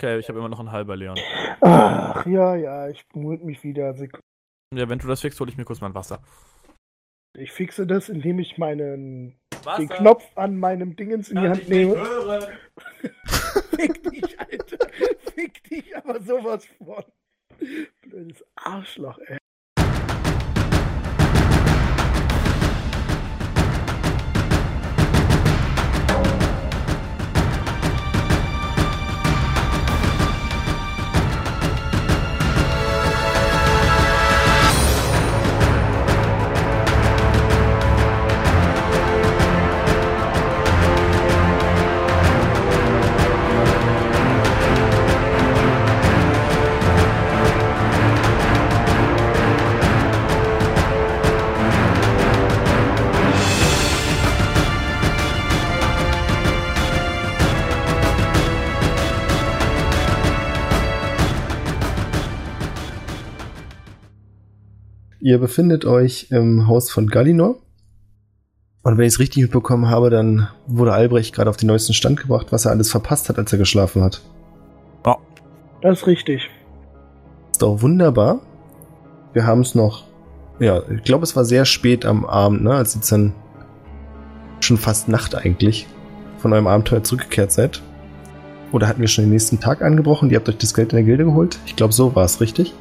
Okay, 0.00 0.18
ich 0.18 0.30
habe 0.30 0.38
immer 0.38 0.48
noch 0.48 0.60
einen 0.60 0.72
halber 0.72 0.96
Leon. 0.96 1.18
Ach, 1.60 2.24
ja, 2.24 2.56
ja, 2.56 2.88
ich 2.88 3.06
bemühe 3.08 3.36
mich 3.44 3.62
wieder. 3.62 3.90
Sek- 3.92 4.18
Ja, 4.74 4.88
wenn 4.88 4.98
du 4.98 5.06
das 5.06 5.20
fixst, 5.20 5.38
hole 5.40 5.50
ich 5.50 5.58
mir 5.58 5.66
kurz 5.66 5.82
mein 5.82 5.94
Wasser. 5.94 6.22
Ich 7.38 7.52
fixe 7.52 7.86
das, 7.86 8.08
indem 8.08 8.38
ich 8.38 8.56
meinen 8.56 9.38
den 9.76 9.88
Knopf 9.90 10.24
an 10.38 10.56
meinem 10.56 10.96
Dingens 10.96 11.28
in 11.28 11.38
die 11.42 11.48
Hand 11.48 11.68
nehme. 11.68 11.96
Fick 13.76 14.02
dich, 14.10 14.40
Alter. 14.40 14.78
Fick 15.34 15.64
dich, 15.64 15.94
aber 15.94 16.18
sowas 16.22 16.64
von. 16.78 17.04
Blödes 18.00 18.42
Arschloch, 18.56 19.18
ey. 19.26 19.36
Ihr 65.20 65.38
befindet 65.38 65.84
euch 65.84 66.28
im 66.30 66.66
Haus 66.66 66.90
von 66.90 67.06
Galinor. 67.06 67.56
Und 68.82 68.96
wenn 68.96 69.04
ich 69.04 69.14
es 69.14 69.20
richtig 69.20 69.42
mitbekommen 69.42 69.90
habe, 69.90 70.08
dann 70.08 70.48
wurde 70.66 70.92
Albrecht 70.92 71.34
gerade 71.34 71.50
auf 71.50 71.58
den 71.58 71.66
neuesten 71.66 71.92
Stand 71.92 72.18
gebracht, 72.18 72.46
was 72.50 72.64
er 72.64 72.70
alles 72.70 72.90
verpasst 72.90 73.28
hat, 73.28 73.38
als 73.38 73.52
er 73.52 73.58
geschlafen 73.58 74.02
hat. 74.02 74.22
Das 75.82 76.00
ist 76.00 76.06
richtig. 76.06 76.50
Ist 77.52 77.62
doch 77.62 77.80
wunderbar. 77.82 78.40
Wir 79.32 79.46
haben 79.46 79.60
es 79.60 79.74
noch. 79.74 80.04
Ja, 80.58 80.82
ich 80.90 81.02
glaube, 81.04 81.24
es 81.24 81.36
war 81.36 81.44
sehr 81.44 81.64
spät 81.64 82.04
am 82.04 82.26
Abend, 82.26 82.62
ne? 82.62 82.74
Als 82.74 82.94
ihr 82.94 83.00
jetzt 83.00 83.12
dann 83.12 83.34
schon 84.60 84.76
fast 84.76 85.08
Nacht 85.08 85.34
eigentlich 85.34 85.86
von 86.38 86.52
eurem 86.52 86.66
Abenteuer 86.66 87.02
zurückgekehrt 87.02 87.52
seid. 87.52 87.82
Oder 88.72 88.88
hatten 88.88 89.00
wir 89.00 89.08
schon 89.08 89.24
den 89.24 89.30
nächsten 89.30 89.58
Tag 89.58 89.82
angebrochen? 89.82 90.30
Ihr 90.30 90.36
habt 90.36 90.48
euch 90.48 90.58
das 90.58 90.74
Geld 90.74 90.92
in 90.92 90.96
der 90.96 91.04
Gilde 91.04 91.24
geholt? 91.24 91.58
Ich 91.66 91.76
glaube, 91.76 91.92
so 91.92 92.14
war 92.14 92.24
es, 92.24 92.40
richtig? 92.40 92.74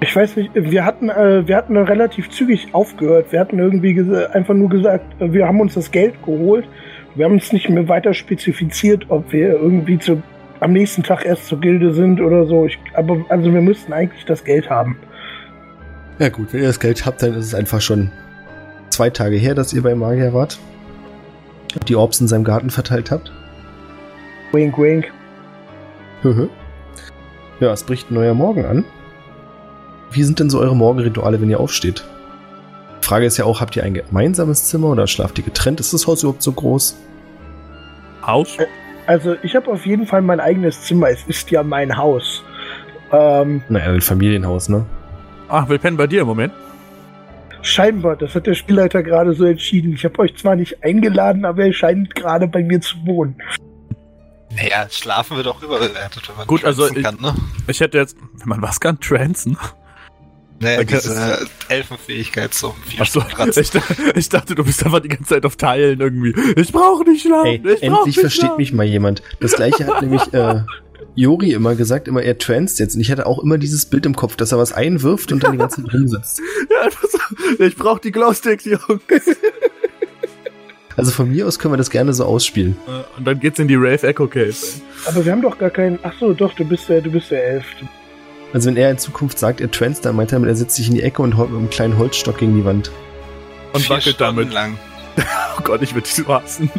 Ich 0.00 0.14
weiß 0.14 0.36
nicht, 0.36 0.50
wir 0.54 0.84
hatten, 0.84 1.08
äh, 1.08 1.46
wir 1.46 1.56
hatten 1.56 1.76
relativ 1.76 2.30
zügig 2.30 2.68
aufgehört. 2.72 3.32
Wir 3.32 3.40
hatten 3.40 3.58
irgendwie 3.58 3.98
einfach 4.32 4.54
nur 4.54 4.68
gesagt, 4.68 5.20
äh, 5.20 5.32
wir 5.32 5.46
haben 5.46 5.60
uns 5.60 5.74
das 5.74 5.90
Geld 5.90 6.14
geholt. 6.24 6.68
Wir 7.14 7.24
haben 7.24 7.32
uns 7.32 7.52
nicht 7.52 7.68
mehr 7.68 7.88
weiter 7.88 8.12
spezifiziert, 8.12 9.06
ob 9.08 9.32
wir 9.32 9.50
irgendwie 9.50 9.98
zu, 9.98 10.22
am 10.60 10.72
nächsten 10.72 11.02
Tag 11.02 11.24
erst 11.24 11.46
zur 11.46 11.60
Gilde 11.60 11.94
sind 11.94 12.20
oder 12.20 12.44
so. 12.44 12.66
Ich, 12.66 12.78
aber 12.94 13.24
also 13.28 13.52
wir 13.52 13.60
müssten 13.60 13.92
eigentlich 13.92 14.24
das 14.24 14.44
Geld 14.44 14.68
haben. 14.68 14.98
Ja 16.18 16.28
gut, 16.28 16.52
wenn 16.52 16.60
ihr 16.60 16.66
das 16.66 16.80
Geld 16.80 17.06
habt, 17.06 17.22
dann 17.22 17.34
ist 17.34 17.46
es 17.46 17.54
einfach 17.54 17.80
schon 17.80 18.10
zwei 18.90 19.10
Tage 19.10 19.36
her, 19.36 19.54
dass 19.54 19.72
ihr 19.72 19.82
bei 19.82 19.94
Magier 19.94 20.32
wart. 20.32 20.58
Und 21.74 21.88
die 21.88 21.96
Orbs 21.96 22.20
in 22.20 22.28
seinem 22.28 22.44
Garten 22.44 22.70
verteilt 22.70 23.10
habt. 23.10 23.32
Wink, 24.52 24.78
wink. 24.78 25.12
Ja, 27.60 27.72
es 27.72 27.82
bricht 27.82 28.10
ein 28.10 28.14
neuer 28.14 28.34
Morgen 28.34 28.64
an. 28.64 28.84
Wie 30.14 30.22
sind 30.22 30.38
denn 30.40 30.48
so 30.50 30.60
eure 30.60 30.76
Morgenrituale, 30.76 31.40
wenn 31.40 31.50
ihr 31.50 31.60
aufsteht? 31.60 32.04
Die 33.02 33.06
Frage 33.06 33.26
ist 33.26 33.36
ja 33.36 33.44
auch, 33.44 33.60
habt 33.60 33.76
ihr 33.76 33.82
ein 33.84 33.94
gemeinsames 33.94 34.64
Zimmer 34.64 34.88
oder 34.88 35.06
schlaft 35.06 35.36
ihr 35.38 35.44
getrennt? 35.44 35.80
Ist 35.80 35.92
das 35.92 36.06
Haus 36.06 36.22
überhaupt 36.22 36.42
so 36.42 36.52
groß? 36.52 36.96
Haus? 38.26 38.56
Also 39.06 39.36
ich 39.42 39.54
habe 39.54 39.70
auf 39.70 39.84
jeden 39.84 40.06
Fall 40.06 40.22
mein 40.22 40.40
eigenes 40.40 40.80
Zimmer. 40.82 41.10
Es 41.10 41.22
ist 41.26 41.50
ja 41.50 41.62
mein 41.62 41.94
Haus. 41.96 42.42
Ähm, 43.12 43.62
Naja, 43.68 43.92
ein 43.92 44.00
Familienhaus, 44.00 44.68
ne? 44.70 44.86
Ach, 45.48 45.68
wir 45.68 45.78
pennen 45.78 45.96
bei 45.98 46.06
dir 46.06 46.22
im 46.22 46.26
Moment. 46.26 46.52
scheinbar, 47.60 48.16
das 48.16 48.34
hat 48.34 48.46
der 48.46 48.54
Spielleiter 48.54 49.02
gerade 49.02 49.34
so 49.34 49.44
entschieden. 49.44 49.92
Ich 49.94 50.04
habe 50.04 50.18
euch 50.20 50.36
zwar 50.36 50.56
nicht 50.56 50.82
eingeladen, 50.82 51.44
aber 51.44 51.64
er 51.66 51.72
scheint 51.72 52.14
gerade 52.14 52.46
bei 52.48 52.62
mir 52.62 52.80
zu 52.80 52.96
wohnen. 53.04 53.36
Naja, 54.56 54.86
schlafen 54.90 55.36
wir 55.36 55.44
doch 55.44 55.62
überbewertet, 55.62 56.28
wenn 56.28 56.36
man 56.36 56.46
Gut, 56.46 56.64
also 56.64 56.86
ich- 56.88 57.02
kann, 57.02 57.16
ne? 57.20 57.34
Ich 57.66 57.80
hätte 57.80 57.98
jetzt, 57.98 58.16
wenn 58.38 58.48
man 58.48 58.62
was 58.62 58.80
kann, 58.80 58.98
transen. 59.00 59.58
Naja, 60.64 60.80
Okay, 60.80 60.98
diese 61.02 61.46
Elfenfähigkeit 61.68 62.52
so. 62.54 62.74
Achso, 62.98 63.22
ich, 63.60 63.70
dachte- 63.70 64.12
ich 64.16 64.28
dachte, 64.28 64.54
du 64.54 64.64
bist 64.64 64.84
einfach 64.84 65.00
die 65.00 65.08
ganze 65.08 65.24
Zeit 65.34 65.46
auf 65.46 65.56
Teilen 65.56 66.00
irgendwie. 66.00 66.34
Ich 66.60 66.72
brauche 66.72 67.04
nicht 67.04 67.22
schlafen. 67.22 67.46
Ey, 67.46 67.56
ich 67.74 67.82
endlich 67.82 68.06
nicht 68.06 68.20
versteht 68.20 68.40
schlafen. 68.46 68.56
mich 68.58 68.72
mal 68.72 68.84
jemand. 68.86 69.22
Das 69.40 69.52
gleiche 69.52 69.86
hat 69.86 70.02
nämlich 70.02 70.32
äh, 70.34 70.62
Jori 71.14 71.52
immer 71.52 71.74
gesagt, 71.76 72.08
immer 72.08 72.22
er 72.22 72.38
transt 72.38 72.78
jetzt. 72.80 72.94
Und 72.96 73.00
ich 73.00 73.10
hatte 73.12 73.26
auch 73.26 73.38
immer 73.42 73.58
dieses 73.58 73.86
Bild 73.86 74.04
im 74.06 74.16
Kopf, 74.16 74.36
dass 74.36 74.50
er 74.52 74.58
was 74.58 74.72
einwirft 74.72 75.30
und 75.32 75.44
dann 75.44 75.52
die 75.52 75.58
ganze 75.58 75.82
Zeit 75.84 75.94
rumsitzt. 75.94 76.40
Ja, 76.70 76.82
einfach 76.82 77.08
so. 77.08 77.18
Ich 77.62 77.76
brauche 77.76 78.00
die 78.00 78.10
Glowsticks, 78.10 78.64
Jungs. 78.64 78.80
Also 80.96 81.10
von 81.10 81.28
mir 81.30 81.46
aus 81.46 81.58
können 81.58 81.74
wir 81.74 81.78
das 81.78 81.90
gerne 81.90 82.12
so 82.14 82.24
ausspielen. 82.24 82.76
Äh, 82.86 83.18
Und 83.18 83.26
dann 83.26 83.40
geht's 83.40 83.58
in 83.58 83.66
die 83.68 83.74
Rave 83.74 84.02
Echo 84.06 84.28
Cave. 84.28 84.50
ey. 84.50 84.54
Aber 85.06 85.24
wir 85.24 85.32
haben 85.32 85.42
doch 85.42 85.58
gar 85.58 85.70
keinen. 85.70 85.98
Ach 86.04 86.12
so, 86.20 86.32
doch, 86.32 86.54
du 86.54 86.64
bist 86.64 86.88
der, 86.88 87.00
du 87.00 87.10
bist 87.10 87.30
der 87.32 87.44
Elf. 87.44 87.64
Also 88.54 88.68
wenn 88.68 88.76
er 88.76 88.88
in 88.88 88.98
Zukunft 88.98 89.36
sagt, 89.36 89.60
er 89.60 89.68
transt, 89.68 90.04
dann 90.04 90.14
meint 90.14 90.30
er, 90.30 90.40
er 90.42 90.54
setzt 90.54 90.76
sich 90.76 90.88
in 90.88 90.94
die 90.94 91.02
Ecke 91.02 91.22
und 91.22 91.36
haut 91.36 91.50
mit 91.50 91.58
einem 91.58 91.70
kleinen 91.70 91.98
Holzstock 91.98 92.38
gegen 92.38 92.54
die 92.54 92.64
Wand. 92.64 92.92
Und 93.72 93.80
vier 93.80 93.96
wackelt 93.96 94.14
Stunden 94.14 94.36
damit. 94.36 94.52
lang. 94.52 94.78
Oh 95.56 95.60
Gott, 95.62 95.82
ich 95.82 95.94
würde 95.94 96.06
dich 96.06 96.14
so 96.14 96.26
hassen. 96.26 96.70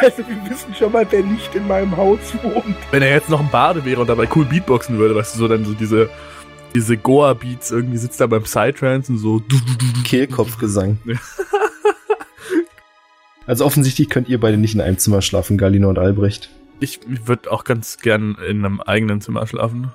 Also 0.00 0.18
wir 0.18 0.50
wissen 0.50 0.74
schon 0.74 0.92
mal, 0.92 1.06
wer 1.10 1.22
nicht 1.22 1.54
in 1.54 1.66
meinem 1.68 1.96
Haus 1.96 2.18
wohnt. 2.42 2.76
Wenn 2.90 3.02
er 3.02 3.10
jetzt 3.10 3.28
noch 3.28 3.40
ein 3.40 3.50
Bade 3.50 3.84
wäre 3.84 4.00
und 4.00 4.06
dabei 4.08 4.26
cool 4.34 4.44
Beatboxen 4.44 4.98
würde, 4.98 5.14
weißt 5.14 5.34
du, 5.34 5.38
so 5.38 5.48
dann 5.48 5.64
so 5.64 5.72
diese, 5.74 6.08
diese 6.74 6.96
Goa-Beats 6.96 7.70
irgendwie 7.70 7.98
sitzt 7.98 8.20
da 8.20 8.26
beim 8.26 8.42
Psytrance 8.42 9.12
und 9.12 9.18
so. 9.18 9.38
du, 9.40 9.56
du, 9.58 9.74
du, 9.78 9.92
du. 9.92 10.02
Kehlkopfgesang. 10.02 10.98
Also 13.44 13.66
offensichtlich 13.66 14.08
könnt 14.08 14.28
ihr 14.28 14.38
beide 14.38 14.56
nicht 14.56 14.74
in 14.74 14.80
einem 14.80 14.98
Zimmer 14.98 15.20
schlafen, 15.20 15.58
Galina 15.58 15.88
und 15.88 15.98
Albrecht. 15.98 16.48
Ich 16.78 17.00
würde 17.26 17.50
auch 17.50 17.64
ganz 17.64 17.98
gern 17.98 18.36
in 18.48 18.64
einem 18.64 18.80
eigenen 18.80 19.20
Zimmer 19.20 19.46
schlafen. 19.48 19.90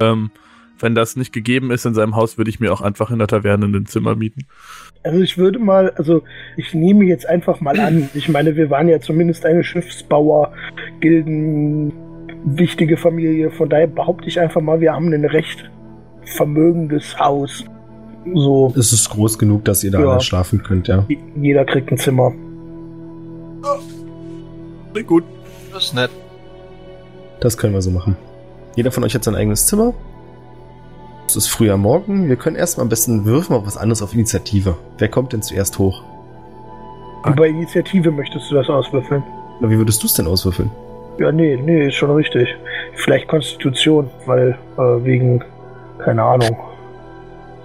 Ähm, 0.00 0.30
wenn 0.78 0.94
das 0.94 1.14
nicht 1.16 1.32
gegeben 1.32 1.70
ist 1.70 1.84
in 1.84 1.92
seinem 1.94 2.16
Haus, 2.16 2.38
würde 2.38 2.48
ich 2.50 2.58
mir 2.58 2.72
auch 2.72 2.80
einfach 2.80 3.10
in 3.10 3.18
der 3.18 3.28
Taverne 3.28 3.66
ein 3.66 3.86
Zimmer 3.86 4.14
mieten. 4.16 4.46
Also 5.02 5.20
ich 5.20 5.36
würde 5.36 5.58
mal, 5.58 5.90
also 5.90 6.22
ich 6.56 6.72
nehme 6.74 7.04
jetzt 7.04 7.28
einfach 7.28 7.60
mal 7.60 7.78
an. 7.78 8.08
Ich 8.14 8.28
meine, 8.28 8.56
wir 8.56 8.70
waren 8.70 8.88
ja 8.88 9.00
zumindest 9.00 9.44
eine 9.44 9.62
Schiffsbauer, 9.62 10.52
Gilden, 11.00 11.92
wichtige 12.44 12.96
Familie. 12.96 13.50
Von 13.50 13.68
daher 13.68 13.86
behaupte 13.88 14.26
ich 14.28 14.40
einfach 14.40 14.60
mal, 14.62 14.80
wir 14.80 14.92
haben 14.94 15.12
ein 15.12 15.24
recht 15.26 15.70
vermögendes 16.24 17.18
Haus. 17.18 17.64
So, 18.34 18.72
Es 18.76 18.92
ist 18.92 19.08
groß 19.10 19.38
genug, 19.38 19.64
dass 19.64 19.82
ihr 19.84 19.90
da 19.90 20.00
Ja. 20.00 20.10
alle 20.12 20.20
schlafen 20.20 20.62
könnt, 20.62 20.88
ja. 20.88 21.06
jeder 21.36 21.64
kriegt 21.64 21.90
ein 21.90 21.98
Zimmer. 21.98 22.32
Klingt 24.92 25.08
gut. 25.08 25.24
Das 25.72 25.84
ist 25.84 25.94
nett. 25.94 26.10
Das 27.40 27.56
können 27.56 27.72
wir 27.74 27.82
so 27.82 27.90
machen. 27.90 28.16
Jeder 28.80 28.92
von 28.92 29.04
euch 29.04 29.14
hat 29.14 29.22
sein 29.22 29.34
eigenes 29.34 29.66
Zimmer. 29.66 29.92
Es 31.26 31.36
ist 31.36 31.48
früh 31.48 31.70
am 31.70 31.82
Morgen. 31.82 32.30
Wir 32.30 32.36
können 32.36 32.56
erstmal 32.56 32.84
am 32.84 32.88
besten 32.88 33.26
würfen 33.26 33.54
auf 33.54 33.66
was 33.66 33.76
anderes 33.76 34.00
auf 34.00 34.14
Initiative. 34.14 34.74
Wer 34.96 35.08
kommt 35.08 35.34
denn 35.34 35.42
zuerst 35.42 35.78
hoch? 35.78 36.02
Bei 37.36 37.48
Initiative 37.48 38.10
möchtest 38.10 38.50
du 38.50 38.54
das 38.54 38.70
auswürfeln? 38.70 39.22
Na, 39.60 39.68
wie 39.68 39.76
würdest 39.76 40.02
du 40.02 40.06
es 40.06 40.14
denn 40.14 40.26
auswürfeln? 40.26 40.70
Ja, 41.18 41.30
nee, 41.30 41.60
nee, 41.62 41.88
ist 41.88 41.96
schon 41.96 42.10
richtig. 42.12 42.48
Vielleicht 42.94 43.28
Konstitution, 43.28 44.08
weil 44.24 44.56
äh, 44.78 44.80
wegen, 45.04 45.44
keine 45.98 46.22
Ahnung. 46.22 46.56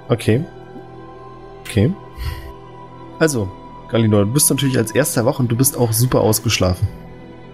Okay. 0.10 0.44
Okay. 1.62 1.94
Also, 3.20 3.48
Galinor, 3.90 4.26
du 4.26 4.34
bist 4.34 4.50
natürlich 4.50 4.78
als 4.78 4.92
erster 4.92 5.26
wach 5.26 5.40
und 5.40 5.50
du 5.50 5.56
bist 5.56 5.78
auch 5.78 5.94
super 5.94 6.20
ausgeschlafen. 6.20 6.86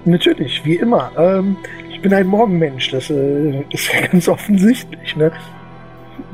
Natürlich, 0.06 0.66
wie 0.66 0.78
immer. 0.78 1.12
Ähm, 1.16 1.58
ich 2.01 2.09
bin 2.09 2.15
ein 2.15 2.25
Morgenmensch, 2.25 2.89
das 2.89 3.12
äh, 3.12 3.63
ist 3.69 3.94
ja 3.94 4.07
ganz 4.07 4.27
offensichtlich, 4.27 5.15
ne? 5.15 5.31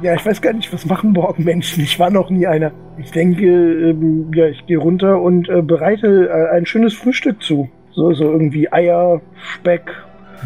Ja, 0.01 0.13
ich 0.13 0.25
weiß 0.25 0.41
gar 0.41 0.53
nicht, 0.53 0.71
was 0.71 0.85
machen 0.85 1.11
Morgenmenschen. 1.11 1.83
Ich 1.83 1.99
war 1.99 2.09
noch 2.09 2.29
nie 2.29 2.47
einer. 2.47 2.71
Ich 2.97 3.11
denke, 3.11 3.45
ähm, 3.45 4.31
ja, 4.33 4.45
ich 4.45 4.65
gehe 4.65 4.77
runter 4.77 5.19
und 5.19 5.49
äh, 5.49 5.61
bereite 5.61 6.29
äh, 6.29 6.55
ein 6.55 6.65
schönes 6.65 6.93
Frühstück 6.93 7.43
zu. 7.43 7.69
So, 7.91 8.13
so 8.13 8.31
irgendwie 8.31 8.71
Eier, 8.71 9.19
Speck. 9.55 9.91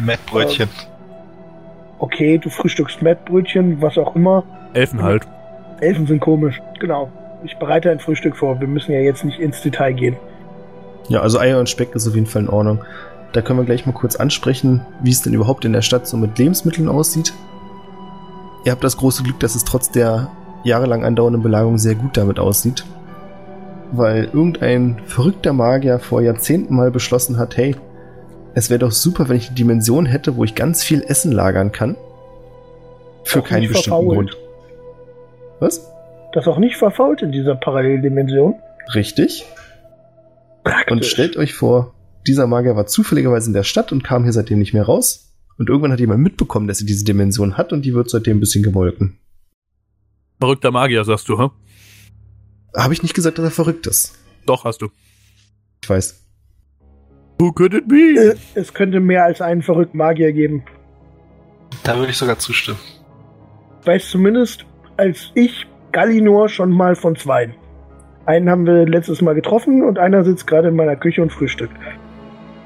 Mettbrötchen. 0.04 0.68
Okay, 2.00 2.38
du 2.38 2.50
frühstückst 2.50 3.00
Mettbrötchen, 3.00 3.80
was 3.80 3.98
auch 3.98 4.16
immer. 4.16 4.42
Elfen 4.74 5.04
halt. 5.04 5.22
Elfen 5.80 6.08
sind 6.08 6.18
komisch. 6.18 6.60
Genau. 6.80 7.12
Ich 7.44 7.56
bereite 7.58 7.92
ein 7.92 8.00
Frühstück 8.00 8.36
vor. 8.36 8.58
Wir 8.58 8.66
müssen 8.66 8.90
ja 8.90 8.98
jetzt 8.98 9.24
nicht 9.24 9.38
ins 9.38 9.62
Detail 9.62 9.92
gehen. 9.92 10.16
Ja, 11.08 11.20
also 11.20 11.38
Eier 11.38 11.60
und 11.60 11.68
Speck 11.68 11.94
ist 11.94 12.08
auf 12.08 12.14
jeden 12.16 12.26
Fall 12.26 12.42
in 12.42 12.48
Ordnung. 12.48 12.80
Da 13.32 13.40
können 13.40 13.58
wir 13.58 13.64
gleich 13.64 13.86
mal 13.86 13.92
kurz 13.92 14.16
ansprechen, 14.16 14.82
wie 15.02 15.10
es 15.10 15.22
denn 15.22 15.32
überhaupt 15.32 15.64
in 15.64 15.72
der 15.72 15.82
Stadt 15.82 16.06
so 16.06 16.16
mit 16.16 16.38
Lebensmitteln 16.38 16.88
aussieht. 16.88 17.32
Ihr 18.64 18.72
habt 18.72 18.84
das 18.84 18.96
große 18.96 19.22
Glück, 19.22 19.40
dass 19.40 19.54
es 19.54 19.64
trotz 19.64 19.90
der 19.90 20.30
jahrelang 20.64 21.04
andauernden 21.04 21.42
Belagerung 21.42 21.78
sehr 21.78 21.94
gut 21.94 22.16
damit 22.16 22.38
aussieht. 22.38 22.84
Weil 23.90 24.24
irgendein 24.24 25.00
verrückter 25.06 25.52
Magier 25.52 25.98
vor 25.98 26.22
Jahrzehnten 26.22 26.74
mal 26.74 26.90
beschlossen 26.90 27.38
hat, 27.38 27.56
hey, 27.56 27.74
es 28.54 28.70
wäre 28.70 28.78
doch 28.78 28.92
super, 28.92 29.28
wenn 29.28 29.36
ich 29.36 29.48
eine 29.48 29.56
Dimension 29.56 30.06
hätte, 30.06 30.36
wo 30.36 30.44
ich 30.44 30.54
ganz 30.54 30.84
viel 30.84 31.02
Essen 31.02 31.32
lagern 31.32 31.72
kann. 31.72 31.96
Für 33.24 33.40
Auch 33.40 33.44
keinen 33.44 33.68
bestimmten 33.68 33.90
verfault. 33.90 34.30
Grund. 34.30 34.36
Was? 35.60 35.90
Das 36.32 36.46
auch 36.46 36.58
nicht 36.58 36.76
verfault 36.76 37.22
in 37.22 37.32
dieser 37.32 37.54
Paralleldimension. 37.54 38.54
Richtig. 38.94 39.46
Und 40.64 40.72
Praktisch. 40.72 41.10
stellt 41.10 41.36
euch 41.36 41.54
vor, 41.54 41.94
dieser 42.26 42.46
Magier 42.46 42.76
war 42.76 42.86
zufälligerweise 42.86 43.48
in 43.48 43.54
der 43.54 43.62
Stadt 43.64 43.92
und 43.92 44.04
kam 44.04 44.22
hier 44.24 44.32
seitdem 44.32 44.58
nicht 44.58 44.74
mehr 44.74 44.84
raus. 44.84 45.32
Und 45.58 45.68
irgendwann 45.68 45.92
hat 45.92 46.00
jemand 46.00 46.22
mitbekommen, 46.22 46.66
dass 46.66 46.80
er 46.80 46.86
diese 46.86 47.04
Dimension 47.04 47.56
hat 47.56 47.72
und 47.72 47.84
die 47.84 47.94
wird 47.94 48.10
seitdem 48.10 48.38
ein 48.38 48.40
bisschen 48.40 48.62
gemolken. 48.62 49.18
Verrückter 50.40 50.70
Magier, 50.70 51.04
sagst 51.04 51.28
du, 51.28 51.38
hä? 51.40 51.50
Habe 52.76 52.94
ich 52.94 53.02
nicht 53.02 53.14
gesagt, 53.14 53.38
dass 53.38 53.44
er 53.44 53.50
verrückt 53.50 53.86
ist. 53.86 54.18
Doch, 54.46 54.64
hast 54.64 54.82
du. 54.82 54.88
Ich 55.82 55.90
weiß. 55.90 56.24
Who 57.38 57.52
could 57.52 57.74
it 57.74 57.86
be? 57.86 57.96
Äh, 57.96 58.36
Es 58.54 58.72
könnte 58.72 59.00
mehr 59.00 59.24
als 59.24 59.40
einen 59.40 59.62
verrückten 59.62 59.98
Magier 59.98 60.32
geben. 60.32 60.64
Da 61.84 61.96
würde 61.96 62.10
ich 62.10 62.16
sogar 62.16 62.38
zustimmen. 62.38 62.78
Ich 63.80 63.86
weiß 63.86 64.10
zumindest, 64.10 64.64
als 64.96 65.30
ich 65.34 65.66
Gallinor 65.92 66.48
schon 66.48 66.70
mal 66.70 66.94
von 66.94 67.16
zweien. 67.16 67.54
Einen 68.26 68.48
haben 68.48 68.66
wir 68.66 68.86
letztes 68.86 69.20
Mal 69.20 69.34
getroffen 69.34 69.82
und 69.82 69.98
einer 69.98 70.22
sitzt 70.24 70.46
gerade 70.46 70.68
in 70.68 70.76
meiner 70.76 70.96
Küche 70.96 71.22
und 71.22 71.32
frühstückt. 71.32 71.74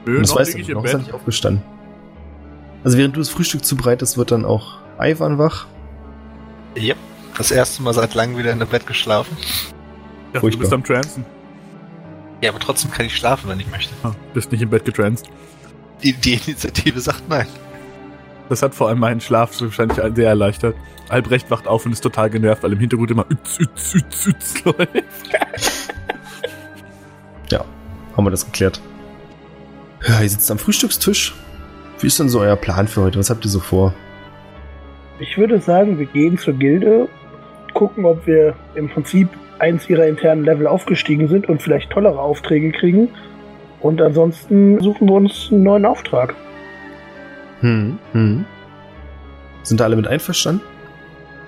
Nö, 0.06 0.20
das 0.20 0.30
noch 0.30 0.38
weißt 0.38 0.54
lieg 0.54 0.66
du 0.66 0.72
ich 0.72 0.74
noch, 0.76 0.84
ist 0.84 0.92
er 0.92 0.98
Bett. 0.98 1.06
nicht 1.06 1.14
aufgestanden. 1.14 1.62
Also 2.84 2.96
während 2.98 3.16
du 3.16 3.20
das 3.20 3.28
Frühstück 3.28 3.64
zubereitest, 3.64 4.16
wird 4.16 4.30
dann 4.30 4.44
auch 4.44 4.78
Ivan 5.00 5.38
wach. 5.38 5.66
Yep. 6.78 6.96
Das 7.36 7.50
erste 7.50 7.82
Mal 7.82 7.92
seit 7.92 8.14
langem 8.14 8.38
wieder 8.38 8.52
in 8.52 8.58
der 8.58 8.66
Bett 8.66 8.86
geschlafen. 8.86 9.36
Ich 9.40 9.74
dachte, 10.32 10.50
du 10.50 10.58
bist 10.58 10.72
am 10.72 10.84
Transen. 10.84 11.24
Ja, 12.42 12.50
aber 12.50 12.60
trotzdem 12.60 12.90
kann 12.90 13.06
ich 13.06 13.16
schlafen, 13.16 13.48
wenn 13.50 13.58
ich 13.60 13.70
möchte. 13.70 13.92
Ah, 14.02 14.12
bist 14.34 14.52
nicht 14.52 14.62
im 14.62 14.70
Bett 14.70 14.84
getranst. 14.84 15.26
Die, 16.02 16.12
die 16.12 16.34
Initiative 16.34 17.00
sagt 17.00 17.28
nein. 17.28 17.46
Das 18.48 18.62
hat 18.62 18.74
vor 18.74 18.88
allem 18.88 19.00
meinen 19.00 19.20
Schlaf 19.20 19.54
so 19.54 19.64
wahrscheinlich 19.66 19.98
sehr 20.14 20.28
erleichtert. 20.28 20.76
Albrecht 21.08 21.50
wacht 21.50 21.66
auf 21.66 21.84
und 21.86 21.92
ist 21.92 22.00
total 22.02 22.30
genervt, 22.30 22.62
weil 22.62 22.72
im 22.72 22.78
Hintergrund 22.78 23.10
immer 23.10 23.26
ütz, 23.30 23.58
ütz, 23.58 23.94
ütz, 23.94 24.26
ütz 24.26 24.64
läuft. 24.64 24.86
Ja, 27.50 27.64
haben 28.16 28.24
wir 28.24 28.30
das 28.30 28.44
geklärt. 28.44 28.80
Ja, 30.06 30.20
ihr 30.20 30.28
sitzt 30.28 30.50
am 30.50 30.58
Frühstückstisch. 30.58 31.34
Wie 32.00 32.06
ist 32.06 32.18
denn 32.18 32.28
so 32.28 32.40
euer 32.40 32.56
Plan 32.56 32.88
für 32.88 33.02
heute? 33.02 33.18
Was 33.18 33.30
habt 33.30 33.44
ihr 33.44 33.50
so 33.50 33.60
vor? 33.60 33.94
Ich 35.18 35.38
würde 35.38 35.60
sagen, 35.60 35.98
wir 35.98 36.06
gehen 36.06 36.36
zur 36.36 36.54
Gilde, 36.54 37.08
gucken, 37.72 38.04
ob 38.04 38.26
wir 38.26 38.54
im 38.74 38.88
Prinzip 38.88 39.28
eins 39.58 39.88
ihrer 39.88 40.06
internen 40.06 40.44
Level 40.44 40.66
aufgestiegen 40.66 41.28
sind 41.28 41.48
und 41.48 41.62
vielleicht 41.62 41.90
tollere 41.90 42.18
Aufträge 42.18 42.72
kriegen. 42.72 43.08
Und 43.80 44.02
ansonsten 44.02 44.80
suchen 44.80 45.08
wir 45.08 45.14
uns 45.14 45.48
einen 45.50 45.62
neuen 45.62 45.86
Auftrag. 45.86 46.34
Hm, 47.60 47.98
hm. 48.12 48.44
Sind 49.62 49.80
da 49.80 49.84
alle 49.84 49.96
mit 49.96 50.06
einverstanden? 50.06 50.62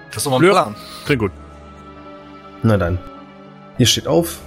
Das 0.09 0.19
ist 0.19 0.27
doch 0.27 0.33
mal 0.33 0.43
ein. 0.43 0.51
Plan. 0.51 0.75
Klingt 1.05 1.21
gut. 1.21 1.33
Na 2.63 2.77
dann. 2.77 2.99
Ihr 3.77 3.87
steht 3.87 4.07
auf, 4.07 4.41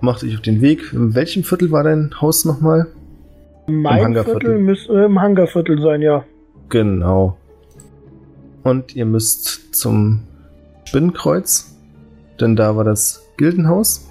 macht 0.00 0.22
euch 0.22 0.34
auf 0.34 0.42
den 0.42 0.60
Weg. 0.60 0.92
In 0.92 1.14
welchem 1.14 1.42
Viertel 1.42 1.70
war 1.70 1.82
dein 1.82 2.14
Haus 2.20 2.44
nochmal? 2.44 2.86
Mein 3.66 4.04
Hangarviertel. 4.04 4.40
Viertel 4.40 4.58
müsste 4.58 4.92
äh, 4.92 5.04
im 5.06 5.20
Hangarviertel 5.20 5.80
sein, 5.80 6.02
ja. 6.02 6.24
Genau. 6.68 7.36
Und 8.62 8.94
ihr 8.96 9.06
müsst 9.06 9.74
zum 9.74 10.24
Spinnenkreuz, 10.84 11.76
denn 12.40 12.56
da 12.56 12.76
war 12.76 12.84
das 12.84 13.22
Gildenhaus. 13.36 14.08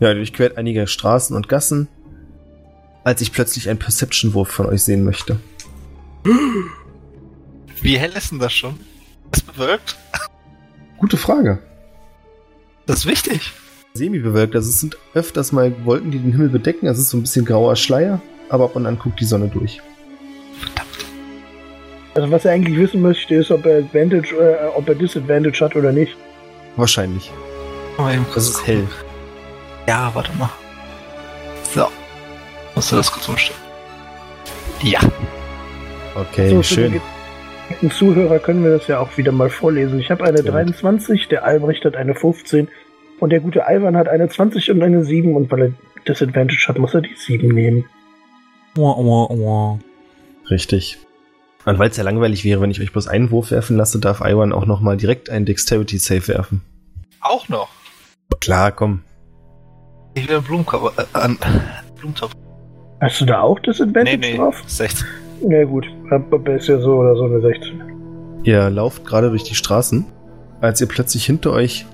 Ja, 0.00 0.12
durchquert 0.12 0.58
einige 0.58 0.86
Straßen 0.86 1.34
und 1.34 1.48
Gassen, 1.48 1.88
als 3.04 3.20
ich 3.20 3.32
plötzlich 3.32 3.68
einen 3.68 3.78
Perception-Wurf 3.78 4.48
von 4.48 4.66
euch 4.66 4.82
sehen 4.82 5.04
möchte. 5.04 5.38
Wie 7.80 7.98
hell 7.98 8.12
ist 8.16 8.32
denn 8.32 8.38
das 8.38 8.52
schon? 8.52 8.78
Ist 9.32 9.46
bewölkt? 9.46 9.96
Gute 10.98 11.16
Frage. 11.16 11.58
Das 12.86 12.98
ist 12.98 13.06
wichtig. 13.06 13.52
Semi-bewölkt, 13.96 14.54
also 14.54 14.68
es 14.68 14.80
sind 14.80 14.96
öfters 15.14 15.52
mal 15.52 15.72
Wolken, 15.84 16.10
die 16.10 16.18
den 16.18 16.32
Himmel 16.32 16.48
bedecken. 16.48 16.86
Es 16.86 16.98
ist 16.98 17.10
so 17.10 17.16
ein 17.16 17.22
bisschen 17.22 17.44
grauer 17.44 17.76
Schleier, 17.76 18.20
aber 18.48 18.64
ab 18.64 18.76
und 18.76 18.86
an 18.86 18.98
guckt 18.98 19.18
die 19.20 19.24
Sonne 19.24 19.48
durch. 19.48 19.80
Verdammt. 20.60 21.06
Also 22.14 22.30
was 22.30 22.44
er 22.44 22.52
eigentlich 22.52 22.78
wissen 22.78 23.02
möchte, 23.02 23.34
ist, 23.34 23.50
ob 23.50 23.66
er 23.66 23.78
Advantage, 23.78 24.34
äh, 24.36 24.66
ob 24.74 24.88
er 24.88 24.94
Disadvantage 24.94 25.64
hat 25.64 25.74
oder 25.76 25.92
nicht. 25.92 26.16
Wahrscheinlich. 26.76 27.30
Mal 27.98 28.14
eben 28.14 28.26
Das 28.34 28.48
ist 28.48 28.66
hell. 28.66 28.86
Ja, 29.88 30.10
warte 30.14 30.30
mal. 30.38 30.50
So. 31.74 31.88
Musst 32.74 32.92
du 32.92 32.96
das 32.96 33.10
kurz 33.10 33.28
umstellen? 33.28 33.60
Ja. 34.82 35.00
Okay, 36.14 36.50
So, 36.50 36.62
schön. 36.62 37.00
Zuhörer 37.90 38.38
können 38.38 38.62
wir 38.62 38.70
das 38.78 38.86
ja 38.86 39.00
auch 39.00 39.16
wieder 39.16 39.32
mal 39.32 39.50
vorlesen. 39.50 39.98
Ich 39.98 40.10
habe 40.10 40.24
eine 40.24 40.38
Sehr 40.38 40.44
gut. 40.44 40.54
23, 40.54 41.28
der 41.28 41.44
Albrecht 41.44 41.84
hat 41.84 41.96
eine 41.96 42.14
15 42.14 42.68
und 43.20 43.30
der 43.30 43.40
gute 43.40 43.64
Ivan 43.68 43.96
hat 43.96 44.08
eine 44.08 44.28
20 44.28 44.70
und 44.70 44.82
eine 44.82 45.04
7 45.04 45.34
und 45.34 45.50
weil 45.50 45.62
er 45.62 45.72
Disadvantage 46.08 46.66
hat, 46.68 46.78
muss 46.78 46.94
er 46.94 47.00
die 47.02 47.14
7 47.16 47.48
nehmen. 47.48 47.84
Richtig. 50.50 50.98
Und 51.64 51.78
weil 51.78 51.90
es 51.90 51.96
ja 51.96 52.04
langweilig 52.04 52.44
wäre, 52.44 52.60
wenn 52.60 52.70
ich 52.70 52.80
euch 52.80 52.92
bloß 52.92 53.08
einen 53.08 53.30
Wurf 53.30 53.50
werfen 53.50 53.76
lasse, 53.76 53.98
darf 53.98 54.20
Iwan 54.20 54.52
auch 54.52 54.66
nochmal 54.66 54.96
direkt 54.96 55.30
einen 55.30 55.46
Dexterity-Save 55.46 56.28
werfen. 56.28 56.62
Auch 57.20 57.48
noch. 57.48 57.68
Klar, 58.40 58.70
komm. 58.70 59.02
Ich 60.14 60.28
will 60.28 60.36
einen 60.36 60.44
Blumentopf. 60.44 60.96
Äh, 60.98 61.04
an 61.12 61.38
Blumentopf. 61.96 62.32
Hast 63.00 63.20
du 63.20 63.24
da 63.24 63.40
auch 63.40 63.58
Disadvantage 63.58 64.18
Nee, 64.18 64.32
nee. 64.32 64.36
drauf? 64.36 64.62
16. 64.66 65.06
Na 65.42 65.64
gut, 65.64 65.86
aber 66.10 66.54
ist 66.54 66.68
ja 66.68 66.78
so 66.78 66.94
oder 66.96 67.16
so 67.16 67.24
eine 67.24 67.40
16. 67.40 67.82
Ihr 68.44 68.70
lauft 68.70 69.04
gerade 69.04 69.30
durch 69.30 69.42
die 69.42 69.54
Straßen, 69.54 70.06
als 70.60 70.80
ihr 70.80 70.86
plötzlich 70.86 71.26
hinter 71.26 71.52
euch 71.52 71.84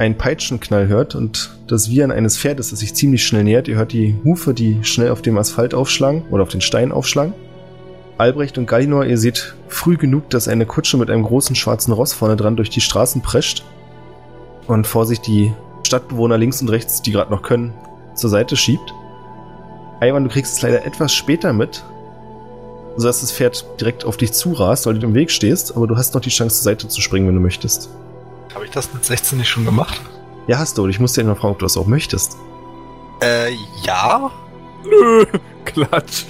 einen 0.00 0.16
Peitschenknall 0.16 0.88
hört 0.88 1.14
und 1.14 1.50
das 1.66 1.90
Wiehern 1.90 2.10
eines 2.10 2.38
Pferdes, 2.38 2.70
das 2.70 2.78
sich 2.78 2.94
ziemlich 2.94 3.22
schnell 3.22 3.44
nähert. 3.44 3.68
Ihr 3.68 3.76
hört 3.76 3.92
die 3.92 4.16
Hufe, 4.24 4.54
die 4.54 4.78
schnell 4.82 5.10
auf 5.10 5.20
dem 5.20 5.36
Asphalt 5.36 5.74
aufschlagen 5.74 6.22
oder 6.30 6.42
auf 6.42 6.48
den 6.48 6.62
Stein 6.62 6.90
aufschlagen. 6.90 7.34
Albrecht 8.16 8.56
und 8.56 8.66
Gallinor, 8.66 9.04
ihr 9.04 9.18
seht 9.18 9.54
früh 9.68 9.98
genug, 9.98 10.30
dass 10.30 10.48
eine 10.48 10.64
Kutsche 10.64 10.96
mit 10.96 11.10
einem 11.10 11.22
großen 11.22 11.54
schwarzen 11.54 11.92
Ross 11.92 12.14
vorne 12.14 12.36
dran 12.36 12.56
durch 12.56 12.70
die 12.70 12.80
Straßen 12.80 13.20
prescht 13.20 13.62
und 14.66 14.86
vor 14.86 15.04
sich 15.04 15.20
die 15.20 15.52
Stadtbewohner 15.86 16.38
links 16.38 16.62
und 16.62 16.70
rechts, 16.70 17.02
die 17.02 17.12
gerade 17.12 17.30
noch 17.30 17.42
können, 17.42 17.74
zur 18.14 18.30
Seite 18.30 18.56
schiebt. 18.56 18.94
Ivan, 20.00 20.24
du 20.24 20.30
kriegst 20.30 20.54
es 20.54 20.62
leider 20.62 20.86
etwas 20.86 21.12
später 21.12 21.52
mit, 21.52 21.84
sodass 22.96 23.20
das 23.20 23.32
Pferd 23.32 23.66
direkt 23.78 24.06
auf 24.06 24.16
dich 24.16 24.32
zurast, 24.32 24.86
weil 24.86 24.98
du 24.98 25.06
im 25.06 25.14
Weg 25.14 25.30
stehst, 25.30 25.76
aber 25.76 25.86
du 25.86 25.98
hast 25.98 26.14
noch 26.14 26.22
die 26.22 26.30
Chance, 26.30 26.56
zur 26.56 26.64
Seite 26.64 26.88
zu 26.88 27.02
springen, 27.02 27.28
wenn 27.28 27.34
du 27.34 27.42
möchtest. 27.42 27.90
Habe 28.54 28.64
ich 28.64 28.70
das 28.70 28.92
mit 28.92 29.04
16 29.04 29.38
nicht 29.38 29.48
schon 29.48 29.64
gemacht? 29.64 30.00
Ja, 30.46 30.58
hast 30.58 30.76
du, 30.78 30.84
und 30.84 30.90
ich 30.90 30.98
muss 30.98 31.12
dir 31.12 31.24
noch 31.24 31.38
fragen, 31.38 31.52
ob 31.52 31.58
du 31.60 31.66
das 31.66 31.76
auch 31.76 31.86
möchtest. 31.86 32.36
Äh, 33.22 33.52
ja. 33.84 34.30
Nö, 34.84 35.24
Klatsch. 35.64 36.24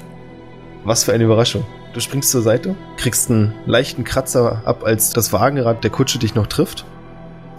Was 0.84 1.04
für 1.04 1.12
eine 1.12 1.24
Überraschung. 1.24 1.64
Du 1.94 2.00
springst 2.00 2.30
zur 2.30 2.42
Seite, 2.42 2.76
kriegst 2.96 3.30
einen 3.30 3.54
leichten 3.66 4.04
Kratzer 4.04 4.62
ab, 4.64 4.84
als 4.84 5.10
das 5.10 5.32
Wagenrad 5.32 5.82
der 5.82 5.90
Kutsche 5.90 6.18
dich 6.18 6.34
noch 6.34 6.46
trifft. 6.46 6.84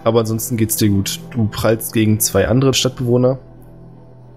Aber 0.04 0.20
ansonsten 0.20 0.56
geht's 0.56 0.76
dir 0.76 0.88
gut. 0.88 1.20
Du 1.30 1.46
prallst 1.46 1.92
gegen 1.92 2.18
zwei 2.20 2.48
andere 2.48 2.74
Stadtbewohner. 2.74 3.38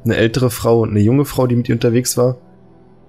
Eine 0.04 0.16
ältere 0.16 0.50
Frau 0.50 0.82
und 0.82 0.92
eine 0.92 1.00
junge 1.00 1.26
Frau, 1.26 1.48
die 1.48 1.56
mit 1.56 1.68
dir 1.68 1.76
unterwegs 1.76 2.18
war. 2.18 2.38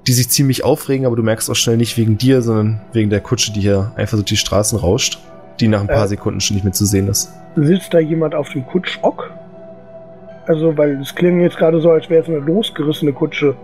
Die 0.07 0.13
sich 0.13 0.29
ziemlich 0.29 0.65
aufregen, 0.65 1.07
aber 1.07 1.17
du 1.17 1.23
merkst 1.23 1.51
auch 1.51 1.57
schnell 1.57 1.77
nicht 1.77 1.97
wegen 1.97 2.17
dir, 2.17 2.41
sondern 2.41 2.81
wegen 2.93 3.11
der 3.11 3.21
Kutsche, 3.21 3.53
die 3.53 3.61
hier 3.61 3.93
einfach 3.97 4.17
durch 4.17 4.27
die 4.27 4.37
Straßen 4.37 4.79
rauscht. 4.79 5.19
Die 5.61 5.69
nach 5.69 5.81
ein 5.81 5.87
paar 5.87 6.05
Äh. 6.05 6.09
Sekunden 6.09 6.41
schon 6.41 6.55
nicht 6.57 6.65
mehr 6.65 6.73
zu 6.73 6.85
sehen 6.87 7.09
ist. 7.09 7.33
Sitzt 7.57 7.93
da 7.95 7.99
jemand 7.99 8.35
auf 8.35 8.51
dem 8.51 8.67
Kutschbock? 8.67 9.31
Also, 10.47 10.77
weil 10.77 11.01
es 11.01 11.15
klingt 11.15 11.41
jetzt 11.43 11.57
gerade 11.57 11.81
so, 11.81 11.91
als 11.91 12.09
wäre 12.09 12.23
es 12.23 12.29
eine 12.29 12.39
losgerissene 12.39 13.13
Kutsche. 13.13 13.57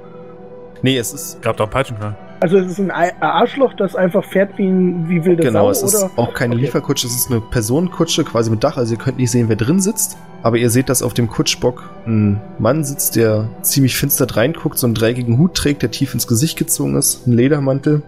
Nee, 0.82 0.96
es 0.98 1.12
ist 1.12 1.40
Gab 1.42 1.56
doch 1.56 1.66
einen 1.66 1.72
Peitschenknall. 1.72 2.14
Also 2.40 2.58
es 2.58 2.72
ist 2.72 2.80
ein 2.80 2.90
Ei- 2.90 3.12
Arschloch, 3.20 3.72
das 3.74 3.94
einfach 3.94 4.24
fährt 4.24 4.58
wie, 4.58 4.66
ein, 4.66 5.08
wie 5.08 5.24
wilde 5.24 5.44
Genau, 5.44 5.70
es 5.70 5.78
Sau, 5.78 5.86
ist 5.86 5.94
oder? 6.02 6.10
auch 6.16 6.34
keine 6.34 6.54
Okay. 6.54 6.64
Lieferkutsche, 6.64 7.06
es 7.06 7.14
ist 7.14 7.30
eine 7.30 7.40
Personenkutsche 7.40 8.24
quasi 8.24 8.50
mit 8.50 8.64
Dach, 8.64 8.76
also 8.76 8.94
ihr 8.94 8.98
könnt 8.98 9.18
nicht 9.18 9.30
sehen, 9.30 9.48
wer 9.48 9.54
drin 9.54 9.78
sitzt. 9.78 10.16
Aber 10.42 10.56
ihr 10.56 10.68
seht, 10.70 10.88
dass 10.88 11.04
auf 11.04 11.14
dem 11.14 11.28
Kutschbock 11.28 11.88
ein 12.04 12.40
Mann 12.58 12.82
sitzt, 12.82 13.14
der 13.14 13.48
ziemlich 13.62 13.96
finster 13.96 14.26
reinguckt, 14.36 14.76
so 14.76 14.88
einen 14.88 14.94
dreckigen 14.94 15.38
Hut 15.38 15.54
trägt, 15.54 15.82
der 15.82 15.92
tief 15.92 16.14
ins 16.14 16.26
Gesicht 16.26 16.58
gezogen 16.58 16.96
ist, 16.96 17.28
einen 17.28 17.36
Ledermantel 17.36 18.02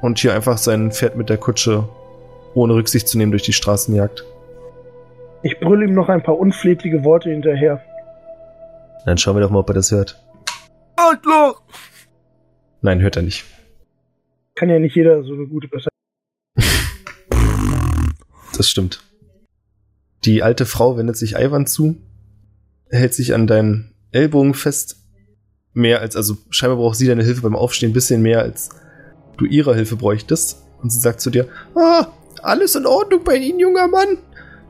und 0.00 0.18
hier 0.18 0.34
einfach 0.34 0.58
sein 0.58 0.90
Pferd 0.90 1.16
mit 1.16 1.28
der 1.30 1.36
Kutsche 1.38 1.84
ohne 2.56 2.74
Rücksicht 2.74 3.06
zu 3.06 3.18
nehmen 3.18 3.32
durch 3.32 3.42
die 3.42 3.52
Straßen 3.52 3.94
jagt. 3.94 4.24
Ich 5.42 5.60
brülle 5.60 5.84
ihm 5.84 5.94
noch 5.94 6.08
ein 6.08 6.22
paar 6.22 6.38
unflätige 6.38 7.04
Worte 7.04 7.30
hinterher. 7.30 7.82
Dann 9.04 9.18
schauen 9.18 9.36
wir 9.36 9.42
doch 9.42 9.50
mal, 9.50 9.60
ob 9.60 9.70
er 9.70 9.74
das 9.74 9.92
hört. 9.92 10.20
Arschloch! 10.96 11.62
Nein, 12.80 13.00
hört 13.00 13.16
er 13.16 13.22
nicht. 13.22 13.44
Kann 14.54 14.70
ja 14.70 14.78
nicht 14.78 14.96
jeder 14.96 15.22
so 15.22 15.34
eine 15.34 15.46
gute 15.46 15.68
Besserung. 15.68 15.90
Das 18.56 18.70
stimmt. 18.70 19.02
Die 20.24 20.42
alte 20.42 20.64
Frau 20.64 20.96
wendet 20.96 21.18
sich 21.18 21.34
Ivan 21.36 21.66
zu, 21.66 21.96
hält 22.88 23.12
sich 23.12 23.34
an 23.34 23.46
deinen 23.46 23.92
Ellbogen 24.12 24.54
fest. 24.54 24.96
Mehr 25.74 26.00
als, 26.00 26.16
also 26.16 26.38
scheinbar 26.48 26.78
braucht 26.78 26.96
sie 26.96 27.06
deine 27.06 27.22
Hilfe 27.22 27.42
beim 27.42 27.54
Aufstehen, 27.54 27.92
bisschen 27.92 28.22
mehr 28.22 28.40
als 28.40 28.70
du 29.36 29.44
ihrer 29.44 29.74
Hilfe 29.74 29.96
bräuchtest. 29.96 30.62
Und 30.80 30.90
sie 30.90 31.00
sagt 31.00 31.20
zu 31.20 31.28
dir, 31.28 31.48
ah, 31.74 32.06
alles 32.46 32.74
in 32.74 32.86
Ordnung 32.86 33.24
bei 33.24 33.36
Ihnen, 33.36 33.58
junger 33.58 33.88
Mann. 33.88 34.18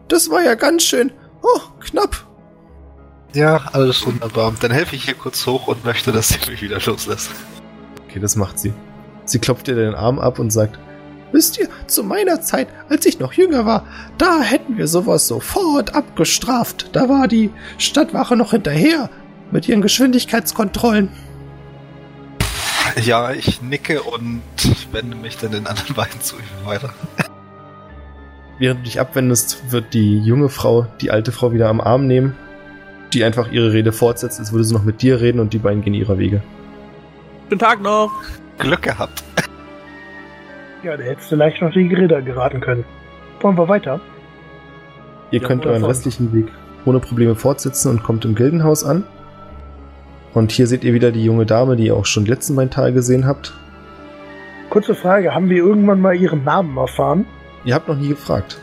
Das 0.08 0.30
war 0.30 0.42
ja 0.42 0.54
ganz 0.54 0.84
schön. 0.84 1.12
Oh, 1.42 1.60
knapp. 1.80 2.26
Ja, 3.34 3.68
alles 3.72 4.06
wunderbar. 4.06 4.54
Dann 4.60 4.70
helfe 4.70 4.96
ich 4.96 5.04
hier 5.04 5.14
kurz 5.14 5.46
hoch 5.46 5.66
und 5.66 5.84
möchte, 5.84 6.12
dass 6.12 6.28
sie 6.28 6.38
mich 6.50 6.62
wieder 6.62 6.80
loslässt. 6.80 7.30
Okay, 8.08 8.20
das 8.20 8.36
macht 8.36 8.58
sie. 8.58 8.72
Sie 9.24 9.38
klopft 9.38 9.66
dir 9.66 9.74
den 9.74 9.94
Arm 9.94 10.18
ab 10.18 10.38
und 10.38 10.50
sagt, 10.50 10.78
Wisst 11.32 11.58
ihr, 11.58 11.68
zu 11.86 12.04
meiner 12.04 12.40
Zeit, 12.40 12.68
als 12.88 13.04
ich 13.04 13.18
noch 13.18 13.32
jünger 13.32 13.66
war, 13.66 13.84
da 14.16 14.40
hätten 14.40 14.78
wir 14.78 14.86
sowas 14.86 15.26
sofort 15.26 15.94
abgestraft. 15.94 16.90
Da 16.92 17.08
war 17.08 17.28
die 17.28 17.50
Stadtwache 17.78 18.36
noch 18.36 18.52
hinterher 18.52 19.10
mit 19.50 19.68
ihren 19.68 19.82
Geschwindigkeitskontrollen. 19.82 21.10
Ja, 23.02 23.32
ich 23.32 23.60
nicke 23.60 24.02
und 24.02 24.40
wende 24.92 25.16
mich 25.16 25.36
dann 25.36 25.52
den 25.52 25.66
anderen 25.66 25.94
beiden 25.96 26.20
zu 26.22 26.36
ihm 26.36 26.66
weiter. 26.66 26.94
Während 28.58 28.80
du 28.80 28.84
dich 28.84 29.00
abwendest, 29.00 29.70
wird 29.70 29.92
die 29.92 30.18
junge 30.18 30.48
Frau 30.48 30.86
die 31.00 31.10
alte 31.10 31.32
Frau 31.32 31.52
wieder 31.52 31.68
am 31.68 31.80
Arm 31.80 32.06
nehmen, 32.06 32.34
die 33.12 33.22
einfach 33.24 33.50
ihre 33.52 33.72
Rede 33.72 33.92
fortsetzt, 33.92 34.40
als 34.40 34.52
würde 34.52 34.64
sie 34.64 34.74
noch 34.74 34.84
mit 34.84 35.02
dir 35.02 35.20
reden 35.20 35.40
und 35.40 35.52
die 35.52 35.58
beiden 35.58 35.82
gehen 35.82 35.94
ihrer 35.94 36.18
Wege. 36.18 36.42
Guten 37.44 37.58
Tag 37.58 37.82
noch. 37.82 38.10
Glück 38.58 38.82
gehabt. 38.82 39.22
Ja, 40.82 40.96
da 40.96 41.02
hättest 41.04 41.30
du 41.30 41.36
leicht 41.36 41.60
noch 41.60 41.72
die 41.72 41.92
Räder 41.92 42.22
geraten 42.22 42.60
können. 42.60 42.84
Wollen 43.40 43.58
wir 43.58 43.68
weiter? 43.68 44.00
Ihr 45.30 45.40
Ja, 45.40 45.48
könnt 45.48 45.64
euren 45.66 45.76
wundervoll. 45.76 45.90
restlichen 45.90 46.32
Weg 46.32 46.46
ohne 46.84 47.00
Probleme 47.00 47.34
fortsetzen 47.34 47.90
und 47.90 48.02
kommt 48.04 48.24
im 48.24 48.34
Gildenhaus 48.34 48.84
an. 48.84 49.04
Und 50.32 50.52
hier 50.52 50.66
seht 50.66 50.84
ihr 50.84 50.94
wieder 50.94 51.10
die 51.10 51.24
junge 51.24 51.44
Dame, 51.44 51.76
die 51.76 51.86
ihr 51.86 51.96
auch 51.96 52.06
schon 52.06 52.24
letzten 52.26 52.54
beiden 52.54 52.70
Tage 52.70 52.92
gesehen 52.92 53.26
habt. 53.26 53.52
Kurze 54.70 54.94
Frage, 54.94 55.34
haben 55.34 55.48
wir 55.50 55.58
irgendwann 55.58 56.00
mal 56.00 56.14
ihren 56.14 56.44
Namen 56.44 56.76
erfahren? 56.76 57.26
Ihr 57.66 57.74
habt 57.74 57.88
noch 57.88 57.96
nie 57.96 58.08
gefragt. 58.08 58.58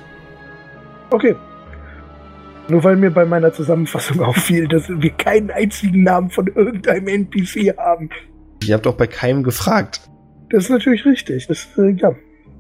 Okay. 1.12 1.36
Nur 2.70 2.84
weil 2.86 2.96
mir 2.96 3.12
bei 3.12 3.26
meiner 3.26 3.54
Zusammenfassung 3.54 4.22
auffiel, 4.24 4.68
dass 4.68 4.90
wir 4.90 5.12
keinen 5.12 5.52
einzigen 5.52 6.04
Namen 6.04 6.32
von 6.32 6.48
irgendeinem 6.48 7.08
NPC 7.08 7.78
haben. 7.78 8.10
Ihr 8.64 8.74
habt 8.74 8.88
auch 8.88 8.96
bei 8.96 9.06
keinem 9.06 9.44
gefragt. 9.44 10.02
Das 10.50 10.64
ist 10.64 10.70
natürlich 10.70 11.06
richtig. 11.06 11.48
Das, 11.48 11.68
äh, 11.78 11.92
ja. 11.92 12.16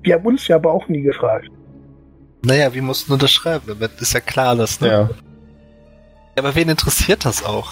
Die 0.05 0.13
haben 0.13 0.25
uns 0.25 0.47
ja 0.49 0.57
aber 0.57 0.71
auch 0.71 0.89
nie 0.89 1.01
gefragt. 1.01 1.47
Naja, 2.45 2.73
wir 2.73 2.81
mussten 2.81 3.13
unterschreiben, 3.13 3.63
damit 3.67 4.01
ist 4.01 4.13
ja 4.13 4.19
klar, 4.19 4.57
dass, 4.57 4.81
ne? 4.81 4.87
Ja. 4.87 5.09
Ja, 6.35 6.43
aber 6.43 6.55
wen 6.55 6.67
interessiert 6.67 7.23
das 7.23 7.45
auch? 7.45 7.71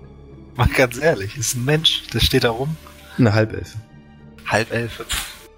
Mal 0.56 0.66
ganz 0.76 1.00
ehrlich, 1.00 1.36
ist 1.36 1.54
ein 1.54 1.64
Mensch, 1.64 2.08
der 2.08 2.18
steht 2.18 2.42
da 2.42 2.50
rum. 2.50 2.76
Eine 3.16 3.32
Halbelfe. 3.32 3.78
Halb 4.46 4.72
elf. 4.72 5.04
Pff. 5.08 5.48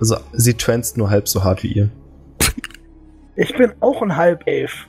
Also 0.00 0.16
sie 0.32 0.54
transt 0.54 0.96
nur 0.96 1.10
halb 1.10 1.28
so 1.28 1.44
hart 1.44 1.62
wie 1.62 1.72
ihr. 1.72 1.90
Ich 3.40 3.56
bin 3.56 3.72
auch 3.80 4.02
ein 4.02 4.16
Halbelf. 4.16 4.86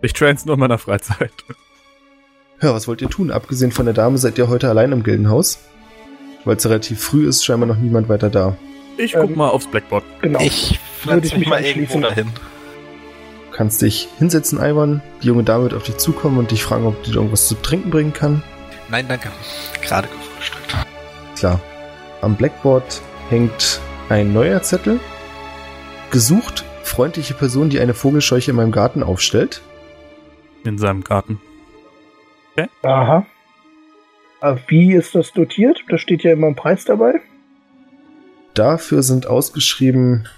Ich 0.00 0.14
trans 0.14 0.46
nur 0.46 0.54
in 0.54 0.60
meiner 0.60 0.78
Freizeit. 0.78 1.32
Ja, 2.62 2.72
was 2.72 2.88
wollt 2.88 3.02
ihr 3.02 3.10
tun? 3.10 3.30
Abgesehen 3.30 3.72
von 3.72 3.84
der 3.84 3.92
Dame 3.92 4.16
seid 4.16 4.38
ihr 4.38 4.48
heute 4.48 4.70
allein 4.70 4.90
im 4.92 5.02
Gildenhaus. 5.02 5.58
Weil 6.46 6.56
es 6.56 6.64
relativ 6.64 7.02
früh 7.02 7.28
ist, 7.28 7.44
scheinbar 7.44 7.68
noch 7.68 7.76
niemand 7.76 8.08
weiter 8.08 8.30
da. 8.30 8.56
Ich 8.96 9.12
guck 9.12 9.28
Ähm, 9.28 9.36
mal 9.36 9.50
aufs 9.50 9.66
Blackboard. 9.66 10.02
Genau. 10.22 10.40
Ich 10.40 10.80
Würde 11.04 11.26
ich 11.26 11.32
mich 11.34 11.40
mich 11.40 11.48
mal 11.48 11.62
irgendwo 11.62 12.00
dahin. 12.00 12.28
Du 13.50 13.56
kannst 13.56 13.82
dich 13.82 14.08
hinsetzen, 14.18 14.58
Ivan. 14.58 15.02
Die 15.22 15.26
junge 15.26 15.44
Dame 15.44 15.64
wird 15.64 15.74
auf 15.74 15.82
dich 15.82 15.98
zukommen 15.98 16.38
und 16.38 16.52
dich 16.52 16.64
fragen, 16.64 16.86
ob 16.86 17.02
die 17.02 17.10
dir 17.10 17.16
irgendwas 17.16 17.48
zu 17.48 17.54
trinken 17.56 17.90
bringen 17.90 18.14
kann. 18.14 18.42
Nein, 18.88 19.04
danke. 19.08 19.28
Gerade 19.82 20.08
gefrühstückt. 20.08 20.74
Klar. 21.36 21.60
Am 22.22 22.34
Blackboard 22.34 23.02
hängt 23.28 23.78
ein 24.08 24.32
neuer 24.32 24.62
Zettel. 24.62 25.00
Gesucht 26.10 26.64
freundliche 26.92 27.34
Person, 27.34 27.70
die 27.70 27.80
eine 27.80 27.94
Vogelscheuche 27.94 28.50
in 28.50 28.56
meinem 28.56 28.70
Garten 28.72 29.02
aufstellt. 29.02 29.62
In 30.64 30.76
seinem 30.78 31.02
Garten. 31.02 31.40
Aha. 32.82 33.26
Aber 34.40 34.60
wie 34.68 34.92
ist 34.92 35.14
das 35.14 35.32
dotiert? 35.32 35.82
Da 35.88 35.96
steht 35.98 36.22
ja 36.22 36.32
immer 36.32 36.48
ein 36.48 36.54
Preis 36.54 36.84
dabei. 36.84 37.14
Dafür 38.54 39.02
sind 39.02 39.26
ausgeschrieben 39.26 40.28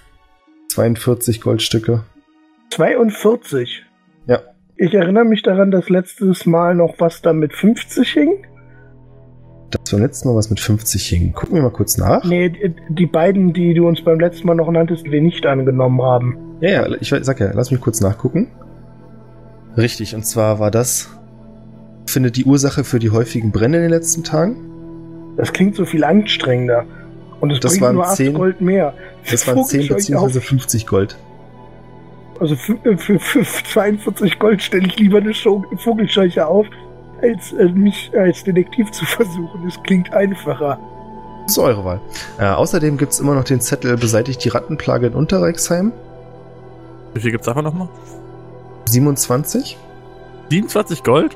42 0.69 1.41
Goldstücke. 1.41 2.03
42. 2.69 3.83
Ja. 4.27 4.39
Ich 4.77 4.93
erinnere 4.93 5.25
mich 5.25 5.41
daran, 5.43 5.71
dass 5.71 5.89
letztes 5.89 6.45
Mal 6.45 6.73
noch 6.75 6.95
was 6.99 7.21
da 7.21 7.33
mit 7.33 7.53
50 7.53 8.09
hing. 8.13 8.45
Das 9.71 9.91
beim 9.91 10.01
letzten 10.01 10.29
Mal 10.29 10.35
was 10.35 10.49
mit 10.49 10.59
50 10.59 11.05
hing. 11.07 11.33
Gucken 11.33 11.55
wir 11.55 11.63
mal 11.63 11.71
kurz 11.71 11.97
nach. 11.97 12.23
Nee, 12.23 12.49
die- 12.49 12.73
die 12.89 13.05
beiden, 13.07 13.51
die 13.53 13.73
du 13.73 13.87
uns 13.87 14.01
beim 14.03 14.19
letzten 14.19 14.47
Mal 14.47 14.55
noch 14.55 14.71
nanntest, 14.71 15.05
die 15.05 15.11
wir 15.11 15.21
nicht 15.21 15.45
angenommen 15.45 16.01
haben. 16.01 16.37
Ja, 16.61 16.69
ja, 16.69 16.95
ich 16.99 17.13
sag 17.21 17.39
ja, 17.39 17.51
lass 17.53 17.71
mich 17.71 17.81
kurz 17.81 18.01
nachgucken. 18.01 18.47
Richtig, 19.77 20.15
und 20.15 20.25
zwar 20.25 20.59
war 20.59 20.71
das, 20.71 21.09
findet 22.07 22.37
die 22.37 22.45
Ursache 22.45 22.83
für 22.83 22.99
die 22.99 23.09
häufigen 23.11 23.51
Brände 23.51 23.77
in 23.79 23.83
den 23.83 23.91
letzten 23.91 24.23
Tagen. 24.23 24.55
Das 25.37 25.51
klingt 25.51 25.75
so 25.75 25.85
viel 25.85 26.03
anstrengender. 26.03 26.85
Und 27.41 27.51
es 27.51 27.59
Das 27.59 27.71
bringt 27.73 27.83
waren 27.83 27.95
nur 27.95 28.05
8 28.07 28.15
10 28.15 28.33
Gold 28.33 28.61
mehr. 28.61 28.93
Das 29.29 29.45
waren 29.47 29.63
10 29.65 29.81
Vogelscheuche 29.87 30.13
bzw. 30.13 30.37
auf- 30.39 30.43
50 30.45 30.87
Gold. 30.87 31.17
Also 32.39 32.55
für, 32.55 32.77
für, 32.97 33.19
für 33.19 33.43
42 33.43 34.39
Gold 34.39 34.61
stelle 34.61 34.87
ich 34.87 34.97
lieber 34.97 35.17
eine 35.19 35.33
Vogelscheuche 35.33 36.45
auf, 36.47 36.65
als 37.21 37.53
äh, 37.53 37.65
mich 37.69 38.11
als 38.17 38.43
Detektiv 38.43 38.91
zu 38.91 39.05
versuchen. 39.05 39.61
Das 39.65 39.81
klingt 39.83 40.13
einfacher. 40.13 40.79
Das 41.43 41.53
ist 41.53 41.57
eure 41.59 41.85
Wahl. 41.85 42.01
Äh, 42.39 42.45
außerdem 42.45 42.97
gibt's 42.97 43.19
immer 43.19 43.35
noch 43.35 43.43
den 43.43 43.61
Zettel 43.61 43.97
Beseitigt 43.97 44.43
die 44.43 44.49
Rattenplage 44.49 45.07
in 45.07 45.13
Unterreichsheim. 45.13 45.91
Wie 47.15 47.21
viel 47.21 47.31
gibt's 47.31 47.47
davon 47.47 47.63
nochmal? 47.63 47.87
27. 48.89 49.77
27 50.49 51.03
Gold? 51.03 51.35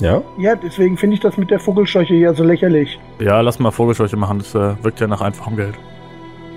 Ja. 0.00 0.22
Ja, 0.38 0.54
deswegen 0.56 0.96
finde 0.98 1.14
ich 1.14 1.20
das 1.20 1.36
mit 1.36 1.50
der 1.50 1.60
Vogelscheuche 1.60 2.14
ja 2.14 2.34
so 2.34 2.42
lächerlich. 2.44 2.98
Ja, 3.20 3.40
lass 3.40 3.58
mal 3.58 3.70
Vogelscheuche 3.70 4.16
machen. 4.16 4.38
Das 4.38 4.54
äh, 4.54 4.82
wirkt 4.82 5.00
ja 5.00 5.06
nach 5.06 5.20
einfachem 5.20 5.56
Geld. 5.56 5.74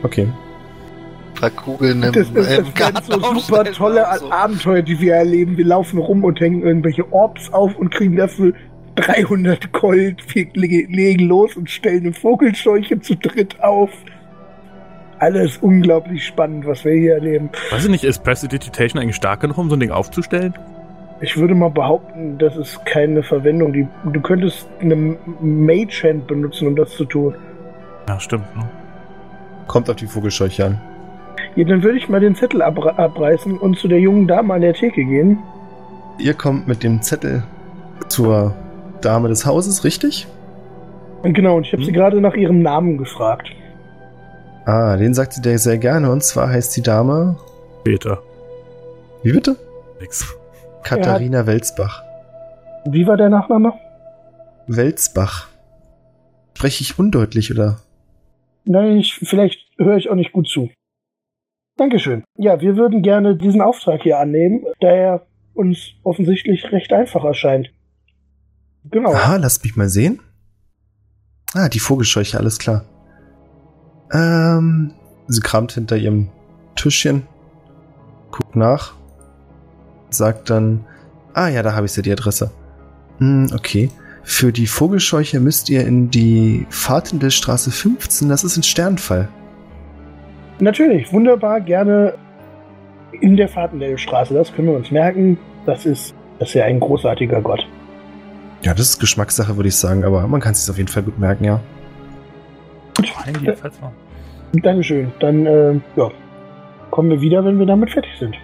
Okay. 0.03 0.27
Ein 0.27 1.33
paar 1.39 1.49
Kugeln 1.49 2.03
im, 2.03 2.11
Das, 2.13 2.31
das, 2.33 2.47
im 2.57 2.65
das 2.65 2.73
Garten 2.73 3.03
sind 3.03 3.23
so 3.23 3.35
super 3.39 3.63
tolle 3.65 4.05
so. 4.19 4.31
Abenteuer, 4.31 4.81
die 4.81 4.99
wir 4.99 5.15
erleben. 5.15 5.57
Wir 5.57 5.65
laufen 5.65 5.97
rum 5.99 6.23
und 6.23 6.39
hängen 6.39 6.61
irgendwelche 6.63 7.11
Orbs 7.11 7.51
auf 7.53 7.75
und 7.77 7.89
kriegen 7.93 8.15
dafür 8.15 8.53
300 8.95 9.71
Gold. 9.73 10.23
Wir 10.33 10.47
le- 10.53 10.87
legen 10.89 11.27
los 11.27 11.55
und 11.57 11.69
stellen 11.69 12.01
eine 12.05 12.13
Vogelscheuche 12.13 12.99
zu 13.01 13.15
dritt 13.15 13.61
auf. 13.61 13.89
Alles 15.23 15.57
unglaublich 15.57 16.25
spannend, 16.25 16.65
was 16.65 16.83
wir 16.83 16.91
hier 16.91 17.13
erleben. 17.13 17.49
Weiß 17.71 17.85
ich 17.85 17.89
nicht, 17.89 18.03
ist 18.03 18.25
Prestidigitation 18.25 19.01
eigentlich 19.01 19.15
stark 19.15 19.39
genug, 19.39 19.57
um 19.57 19.69
so 19.69 19.77
ein 19.77 19.79
Ding 19.79 19.91
aufzustellen? 19.91 20.53
Ich 21.21 21.37
würde 21.37 21.55
mal 21.55 21.69
behaupten, 21.69 22.37
das 22.39 22.57
ist 22.57 22.85
keine 22.85 23.23
Verwendung. 23.23 23.71
Die, 23.71 23.87
du 24.11 24.19
könntest 24.19 24.67
eine 24.81 25.15
Mage 25.39 26.03
Hand 26.03 26.27
benutzen, 26.27 26.67
um 26.67 26.75
das 26.75 26.89
zu 26.89 27.05
tun. 27.05 27.35
Ja, 28.09 28.19
stimmt. 28.19 28.53
Ne? 28.57 28.69
Kommt 29.67 29.89
auf 29.89 29.95
die 29.95 30.07
Vogelscheuche 30.07 30.65
an. 30.65 30.81
Ja, 31.55 31.63
dann 31.63 31.83
würde 31.83 31.97
ich 31.99 32.09
mal 32.09 32.19
den 32.19 32.35
Zettel 32.35 32.61
abre 32.61 32.99
abreißen 32.99 33.57
und 33.57 33.77
zu 33.77 33.87
der 33.87 34.01
jungen 34.01 34.27
Dame 34.27 34.55
an 34.55 34.61
der 34.61 34.73
Theke 34.73 35.05
gehen. 35.05 35.37
Ihr 36.19 36.33
kommt 36.33 36.67
mit 36.67 36.83
dem 36.83 37.01
Zettel 37.01 37.43
zur 38.09 38.53
Dame 38.99 39.29
des 39.29 39.45
Hauses, 39.45 39.85
richtig? 39.85 40.27
Genau, 41.23 41.55
und 41.55 41.65
ich 41.65 41.71
habe 41.71 41.81
Hm. 41.81 41.85
sie 41.85 41.93
gerade 41.93 42.19
nach 42.19 42.35
ihrem 42.35 42.61
Namen 42.61 42.97
gefragt. 42.97 43.49
Ah, 44.65 44.95
den 44.95 45.13
sagt 45.13 45.33
sie 45.33 45.41
dir 45.41 45.57
sehr 45.59 45.77
gerne. 45.77 46.11
Und 46.11 46.23
zwar 46.23 46.49
heißt 46.49 46.75
die 46.77 46.81
Dame. 46.81 47.37
Peter. 47.83 48.21
Wie 49.23 49.33
bitte? 49.33 49.57
Nix. 49.99 50.25
Katharina 50.83 51.45
Welsbach. 51.45 52.03
Wie 52.85 53.07
war 53.07 53.17
der 53.17 53.29
Nachname? 53.29 53.73
Welsbach. 54.67 55.47
Spreche 56.55 56.81
ich 56.83 56.99
undeutlich, 56.99 57.51
oder? 57.51 57.79
Nein, 58.65 58.97
ich, 58.97 59.15
vielleicht 59.15 59.59
höre 59.77 59.97
ich 59.97 60.09
auch 60.09 60.15
nicht 60.15 60.31
gut 60.31 60.47
zu. 60.47 60.69
Dankeschön. 61.77 62.23
Ja, 62.37 62.61
wir 62.61 62.77
würden 62.77 63.01
gerne 63.01 63.35
diesen 63.35 63.61
Auftrag 63.61 64.03
hier 64.03 64.19
annehmen, 64.19 64.63
da 64.79 64.87
er 64.87 65.27
uns 65.53 65.93
offensichtlich 66.03 66.71
recht 66.71 66.93
einfach 66.93 67.23
erscheint. 67.25 67.71
Genau. 68.89 69.13
Aha, 69.13 69.37
lasst 69.37 69.63
mich 69.63 69.75
mal 69.75 69.89
sehen. 69.89 70.21
Ah, 71.53 71.69
die 71.69 71.79
Vogelscheuche, 71.79 72.37
alles 72.37 72.59
klar. 72.59 72.85
Ähm, 74.11 74.91
sie 75.27 75.41
kramt 75.41 75.73
hinter 75.73 75.97
ihrem 75.97 76.29
Tischchen, 76.75 77.23
guckt 78.31 78.55
nach, 78.55 78.93
sagt 80.09 80.49
dann, 80.49 80.85
ah 81.33 81.47
ja, 81.47 81.63
da 81.63 81.73
habe 81.75 81.85
ich 81.85 81.91
sie, 81.91 82.01
die 82.01 82.11
Adresse. 82.11 82.51
Hm, 83.19 83.49
okay. 83.53 83.89
Für 84.23 84.51
die 84.51 84.67
Vogelscheuche 84.67 85.39
müsst 85.39 85.69
ihr 85.69 85.85
in 85.85 86.09
die 86.09 86.65
Fahrtendelstraße 86.69 87.71
15, 87.71 88.29
das 88.29 88.43
ist 88.43 88.57
ein 88.57 88.63
Sternfall. 88.63 89.27
Natürlich, 90.59 91.11
wunderbar, 91.11 91.59
gerne 91.59 92.13
in 93.19 93.35
der 93.37 93.49
Fahrtendelstraße. 93.49 94.33
Das 94.33 94.53
können 94.53 94.69
wir 94.69 94.75
uns 94.75 94.91
merken. 94.91 95.37
Das 95.65 95.85
ist, 95.85 96.13
das 96.39 96.49
ist 96.49 96.55
ja 96.55 96.65
ein 96.65 96.79
großartiger 96.79 97.41
Gott. 97.41 97.67
Ja, 98.61 98.73
das 98.73 98.89
ist 98.89 98.99
Geschmackssache, 98.99 99.57
würde 99.57 99.69
ich 99.69 99.75
sagen, 99.75 100.05
aber 100.05 100.25
man 100.27 100.39
kann 100.39 100.53
es 100.53 100.65
sich 100.65 100.71
auf 100.71 100.77
jeden 100.77 100.89
Fall 100.89 101.03
gut 101.03 101.19
merken, 101.19 101.43
ja. 101.43 101.59
Jedenfalls 103.41 103.79
mal. 103.81 103.91
Dankeschön. 104.53 105.11
Dann 105.19 105.45
äh, 105.45 105.73
ja, 105.95 106.11
kommen 106.91 107.09
wir 107.09 107.21
wieder, 107.21 107.43
wenn 107.43 107.59
wir 107.59 107.65
damit 107.65 107.91
fertig 107.91 108.11
sind. 108.19 108.35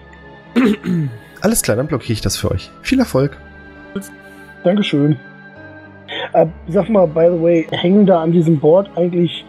Alles 1.40 1.62
klar, 1.62 1.76
dann 1.76 1.86
blockiere 1.86 2.12
ich 2.12 2.20
das 2.20 2.36
für 2.36 2.50
euch. 2.50 2.70
Viel 2.82 2.98
Erfolg. 2.98 3.38
Dankeschön. 4.64 5.16
Äh, 6.32 6.46
sag 6.68 6.88
mal, 6.88 7.06
by 7.06 7.28
the 7.32 7.42
way, 7.42 7.66
hängen 7.70 8.06
da 8.06 8.22
an 8.22 8.32
diesem 8.32 8.58
Board 8.58 8.90
eigentlich, 8.96 9.44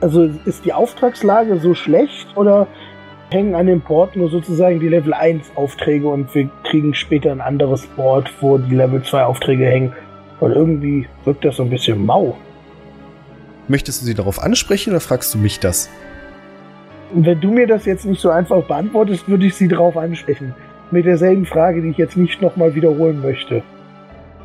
also 0.00 0.28
ist 0.44 0.64
die 0.64 0.72
Auftragslage 0.72 1.58
so 1.60 1.74
schlecht 1.74 2.26
oder 2.36 2.66
hängen 3.30 3.54
an 3.54 3.66
dem 3.66 3.80
Board 3.80 4.16
nur 4.16 4.30
sozusagen 4.30 4.80
die 4.80 4.88
Level 4.88 5.12
1 5.14 5.52
Aufträge 5.56 6.08
und 6.08 6.34
wir 6.34 6.48
kriegen 6.64 6.94
später 6.94 7.30
ein 7.30 7.40
anderes 7.40 7.86
Board, 7.86 8.30
wo 8.40 8.58
die 8.58 8.74
Level 8.74 9.02
2 9.02 9.24
Aufträge 9.24 9.66
hängen? 9.66 9.92
Weil 10.40 10.52
irgendwie 10.52 11.06
wirkt 11.24 11.44
das 11.44 11.56
so 11.56 11.62
ein 11.62 11.70
bisschen 11.70 12.04
mau. 12.04 12.36
Möchtest 13.68 14.02
du 14.02 14.06
sie 14.06 14.14
darauf 14.14 14.42
ansprechen 14.42 14.90
oder 14.90 15.00
fragst 15.00 15.32
du 15.34 15.38
mich 15.38 15.60
das? 15.60 15.88
Wenn 17.14 17.40
du 17.40 17.50
mir 17.52 17.66
das 17.66 17.84
jetzt 17.84 18.04
nicht 18.04 18.20
so 18.20 18.30
einfach 18.30 18.62
beantwortest, 18.64 19.28
würde 19.28 19.46
ich 19.46 19.54
sie 19.54 19.68
darauf 19.68 19.96
ansprechen. 19.96 20.54
Mit 20.90 21.06
derselben 21.06 21.46
Frage, 21.46 21.80
die 21.80 21.90
ich 21.90 21.96
jetzt 21.96 22.16
nicht 22.16 22.42
nochmal 22.42 22.74
wiederholen 22.74 23.20
möchte. 23.22 23.62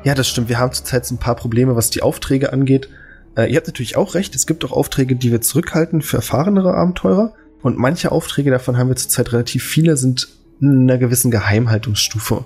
Ja, 0.04 0.16
das 0.16 0.30
stimmt. 0.30 0.50
Wir 0.50 0.60
haben 0.60 0.72
zurzeit 0.72 1.06
so 1.06 1.16
ein 1.16 1.20
paar 1.20 1.36
Probleme, 1.36 1.76
was 1.76 1.90
die 1.90 2.02
Aufträge 2.02 2.54
angeht. 2.54 2.90
Äh, 3.36 3.52
ihr 3.52 3.58
habt 3.58 3.68
natürlich 3.68 3.98
auch 3.98 4.16
recht. 4.16 4.36
Es 4.36 4.48
gibt 4.48 4.64
auch 4.64 4.72
Aufträge, 4.72 5.16
die 5.16 5.32
wir 5.32 5.42
zurückhalten 5.42 6.02
für 6.02 6.18
erfahrenere 6.18 6.74
Abenteurer. 6.74 7.34
Und 7.62 7.78
manche 7.78 8.12
Aufträge 8.12 8.52
davon 8.52 8.78
haben 8.78 8.88
wir 8.88 8.96
zurzeit 8.96 9.34
relativ 9.34 9.64
viele, 9.64 9.98
sind 9.98 10.30
in 10.62 10.84
einer 10.90 10.98
gewissen 10.98 11.32
Geheimhaltungsstufe. 11.32 12.46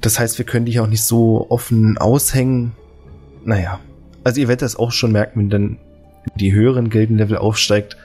Das 0.00 0.18
heißt, 0.18 0.38
wir 0.38 0.46
können 0.46 0.64
die 0.64 0.78
auch 0.80 0.86
nicht 0.86 1.04
so 1.04 1.46
offen 1.50 1.98
aushängen. 1.98 2.72
Naja. 3.44 3.80
Also 4.24 4.40
ihr 4.40 4.48
werdet 4.48 4.62
das 4.62 4.76
auch 4.76 4.92
schon 4.92 5.12
merken, 5.12 5.40
wenn 5.40 5.50
dann 5.50 5.78
die 6.36 6.52
höheren 6.52 6.90
Gildenlevel 6.90 7.38
aufsteigt. 7.38 7.96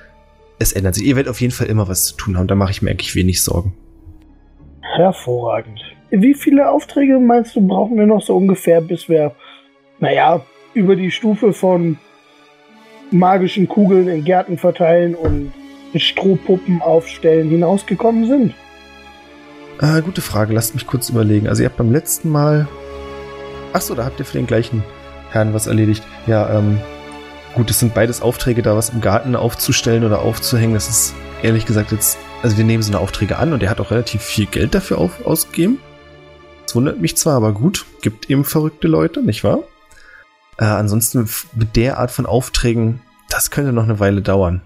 Es 0.59 0.73
ändert 0.73 0.95
sich. 0.95 1.05
Ihr 1.05 1.15
werdet 1.15 1.29
auf 1.29 1.41
jeden 1.41 1.53
Fall 1.53 1.67
immer 1.67 1.87
was 1.87 2.05
zu 2.05 2.15
tun 2.15 2.37
haben. 2.37 2.47
Da 2.47 2.55
mache 2.55 2.71
ich 2.71 2.81
mir 2.81 2.91
eigentlich 2.91 3.15
wenig 3.15 3.41
Sorgen. 3.41 3.73
Hervorragend. 4.81 5.81
Wie 6.11 6.33
viele 6.33 6.69
Aufträge 6.69 7.19
meinst 7.19 7.55
du, 7.55 7.67
brauchen 7.67 7.97
wir 7.97 8.05
noch 8.05 8.21
so 8.21 8.35
ungefähr, 8.37 8.81
bis 8.81 9.09
wir, 9.09 9.35
naja, 9.99 10.45
über 10.73 10.95
die 10.95 11.09
Stufe 11.09 11.53
von 11.53 11.97
magischen 13.09 13.67
Kugeln 13.67 14.07
in 14.07 14.23
Gärten 14.23 14.57
verteilen 14.57 15.15
und 15.15 15.51
Strohpuppen 15.95 16.81
aufstellen 16.81 17.49
hinausgekommen 17.49 18.27
sind? 18.27 18.53
Äh, 19.81 20.01
gute 20.01 20.21
Frage, 20.21 20.53
lasst 20.53 20.75
mich 20.75 20.87
kurz 20.87 21.09
überlegen. 21.09 21.47
Also 21.47 21.63
ihr 21.63 21.69
habt 21.69 21.77
beim 21.77 21.91
letzten 21.91 22.29
Mal. 22.29 22.67
Achso, 23.73 23.95
da 23.95 24.05
habt 24.05 24.19
ihr 24.19 24.25
für 24.25 24.37
den 24.37 24.47
gleichen 24.47 24.83
Herrn 25.31 25.53
was 25.53 25.67
erledigt. 25.67 26.03
Ja, 26.27 26.57
ähm. 26.57 26.77
Gut, 27.55 27.69
es 27.69 27.79
sind 27.79 27.93
beides 27.93 28.23
Aufträge, 28.23 28.63
da 28.63 28.75
was 28.75 28.89
im 28.89 28.99
Garten 28.99 29.35
aufzustellen 29.35 30.03
oder 30.03 30.23
aufzuhängen. 30.23 30.73
Das 30.73 30.89
ist 30.89 31.15
ehrlich 31.43 31.67
gesagt 31.67 31.91
jetzt. 31.91 32.17
Also 32.41 32.57
wir 32.57 32.63
nehmen 32.63 32.81
so 32.81 32.91
eine 32.91 32.99
Aufträge 32.99 33.37
an 33.37 33.53
und 33.53 33.61
er 33.61 33.69
hat 33.69 33.79
auch 33.79 33.91
relativ 33.91 34.23
viel 34.23 34.47
Geld 34.47 34.73
dafür 34.73 34.97
auf, 34.97 35.23
ausgegeben. 35.25 35.79
Das 36.63 36.75
wundert 36.75 36.99
mich 36.99 37.15
zwar, 37.15 37.35
aber 37.35 37.53
gut, 37.53 37.85
gibt 38.01 38.27
eben 38.29 38.43
verrückte 38.43 38.87
Leute, 38.87 39.21
nicht 39.21 39.43
wahr? 39.43 39.59
Äh, 40.57 40.65
ansonsten 40.65 41.29
mit 41.55 41.75
der 41.75 41.99
Art 41.99 42.09
von 42.09 42.25
Aufträgen, 42.25 43.01
das 43.29 43.51
könnte 43.51 43.71
noch 43.71 43.83
eine 43.83 43.99
Weile 43.99 44.23
dauern. 44.23 44.63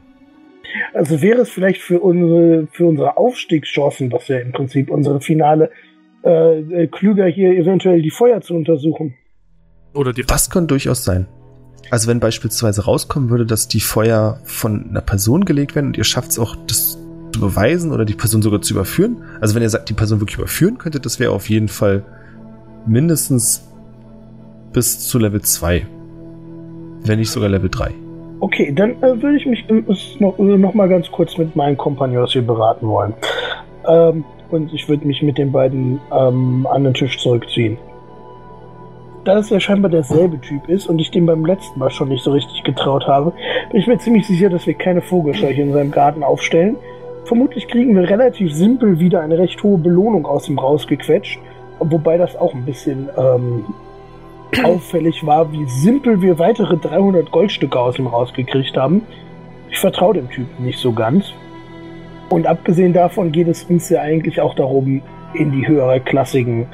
Also 0.94 1.22
wäre 1.22 1.41
es 1.41 1.50
vielleicht 1.50 1.82
für 1.82 2.00
unsere, 2.00 2.67
für 2.72 2.86
unsere 2.86 3.17
Aufstiegschancen, 3.17 4.12
was 4.13 4.30
ja 4.30 4.39
im 4.39 4.54
Prinzip 4.54 4.89
unsere 4.89 5.19
Finale, 5.19 5.71
äh, 6.23 6.88
klüger 6.88 7.26
hier 7.26 7.52
eventuell 7.52 8.02
die 8.02 8.12
Feuer 8.12 8.39
zu 8.41 8.56
untersuchen. 8.56 9.15
Oder 9.93 10.13
die. 10.13 10.23
Das 10.23 10.50
kann 10.50 10.67
durchaus 10.67 11.04
sein. 11.04 11.28
Also 11.89 12.08
wenn 12.08 12.19
beispielsweise 12.19 12.86
rauskommen 12.86 13.30
würde, 13.30 13.45
dass 13.45 13.67
die 13.67 13.80
Feuer 13.80 14.39
von 14.43 14.89
einer 14.89 15.02
Person 15.02 15.45
gelegt 15.45 15.76
werden 15.76 15.88
und 15.88 15.97
ihr 15.97 16.04
schafft 16.04 16.32
es 16.32 16.39
auch, 16.39 16.56
das 16.67 16.97
zu 17.32 17.39
beweisen 17.39 17.91
oder 17.91 18.06
die 18.06 18.13
Person 18.13 18.41
sogar 18.41 18.62
zu 18.62 18.73
überführen. 18.73 19.17
Also 19.39 19.56
wenn 19.56 19.62
ihr 19.62 19.69
sagt, 19.69 19.89
die 19.89 19.93
Person 19.93 20.19
wirklich 20.19 20.38
überführen 20.38 20.78
könnte, 20.78 21.00
das 21.00 21.19
wäre 21.19 21.32
auf 21.32 21.50
jeden 21.50 21.67
Fall 21.67 22.04
mindestens 22.86 23.67
bis 24.73 25.00
zu 25.00 25.19
Level 25.19 25.41
2. 25.41 25.86
Wenn 27.04 27.19
nicht 27.19 27.30
sogar 27.30 27.50
Level 27.50 27.69
3. 27.69 27.93
Okay, 28.39 28.71
dann 28.73 28.91
äh, 29.02 29.21
würde 29.21 29.38
ich 29.38 29.45
mich 29.45 29.65
äh, 29.69 29.84
noch, 30.19 30.38
äh, 30.38 30.43
noch 30.43 30.73
mal 30.73 30.88
ganz 30.88 31.10
kurz 31.12 31.38
mit 31.38 31.56
meinen 31.56 31.78
Kompagnons 31.78 32.34
hier 32.34 32.43
beraten 32.43 32.88
wollen. 32.88 33.13
Ähm, 33.88 34.23
und 34.50 34.73
ich 34.73 34.88
würde 34.88 35.06
mich 35.06 35.21
mit 35.21 35.38
den 35.38 35.52
beiden 35.52 36.00
ähm, 36.12 36.67
an 36.69 36.84
den 36.84 36.93
Tisch 36.93 37.17
zurückziehen. 37.17 37.78
Da 39.28 39.40
es 39.40 39.50
ja 39.50 39.60
scheinbar 39.60 39.92
derselbe 39.92 40.40
Typ 40.40 40.70
ist 40.70 40.88
und 40.88 41.00
ich 41.00 41.12
dem 41.12 41.26
beim 41.26 41.46
letzten 41.46 41.78
Mal 41.78 41.90
schon 41.90 42.08
nicht 42.08 42.24
so 42.24 42.32
richtig 42.32 42.63
getraut 42.63 43.08
habe, 43.08 43.34
bin 43.70 43.82
ich 43.82 43.86
mir 43.86 43.98
ziemlich 43.98 44.26
sicher, 44.26 44.50
dass 44.50 44.66
wir 44.66 44.74
keine 44.74 45.02
Vogelscheuche 45.02 45.62
in 45.62 45.74
seinem 45.74 45.92
Garten 45.92 46.24
aufstellen. 46.24 46.78
Vermutlich 47.26 47.68
kriegen 47.68 47.94
wir 47.94 48.10
relativ 48.10 48.54
simpel 48.54 49.02
wieder 49.02 49.20
eine 49.20 49.38
recht 49.38 49.62
hohe 49.62 49.80
Belohnung 49.80 50.26
aus 50.26 50.48
ihm 50.48 50.58
rausgequetscht, 50.58 51.42
wobei 51.82 52.16
das 52.16 52.38
auch 52.38 52.54
ein 52.54 52.63
bisschen 52.63 53.10
ähm, 53.18 53.66
auffällig 54.63 55.26
war, 55.26 55.52
wie 55.52 55.66
simpel 55.66 56.22
wir 56.22 56.40
weitere 56.40 56.78
300 56.78 57.30
Goldstücke 57.30 57.78
aus 57.78 58.00
ihm 58.00 58.08
rausgekriegt 58.08 58.78
haben. 58.78 59.02
Ich 59.70 59.78
vertraue 59.78 60.13
dem 60.13 60.30
Typen 60.30 60.63
nicht 60.63 60.80
so 60.80 60.94
ganz. 60.94 61.34
Und 62.30 62.48
abgesehen 62.48 62.94
davon 62.94 63.34
geht 63.34 63.50
es 63.50 63.66
uns 63.66 63.90
ja 63.90 64.00
eigentlich 64.00 64.40
auch 64.40 64.56
darum, 64.56 65.02
in 65.34 65.52
die 65.52 65.68
höhere 65.68 66.00
klassigen 66.00 66.68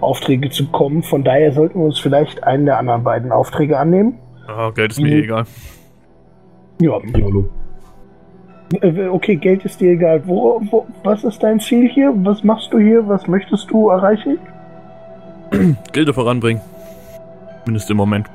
Aufträge 0.00 0.50
zu 0.50 0.66
kommen. 0.68 1.02
Von 1.02 1.24
daher 1.24 1.52
sollten 1.52 1.78
wir 1.78 1.86
uns 1.86 1.98
vielleicht 1.98 2.44
einen 2.44 2.66
der 2.66 2.78
anderen 2.78 3.04
beiden 3.04 3.32
Aufträge 3.32 3.78
annehmen. 3.78 4.18
Ah, 4.46 4.70
Geld 4.70 4.92
ist 4.92 5.00
mir 5.00 5.16
mhm. 5.16 5.22
egal. 5.22 5.44
Ja. 6.80 6.98
Jolo. 7.16 7.48
Äh, 8.80 9.08
okay, 9.08 9.36
Geld 9.36 9.64
ist 9.64 9.80
dir 9.80 9.92
egal. 9.92 10.22
Wo, 10.26 10.60
wo, 10.70 10.86
was 11.02 11.24
ist 11.24 11.42
dein 11.42 11.60
Ziel 11.60 11.88
hier? 11.88 12.12
Was 12.16 12.44
machst 12.44 12.72
du 12.72 12.78
hier? 12.78 13.06
Was 13.08 13.26
möchtest 13.26 13.70
du 13.70 13.88
erreichen? 13.88 14.38
Gilde 15.92 16.12
voranbringen. 16.12 16.62
Zumindest 17.64 17.90
im 17.90 17.96
Moment. 17.96 18.26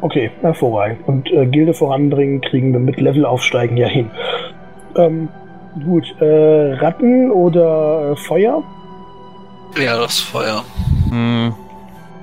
Okay, 0.00 0.30
hervorragend. 0.40 1.06
Und 1.06 1.30
äh, 1.32 1.46
Gilde 1.46 1.74
voranbringen 1.74 2.40
kriegen 2.40 2.72
wir 2.72 2.80
mit 2.80 3.00
Level 3.00 3.24
aufsteigen 3.24 3.76
ja 3.76 3.88
hin. 3.88 4.10
Ähm, 4.96 5.28
gut, 5.84 6.14
äh, 6.20 6.74
Ratten 6.74 7.30
oder 7.30 8.12
äh, 8.12 8.16
Feuer? 8.16 8.62
Ja, 9.78 9.98
das 9.98 10.20
Feuer. 10.20 10.64
Hm. 11.10 11.54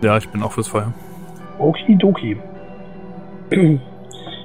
Ja, 0.02 0.18
ich 0.18 0.28
bin 0.30 0.42
auch 0.42 0.52
fürs 0.52 0.68
Feuer. 0.68 0.92
Okidoki. 1.60 2.38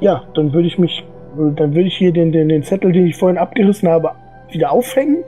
ja, 0.00 0.24
dann 0.34 0.52
würde 0.52 0.68
ich 0.68 0.78
mich, 0.78 1.04
dann 1.36 1.74
würde 1.74 1.88
ich 1.88 1.96
hier 1.96 2.12
den, 2.12 2.32
den, 2.32 2.50
den 2.50 2.62
Zettel, 2.62 2.92
den 2.92 3.06
ich 3.06 3.16
vorhin 3.16 3.38
abgerissen 3.38 3.88
habe, 3.88 4.10
wieder 4.50 4.70
aufhängen 4.70 5.24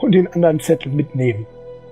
und 0.00 0.12
den 0.12 0.28
anderen 0.32 0.60
Zettel 0.60 0.92
mitnehmen. 0.92 1.46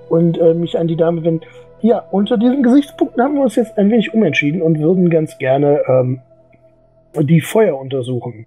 Und 0.09 0.39
äh, 0.39 0.55
mich 0.55 0.79
an 0.79 0.87
die 0.87 0.97
Dame 0.97 1.25
wenden. 1.25 1.45
Ja, 1.81 1.99
unter 1.99 2.39
diesen 2.39 2.63
Gesichtspunkten 2.63 3.23
haben 3.23 3.35
wir 3.35 3.43
uns 3.43 3.57
jetzt 3.57 3.77
ein 3.77 3.91
wenig 3.91 4.15
umentschieden 4.15 4.63
und 4.63 4.79
würden 4.79 5.11
ganz 5.11 5.37
gerne 5.39 5.83
ähm, 5.89 6.21
die 7.21 7.41
Feuer 7.41 7.77
untersuchen. 7.77 8.47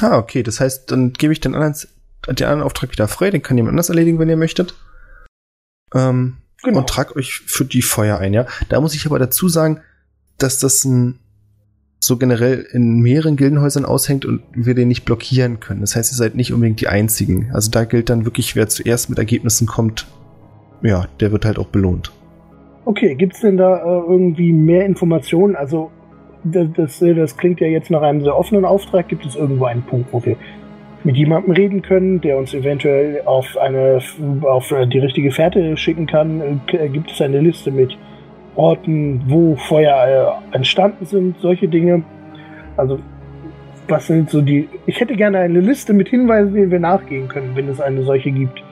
Ah, 0.00 0.18
okay. 0.18 0.44
Das 0.44 0.60
heißt, 0.60 0.90
dann 0.90 1.12
gebe 1.14 1.32
ich 1.32 1.40
den 1.40 1.54
anderen, 1.54 1.74
den 2.28 2.46
anderen 2.46 2.62
Auftrag 2.62 2.92
wieder 2.92 3.08
frei. 3.08 3.30
Den 3.30 3.42
kann 3.42 3.56
jemand 3.56 3.72
anders 3.72 3.88
erledigen, 3.88 4.20
wenn 4.20 4.28
ihr 4.28 4.36
möchtet. 4.36 4.74
Ähm, 5.94 6.38
genau. 6.62 6.78
Und 6.78 6.88
trag 6.88 7.16
euch 7.16 7.40
für 7.46 7.64
die 7.64 7.82
Feuer 7.82 8.18
ein, 8.18 8.32
ja. 8.32 8.46
Da 8.68 8.80
muss 8.80 8.94
ich 8.94 9.06
aber 9.06 9.18
dazu 9.18 9.48
sagen, 9.48 9.80
dass 10.38 10.58
das 10.58 10.84
ein 10.84 11.18
so 12.04 12.16
generell 12.16 12.66
in 12.72 12.98
mehreren 13.00 13.36
Gildenhäusern 13.36 13.84
aushängt 13.84 14.24
und 14.24 14.42
wir 14.52 14.74
den 14.74 14.88
nicht 14.88 15.04
blockieren 15.04 15.60
können. 15.60 15.82
Das 15.82 15.94
heißt, 15.94 16.12
ihr 16.12 16.16
seid 16.16 16.34
nicht 16.34 16.52
unbedingt 16.52 16.80
die 16.80 16.88
einzigen. 16.88 17.50
Also 17.52 17.70
da 17.70 17.84
gilt 17.84 18.10
dann 18.10 18.24
wirklich, 18.24 18.56
wer 18.56 18.68
zuerst 18.68 19.08
mit 19.08 19.20
Ergebnissen 19.20 19.68
kommt, 19.68 20.08
ja, 20.82 21.06
der 21.20 21.30
wird 21.30 21.44
halt 21.44 21.60
auch 21.60 21.68
belohnt. 21.68 22.10
Okay, 22.84 23.14
gibt 23.14 23.34
es 23.34 23.40
denn 23.42 23.56
da 23.56 23.76
äh, 23.76 24.10
irgendwie 24.10 24.52
mehr 24.52 24.84
Informationen? 24.84 25.54
Also 25.54 25.92
das, 26.42 26.66
das, 26.74 26.98
das, 26.98 27.36
klingt 27.36 27.60
ja 27.60 27.68
jetzt 27.68 27.88
nach 27.88 28.02
einem 28.02 28.22
sehr 28.22 28.36
offenen 28.36 28.64
Auftrag. 28.64 29.06
Gibt 29.06 29.24
es 29.24 29.36
irgendwo 29.36 29.66
einen 29.66 29.82
Punkt, 29.82 30.12
wo 30.12 30.24
wir 30.24 30.36
mit 31.04 31.16
jemandem 31.16 31.52
reden 31.52 31.82
können, 31.82 32.20
der 32.20 32.38
uns 32.38 32.54
eventuell 32.54 33.22
auf 33.24 33.56
eine 33.56 34.00
auf 34.42 34.72
die 34.86 34.98
richtige 34.98 35.30
Fährte 35.30 35.76
schicken 35.76 36.06
kann? 36.06 36.60
Äh, 36.68 36.88
gibt 36.88 37.10
es 37.10 37.20
eine 37.20 37.40
Liste 37.40 37.70
mit 37.70 37.96
Orten, 38.54 39.22
wo 39.26 39.56
Feuer 39.56 40.40
äh, 40.52 40.54
entstanden 40.56 41.06
sind, 41.06 41.38
solche 41.40 41.68
Dinge? 41.68 42.02
Also 42.76 42.98
was 43.88 44.06
sind 44.06 44.30
so 44.30 44.40
die? 44.40 44.68
Ich 44.86 45.00
hätte 45.00 45.16
gerne 45.16 45.38
eine 45.38 45.60
Liste 45.60 45.92
mit 45.92 46.08
Hinweisen, 46.08 46.54
denen 46.54 46.70
wir 46.70 46.80
nachgehen 46.80 47.28
können, 47.28 47.54
wenn 47.54 47.68
es 47.68 47.80
eine 47.80 48.02
solche 48.04 48.30
gibt. 48.30 48.62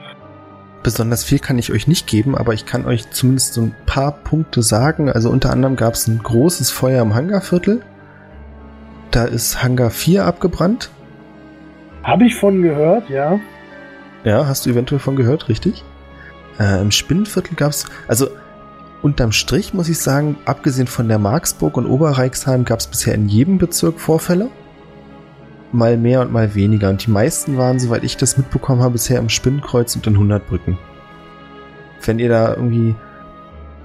Besonders 0.83 1.23
viel 1.23 1.39
kann 1.39 1.59
ich 1.59 1.71
euch 1.71 1.87
nicht 1.87 2.07
geben, 2.07 2.35
aber 2.35 2.53
ich 2.53 2.65
kann 2.65 2.85
euch 2.85 3.11
zumindest 3.11 3.53
so 3.53 3.61
ein 3.61 3.75
paar 3.85 4.13
Punkte 4.13 4.63
sagen. 4.63 5.09
Also 5.09 5.29
unter 5.29 5.51
anderem 5.51 5.75
gab 5.75 5.93
es 5.93 6.07
ein 6.07 6.19
großes 6.23 6.71
Feuer 6.71 7.03
im 7.03 7.13
Hangarviertel. 7.13 7.81
Da 9.11 9.25
ist 9.25 9.61
Hangar 9.61 9.91
4 9.91 10.25
abgebrannt. 10.25 10.89
Habe 12.03 12.25
ich 12.25 12.35
von 12.35 12.61
gehört, 12.61 13.09
ja. 13.09 13.39
Ja, 14.23 14.45
hast 14.45 14.65
du 14.65 14.71
eventuell 14.71 14.99
von 14.99 15.15
gehört, 15.15 15.49
richtig? 15.49 15.83
Äh, 16.59 16.81
Im 16.81 16.91
Spinnenviertel 16.91 17.55
gab 17.55 17.71
es, 17.71 17.85
also 18.07 18.27
unterm 19.01 19.31
Strich 19.31 19.73
muss 19.73 19.89
ich 19.89 19.99
sagen, 19.99 20.37
abgesehen 20.45 20.87
von 20.87 21.07
der 21.07 21.19
Marksburg 21.19 21.77
und 21.77 21.85
Oberreichsheim 21.85 22.65
gab 22.65 22.79
es 22.79 22.87
bisher 22.87 23.15
in 23.15 23.27
jedem 23.27 23.57
Bezirk 23.57 23.99
Vorfälle. 23.99 24.49
Mal 25.71 25.97
mehr 25.97 26.21
und 26.21 26.31
mal 26.31 26.53
weniger. 26.53 26.89
Und 26.89 27.05
die 27.05 27.11
meisten 27.11 27.57
waren, 27.57 27.79
soweit 27.79 28.03
ich 28.03 28.17
das 28.17 28.37
mitbekommen 28.37 28.81
habe, 28.81 28.93
bisher 28.93 29.19
im 29.19 29.29
Spinnenkreuz 29.29 29.95
und 29.95 30.05
in 30.05 30.13
100 30.13 30.45
Brücken. 30.47 30.77
Wenn 32.03 32.19
ihr 32.19 32.29
da 32.29 32.55
irgendwie 32.55 32.95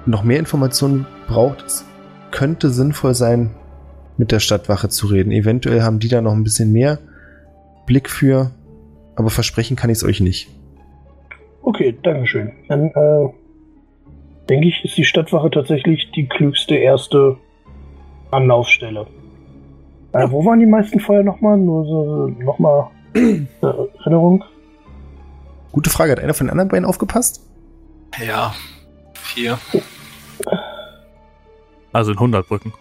noch 0.04 0.24
mehr 0.24 0.38
Informationen 0.38 1.06
braucht, 1.28 1.64
es 1.64 1.84
könnte 2.30 2.70
sinnvoll 2.70 3.14
sein, 3.14 3.54
mit 4.16 4.32
der 4.32 4.40
Stadtwache 4.40 4.88
zu 4.88 5.06
reden. 5.06 5.30
Eventuell 5.30 5.82
haben 5.82 5.98
die 5.98 6.08
da 6.08 6.22
noch 6.22 6.32
ein 6.32 6.44
bisschen 6.44 6.72
mehr 6.72 6.98
Blick 7.86 8.10
für, 8.10 8.50
aber 9.14 9.30
versprechen 9.30 9.76
kann 9.76 9.90
ich 9.90 9.98
es 9.98 10.04
euch 10.04 10.20
nicht. 10.20 10.48
Okay, 11.62 11.96
Dankeschön. 12.02 12.52
Dann 12.68 12.90
äh, 12.90 13.28
denke 14.48 14.68
ich, 14.68 14.84
ist 14.84 14.96
die 14.96 15.04
Stadtwache 15.04 15.50
tatsächlich 15.50 16.10
die 16.14 16.28
klügste 16.28 16.76
erste 16.76 17.36
Anlaufstelle. 18.30 19.06
Äh, 20.12 20.30
wo 20.30 20.44
waren 20.44 20.60
die 20.60 20.66
meisten 20.66 21.00
Feuer 21.00 21.22
nochmal? 21.22 21.58
Nur 21.58 21.84
so 21.84 22.26
nochmal 22.42 22.88
äh, 23.14 23.46
Erinnerung. 23.98 24.44
Gute 25.72 25.90
Frage. 25.90 26.12
Hat 26.12 26.20
einer 26.20 26.34
von 26.34 26.46
den 26.46 26.52
anderen 26.52 26.68
beiden 26.68 26.84
aufgepasst? 26.84 27.46
Ja. 28.24 28.54
Vier. 29.14 29.58
Also 31.92 32.12
in 32.12 32.18
100 32.18 32.46
Brücken. 32.46 32.72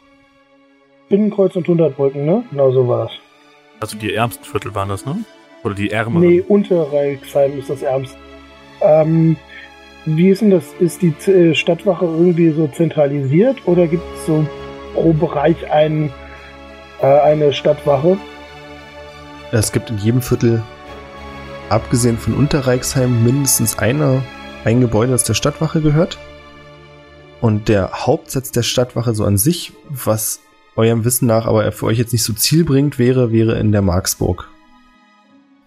Binnenkreuz 1.09 1.55
und 1.55 1.63
100 1.63 1.95
Brücken, 1.95 2.25
ne? 2.25 2.43
Genau 2.51 2.71
so 2.71 2.87
war 2.87 3.05
das. 3.05 3.13
Also 3.79 3.97
die 3.97 4.13
ärmsten 4.13 4.45
Viertel 4.45 4.73
waren 4.73 4.89
das, 4.89 5.05
ne? 5.05 5.17
Oder 5.63 5.75
die 5.75 5.91
ärmeren? 5.91 6.27
Nee, 6.27 6.41
Unterreichsheim 6.47 7.57
ist 7.59 7.69
das 7.69 7.81
ärmste. 7.81 8.17
Ähm, 8.81 9.35
wie 10.05 10.29
ist 10.29 10.41
denn 10.41 10.51
das? 10.51 10.65
Ist 10.79 11.01
die 11.01 11.13
äh, 11.31 11.55
Stadtwache 11.55 12.05
irgendwie 12.05 12.51
so 12.51 12.67
zentralisiert 12.67 13.67
oder 13.67 13.87
gibt 13.87 14.03
es 14.15 14.27
so 14.27 14.45
pro 14.93 15.13
Bereich 15.13 15.69
einen, 15.71 16.11
äh, 17.01 17.05
eine 17.05 17.51
Stadtwache? 17.51 18.17
Es 19.51 19.71
gibt 19.71 19.89
in 19.89 19.97
jedem 19.97 20.21
Viertel, 20.21 20.61
abgesehen 21.69 22.17
von 22.17 22.35
Unterreichsheim, 22.35 23.23
mindestens 23.23 23.79
eine, 23.79 24.21
ein 24.63 24.81
Gebäude, 24.81 25.11
das 25.11 25.23
der 25.23 25.33
Stadtwache 25.33 25.81
gehört. 25.81 26.17
Und 27.41 27.67
der 27.67 27.91
Hauptsitz 28.05 28.51
der 28.51 28.63
Stadtwache 28.63 29.13
so 29.13 29.25
an 29.25 29.37
sich, 29.37 29.73
was 29.89 30.41
eurem 30.75 31.05
Wissen 31.05 31.27
nach 31.27 31.45
aber 31.45 31.71
für 31.71 31.85
euch 31.85 31.97
jetzt 31.97 32.11
nicht 32.11 32.23
so 32.23 32.33
zielbringend 32.33 32.99
wäre, 32.99 33.31
wäre 33.31 33.57
in 33.59 33.71
der 33.71 33.81
Marksburg. 33.81 34.49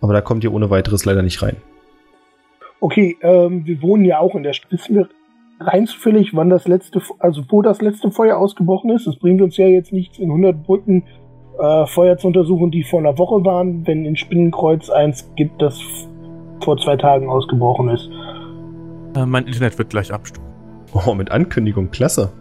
Aber 0.01 0.12
da 0.12 0.21
kommt 0.21 0.44
ihr 0.44 0.53
ohne 0.53 0.71
weiteres 0.71 1.05
leider 1.05 1.23
nicht 1.23 1.42
rein. 1.42 1.57
Okay, 2.81 3.16
ähm, 3.23 3.66
wir 3.66 3.83
wohnen 3.83 4.05
ja 4.05 4.21
auch 4.21 4.35
in 4.35 4.42
der 4.42 4.53
Stadt. 4.53 4.71
Wissen 4.71 4.94
wir 4.94 5.09
rein 5.61 5.87
zufällig, 5.87 6.35
wann 6.35 6.51
das 6.51 6.68
letzte, 6.68 7.03
also 7.18 7.42
wo 7.49 7.62
das 7.62 7.81
letzte 7.81 8.11
Feuer 8.11 8.37
ausgebrochen 8.37 8.90
ist? 8.90 9.07
Es 9.07 9.16
bringt 9.16 9.42
uns 9.42 9.57
ja 9.57 9.66
jetzt 9.66 9.92
nichts, 9.92 10.18
in 10.18 10.27
100 10.27 10.62
Brücken 10.62 11.05
äh, 11.59 11.87
Feuer 11.87 12.16
zu 12.16 12.29
untersuchen, 12.29 12.71
die 12.71 12.85
vor 12.85 13.01
einer 13.01 13.18
Woche 13.18 13.44
waren, 13.44 13.87
wenn 13.87 14.05
in 14.05 14.16
Spinnenkreuz 14.16 14.90
eins 14.90 15.29
gibt, 15.35 15.61
das 15.61 15.81
vor 16.62 16.77
zwei 16.77 16.97
Tagen 16.97 17.29
ausgebrochen 17.29 17.88
ist. 17.88 18.09
Äh, 19.16 19.27
mein 19.27 19.47
Internet 19.47 19.77
wird 19.79 19.90
gleich 19.90 20.12
abstürzen. 20.12 20.47
Oh, 20.92 21.14
mit 21.14 21.31
Ankündigung, 21.31 21.90
klasse. 21.90 22.33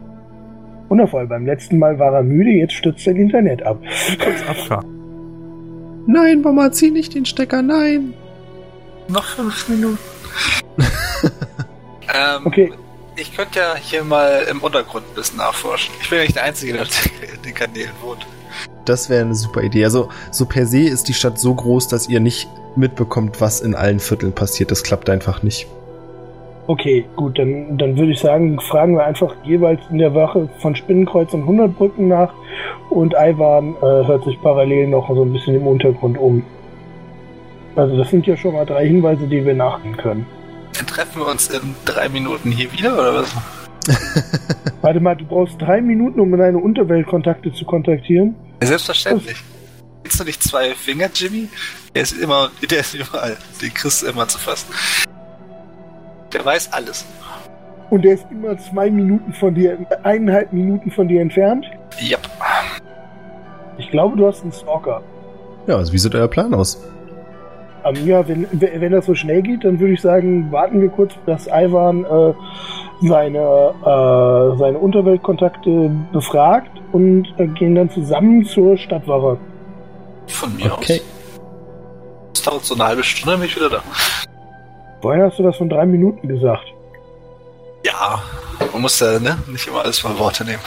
Wundervoll, 0.89 1.27
beim 1.27 1.45
letzten 1.45 1.79
Mal 1.79 1.99
war 1.99 2.13
er 2.13 2.23
müde, 2.23 2.49
jetzt 2.51 2.73
stürzt 2.73 3.03
sein 3.03 3.17
Internet 3.17 3.63
ab. 3.63 3.81
Abfahren. 4.47 4.85
Nein, 6.07 6.41
Mama, 6.41 6.71
zieh 6.71 6.91
nicht 6.91 7.13
den 7.13 7.25
Stecker, 7.25 7.61
nein. 7.61 8.13
Noch 9.09 9.25
fünf 9.25 9.67
Minuten. 9.67 9.99
ähm, 12.13 12.45
Okay, 12.45 12.71
Ich 13.17 13.35
könnte 13.35 13.59
ja 13.59 13.75
hier 13.75 14.03
mal 14.03 14.45
im 14.49 14.61
Untergrund 14.61 15.05
ein 15.09 15.15
bisschen 15.15 15.37
nachforschen. 15.37 15.93
Ich 16.01 16.09
bin 16.09 16.19
ja 16.19 16.23
nicht 16.23 16.35
der 16.35 16.43
Einzige, 16.43 16.73
der 16.73 16.83
in 16.83 17.41
den 17.43 17.53
Kanälen 17.53 17.91
wohnt. 18.01 18.25
Das 18.85 19.09
wäre 19.09 19.25
eine 19.25 19.35
super 19.35 19.63
Idee. 19.63 19.83
Also, 19.83 20.09
so 20.31 20.45
per 20.45 20.65
se 20.65 20.81
ist 20.81 21.09
die 21.09 21.13
Stadt 21.13 21.37
so 21.39 21.53
groß, 21.53 21.89
dass 21.89 22.07
ihr 22.07 22.21
nicht 22.21 22.47
mitbekommt, 22.77 23.41
was 23.41 23.59
in 23.59 23.75
allen 23.75 23.99
Vierteln 23.99 24.33
passiert. 24.33 24.71
Das 24.71 24.83
klappt 24.83 25.09
einfach 25.09 25.43
nicht. 25.43 25.67
Okay, 26.67 27.05
gut, 27.15 27.39
dann, 27.39 27.77
dann 27.77 27.97
würde 27.97 28.11
ich 28.11 28.19
sagen, 28.19 28.59
fragen 28.59 28.95
wir 28.95 29.05
einfach 29.05 29.33
jeweils 29.43 29.81
in 29.89 29.97
der 29.97 30.13
Wache 30.13 30.49
von 30.59 30.75
Spinnenkreuz 30.75 31.33
und 31.33 31.41
100 31.41 31.75
Brücken 31.75 32.09
nach 32.09 32.33
und 32.89 33.13
Ivan 33.13 33.75
äh, 33.77 34.07
hört 34.07 34.23
sich 34.25 34.39
parallel 34.41 34.87
noch 34.87 35.07
so 35.09 35.23
ein 35.23 35.33
bisschen 35.33 35.55
im 35.55 35.65
Untergrund 35.65 36.17
um. 36.17 36.43
Also 37.75 37.97
das 37.97 38.09
sind 38.09 38.25
ja 38.27 38.35
schon 38.35 38.53
mal 38.53 38.65
drei 38.65 38.87
Hinweise, 38.87 39.27
die 39.27 39.45
wir 39.45 39.53
nachgehen 39.53 39.95
können. 39.97 40.25
Dann 40.73 40.87
treffen 40.87 41.21
wir 41.21 41.27
uns 41.27 41.47
in 41.49 41.75
drei 41.85 42.09
Minuten 42.09 42.51
hier 42.51 42.71
wieder, 42.71 42.93
oder 42.93 43.13
was? 43.15 43.35
Warte 44.81 44.99
mal, 44.99 45.15
du 45.15 45.25
brauchst 45.25 45.61
drei 45.61 45.81
Minuten, 45.81 46.19
um 46.19 46.35
deine 46.35 46.57
Unterweltkontakte 46.57 47.53
zu 47.53 47.65
kontaktieren. 47.65 48.35
Ja, 48.61 48.67
selbstverständlich. 48.67 49.37
Kennst 50.03 50.19
du 50.19 50.23
nicht 50.23 50.43
zwei 50.43 50.71
Finger, 50.71 51.09
Jimmy? 51.13 51.49
Der 51.95 52.03
ist 52.03 52.17
immer, 52.17 52.51
der 52.69 52.79
ist 52.79 52.93
überall. 52.93 53.37
Den 53.61 53.73
kriegst 53.73 54.01
du 54.01 54.07
immer 54.07 54.27
zu 54.27 54.39
fassen. 54.39 54.73
Der 56.33 56.45
weiß 56.45 56.73
alles. 56.73 57.05
Und 57.89 58.03
der 58.03 58.15
ist 58.15 58.25
immer 58.31 58.57
zwei 58.57 58.89
Minuten 58.91 59.31
von 59.33 59.55
dir, 59.55 59.77
eineinhalb 60.03 60.51
Minuten 60.51 60.91
von 60.91 61.07
dir 61.07 61.21
entfernt. 61.21 61.65
Yep. 62.01 62.19
Ich 63.77 63.89
glaube, 63.91 64.17
du 64.17 64.27
hast 64.27 64.41
einen 64.43 64.51
Stalker. 64.51 65.01
Ja, 65.67 65.75
also 65.77 65.93
wie 65.93 65.97
sieht 65.97 66.13
euer 66.15 66.27
Plan 66.27 66.53
aus? 66.53 66.81
Ähm, 67.85 68.05
ja, 68.05 68.27
wenn, 68.27 68.45
wenn 68.51 68.91
das 68.91 69.05
so 69.05 69.15
schnell 69.15 69.41
geht, 69.41 69.63
dann 69.63 69.79
würde 69.79 69.93
ich 69.93 70.01
sagen, 70.01 70.51
warten 70.51 70.81
wir 70.81 70.89
kurz, 70.89 71.13
dass 71.25 71.47
Ivan 71.47 72.03
äh, 72.03 72.33
seine, 73.07 73.37
äh, 73.39 74.57
seine 74.57 74.77
Unterweltkontakte 74.79 75.91
befragt 76.11 76.71
und 76.91 77.27
äh, 77.37 77.47
gehen 77.47 77.75
dann 77.75 77.89
zusammen 77.89 78.43
zur 78.43 78.75
Stadtwache. 78.77 79.37
Von 80.27 80.55
mir 80.57 80.73
Okay. 80.73 80.99
aus. 80.99 81.01
Es 82.33 82.41
dauert 82.41 82.65
so 82.65 82.75
eine 82.75 82.85
halbe 82.85 83.03
Stunde, 83.03 83.31
dann 83.31 83.39
bin 83.39 83.49
ich 83.49 83.55
wieder 83.55 83.69
da. 83.69 83.83
Vorhin 85.01 85.23
hast 85.23 85.37
du 85.39 85.43
das 85.43 85.57
von 85.57 85.69
drei 85.69 85.85
Minuten 85.85 86.27
gesagt. 86.27 86.65
Ja, 87.85 88.21
man 88.73 88.81
muss 88.81 88.99
ja 88.99 89.19
ne, 89.19 89.37
nicht 89.47 89.67
immer 89.67 89.83
alles 89.83 90.03
mal 90.03 90.17
Worte 90.17 90.43
nehmen. 90.43 90.61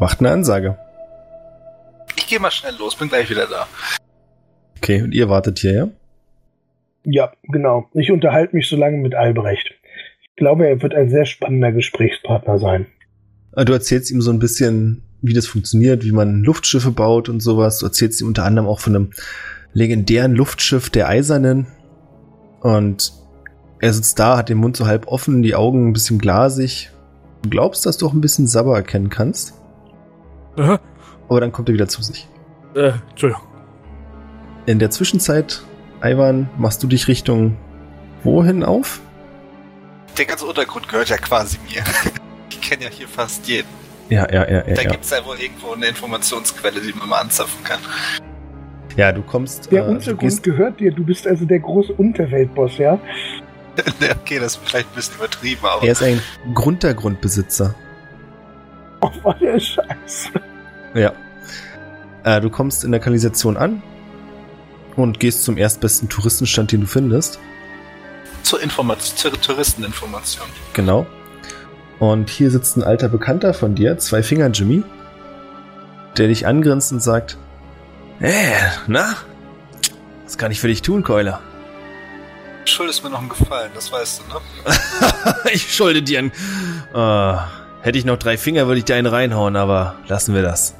Macht 0.00 0.20
eine 0.20 0.30
Ansage. 0.30 0.76
Ich 2.16 2.26
gehe 2.26 2.40
mal 2.40 2.50
schnell 2.50 2.74
los, 2.78 2.96
bin 2.96 3.08
gleich 3.08 3.30
wieder 3.30 3.46
da. 3.46 3.66
Okay, 4.76 5.02
und 5.02 5.14
ihr 5.14 5.28
wartet 5.28 5.58
hier, 5.58 5.72
ja? 5.72 5.88
Ja, 7.04 7.32
genau. 7.44 7.88
Ich 7.94 8.10
unterhalte 8.10 8.56
mich 8.56 8.68
so 8.68 8.76
lange 8.76 8.98
mit 8.98 9.14
Albrecht. 9.14 9.72
Ich 10.22 10.36
glaube, 10.36 10.66
er 10.66 10.82
wird 10.82 10.94
ein 10.94 11.08
sehr 11.08 11.24
spannender 11.24 11.72
Gesprächspartner 11.72 12.58
sein. 12.58 12.86
Äh, 13.54 13.64
Du 13.64 13.72
erzählst 13.72 14.10
ihm 14.10 14.20
so 14.20 14.30
ein 14.32 14.38
bisschen, 14.38 15.02
wie 15.22 15.32
das 15.32 15.46
funktioniert, 15.46 16.04
wie 16.04 16.12
man 16.12 16.42
Luftschiffe 16.42 16.90
baut 16.90 17.28
und 17.28 17.40
sowas. 17.40 17.78
Du 17.78 17.86
erzählst 17.86 18.20
ihm 18.20 18.26
unter 18.26 18.44
anderem 18.44 18.68
auch 18.68 18.80
von 18.80 18.96
einem 18.96 19.10
legendären 19.72 20.34
Luftschiff 20.34 20.90
der 20.90 21.08
Eisernen. 21.08 21.68
Und 22.60 23.12
er 23.80 23.92
sitzt 23.92 24.18
da, 24.18 24.36
hat 24.38 24.48
den 24.48 24.58
Mund 24.58 24.76
so 24.76 24.86
halb 24.86 25.06
offen, 25.06 25.42
die 25.42 25.54
Augen 25.54 25.88
ein 25.88 25.92
bisschen 25.92 26.18
glasig. 26.18 26.90
Du 27.42 27.50
glaubst, 27.50 27.86
dass 27.86 27.96
du 27.98 28.06
auch 28.06 28.12
ein 28.12 28.20
bisschen 28.20 28.46
Sabber 28.46 28.74
erkennen 28.76 29.10
kannst, 29.10 29.54
Äh, 30.56 30.78
aber 31.28 31.40
dann 31.40 31.52
kommt 31.52 31.68
er 31.68 31.74
wieder 31.74 31.88
zu 31.88 32.02
sich. 32.02 32.28
äh, 32.74 32.92
Entschuldigung. 33.10 33.42
In 34.66 34.78
der 34.78 34.90
Zwischenzeit, 34.90 35.62
Ivan, 36.02 36.48
machst 36.58 36.82
du 36.82 36.86
dich 36.86 37.06
Richtung 37.08 37.56
wohin 38.24 38.64
auf? 38.64 39.00
Der 40.18 40.24
ganze 40.24 40.46
Untergrund 40.46 40.88
gehört 40.88 41.08
ja 41.08 41.18
quasi 41.18 41.58
mir. 41.70 41.82
Ich 42.48 42.60
kenne 42.70 42.84
ja 42.84 42.90
hier 42.90 43.06
fast 43.06 43.46
jeden. 43.46 43.68
Ja, 44.08 44.26
ja, 44.32 44.48
ja, 44.48 44.66
ja. 44.66 44.74
Da 44.74 44.82
Ja, 44.82 44.90
gibt's 44.90 45.10
ja 45.10 45.24
wohl 45.24 45.36
irgendwo 45.38 45.72
eine 45.72 45.86
Informationsquelle, 45.86 46.80
die 46.80 46.92
man 46.94 47.08
mal 47.08 47.20
anzapfen 47.20 47.62
kann. 47.62 47.78
Ja 48.96 49.12
du 49.12 49.22
kommst. 49.22 49.70
Der 49.70 49.84
äh, 49.84 49.88
Untergrund 49.88 50.20
gehst, 50.20 50.42
gehört 50.42 50.80
dir. 50.80 50.92
Du 50.92 51.04
bist 51.04 51.26
also 51.26 51.44
der 51.44 51.60
große 51.60 51.92
Unterweltboss, 51.92 52.78
ja? 52.78 52.98
okay, 54.22 54.38
das 54.38 54.56
ist 54.56 54.60
vielleicht 54.64 54.88
ein 54.90 54.94
bisschen 54.94 55.16
übertrieben, 55.16 55.60
aber 55.64 55.82
er 55.82 55.92
ist 55.92 56.02
ein 56.02 56.20
Grundergrundbesitzer. 56.54 57.74
Oh, 59.00 59.10
war 59.22 59.34
der 59.34 59.60
Scheiß. 59.60 60.30
Ja. 60.94 61.12
Äh, 62.24 62.40
du 62.40 62.50
kommst 62.50 62.84
in 62.84 62.90
der 62.90 63.00
Kanalisation 63.00 63.56
an 63.56 63.82
und 64.96 65.20
gehst 65.20 65.44
zum 65.44 65.58
erstbesten 65.58 66.08
Touristenstand, 66.08 66.72
den 66.72 66.80
du 66.82 66.86
findest. 66.86 67.38
zur 68.42 68.62
Information, 68.62 69.16
zur 69.16 69.32
Touristeninformation. 69.40 70.46
Genau. 70.72 71.06
Und 71.98 72.30
hier 72.30 72.50
sitzt 72.50 72.76
ein 72.76 72.82
alter 72.82 73.08
Bekannter 73.08 73.54
von 73.54 73.74
dir, 73.74 73.98
zwei 73.98 74.22
Finger 74.22 74.48
Jimmy, 74.48 74.82
der 76.16 76.28
dich 76.28 76.46
angrinst 76.46 76.92
und 76.92 77.00
sagt: 77.00 77.36
Äh, 78.20 78.54
na? 78.86 79.16
Was 80.24 80.38
kann 80.38 80.50
ich 80.50 80.60
für 80.60 80.68
dich 80.68 80.82
tun, 80.82 81.02
Keuler? 81.02 81.40
Du 82.64 82.72
schuldest 82.72 83.04
mir 83.04 83.10
noch 83.10 83.20
einen 83.20 83.28
Gefallen, 83.28 83.70
das 83.74 83.92
weißt 83.92 84.22
du, 84.22 84.34
ne? 84.34 84.40
ich 85.52 85.74
schulde 85.74 86.02
dir 86.02 86.18
einen. 86.18 86.32
Oh, 86.94 87.38
hätte 87.82 87.98
ich 87.98 88.04
noch 88.04 88.16
drei 88.16 88.36
Finger, 88.36 88.66
würde 88.66 88.78
ich 88.78 88.84
dir 88.84 88.96
einen 88.96 89.06
reinhauen, 89.06 89.54
aber 89.56 89.96
lassen 90.08 90.34
wir 90.34 90.42
das. 90.42 90.74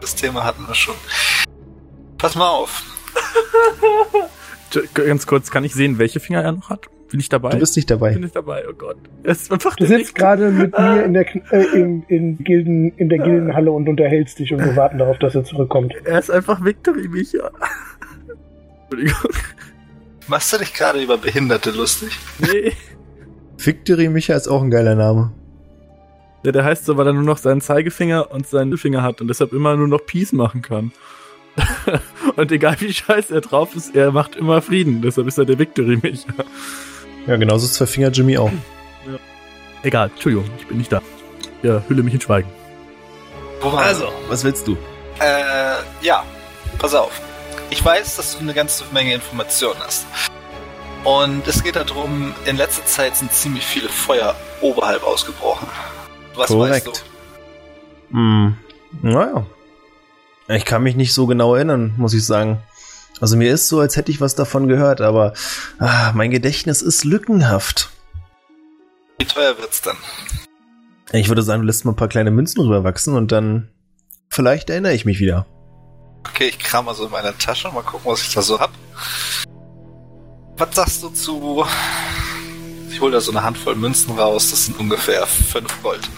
Das 0.00 0.14
Thema 0.14 0.44
hatten 0.44 0.66
wir 0.66 0.74
schon. 0.74 0.94
Pass 2.18 2.34
mal 2.34 2.48
auf. 2.48 2.82
Ganz 4.94 5.26
kurz, 5.26 5.50
kann 5.50 5.64
ich 5.64 5.74
sehen, 5.74 5.98
welche 5.98 6.20
Finger 6.20 6.42
er 6.42 6.52
noch 6.52 6.68
hat? 6.70 6.88
Bin 7.12 7.20
ich 7.20 7.28
dabei? 7.28 7.50
Du 7.50 7.58
bist 7.58 7.76
nicht 7.76 7.90
dabei. 7.90 8.14
Bin 8.14 8.24
ich 8.24 8.32
dabei, 8.32 8.64
oh 8.68 8.72
Gott. 8.72 8.96
Er 9.22 9.32
ist 9.32 9.52
einfach 9.52 9.76
Du 9.76 9.86
sitzt 9.86 10.14
gerade 10.14 10.50
mit 10.50 10.76
mir 10.76 11.04
in 11.04 11.12
der, 11.12 11.26
Kn- 11.26 11.42
äh, 11.52 11.78
in, 11.78 12.02
in, 12.08 12.38
Gilden, 12.38 12.90
in 12.96 13.08
der 13.10 13.18
Gildenhalle 13.18 13.70
und 13.70 13.88
unterhältst 13.88 14.38
dich 14.38 14.52
und 14.52 14.64
wir 14.64 14.74
warten 14.76 14.98
darauf, 14.98 15.18
dass 15.18 15.34
er 15.34 15.44
zurückkommt. 15.44 15.94
Er 16.04 16.18
ist 16.18 16.30
einfach 16.30 16.64
Victory 16.64 17.08
Micha. 17.08 17.50
Entschuldigung. 18.90 19.30
Machst 20.26 20.52
du 20.52 20.58
dich 20.58 20.72
gerade 20.72 21.02
über 21.02 21.18
Behinderte 21.18 21.70
lustig? 21.70 22.18
Nee. 22.38 22.72
Victory 23.58 24.08
Micha 24.08 24.34
ist 24.34 24.48
auch 24.48 24.62
ein 24.62 24.70
geiler 24.70 24.94
Name. 24.94 25.32
Ja, 26.44 26.52
der 26.52 26.64
heißt 26.64 26.86
so, 26.86 26.96
weil 26.96 27.06
er 27.06 27.12
nur 27.12 27.22
noch 27.22 27.38
seinen 27.38 27.60
Zeigefinger 27.60 28.30
und 28.32 28.46
seinen 28.46 28.70
Mittelfinger 28.70 29.02
hat 29.02 29.20
und 29.20 29.28
deshalb 29.28 29.52
immer 29.52 29.76
nur 29.76 29.86
noch 29.86 30.04
Peace 30.06 30.32
machen 30.32 30.62
kann. 30.62 30.92
und 32.36 32.50
egal 32.50 32.76
wie 32.80 32.92
scheiße 32.92 33.34
er 33.34 33.42
drauf 33.42 33.76
ist, 33.76 33.94
er 33.94 34.10
macht 34.12 34.34
immer 34.36 34.62
Frieden. 34.62 35.02
Deshalb 35.02 35.26
ist 35.28 35.36
er 35.38 35.44
der 35.44 35.58
Victory 35.58 35.98
Micha. 36.02 36.32
Ja, 37.26 37.36
genauso 37.36 37.66
ist 37.66 37.74
zwei 37.74 37.86
Finger 37.86 38.08
Jimmy 38.08 38.36
auch. 38.36 38.50
Egal, 39.82 40.10
Entschuldigung, 40.10 40.48
ich 40.58 40.66
bin 40.66 40.78
nicht 40.78 40.92
da. 40.92 41.02
Ja, 41.62 41.82
hülle 41.88 42.02
mich 42.02 42.14
in 42.14 42.20
Schweigen. 42.20 42.48
Also, 43.62 44.12
was 44.28 44.42
willst 44.42 44.66
du? 44.66 44.76
Äh, 45.20 45.74
ja, 46.02 46.24
pass 46.78 46.94
auf. 46.94 47.20
Ich 47.70 47.84
weiß, 47.84 48.16
dass 48.16 48.36
du 48.36 48.40
eine 48.40 48.54
ganze 48.54 48.84
Menge 48.92 49.14
Informationen 49.14 49.78
hast. 49.80 50.04
Und 51.04 51.46
es 51.48 51.62
geht 51.62 51.76
darum, 51.76 52.34
in 52.44 52.56
letzter 52.56 52.84
Zeit 52.86 53.16
sind 53.16 53.32
ziemlich 53.32 53.64
viele 53.64 53.88
Feuer 53.88 54.34
oberhalb 54.60 55.04
ausgebrochen. 55.04 55.68
Was 56.34 56.50
weißt 56.50 56.84
Korrekt. 56.84 57.04
Hm, 58.10 58.56
naja. 59.00 59.46
Ich 60.48 60.64
kann 60.64 60.82
mich 60.82 60.96
nicht 60.96 61.14
so 61.14 61.26
genau 61.26 61.54
erinnern, 61.54 61.94
muss 61.96 62.14
ich 62.14 62.26
sagen. 62.26 62.62
Also 63.20 63.36
mir 63.36 63.52
ist 63.52 63.68
so, 63.68 63.80
als 63.80 63.96
hätte 63.96 64.10
ich 64.10 64.20
was 64.20 64.34
davon 64.34 64.68
gehört, 64.68 65.00
aber 65.00 65.32
ah, 65.78 66.12
mein 66.14 66.30
Gedächtnis 66.30 66.82
ist 66.82 67.04
lückenhaft. 67.04 67.90
Wie 69.18 69.26
teuer 69.26 69.56
wird's 69.58 69.82
dann? 69.82 69.96
Ich 71.12 71.28
würde 71.28 71.42
sagen, 71.42 71.60
du 71.62 71.66
lässt 71.66 71.84
mal 71.84 71.92
ein 71.92 71.96
paar 71.96 72.08
kleine 72.08 72.30
Münzen 72.30 72.62
rüberwachsen 72.62 73.14
und 73.14 73.30
dann 73.32 73.68
vielleicht 74.28 74.70
erinnere 74.70 74.94
ich 74.94 75.04
mich 75.04 75.20
wieder. 75.20 75.46
Okay, 76.28 76.48
ich 76.48 76.58
kram 76.58 76.86
mal 76.86 76.94
so 76.94 77.04
in 77.04 77.10
meiner 77.12 77.36
Tasche, 77.36 77.68
mal 77.70 77.82
gucken, 77.82 78.10
was 78.10 78.22
ich 78.22 78.32
da 78.32 78.42
so 78.42 78.58
hab. 78.58 78.70
Was 80.56 80.74
sagst 80.74 81.02
du 81.02 81.08
zu... 81.10 81.64
Ich 82.90 83.00
hole 83.00 83.12
da 83.12 83.20
so 83.20 83.30
eine 83.30 83.42
Handvoll 83.42 83.74
Münzen 83.74 84.18
raus, 84.18 84.50
das 84.50 84.66
sind 84.66 84.78
ungefähr 84.78 85.26
5 85.26 85.82
Gold. 85.82 86.08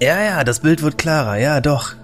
Ja, 0.00 0.20
ja, 0.22 0.44
das 0.44 0.60
Bild 0.60 0.82
wird 0.82 0.96
klarer, 0.98 1.36
ja, 1.36 1.60
doch. 1.60 1.94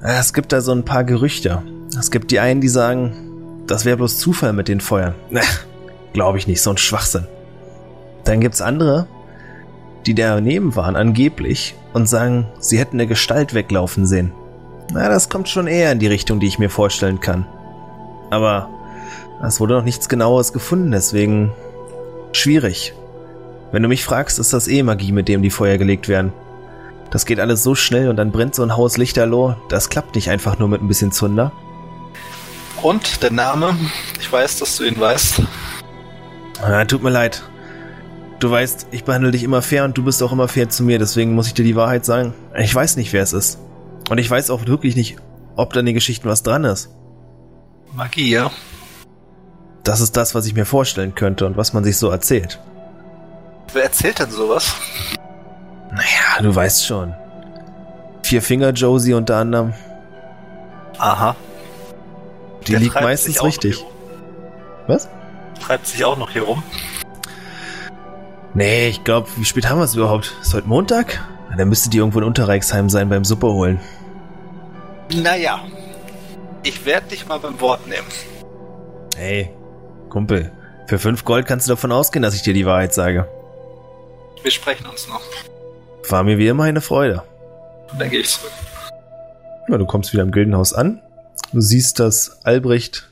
Ah, 0.00 0.18
Es 0.18 0.32
gibt 0.32 0.52
da 0.52 0.60
so 0.60 0.72
ein 0.72 0.84
paar 0.84 1.04
Gerüchte. 1.04 1.62
Es 1.98 2.10
gibt 2.10 2.30
die 2.30 2.40
einen, 2.40 2.60
die 2.60 2.68
sagen, 2.68 3.62
das 3.66 3.84
wäre 3.84 3.96
bloß 3.96 4.18
Zufall 4.18 4.52
mit 4.52 4.68
den 4.68 4.80
Feuern. 4.80 5.14
Glaube 6.12 6.38
ich 6.38 6.46
nicht, 6.46 6.62
so 6.62 6.70
ein 6.70 6.78
Schwachsinn. 6.78 7.26
Dann 8.24 8.40
gibt's 8.40 8.60
andere, 8.60 9.06
die 10.04 10.14
daneben 10.14 10.76
waren, 10.76 10.96
angeblich, 10.96 11.74
und 11.92 12.08
sagen, 12.08 12.46
sie 12.58 12.78
hätten 12.78 12.96
eine 12.96 13.06
Gestalt 13.06 13.54
weglaufen 13.54 14.06
sehen. 14.06 14.32
Na, 14.92 15.08
das 15.08 15.28
kommt 15.28 15.48
schon 15.48 15.66
eher 15.66 15.90
in 15.92 15.98
die 15.98 16.06
Richtung, 16.06 16.38
die 16.38 16.46
ich 16.46 16.58
mir 16.58 16.70
vorstellen 16.70 17.20
kann. 17.20 17.46
Aber 18.30 18.68
es 19.42 19.60
wurde 19.60 19.74
noch 19.74 19.84
nichts 19.84 20.08
genaues 20.08 20.52
gefunden, 20.52 20.90
deswegen 20.90 21.52
schwierig. 22.32 22.94
Wenn 23.72 23.82
du 23.82 23.88
mich 23.88 24.04
fragst, 24.04 24.38
ist 24.38 24.52
das 24.52 24.68
eh 24.68 24.82
Magie, 24.82 25.12
mit 25.12 25.28
dem 25.28 25.42
die 25.42 25.50
Feuer 25.50 25.78
gelegt 25.78 26.08
werden. 26.08 26.32
Das 27.10 27.26
geht 27.26 27.40
alles 27.40 27.62
so 27.62 27.74
schnell 27.74 28.08
und 28.08 28.16
dann 28.16 28.32
brennt 28.32 28.54
so 28.54 28.62
ein 28.62 28.76
Haus 28.76 28.96
lichterloh. 28.96 29.54
Das 29.68 29.88
klappt 29.88 30.14
nicht 30.14 30.30
einfach 30.30 30.58
nur 30.58 30.68
mit 30.68 30.82
ein 30.82 30.88
bisschen 30.88 31.12
Zunder. 31.12 31.52
Und 32.82 33.22
der 33.22 33.32
Name, 33.32 33.76
ich 34.20 34.30
weiß, 34.30 34.58
dass 34.58 34.76
du 34.76 34.84
ihn 34.84 34.98
weißt. 34.98 35.42
Ah, 36.62 36.84
tut 36.84 37.02
mir 37.02 37.10
leid. 37.10 37.42
Du 38.38 38.50
weißt, 38.50 38.88
ich 38.90 39.04
behandle 39.04 39.30
dich 39.30 39.42
immer 39.42 39.62
fair 39.62 39.84
und 39.84 39.96
du 39.96 40.04
bist 40.04 40.22
auch 40.22 40.32
immer 40.32 40.48
fair 40.48 40.68
zu 40.68 40.82
mir, 40.82 40.98
deswegen 40.98 41.34
muss 41.34 41.46
ich 41.46 41.54
dir 41.54 41.64
die 41.64 41.76
Wahrheit 41.76 42.04
sagen. 42.04 42.34
Ich 42.56 42.74
weiß 42.74 42.96
nicht, 42.96 43.12
wer 43.12 43.22
es 43.22 43.32
ist. 43.32 43.58
Und 44.10 44.18
ich 44.18 44.30
weiß 44.30 44.50
auch 44.50 44.66
wirklich 44.66 44.94
nicht, 44.94 45.16
ob 45.56 45.72
da 45.72 45.80
in 45.80 45.86
den 45.86 45.94
Geschichten 45.94 46.28
was 46.28 46.42
dran 46.42 46.64
ist. 46.64 46.90
Magie, 47.94 48.30
ja. 48.30 48.50
Das 49.84 50.00
ist 50.00 50.16
das, 50.16 50.34
was 50.34 50.46
ich 50.46 50.54
mir 50.54 50.66
vorstellen 50.66 51.14
könnte 51.14 51.46
und 51.46 51.56
was 51.56 51.72
man 51.72 51.82
sich 51.82 51.96
so 51.96 52.10
erzählt. 52.10 52.60
Wer 53.72 53.84
erzählt 53.84 54.18
denn 54.18 54.30
sowas? 54.30 54.74
Naja, 55.90 56.42
du 56.42 56.54
weißt 56.54 56.86
schon. 56.86 57.14
Vier 58.22 58.42
Finger 58.42 58.70
Josie 58.70 59.14
unter 59.14 59.36
anderem. 59.36 59.72
Aha. 60.98 61.36
Die 62.66 62.76
liegt 62.76 62.94
meistens 62.94 63.42
richtig. 63.42 63.84
Was? 64.86 65.08
Treibt 65.60 65.86
sich 65.86 66.04
auch 66.04 66.16
noch 66.16 66.30
hier 66.30 66.42
rum. 66.42 66.62
Nee, 68.54 68.88
ich 68.88 69.04
glaube, 69.04 69.28
wie 69.36 69.44
spät 69.44 69.68
haben 69.68 69.78
wir 69.78 69.84
es 69.84 69.94
überhaupt? 69.94 70.34
Ist 70.40 70.54
heute 70.54 70.66
Montag? 70.68 71.20
Na, 71.50 71.56
Dann 71.56 71.68
müsste 71.68 71.90
die 71.90 71.98
irgendwo 71.98 72.18
in 72.18 72.24
Unterreichsheim 72.24 72.88
sein 72.88 73.08
beim 73.08 73.24
Suppe 73.24 73.48
holen. 73.48 73.80
Naja. 75.12 75.60
Ich 76.62 76.84
werde 76.84 77.08
dich 77.08 77.28
mal 77.28 77.38
beim 77.38 77.60
Wort 77.60 77.86
nehmen. 77.86 78.06
Hey, 79.16 79.50
Kumpel, 80.08 80.52
für 80.86 80.98
fünf 80.98 81.24
Gold 81.24 81.46
kannst 81.46 81.66
du 81.68 81.72
davon 81.72 81.92
ausgehen, 81.92 82.22
dass 82.22 82.34
ich 82.34 82.42
dir 82.42 82.54
die 82.54 82.66
Wahrheit 82.66 82.92
sage. 82.92 83.28
Wir 84.42 84.50
sprechen 84.50 84.86
uns 84.86 85.08
noch. 85.08 85.20
War 86.08 86.22
mir 86.24 86.38
wie 86.38 86.48
immer 86.48 86.64
eine 86.64 86.80
Freude. 86.80 87.22
Und 87.90 88.00
dann 88.00 88.10
gehe 88.10 88.20
ich 88.20 88.28
zurück. 88.30 88.52
Ja, 89.68 89.78
du 89.78 89.86
kommst 89.86 90.12
wieder 90.12 90.22
im 90.22 90.30
Gildenhaus 90.32 90.72
an. 90.72 91.00
Du 91.56 91.62
siehst, 91.62 92.00
dass 92.00 92.44
Albrecht 92.44 93.10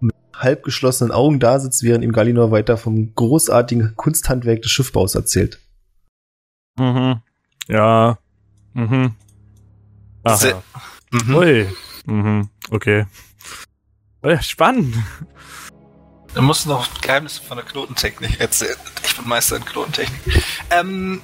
mit 0.00 0.14
halb 0.34 0.62
geschlossenen 0.62 1.12
Augen 1.12 1.38
da 1.38 1.60
sitzt, 1.60 1.82
während 1.82 2.02
ihm 2.02 2.12
Galinor 2.12 2.50
weiter 2.50 2.78
vom 2.78 3.14
großartigen 3.14 3.94
Kunsthandwerk 3.94 4.62
des 4.62 4.70
Schiffbaus 4.70 5.14
erzählt. 5.14 5.60
Mhm. 6.78 7.20
Ja. 7.68 8.16
Mhm. 8.72 9.14
Ach, 10.22 10.42
ja. 10.42 10.62
Mhm. 11.10 11.34
Ui. 11.34 11.68
Mhm. 12.06 12.48
Okay. 12.70 13.04
Oh 14.22 14.30
ja, 14.30 14.40
spannend. 14.40 14.96
Du 16.32 16.40
musst 16.40 16.66
noch 16.66 16.88
Geheimnisse 17.02 17.42
von 17.42 17.58
der 17.58 17.66
Knotentechnik 17.66 18.40
erzählen. 18.40 18.78
Ich 19.04 19.14
bin 19.14 19.28
Meister 19.28 19.56
in 19.56 19.64
Knotentechnik. 19.66 20.42
Ähm, 20.70 21.20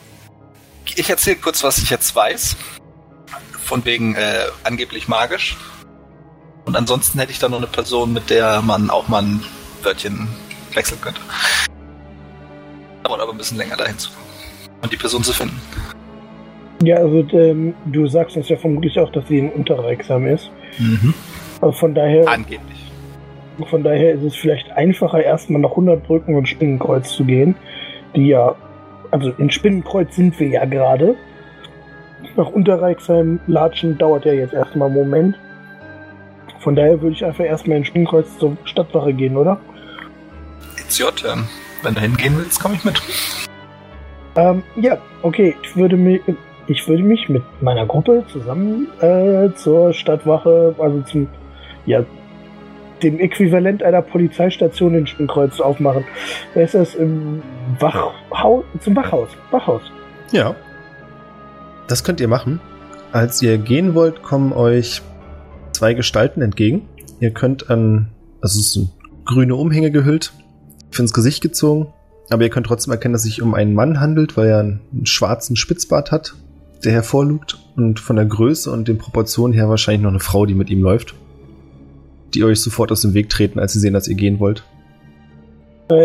ich 0.94 1.09
erzähle 1.09 1.37
kurz, 1.37 1.64
was 1.64 1.79
ich 1.79 1.88
jetzt 1.88 2.14
weiß. 2.14 2.55
Von 3.64 3.83
wegen 3.87 4.14
äh, 4.14 4.44
angeblich 4.62 5.09
magisch. 5.09 5.57
Und 6.64 6.77
ansonsten 6.77 7.18
hätte 7.18 7.33
ich 7.33 7.38
da 7.38 7.49
noch 7.49 7.59
eine 7.59 7.66
Person, 7.66 8.12
mit 8.12 8.31
der 8.31 8.62
man 8.62 8.90
auch 8.90 9.09
mal 9.09 9.23
ein 9.23 9.40
Wörtchen 9.83 10.29
wechseln 10.75 11.01
könnte. 11.01 11.20
Dauert 13.03 13.20
aber 13.20 13.33
ein 13.33 13.38
bisschen 13.38 13.59
länger, 13.59 13.77
dahin 13.77 13.99
zu 13.99 14.11
kommen. 14.11 14.27
Und 14.83 14.92
die 14.92 14.96
Person 14.96 15.23
zu 15.23 15.33
finden. 15.33 15.61
Ja, 16.83 16.96
also 16.96 17.27
ähm, 17.33 17.75
du 17.87 18.07
sagst 18.07 18.37
uns 18.37 18.49
ja 18.49 18.57
vermutlich 18.57 18.99
auch, 18.99 19.12
dass 19.12 19.27
sie 19.29 19.38
in 19.38 19.51
Unterreichsam 19.51 20.27
ist. 20.27 20.51
Mhm. 20.79 21.12
Also 21.61 21.73
von 21.73 21.94
daher, 21.94 22.27
Angeblich. 22.27 22.90
von 23.68 23.83
daher 23.83 24.12
ist 24.12 24.23
es 24.23 24.37
vielleicht 24.37 24.70
einfacher, 24.73 25.23
erstmal 25.23 25.61
nach 25.61 25.70
100 25.70 26.03
Brücken 26.03 26.37
und 26.37 26.49
Spinnenkreuz 26.49 27.12
zu 27.12 27.25
gehen, 27.25 27.55
die 28.16 28.29
ja, 28.29 28.55
also 29.11 29.31
in 29.37 29.51
Spinnenkreuz 29.51 30.16
sind 30.16 30.38
wir 30.40 30.49
ja 30.49 30.64
gerade. 30.64 31.16
Nach 32.37 32.49
Unterreichsheim 32.49 33.40
latschen 33.46 33.99
dauert 33.99 34.25
ja 34.25 34.33
jetzt 34.33 34.55
erstmal 34.55 34.88
einen 34.88 34.96
Moment. 34.96 35.37
Von 36.61 36.77
daher 36.77 37.01
würde 37.01 37.16
ich 37.16 37.25
einfach 37.25 37.44
erstmal 37.44 37.79
in 37.79 37.85
Spinnenkreuz 37.85 38.38
zur 38.38 38.57
Stadtwache 38.64 39.12
gehen, 39.12 39.37
oder? 39.37 39.59
It's 40.79 41.01
your 41.01 41.14
turn. 41.14 41.49
Wenn 41.83 41.94
du 41.94 42.01
hingehen 42.01 42.37
willst, 42.37 42.61
komme 42.61 42.75
ich 42.75 42.85
mit. 42.85 43.01
Ähm, 44.37 44.62
ja, 44.77 44.99
okay. 45.23 45.57
Ich 45.62 45.75
würde 45.75 45.96
mich, 45.96 46.20
ich 46.66 46.87
würde 46.87 47.03
mich 47.03 47.29
mit 47.29 47.42
meiner 47.62 47.87
Gruppe 47.87 48.25
zusammen 48.31 48.88
äh, 49.01 49.49
zur 49.55 49.94
Stadtwache, 49.94 50.75
also 50.79 51.01
zum, 51.03 51.29
ja, 51.87 52.05
dem 53.03 53.18
Äquivalent 53.18 53.83
einer 53.83 54.03
Polizeistation 54.03 54.94
in 54.94 55.07
Spinnkreuz 55.07 55.61
aufmachen. 55.61 56.05
Da 56.55 56.61
ist 56.61 56.75
das 56.75 56.94
im 56.94 57.42
Wachhaus, 57.79 58.64
zum 58.81 58.94
Wachhaus, 58.94 59.31
Wachhaus. 59.51 59.83
Ja. 60.33 60.55
Das 61.88 62.05
könnt 62.05 62.20
ihr 62.20 62.29
machen. 62.29 62.61
Als 63.12 63.40
ihr 63.42 63.59
gehen 63.59 63.94
wollt, 63.94 64.23
kommen 64.23 64.53
euch 64.53 65.03
zwei 65.80 65.94
Gestalten 65.94 66.42
entgegen. 66.42 66.82
Ihr 67.20 67.30
könnt 67.30 67.70
an, 67.70 68.10
also 68.42 68.60
es 68.60 68.66
ist 68.66 68.76
ein 68.76 68.90
grüne 69.24 69.56
Umhänge 69.56 69.90
gehüllt, 69.90 70.34
für 70.90 71.00
ins 71.00 71.14
Gesicht 71.14 71.40
gezogen, 71.40 71.86
aber 72.28 72.42
ihr 72.42 72.50
könnt 72.50 72.66
trotzdem 72.66 72.92
erkennen, 72.92 73.14
dass 73.14 73.22
es 73.22 73.28
sich 73.28 73.40
um 73.40 73.54
einen 73.54 73.72
Mann 73.72 73.98
handelt, 73.98 74.36
weil 74.36 74.48
er 74.48 74.60
einen 74.60 75.06
schwarzen 75.06 75.56
Spitzbart 75.56 76.12
hat, 76.12 76.34
der 76.84 76.92
hervorlugt 76.92 77.58
und 77.76 77.98
von 77.98 78.16
der 78.16 78.26
Größe 78.26 78.70
und 78.70 78.88
den 78.88 78.98
Proportionen 78.98 79.54
her 79.54 79.70
wahrscheinlich 79.70 80.02
noch 80.02 80.10
eine 80.10 80.20
Frau, 80.20 80.44
die 80.44 80.54
mit 80.54 80.68
ihm 80.68 80.82
läuft, 80.82 81.14
die 82.34 82.44
euch 82.44 82.60
sofort 82.60 82.92
aus 82.92 83.00
dem 83.00 83.14
Weg 83.14 83.30
treten, 83.30 83.58
als 83.58 83.72
sie 83.72 83.80
sehen, 83.80 83.94
dass 83.94 84.06
ihr 84.06 84.16
gehen 84.16 84.38
wollt. 84.38 84.64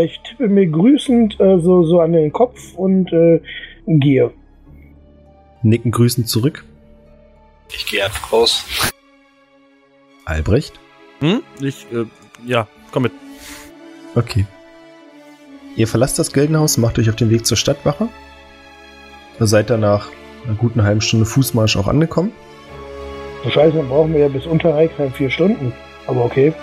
Ich 0.04 0.22
tippe 0.22 0.48
mir 0.48 0.68
grüßend 0.68 1.38
äh, 1.42 1.60
so, 1.60 1.84
so 1.84 2.00
an 2.00 2.14
den 2.14 2.32
Kopf 2.32 2.74
und 2.76 3.12
äh, 3.12 3.42
gehe. 3.88 4.32
Nicken 5.64 5.92
grüßend 5.92 6.30
zurück. 6.30 6.64
Ich 7.76 7.86
gehe 7.88 8.06
einfach 8.06 8.32
raus. 8.32 8.64
Albrecht? 10.26 10.80
Hm? 11.20 11.42
Ich, 11.62 11.88
äh, 11.94 12.06
ja, 12.46 12.68
komm 12.92 13.04
mit. 13.04 13.14
Okay. 14.16 14.46
Ihr 15.76 15.88
verlasst 15.88 16.20
das 16.20 16.32
Geldenhaus, 16.32 16.78
macht 16.78 17.00
euch 17.00 17.10
auf 17.10 17.16
den 17.16 17.30
Weg 17.30 17.46
zur 17.46 17.58
Stadtwache. 17.58 18.08
Ihr 19.40 19.48
seid 19.48 19.70
dann 19.70 19.82
nach 19.82 20.10
einer 20.46 20.56
guten 20.56 20.84
halben 20.84 21.02
Stunde 21.02 21.26
Fußmarsch 21.26 21.78
auch 21.78 21.88
angekommen. 21.88 22.32
Scheiße, 23.50 23.78
dann 23.78 23.90
brauchen 23.90 24.14
wir 24.14 24.22
ja 24.22 24.28
bis 24.28 24.46
Unterreikheim 24.46 25.12
vier 25.12 25.30
Stunden. 25.30 25.74
Aber 26.08 26.26
okay. 26.26 26.54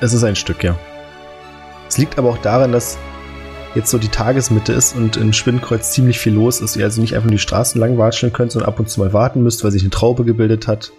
Es 0.00 0.12
ist 0.12 0.22
ein 0.22 0.36
Stück, 0.36 0.62
ja. 0.62 0.78
Es 1.88 1.98
liegt 1.98 2.18
aber 2.18 2.28
auch 2.28 2.38
daran, 2.38 2.70
dass 2.72 2.98
jetzt 3.74 3.90
so 3.90 3.98
die 3.98 4.08
Tagesmitte 4.08 4.72
ist 4.72 4.94
und 4.94 5.16
in 5.16 5.32
Spinnkreuz 5.32 5.92
ziemlich 5.92 6.18
viel 6.18 6.34
los 6.34 6.60
ist. 6.60 6.76
Ihr 6.76 6.84
also 6.84 7.00
nicht 7.00 7.14
einfach 7.14 7.26
nur 7.26 7.32
die 7.32 7.38
Straßen 7.38 7.80
lang 7.80 7.98
watscheln 7.98 8.32
könnt, 8.32 8.52
sondern 8.52 8.68
ab 8.68 8.78
und 8.78 8.88
zu 8.88 9.00
mal 9.00 9.12
warten 9.12 9.42
müsst, 9.42 9.64
weil 9.64 9.72
sich 9.72 9.82
eine 9.82 9.90
Traube 9.90 10.24
gebildet 10.24 10.68
hat. 10.68 10.92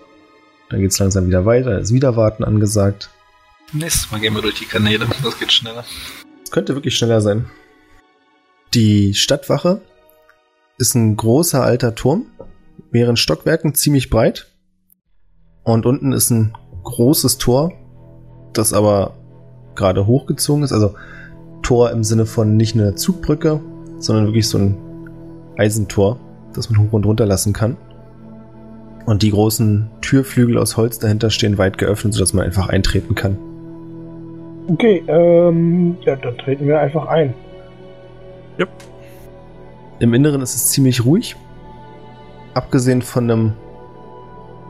Dann 0.70 0.82
geht's 0.82 1.00
langsam 1.00 1.28
wieder 1.28 1.46
weiter, 1.46 1.80
ist 1.80 1.94
wieder 1.94 2.16
Warten 2.16 2.44
angesagt. 2.44 3.10
Nächstes 3.74 4.12
Mal 4.12 4.20
gehen 4.20 4.34
wir 4.34 4.42
durch 4.42 4.60
die 4.60 4.66
Kanäle. 4.66 5.08
Das 5.24 5.40
geht 5.40 5.52
schneller. 5.52 5.84
Es 6.44 6.52
könnte 6.52 6.76
wirklich 6.76 6.98
schneller 6.98 7.22
sein. 7.22 7.50
Die 8.74 9.14
Stadtwache 9.14 9.82
ist 10.78 10.96
ein 10.96 11.16
großer 11.16 11.64
alter 11.64 11.96
Turm, 11.96 12.28
mehreren 12.92 13.18
Stockwerken, 13.18 13.76
ziemlich 13.76 14.10
breit. 14.10 14.48
Und 15.64 15.86
unten 15.86 16.14
ist 16.14 16.30
ein 16.30 16.56
großes 16.84 17.38
Tor, 17.38 17.74
das 18.54 18.74
aber 18.74 19.18
gerade 19.76 20.08
hochgezogen 20.08 20.64
ist. 20.64 20.72
Also 20.72 20.96
Tor 21.62 21.92
im 21.92 22.04
Sinne 22.04 22.26
von 22.26 22.58
nicht 22.58 22.76
eine 22.76 22.96
Zugbrücke, 22.96 23.62
sondern 23.98 24.26
wirklich 24.26 24.48
so 24.48 24.58
ein 24.58 24.78
Eisentor, 25.58 26.20
das 26.54 26.70
man 26.70 26.80
hoch 26.80 26.94
und 26.94 27.06
runter 27.06 27.26
lassen 27.26 27.54
kann. 27.54 27.78
Und 29.10 29.24
die 29.24 29.32
großen 29.32 29.89
Türflügel 30.02 30.60
aus 30.60 30.78
Holz 30.78 31.00
dahinter 31.00 31.32
stehen 31.32 31.58
weit 31.58 31.80
geöffnet, 31.80 32.13
sodass 32.13 32.34
man 32.36 32.45
einfach 32.45 32.69
eintreten 32.69 33.15
kann. 33.15 33.39
Okay, 34.67 35.04
ähm, 35.08 35.98
ja, 36.06 36.15
dann 36.15 36.38
treten 36.38 36.67
wir 36.67 36.80
einfach 36.80 37.08
ein. 37.08 37.34
Im 39.98 40.13
Inneren 40.13 40.43
ist 40.43 40.54
es 40.54 40.69
ziemlich 40.69 41.06
ruhig. 41.06 41.36
Abgesehen 42.54 43.02
von 43.02 43.24
einem 43.24 43.54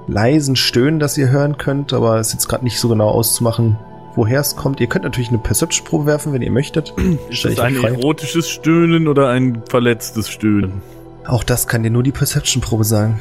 leisen 0.08 0.56
Stöhnen, 0.56 1.02
das 1.02 1.18
ihr 1.18 1.30
hören 1.30 1.58
könnt, 1.58 1.92
aber 1.92 2.18
es 2.18 2.28
ist 2.28 2.36
jetzt 2.36 2.48
gerade 2.48 2.64
nicht 2.64 2.80
so 2.80 2.88
genau 2.88 3.10
auszumachen, 3.10 3.78
woher 4.16 4.40
es 4.40 4.56
kommt. 4.56 4.80
Ihr 4.80 4.88
könnt 4.88 5.04
natürlich 5.04 5.28
eine 5.28 5.40
Perception-Probe 5.40 6.06
werfen, 6.06 6.32
wenn 6.32 6.42
ihr 6.42 6.52
möchtet. 6.52 6.94
Ist 7.30 7.44
das 7.44 7.60
ein 7.60 7.76
erotisches 7.76 8.50
Stöhnen 8.50 9.10
oder 9.10 9.28
ein 9.28 9.64
verletztes 9.70 10.30
Stöhnen? 10.30 10.82
Auch 11.28 11.44
das 11.44 11.68
kann 11.68 11.84
dir 11.84 11.92
nur 11.92 12.04
die 12.04 12.14
Perception-Probe 12.14 12.86
sagen. 12.86 13.20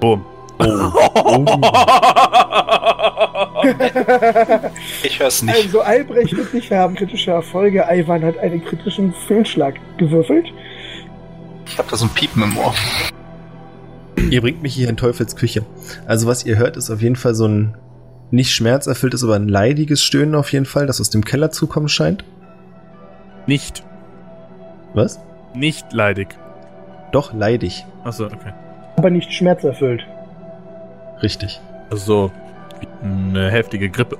Boom. 0.00 0.24
Ich 5.02 5.20
höre 5.20 5.26
es 5.28 5.42
nicht. 5.42 5.56
Also 5.56 5.80
Albrecht 5.80 6.32
und 6.32 6.54
ich 6.54 6.72
haben 6.72 6.94
kritische 6.94 7.30
Erfolge. 7.32 7.84
Ivan 7.90 8.24
hat 8.24 8.38
einen 8.38 8.64
kritischen 8.64 9.12
Fehlschlag 9.26 9.74
gewürfelt. 9.98 10.46
Ich 11.66 11.78
habe 11.78 11.88
da 11.90 11.96
so 11.96 12.06
ein 12.06 12.10
Piepen 12.10 12.42
im 12.42 12.56
Ohr. 12.56 12.74
Ihr 14.30 14.40
bringt 14.40 14.62
mich 14.62 14.74
hier 14.74 14.88
in 14.88 14.96
Teufels 14.96 15.36
Küche. 15.36 15.64
Also 16.06 16.26
was 16.26 16.44
ihr 16.46 16.56
hört, 16.56 16.76
ist 16.76 16.90
auf 16.90 17.02
jeden 17.02 17.16
Fall 17.16 17.34
so 17.34 17.46
ein 17.46 17.76
nicht 18.30 18.54
schmerzerfülltes, 18.54 19.22
aber 19.22 19.36
ein 19.36 19.48
leidiges 19.48 20.02
Stöhnen 20.02 20.34
auf 20.34 20.52
jeden 20.52 20.66
Fall, 20.66 20.86
das 20.86 21.00
aus 21.00 21.10
dem 21.10 21.24
Keller 21.24 21.50
zu 21.50 21.66
kommen 21.66 21.88
scheint. 21.88 22.24
Nicht. 23.46 23.84
Was? 24.94 25.20
Nicht 25.54 25.92
leidig. 25.92 26.28
Doch, 27.12 27.32
leidig. 27.32 27.84
Achso, 28.04 28.26
okay. 28.26 28.52
Aber 28.96 29.10
nicht 29.10 29.32
schmerzerfüllt. 29.32 30.06
Richtig. 31.22 31.60
Also, 31.90 32.30
wie 32.80 32.88
eine 33.06 33.50
heftige 33.50 33.88
Grippe. 33.88 34.18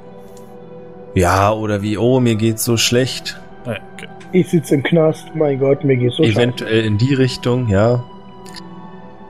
Ja, 1.15 1.53
oder 1.53 1.83
wie, 1.83 1.97
oh, 1.97 2.21
mir 2.21 2.37
geht's 2.37 2.65
so 2.65 2.77
schlecht. 2.77 3.41
Ah, 3.65 3.77
okay. 3.95 4.09
Ich 4.33 4.51
sitze 4.51 4.75
im 4.75 4.83
Knast. 4.83 5.35
Mein 5.35 5.59
Gott, 5.59 5.83
mir 5.83 5.97
geht's 5.97 6.17
so 6.17 6.23
schlecht. 6.23 6.37
Eventuell 6.37 6.85
in 6.85 6.99
die 6.99 7.15
Richtung, 7.15 7.69
ja. 7.69 8.05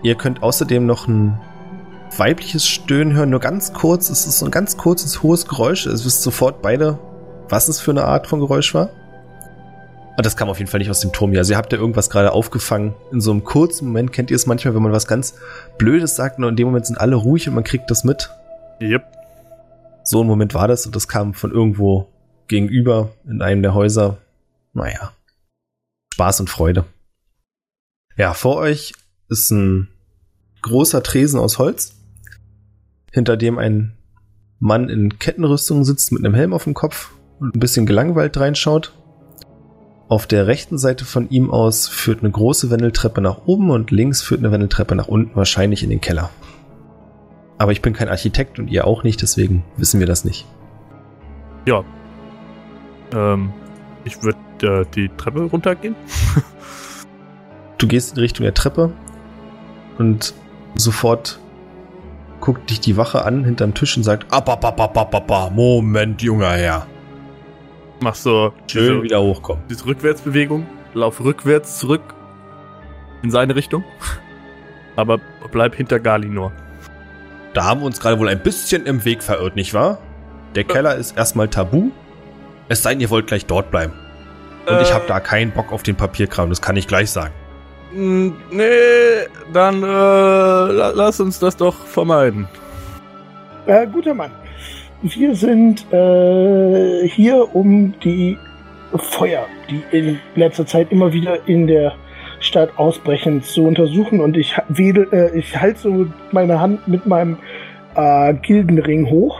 Ihr 0.02 0.16
könnt 0.16 0.42
außerdem 0.42 0.84
noch 0.84 1.06
ein 1.06 1.40
weibliches 2.16 2.66
Stöhnen 2.66 3.14
hören, 3.14 3.30
nur 3.30 3.40
ganz 3.40 3.72
kurz. 3.72 4.10
Es 4.10 4.26
ist 4.26 4.38
so 4.38 4.46
ein 4.46 4.50
ganz 4.50 4.76
kurzes, 4.76 5.22
hohes 5.22 5.46
Geräusch. 5.46 5.86
Es 5.86 6.04
wisst 6.04 6.22
sofort 6.22 6.62
beide, 6.62 6.98
was 7.48 7.68
es 7.68 7.80
für 7.80 7.92
eine 7.92 8.04
Art 8.04 8.26
von 8.26 8.40
Geräusch 8.40 8.74
war. 8.74 8.90
Und 10.16 10.24
das 10.24 10.36
kam 10.36 10.48
auf 10.48 10.58
jeden 10.58 10.70
Fall 10.70 10.78
nicht 10.78 10.90
aus 10.90 11.00
dem 11.00 11.12
Turm 11.12 11.30
hier. 11.30 11.40
Also 11.40 11.52
ihr 11.52 11.58
habt 11.58 11.72
ja 11.72 11.78
irgendwas 11.78 12.08
gerade 12.08 12.32
aufgefangen. 12.32 12.94
In 13.12 13.20
so 13.20 13.30
einem 13.30 13.44
kurzen 13.44 13.86
Moment 13.86 14.12
kennt 14.12 14.30
ihr 14.30 14.36
es 14.36 14.46
manchmal, 14.46 14.74
wenn 14.74 14.82
man 14.82 14.92
was 14.92 15.06
ganz 15.06 15.34
Blödes 15.76 16.16
sagt 16.16 16.38
und 16.38 16.44
in 16.48 16.56
dem 16.56 16.66
Moment 16.66 16.86
sind 16.86 16.96
alle 16.96 17.16
ruhig 17.16 17.48
und 17.48 17.54
man 17.54 17.64
kriegt 17.64 17.90
das 17.90 18.02
mit. 18.02 18.30
Yep. 18.80 19.04
So 20.04 20.22
ein 20.22 20.26
Moment 20.26 20.54
war 20.54 20.68
das 20.68 20.86
und 20.86 20.96
das 20.96 21.08
kam 21.08 21.34
von 21.34 21.50
irgendwo 21.50 22.08
gegenüber 22.48 23.12
in 23.26 23.42
einem 23.42 23.62
der 23.62 23.74
Häuser. 23.74 24.18
Naja. 24.72 25.12
Spaß 26.14 26.40
und 26.40 26.50
Freude. 26.50 26.84
Ja, 28.16 28.32
vor 28.32 28.56
euch 28.56 28.94
ist 29.28 29.50
ein 29.50 29.88
großer 30.62 31.02
Tresen 31.02 31.38
aus 31.38 31.58
Holz, 31.58 31.94
hinter 33.12 33.36
dem 33.36 33.58
ein 33.58 33.92
Mann 34.58 34.88
in 34.88 35.18
Kettenrüstung 35.18 35.84
sitzt 35.84 36.12
mit 36.12 36.24
einem 36.24 36.34
Helm 36.34 36.54
auf 36.54 36.64
dem 36.64 36.72
Kopf 36.72 37.12
und 37.38 37.54
ein 37.54 37.60
bisschen 37.60 37.84
gelangweilt 37.84 38.38
reinschaut. 38.38 38.94
Auf 40.08 40.28
der 40.28 40.46
rechten 40.46 40.78
Seite 40.78 41.04
von 41.04 41.28
ihm 41.30 41.50
aus 41.50 41.88
führt 41.88 42.20
eine 42.20 42.30
große 42.30 42.70
Wendeltreppe 42.70 43.20
nach 43.20 43.46
oben 43.46 43.70
und 43.70 43.90
links 43.90 44.22
führt 44.22 44.40
eine 44.40 44.52
Wendeltreppe 44.52 44.94
nach 44.94 45.08
unten, 45.08 45.34
wahrscheinlich 45.34 45.82
in 45.82 45.90
den 45.90 46.00
Keller. 46.00 46.30
Aber 47.58 47.72
ich 47.72 47.82
bin 47.82 47.92
kein 47.92 48.08
Architekt 48.08 48.58
und 48.58 48.68
ihr 48.68 48.86
auch 48.86 49.02
nicht, 49.02 49.20
deswegen 49.22 49.64
wissen 49.76 49.98
wir 49.98 50.06
das 50.06 50.24
nicht. 50.24 50.46
Ja. 51.66 51.82
Ähm, 53.12 53.52
ich 54.04 54.22
würde 54.22 54.38
äh, 54.62 54.84
die 54.94 55.08
Treppe 55.16 55.42
runtergehen. 55.42 55.96
Du 57.78 57.86
gehst 57.86 58.14
in 58.16 58.20
Richtung 58.20 58.44
der 58.44 58.54
Treppe 58.54 58.92
und 59.98 60.32
sofort 60.76 61.40
guckt 62.40 62.70
dich 62.70 62.80
die 62.80 62.96
Wache 62.96 63.24
an 63.24 63.44
hinterm 63.44 63.74
Tisch 63.74 63.96
und 63.96 64.02
sagt, 64.02 64.32
ab, 64.32 64.48
ab, 64.48 64.64
ab, 64.64 64.80
ab, 64.80 64.96
ab, 64.96 65.14
ab, 65.14 65.30
ab, 65.30 65.52
Moment, 65.54 66.22
junger 66.22 66.52
Herr. 66.52 66.86
Mach 68.00 68.14
so 68.14 68.52
Schön 68.70 68.82
diese, 68.94 69.02
wieder 69.02 69.22
hochkommen. 69.22 69.62
diese 69.70 69.86
Rückwärtsbewegung. 69.86 70.66
Lauf 70.94 71.20
rückwärts 71.22 71.78
zurück 71.78 72.02
in 73.22 73.30
seine 73.30 73.56
Richtung. 73.56 73.84
Aber 74.96 75.18
bleib 75.52 75.74
hinter 75.74 76.00
Galinor. 76.00 76.52
Da 77.54 77.64
haben 77.64 77.80
wir 77.80 77.86
uns 77.86 78.00
gerade 78.00 78.18
wohl 78.18 78.28
ein 78.28 78.42
bisschen 78.42 78.86
im 78.86 79.04
Weg 79.04 79.22
verirrt, 79.22 79.56
nicht 79.56 79.72
wahr? 79.74 79.98
Der 80.54 80.64
Keller 80.64 80.94
ist 80.94 81.16
erstmal 81.16 81.48
tabu. 81.48 81.90
Es 82.68 82.82
sei 82.82 82.90
denn, 82.92 83.00
ihr 83.00 83.10
wollt 83.10 83.26
gleich 83.26 83.46
dort 83.46 83.70
bleiben. 83.70 83.92
Und 84.66 84.80
ich 84.80 84.90
Äh. 84.90 84.94
habe 84.94 85.04
da 85.06 85.20
keinen 85.20 85.52
Bock 85.52 85.72
auf 85.72 85.82
den 85.82 85.96
Papierkram, 85.96 86.48
das 86.50 86.60
kann 86.60 86.76
ich 86.76 86.86
gleich 86.86 87.10
sagen. 87.10 87.32
Mm, 87.94 88.30
Nee, 88.50 89.26
dann 89.52 89.82
äh, 89.82 89.86
la 89.86 90.90
lass 90.94 91.20
uns 91.20 91.38
das 91.38 91.56
doch 91.56 91.74
vermeiden. 91.86 92.48
Äh, 93.66 93.86
guter 93.86 94.14
Mann. 94.14 94.30
Wir 95.02 95.34
sind 95.34 95.92
äh, 95.92 97.06
hier, 97.08 97.54
um 97.54 97.94
die 98.00 98.38
Feuer, 98.94 99.46
die 99.70 99.82
in 99.96 100.18
letzter 100.34 100.66
Zeit 100.66 100.90
immer 100.90 101.12
wieder 101.12 101.46
in 101.46 101.66
der 101.66 101.94
Stadt 102.40 102.78
ausbrechen, 102.78 103.42
zu 103.42 103.64
untersuchen. 103.64 104.20
Und 104.20 104.36
ich 104.36 104.56
wedel, 104.68 105.08
äh, 105.12 105.38
ich 105.38 105.60
halte 105.60 105.80
so 105.80 106.06
meine 106.32 106.60
Hand 106.60 106.88
mit 106.88 107.06
meinem 107.06 107.36
äh, 107.94 108.34
Gildenring 108.34 109.10
hoch. 109.10 109.38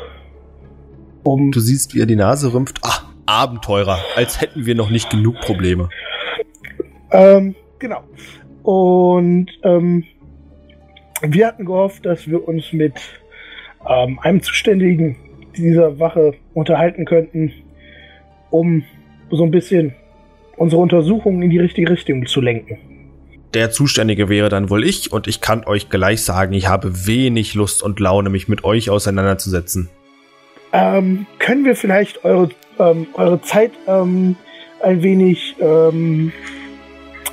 Um, 1.23 1.51
Du 1.53 1.61
siehst, 1.61 1.95
wie 1.95 2.01
er 2.01 2.07
die 2.07 2.16
Nase 2.16 2.53
rümpft. 2.53 2.79
Ah, 2.83 3.03
Abenteurer, 3.27 3.99
als 4.14 4.40
hätten 4.40 4.66
wir 4.66 4.75
noch 4.75 4.90
nicht 4.90 5.11
genug 5.11 5.40
Probleme. 5.40 5.88
ähm, 7.11 7.55
genau. 7.79 8.03
Und 8.62 9.49
ähm, 9.62 10.05
wir 11.22 11.47
hatten 11.47 11.64
gehofft, 11.64 12.05
dass 12.05 12.28
wir 12.28 12.47
uns 12.47 12.72
mit 12.72 12.95
ähm, 13.89 14.18
einem 14.20 14.43
Zuständigen 14.43 15.16
dieser 15.63 15.99
Wache 15.99 16.35
unterhalten 16.55 17.05
könnten, 17.05 17.53
um 18.51 18.85
so 19.31 19.45
ein 19.45 19.51
bisschen 19.51 19.95
unsere 20.57 20.81
Untersuchungen 20.81 21.43
in 21.43 21.51
die 21.51 21.59
richtige 21.59 21.91
Richtung 21.91 22.27
zu 22.27 22.41
lenken. 22.41 22.79
Der 23.55 23.71
Zuständige 23.71 24.29
wäre 24.29 24.49
dann 24.49 24.71
wohl 24.71 24.85
ich 24.85 25.13
und 25.13 25.29
ich 25.29 25.41
kann 25.41 25.65
euch 25.65 25.89
gleich 25.89 26.23
sagen, 26.23 26.53
ich 26.53 26.69
habe 26.69 27.07
wenig 27.07 27.55
Lust 27.55 27.83
und 27.83 28.01
Laune, 28.01 28.29
mich 28.29 28.49
mit 28.49 28.65
euch 28.65 28.91
auseinanderzusetzen. 28.91 29.89
Ähm, 30.73 31.27
können 31.39 31.65
wir 31.65 31.77
vielleicht 31.77 32.25
eure, 32.25 32.51
ähm, 32.79 33.07
eure 33.15 33.41
Zeit 33.41 33.71
ähm, 33.87 34.37
ein 34.83 35.03
wenig 35.03 35.57
ähm, 35.61 36.33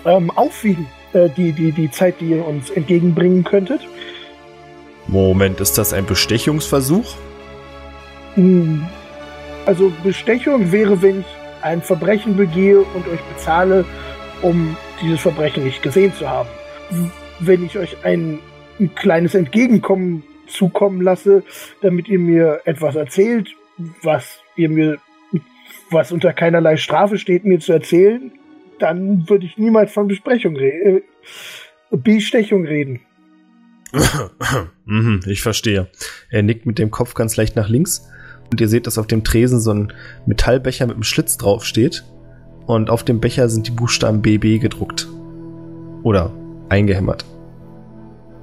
ähm, 0.05 0.31
aufwiegen? 0.31 0.85
Äh, 1.13 1.29
die, 1.35 1.51
die, 1.51 1.71
die 1.71 1.91
Zeit, 1.91 2.15
die 2.19 2.31
ihr 2.31 2.45
uns 2.45 2.69
entgegenbringen 2.69 3.43
könntet? 3.43 3.81
Moment, 5.07 5.59
ist 5.59 5.77
das 5.77 5.93
ein 5.93 6.05
Bestechungsversuch? 6.05 7.15
Hm. 8.35 8.85
Also 9.65 9.91
Bestechung 10.03 10.71
wäre, 10.71 11.01
wenn 11.01 11.21
ich 11.21 11.25
ein 11.61 11.81
Verbrechen 11.81 12.35
begehe 12.35 12.79
und 12.79 13.07
euch 13.07 13.21
bezahle, 13.21 13.85
um 14.41 14.75
dieses 15.01 15.21
Verbrechen 15.21 15.63
nicht 15.63 15.81
gesehen 15.81 16.13
zu 16.13 16.29
haben. 16.29 16.49
Wenn 17.39 17.65
ich 17.65 17.77
euch 17.77 17.97
ein, 18.03 18.39
ein 18.79 18.93
kleines 18.95 19.35
Entgegenkommen 19.35 20.23
zukommen 20.47 21.01
lasse, 21.01 21.43
damit 21.81 22.07
ihr 22.09 22.19
mir 22.19 22.61
etwas 22.65 22.95
erzählt, 22.95 23.49
was 24.01 24.39
ihr 24.55 24.69
mir, 24.69 24.97
was 25.89 26.11
unter 26.11 26.33
keinerlei 26.33 26.77
Strafe 26.77 27.17
steht, 27.17 27.45
mir 27.45 27.59
zu 27.59 27.71
erzählen, 27.71 28.31
dann 28.79 29.29
würde 29.29 29.45
ich 29.45 29.57
niemals 29.57 29.93
von 29.93 30.07
Besprechung 30.07 30.57
reden, 30.57 30.97
äh, 30.97 31.97
Bestechung 31.97 32.65
reden. 32.65 33.01
Mhm, 34.85 35.21
ich 35.27 35.41
verstehe. 35.41 35.87
Er 36.29 36.43
nickt 36.43 36.65
mit 36.65 36.77
dem 36.77 36.91
Kopf 36.91 37.13
ganz 37.13 37.37
leicht 37.37 37.55
nach 37.55 37.69
links 37.69 38.05
und 38.53 38.61
ihr 38.61 38.67
seht, 38.67 38.87
dass 38.87 38.97
auf 38.97 39.07
dem 39.07 39.23
Tresen 39.23 39.59
so 39.59 39.71
ein 39.71 39.91
Metallbecher 40.25 40.85
mit 40.85 40.93
einem 40.93 41.03
Schlitz 41.03 41.37
drauf 41.37 41.65
steht 41.65 42.03
und 42.67 42.89
auf 42.89 43.03
dem 43.03 43.19
Becher 43.19 43.49
sind 43.49 43.67
die 43.67 43.71
Buchstaben 43.71 44.21
BB 44.21 44.61
gedruckt. 44.61 45.07
Oder 46.03 46.31
eingehämmert. 46.69 47.25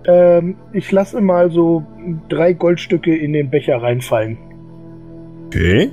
Ähm, 0.06 0.56
ich 0.72 0.90
lasse 0.90 1.20
mal 1.20 1.50
so 1.50 1.84
drei 2.28 2.52
Goldstücke 2.54 3.16
in 3.16 3.32
den 3.32 3.50
Becher 3.50 3.80
reinfallen. 3.80 4.36
Okay. 5.46 5.90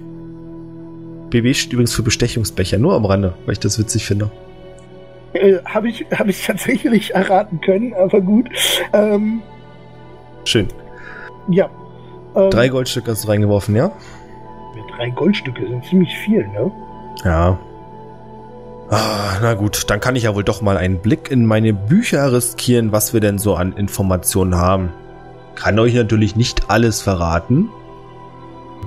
BB 1.30 1.53
steht 1.53 1.74
übrigens 1.74 1.93
für 1.93 2.03
Bestechungsbecher, 2.03 2.80
nur 2.80 2.95
am 2.95 3.05
Rande, 3.05 3.34
weil 3.45 3.53
ich 3.53 3.59
das 3.59 3.78
witzig 3.78 4.05
finde. 4.05 4.32
Äh, 5.34 5.57
Habe 5.65 5.89
ich, 5.89 6.05
hab 6.11 6.28
ich 6.28 6.43
tatsächlich 6.43 7.13
erraten 7.13 7.61
können, 7.61 7.93
aber 7.93 8.22
gut. 8.22 8.49
Ähm, 8.93 9.41
Schön. 10.45 10.68
ja. 11.49 11.70
Ähm, 12.38 12.50
Drei 12.52 12.70
Goldstücke 12.70 13.12
hast 13.12 13.24
du 13.26 13.30
reingeworfen, 13.30 13.76
ja? 13.76 13.92
drei 14.98 15.10
Goldstücke 15.12 15.68
sind 15.68 15.86
ziemlich 15.86 16.16
viel, 16.18 16.48
ne? 16.48 16.72
Ja. 17.24 17.60
Ah, 18.90 19.38
na 19.42 19.54
gut, 19.54 19.90
dann 19.90 20.00
kann 20.00 20.16
ich 20.16 20.24
ja 20.24 20.36
wohl 20.36 20.44
doch 20.44 20.62
mal 20.62 20.78
einen 20.78 21.00
Blick 21.00 21.30
in 21.30 21.46
meine 21.46 21.74
Bücher 21.74 22.32
riskieren, 22.32 22.92
was 22.92 23.14
wir 23.14 23.20
denn 23.20 23.38
so 23.38 23.56
an 23.56 23.74
Informationen 23.74 24.56
haben. 24.56 24.92
Kann 25.56 25.78
euch 25.80 25.94
natürlich 25.94 26.36
nicht 26.36 26.70
alles 26.70 27.02
verraten. 27.02 27.70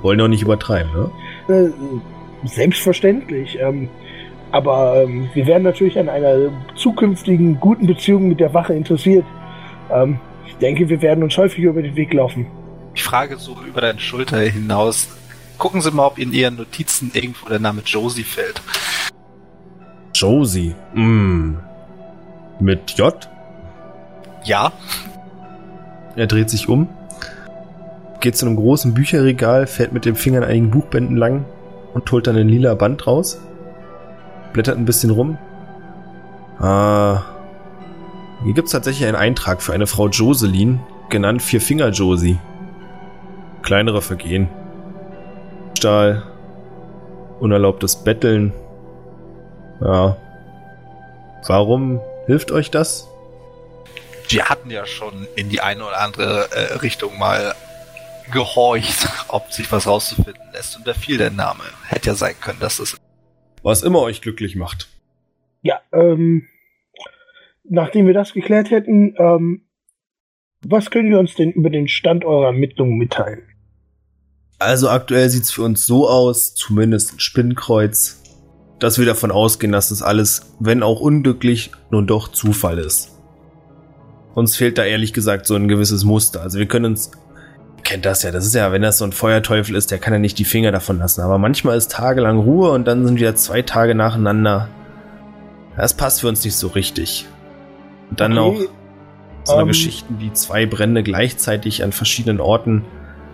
Wollen 0.01 0.19
auch 0.21 0.27
nicht 0.27 0.41
übertreiben, 0.41 0.91
ne? 0.93 1.11
Äh, 1.55 2.47
selbstverständlich. 2.47 3.59
Ähm, 3.59 3.89
aber 4.51 5.03
ähm, 5.03 5.29
wir 5.33 5.45
wären 5.45 5.63
natürlich 5.63 5.99
an 5.99 6.09
einer 6.09 6.49
zukünftigen 6.75 7.59
guten 7.59 7.85
Beziehung 7.85 8.27
mit 8.27 8.39
der 8.39 8.53
Wache 8.53 8.73
interessiert. 8.73 9.25
Ähm, 9.91 10.19
ich 10.47 10.55
denke, 10.57 10.89
wir 10.89 11.01
werden 11.01 11.23
uns 11.23 11.37
häufiger 11.37 11.69
über 11.69 11.81
den 11.81 11.95
Weg 11.95 12.13
laufen. 12.13 12.47
Ich 12.93 13.03
frage 13.03 13.37
so 13.37 13.57
über 13.67 13.81
deine 13.81 13.99
Schulter 13.99 14.39
hinaus. 14.39 15.07
Gucken 15.57 15.81
Sie 15.81 15.91
mal, 15.91 16.07
ob 16.07 16.17
in 16.17 16.33
Ihren 16.33 16.55
Notizen 16.55 17.11
irgendwo 17.13 17.47
der 17.47 17.59
Name 17.59 17.81
Josie 17.85 18.23
fällt. 18.23 18.61
Josie. 20.13 20.75
Mm. 20.93 21.55
Mit 22.59 22.91
J? 22.91 23.15
Ja, 24.43 24.71
Er 26.15 26.27
dreht 26.27 26.49
sich 26.49 26.67
um, 26.67 26.89
geht 28.19 28.35
zu 28.35 28.45
einem 28.45 28.55
großen 28.55 28.93
Bücherregal, 28.93 29.67
fährt 29.67 29.93
mit 29.93 30.05
dem 30.05 30.15
Finger 30.15 30.39
an 30.39 30.43
einigen 30.45 30.71
Buchbänden 30.71 31.15
lang 31.15 31.45
und 31.93 32.11
holt 32.11 32.27
dann 32.27 32.37
ein 32.37 32.49
lila 32.49 32.73
Band 32.73 33.05
raus. 33.07 33.39
Blättert 34.53 34.77
ein 34.77 34.85
bisschen 34.85 35.11
rum. 35.11 35.37
Ah. 36.59 37.23
Hier 38.43 38.53
gibt's 38.53 38.71
tatsächlich 38.71 39.07
einen 39.07 39.15
Eintrag 39.15 39.61
für 39.61 39.73
eine 39.73 39.87
Frau 39.87 40.09
Joselin, 40.09 40.79
genannt 41.09 41.41
Vierfinger 41.41 41.89
Josie. 41.89 42.39
Kleinere 43.61 44.01
Vergehen. 44.01 44.49
Stahl. 45.77 46.23
Unerlaubtes 47.39 48.03
Betteln. 48.03 48.53
Ja. 49.81 50.17
Warum 51.47 51.99
hilft 52.27 52.51
euch 52.51 52.69
das? 52.69 53.11
wir 54.31 54.49
hatten 54.49 54.69
ja 54.69 54.85
schon 54.85 55.27
in 55.35 55.49
die 55.49 55.61
eine 55.61 55.85
oder 55.85 55.99
andere 55.99 56.49
äh, 56.51 56.73
Richtung 56.77 57.17
mal 57.17 57.53
gehorcht, 58.31 59.07
ob 59.27 59.51
sich 59.51 59.71
was 59.71 59.87
rauszufinden 59.87 60.51
lässt. 60.53 60.77
Und 60.77 60.87
da 60.87 60.93
fiel 60.93 61.17
der 61.17 61.31
Name. 61.31 61.63
Hätte 61.87 62.09
ja 62.09 62.15
sein 62.15 62.35
können, 62.39 62.59
dass 62.59 62.79
es. 62.79 62.97
Was 63.63 63.83
immer 63.83 64.01
euch 64.01 64.21
glücklich 64.21 64.55
macht. 64.55 64.89
Ja, 65.61 65.81
ähm, 65.93 66.47
nachdem 67.63 68.07
wir 68.07 68.13
das 68.13 68.33
geklärt 68.33 68.71
hätten, 68.71 69.15
ähm, 69.17 69.67
was 70.65 70.89
können 70.89 71.09
wir 71.09 71.19
uns 71.19 71.35
denn 71.35 71.51
über 71.51 71.69
den 71.69 71.87
Stand 71.87 72.25
eurer 72.25 72.47
Ermittlungen 72.47 72.97
mitteilen? 72.97 73.43
Also 74.61 74.89
aktuell 74.89 75.27
sieht's 75.27 75.51
für 75.51 75.63
uns 75.63 75.87
so 75.87 76.07
aus, 76.07 76.53
zumindest 76.53 77.13
ein 77.13 77.19
Spinnenkreuz, 77.19 78.21
dass 78.77 78.99
wir 78.99 79.07
davon 79.07 79.31
ausgehen, 79.31 79.71
dass 79.71 79.89
das 79.89 80.03
alles, 80.03 80.53
wenn 80.59 80.83
auch 80.83 80.99
unglücklich, 80.99 81.71
nun 81.89 82.05
doch 82.05 82.27
Zufall 82.27 82.77
ist. 82.77 83.09
Uns 84.35 84.55
fehlt 84.55 84.77
da 84.77 84.85
ehrlich 84.85 85.13
gesagt 85.13 85.47
so 85.47 85.55
ein 85.55 85.67
gewisses 85.67 86.03
Muster. 86.03 86.43
Also 86.43 86.59
wir 86.59 86.67
können 86.67 86.85
uns, 86.85 87.09
ihr 87.77 87.81
kennt 87.81 88.05
das 88.05 88.21
ja, 88.21 88.29
das 88.29 88.45
ist 88.45 88.53
ja, 88.53 88.71
wenn 88.71 88.83
das 88.83 88.99
so 88.99 89.05
ein 89.05 89.13
Feuerteufel 89.13 89.75
ist, 89.75 89.89
der 89.89 89.97
kann 89.97 90.13
ja 90.13 90.19
nicht 90.19 90.37
die 90.37 90.45
Finger 90.45 90.71
davon 90.71 90.99
lassen. 90.99 91.21
Aber 91.21 91.39
manchmal 91.39 91.75
ist 91.75 91.89
tagelang 91.89 92.37
Ruhe 92.37 92.69
und 92.69 92.85
dann 92.85 93.03
sind 93.03 93.15
wieder 93.15 93.35
zwei 93.35 93.63
Tage 93.63 93.95
nacheinander. 93.95 94.69
Das 95.75 95.95
passt 95.95 96.21
für 96.21 96.27
uns 96.27 96.45
nicht 96.45 96.55
so 96.55 96.67
richtig. 96.67 97.25
Und 98.11 98.19
dann 98.19 98.37
Okay, 98.37 98.67
auch 98.67 99.45
so 99.47 99.53
eine 99.53 99.61
ähm, 99.63 99.67
Geschichten 99.69 100.19
wie 100.19 100.31
zwei 100.33 100.67
Brände 100.67 101.01
gleichzeitig 101.01 101.83
an 101.83 101.93
verschiedenen 101.93 102.39
Orten. 102.39 102.85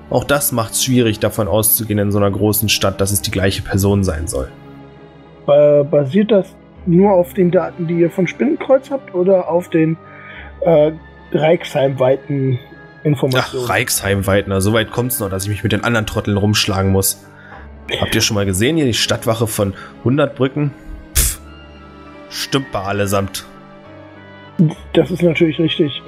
Auch 0.10 0.24
das 0.24 0.52
macht 0.52 0.74
es 0.74 0.84
schwierig, 0.84 1.20
davon 1.20 1.48
auszugehen 1.48 2.00
in 2.00 2.12
so 2.12 2.18
einer 2.18 2.32
großen 2.32 2.70
Stadt, 2.70 3.02
dass 3.02 3.12
es 3.12 3.22
die 3.22 3.32
gleiche 3.32 3.62
Person 3.62 4.04
sein 4.04 4.28
soll. 4.28 4.50
Ba- 5.46 5.84
basiert 5.84 6.32
das 6.32 6.56
nur 6.86 7.12
auf 7.14 7.34
den 7.34 7.52
Daten, 7.52 7.88
die 7.88 7.96
ihr 8.00 8.10
von 8.10 8.28
Spinnenkreuz 8.28 8.90
habt 8.92 9.14
oder 9.14 9.50
auf 9.50 9.70
den 9.70 9.98
äh, 10.62 10.92
Reichsheimweiten 11.34 12.58
Informationen? 13.04 13.64
Ach, 13.66 13.70
Reichsheimweitner, 13.70 14.62
so 14.62 14.74
weit 14.74 14.92
kommt's 14.92 15.20
noch, 15.20 15.30
dass 15.30 15.44
ich 15.44 15.50
mich 15.50 15.64
mit 15.64 15.72
den 15.74 15.84
anderen 15.84 16.06
Trotteln 16.06 16.38
rumschlagen 16.38 16.92
muss. 16.92 17.26
Habt 18.00 18.16
ihr 18.16 18.22
schon 18.22 18.36
mal 18.36 18.46
gesehen 18.46 18.76
hier 18.78 18.86
die 18.86 18.94
Stadtwache 18.94 19.48
von 19.48 19.74
100 20.00 20.36
Brücken? 20.36 20.72
Pff, 21.16 21.40
stimmt 22.30 22.72
bei 22.72 22.82
allesamt. 22.82 23.46
Das 24.94 25.12
ist 25.12 25.22
natürlich 25.22 25.60
richtig. 25.60 26.02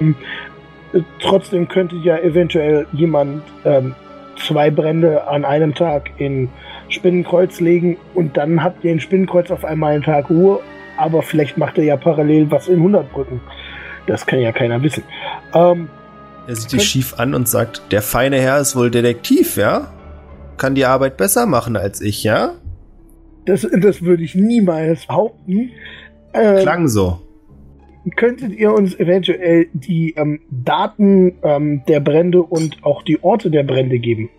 Trotzdem 1.20 1.68
könnte 1.68 1.96
ja 1.96 2.18
eventuell 2.18 2.86
jemand 2.92 3.42
ähm, 3.64 3.94
zwei 4.36 4.70
Brände 4.70 5.26
an 5.28 5.44
einem 5.44 5.74
Tag 5.74 6.10
in 6.18 6.48
Spinnenkreuz 6.88 7.60
legen 7.60 7.96
und 8.14 8.36
dann 8.36 8.62
habt 8.62 8.84
ihr 8.84 8.92
in 8.92 9.00
Spinnenkreuz 9.00 9.50
auf 9.50 9.64
einmal 9.64 9.94
einen 9.94 10.02
Tag 10.02 10.30
Ruhe, 10.30 10.60
aber 10.96 11.22
vielleicht 11.22 11.56
macht 11.58 11.78
er 11.78 11.84
ja 11.84 11.96
parallel 11.96 12.50
was 12.50 12.68
in 12.68 12.76
100 12.76 13.12
Brücken. 13.12 13.40
Das 14.06 14.26
kann 14.26 14.40
ja 14.40 14.50
keiner 14.50 14.82
wissen. 14.82 15.04
Ähm, 15.54 15.88
Er 16.48 16.56
sieht 16.56 16.72
dich 16.72 16.82
schief 16.82 17.14
an 17.18 17.34
und 17.34 17.48
sagt, 17.48 17.92
der 17.92 18.02
feine 18.02 18.40
Herr 18.40 18.58
ist 18.58 18.74
wohl 18.74 18.90
Detektiv, 18.90 19.56
ja? 19.56 19.92
Kann 20.56 20.74
die 20.74 20.84
Arbeit 20.84 21.16
besser 21.16 21.46
machen 21.46 21.76
als 21.76 22.00
ich, 22.00 22.24
ja? 22.24 22.52
das, 23.46 23.66
das 23.80 24.02
würde 24.02 24.22
ich 24.22 24.34
niemals 24.34 25.06
behaupten. 25.06 25.70
Ähm, 26.32 26.62
Klang 26.62 26.88
so. 26.88 27.20
Könntet 28.16 28.52
ihr 28.52 28.72
uns 28.72 28.98
eventuell 28.98 29.68
die 29.72 30.14
ähm, 30.16 30.40
Daten 30.50 31.34
ähm, 31.42 31.82
der 31.86 32.00
Brände 32.00 32.42
und 32.42 32.82
auch 32.82 33.02
die 33.02 33.22
Orte 33.22 33.50
der 33.50 33.62
Brände 33.62 33.98
geben? 33.98 34.30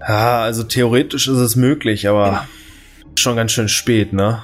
Ja, 0.00 0.42
also 0.42 0.62
theoretisch 0.62 1.26
ist 1.26 1.38
es 1.38 1.56
möglich, 1.56 2.08
aber 2.08 2.46
schon 3.14 3.36
ganz 3.36 3.52
schön 3.52 3.68
spät, 3.68 4.12
ne? 4.12 4.42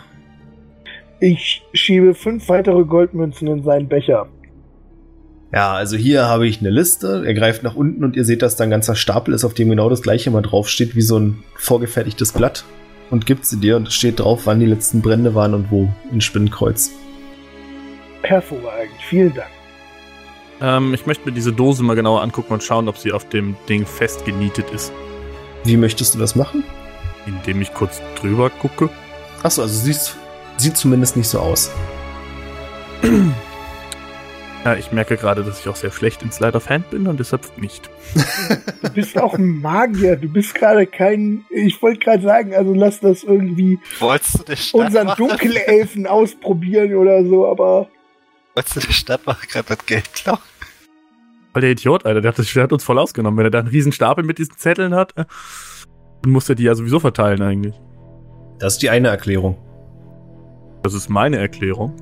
Ich 1.21 1.63
schiebe 1.73 2.15
fünf 2.15 2.49
weitere 2.49 2.85
Goldmünzen 2.85 3.47
in 3.49 3.63
seinen 3.63 3.89
Becher. 3.89 4.29
Ja, 5.53 5.75
also 5.75 5.97
hier 5.97 6.27
habe 6.27 6.49
ich 6.49 6.61
eine 6.61 6.71
Liste. 6.71 7.23
Er 7.27 7.35
greift 7.35 7.63
nach 7.63 7.77
unten 7.77 8.03
und 8.03 8.17
ihr 8.17 8.25
seht, 8.25 8.41
dass 8.41 8.57
da 8.57 8.65
ein 8.65 8.71
ganzer 8.71 8.97
Stapel 8.97 9.35
ist, 9.35 9.45
auf 9.45 9.53
dem 9.53 9.69
genau 9.69 9.91
das 9.91 10.01
gleiche 10.01 10.31
mal 10.31 10.41
draufsteht, 10.41 10.97
wie 10.97 11.03
so 11.03 11.19
ein 11.19 11.43
vorgefertigtes 11.55 12.33
Blatt. 12.33 12.65
Und 13.11 13.27
gibt 13.27 13.45
sie 13.45 13.61
dir 13.61 13.77
und 13.77 13.89
es 13.89 13.95
steht 13.95 14.21
drauf, 14.21 14.47
wann 14.47 14.61
die 14.61 14.67
letzten 14.67 15.03
Brände 15.03 15.35
waren 15.35 15.53
und 15.53 15.71
wo 15.71 15.93
in 16.11 16.23
Spinnenkreuz. 16.23 16.91
Hervorragend, 18.23 18.95
vielen 19.09 19.35
Dank. 19.35 19.51
Ähm, 20.61 20.95
ich 20.95 21.07
möchte 21.07 21.27
mir 21.27 21.33
diese 21.33 21.53
Dose 21.53 21.83
mal 21.83 21.97
genauer 21.97 22.23
angucken 22.23 22.53
und 22.53 22.63
schauen, 22.63 22.89
ob 22.89 22.97
sie 22.97 23.13
auf 23.13 23.29
dem 23.29 23.57
Ding 23.69 23.85
festgenietet 23.85 24.71
ist. 24.71 24.93
Wie 25.65 25.77
möchtest 25.77 26.15
du 26.15 26.19
das 26.19 26.37
machen? 26.37 26.65
Indem 27.27 27.61
ich 27.63 27.75
kurz 27.75 28.01
drüber 28.21 28.51
gucke. 28.51 28.89
Achso, 29.43 29.63
also 29.63 29.75
siehst, 29.75 30.17
sieht 30.57 30.77
zumindest 30.77 31.17
nicht 31.17 31.29
so 31.29 31.41
aus. 31.41 31.71
Ja, 34.65 34.77
ich 34.77 34.93
merke 34.93 35.17
gerade, 35.17 35.43
dass 35.43 35.59
ich 35.59 35.69
auch 35.69 35.75
sehr 35.75 35.91
schlecht 35.91 36.23
in 36.23 36.31
Slide 36.31 36.57
of 36.57 36.69
Hand 36.69 36.91
bin 36.91 37.09
und 37.09 37.19
deshalb 37.19 37.59
nicht. 37.59 37.91
Du 38.83 38.91
bist 38.91 39.19
auch 39.19 39.35
ein 39.35 39.61
Magier, 39.61 40.15
du 40.17 40.29
bist 40.29 40.55
gerade 40.55 40.87
kein. 40.87 41.45
Ich 41.51 41.83
wollte 41.83 41.99
gerade 41.99 42.23
sagen, 42.23 42.55
also 42.55 42.73
lass 42.73 43.01
das 43.01 43.25
irgendwie 43.25 43.81
Wolltest 43.99 44.73
du 44.73 44.79
unseren 44.79 45.17
Dunkelelfen 45.17 46.07
ausprobieren 46.07 46.95
oder 46.95 47.25
so, 47.25 47.49
aber 47.49 47.89
wolltest 48.55 48.77
du 48.77 48.81
der 48.81 48.93
Stadtwache 48.93 49.47
gerade 49.47 49.69
das 49.69 49.87
Geld 49.87 50.13
klauen? 50.13 50.39
Weil 51.53 51.63
der 51.63 51.71
Idiot, 51.73 52.07
Alter, 52.07 52.21
der 52.21 52.33
hat, 52.33 52.55
der 52.55 52.63
hat 52.63 52.73
uns 52.73 52.85
voll 52.85 52.99
ausgenommen. 52.99 53.37
Wenn 53.39 53.47
er 53.47 53.51
da 53.51 53.59
einen 53.59 53.69
riesen 53.69 53.93
Stapel 53.93 54.25
mit 54.25 54.39
diesen 54.39 54.57
Zetteln 54.57 54.95
hat, 54.95 55.17
äh, 55.17 55.25
dann 56.23 56.33
muss 56.33 56.49
er 56.49 56.55
die 56.55 56.65
ja 56.65 56.75
sowieso 56.75 56.99
verteilen 56.99 57.43
eigentlich. 57.43 57.75
Das 58.59 58.75
ist 58.75 58.83
die 58.83 58.91
eine 58.91 59.09
Erklärung. 59.09 59.59
Das 60.83 60.95
ist 60.95 61.09
meine 61.09 61.39
Erklärung. 61.39 61.95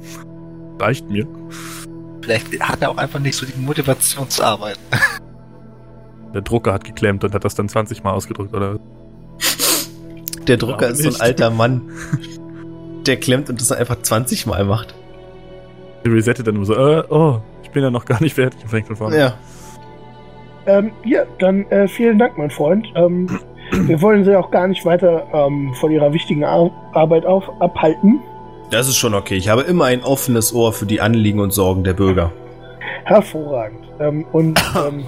Reicht 0.79 1.09
mir. 1.11 1.27
Vielleicht 2.23 2.61
hat 2.61 2.83
er 2.83 2.91
auch 2.91 2.97
einfach 2.97 3.19
nicht 3.19 3.35
so 3.35 3.47
die 3.47 3.59
Motivation 3.59 4.29
zu 4.29 4.43
arbeiten. 4.45 4.81
Der 6.35 6.43
Drucker 6.43 6.73
hat 6.73 6.85
geklemmt 6.85 7.25
und 7.25 7.35
hat 7.35 7.45
das 7.45 7.57
dann 7.57 7.69
20 7.69 8.05
Mal 8.05 8.13
ausgedrückt, 8.13 8.55
oder? 8.55 8.79
Der 10.47 10.57
Drucker 10.57 10.89
ist 10.89 11.03
so 11.03 11.09
ein 11.09 11.21
alter 11.21 11.51
Mann. 11.51 11.91
Der 13.07 13.19
klemmt 13.19 13.51
und 13.51 13.61
das 13.61 13.73
einfach 13.73 14.01
20 14.01 14.47
Mal 14.47 14.65
macht. 14.65 14.95
Resettet 16.05 16.47
dann 16.47 16.55
nur 16.55 16.65
so, 16.65 16.75
äh, 16.75 17.03
oh, 17.09 17.41
ich 17.63 17.71
bin 17.71 17.83
ja 17.83 17.91
noch 17.91 18.05
gar 18.05 18.23
nicht 18.23 18.35
fertig 18.35 18.63
und 18.63 18.69
fängt 18.69 18.87
von 18.87 18.97
vorne. 18.97 19.19
Ja. 19.19 19.35
Ähm, 20.67 20.93
ja, 21.05 21.23
dann 21.39 21.67
äh, 21.71 21.89
vielen 21.89 22.19
Dank, 22.19 22.37
mein 22.37 22.51
Freund. 22.51 22.87
Ähm, 22.95 23.39
wir 23.73 24.01
wollen 24.03 24.25
Sie 24.25 24.37
auch 24.37 24.51
gar 24.51 24.67
nicht 24.67 24.85
weiter 24.85 25.27
ähm, 25.33 25.73
von 25.75 25.91
Ihrer 25.91 26.13
wichtigen 26.13 26.45
Ar 26.45 26.71
Arbeit 26.93 27.25
auf 27.25 27.45
abhalten. 27.61 28.21
Das 28.71 28.89
ist 28.89 28.97
schon 28.97 29.15
okay. 29.15 29.35
Ich 29.37 29.49
habe 29.49 29.63
immer 29.63 29.87
ein 29.87 30.03
offenes 30.03 30.55
Ohr 30.55 30.73
für 30.73 30.87
die 30.87 31.01
Anliegen 31.01 31.41
und 31.41 31.53
Sorgen 31.53 31.85
der 31.85 31.95
Bürger. 31.95 32.33
Hervorragend. 33.05 33.89
Ähm, 33.99 34.25
und 34.33 34.61
ähm, 34.77 35.05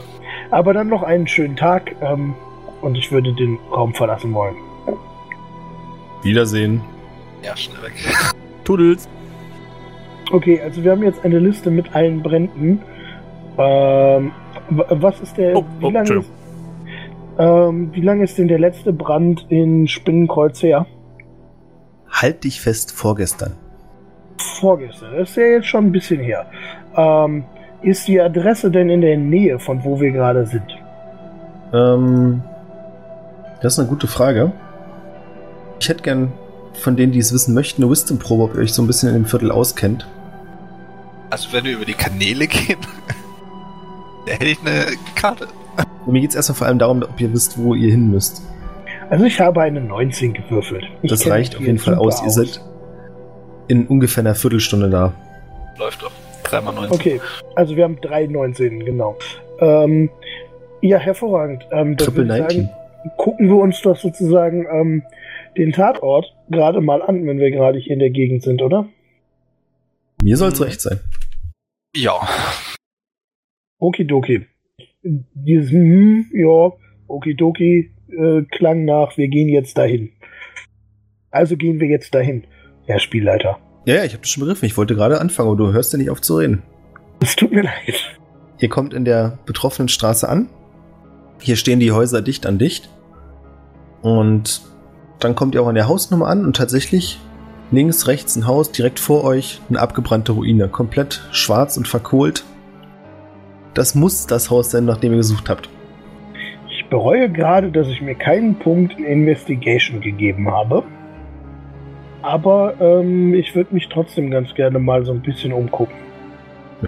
aber 0.51 0.75
dann 0.75 0.89
noch 0.89 1.03
einen 1.03 1.27
schönen 1.27 1.57
Tag 1.57 1.95
ähm, 2.01 2.35
und 2.81 2.97
ich 2.97 3.11
würde 3.11 3.33
den 3.33 3.59
Raum 3.71 3.95
verlassen 3.95 4.33
wollen. 4.35 4.57
Wiedersehen. 6.23 6.83
Ja, 7.43 7.57
schnell 7.57 7.83
weg. 7.83 7.93
Tudels. 8.65 9.09
Okay, 10.33 10.61
also 10.63 10.83
wir 10.83 10.93
haben 10.93 11.03
jetzt 11.03 11.25
eine 11.25 11.39
Liste 11.39 11.71
mit 11.71 11.95
allen 11.95 12.23
Bränden. 12.23 12.81
Ähm, 13.59 14.33
was 14.71 15.21
ist 15.21 15.37
der? 15.37 15.57
Oh, 15.57 15.65
wie 15.79 15.85
oh, 15.85 15.91
lange 15.91 16.15
ist, 16.15 16.31
ähm, 17.39 17.91
wie 17.93 18.01
lange 18.01 18.25
ist 18.25 18.39
denn 18.39 18.49
der 18.49 18.59
letzte 18.59 18.95
Brand 18.95 19.45
in 19.51 19.87
Spinnenkreuz 19.87 20.63
her? 20.63 20.87
Halt 22.11 22.45
dich 22.45 22.63
fest 22.63 22.93
vorgestern. 22.93 23.53
Vorgestern. 24.39 25.13
Das 25.17 25.31
ist 25.31 25.37
ja 25.37 25.45
jetzt 25.45 25.67
schon 25.67 25.87
ein 25.87 25.93
bisschen 25.93 26.21
her. 26.21 26.47
Ähm, 26.97 27.45
ist 27.83 28.09
die 28.09 28.19
Adresse 28.19 28.71
denn 28.71 28.89
in 28.89 29.03
der 29.03 29.19
Nähe 29.19 29.59
von 29.59 29.85
wo 29.85 30.01
wir 30.01 30.13
gerade 30.13 30.47
sind? 30.47 30.79
Ähm, 31.75 32.43
das 33.61 33.75
ist 33.75 33.81
eine 33.81 33.89
gute 33.89 34.07
Frage. 34.07 34.53
Ich 35.79 35.91
hätte 35.91 36.03
gern 36.03 36.33
von 36.73 36.97
denen, 36.97 37.13
die 37.13 37.19
es 37.19 37.35
wissen 37.35 37.55
möchten, 37.55 37.83
eine 37.83 37.91
Wisdom-Probe, 37.91 38.45
ob 38.45 38.55
ihr 38.55 38.61
euch 38.61 38.73
so 38.73 38.83
ein 38.83 38.87
bisschen 38.87 39.11
in 39.11 39.15
dem 39.15 39.25
Viertel 39.27 39.51
auskennt. 39.51 40.07
Also 41.33 41.51
wenn 41.53 41.65
wir 41.65 41.73
über 41.73 41.87
die 41.87 41.95
Kanäle 41.95 42.47
gehen, 42.47 42.77
da 44.27 44.33
hätte 44.33 44.45
ich 44.45 44.59
eine 44.61 44.85
Karte. 45.15 45.49
Und 46.05 46.13
mir 46.13 46.21
geht 46.21 46.31
es 46.31 46.37
erstmal 46.37 46.57
vor 46.57 46.67
allem 46.67 46.79
darum, 46.79 47.03
ob 47.03 47.19
ihr 47.19 47.33
wisst, 47.33 47.57
wo 47.57 47.75
ihr 47.75 47.91
hin 47.91 48.11
müsst. 48.11 48.43
Also 49.09 49.25
ich 49.25 49.41
habe 49.41 49.63
eine 49.63 49.81
19 49.81 50.35
gewürfelt. 50.35 50.85
Ich 51.01 51.09
Das 51.11 51.27
reicht 51.27 51.57
auf 51.57 51.63
jeden 51.63 51.79
Fall 51.79 51.95
aus. 51.95 52.19
super 52.19 52.27
Ihr 52.27 52.33
seid 52.33 52.61
in 53.69 53.87
ungefähr 53.87 54.23
einer 54.23 54.35
Viertelstunde 54.35 54.91
da. 54.91 55.15
Läuft 55.79 56.03
doch. 56.03 56.11
3x19. 56.45 56.91
Okay, 56.93 57.21
also 57.55 57.77
wir 57.77 57.85
haben 57.85 57.99
drei 58.03 58.27
19, 58.27 58.85
genau. 58.85 59.17
Ähm, 59.59 60.11
ja, 60.83 60.99
hervorragend. 60.99 61.63
Ähm, 61.71 61.97
dann 61.97 62.09
Triple 62.09 62.29
würde 62.29 62.35
ich 62.35 62.41
19. 62.41 62.63
sagen, 62.67 63.17
gucken 63.17 63.49
wir 63.49 63.57
uns 63.57 63.81
doch 63.81 63.97
sozusagen 63.97 64.67
ähm, 64.71 65.03
den 65.57 65.73
Tatort 65.73 66.27
gerade 66.51 66.83
mal 66.83 67.01
an, 67.01 67.27
wenn 67.27 67.39
wir 67.39 67.51
gerade 67.51 67.79
hier 67.79 67.95
in 67.95 68.01
der 68.01 68.11
Gegend 68.11 68.43
sind, 68.43 68.61
oder? 68.61 68.85
Mir 70.23 70.37
soll 70.37 70.51
es 70.53 70.59
Mhm. 70.61 70.67
recht 70.67 70.81
sein. 70.83 71.01
Ja. 71.95 72.27
Okidoki. 73.79 74.47
Dieses 75.03 75.71
hm, 75.71 76.31
ja, 76.33 76.73
okidoki 77.09 77.93
äh, 78.09 78.43
klang 78.51 78.85
nach, 78.85 79.17
wir 79.17 79.29
gehen 79.29 79.49
jetzt 79.49 79.77
dahin. 79.77 80.13
Also 81.31 81.57
gehen 81.57 81.81
wir 81.81 81.89
jetzt 81.89 82.15
dahin, 82.15 82.45
Herr 82.87 82.99
Spielleiter. 82.99 83.59
Ja, 83.85 83.97
ja, 83.97 84.05
ich 84.05 84.13
habe 84.13 84.23
das 84.23 84.31
schon 84.31 84.43
begriffen. 84.43 84.67
Ich 84.67 84.77
wollte 84.77 84.95
gerade 84.95 85.21
anfangen, 85.21 85.49
aber 85.49 85.57
du 85.57 85.73
hörst 85.73 85.93
ja 85.93 85.99
nicht 85.99 86.11
auf 86.11 86.21
zu 86.21 86.37
reden. 86.37 86.63
Es 87.21 87.37
tut 87.37 87.53
mir 87.53 87.63
leid. 87.63 88.19
Ihr 88.59 88.69
kommt 88.69 88.95
in 88.95 89.05
der 89.05 89.39
betroffenen 89.45 89.89
Straße 89.89 90.29
an. 90.29 90.49
Hier 91.41 91.57
stehen 91.57 91.81
die 91.81 91.93
Häuser 91.93 92.23
dicht 92.23 92.47
an 92.47 92.59
dicht. 92.59 92.89
Und 94.03 94.63
dann 95.19 95.35
kommt 95.35 95.55
ihr 95.55 95.63
auch 95.63 95.69
an 95.69 95.75
der 95.75 95.89
Hausnummer 95.89 96.29
an 96.29 96.45
und 96.45 96.57
tatsächlich 96.57 97.19
links, 97.73 98.07
rechts 98.07 98.37
ein 98.37 98.47
Haus, 98.47 98.71
direkt 98.71 99.01
vor 99.01 99.25
euch 99.25 99.61
eine 99.69 99.81
abgebrannte 99.81 100.33
Ruine. 100.33 100.69
Komplett 100.69 101.23
schwarz 101.33 101.77
und 101.77 101.89
verkohlt. 101.89 102.45
Das 103.75 103.95
muss 103.95 104.27
das 104.27 104.51
Haus 104.51 104.71
sein, 104.71 104.85
nach 104.85 104.99
dem 104.99 105.13
ihr 105.13 105.17
gesucht 105.19 105.49
habt. 105.49 105.69
Ich 106.71 106.87
bereue 106.89 107.31
gerade, 107.31 107.71
dass 107.73 107.89
ich 107.89 108.03
mir 108.03 108.15
keinen 108.15 108.55
Punkt 108.57 108.99
in 108.99 109.05
Investigation 109.05 110.01
gegeben 110.01 110.51
habe. 110.51 110.85
Aber 112.21 112.75
ähm, 112.81 113.35
ich 113.35 113.55
würde 113.57 113.75
mich 113.75 113.89
trotzdem 113.89 114.31
ganz 114.31 114.55
gerne 114.55 114.79
mal 114.79 115.05
so 115.05 115.13
ein 115.13 115.23
bisschen 115.23 115.53
umgucken. 115.53 115.95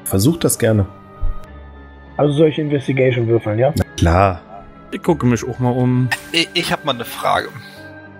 Versucht 0.05 0.45
das 0.45 0.59
gerne. 0.59 0.87
Also 2.17 2.33
soll 2.35 2.49
ich 2.49 2.59
Investigation 2.59 3.27
würfeln, 3.27 3.59
ja? 3.59 3.73
Klar, 3.97 4.41
Ich 4.93 5.03
gucke 5.03 5.27
mich 5.27 5.43
auch 5.49 5.59
mal 5.59 5.71
um. 5.71 6.09
Ich, 6.31 6.49
ich 6.55 6.71
habe 6.71 6.85
mal 6.87 6.95
eine 6.95 7.05
Frage. 7.05 7.49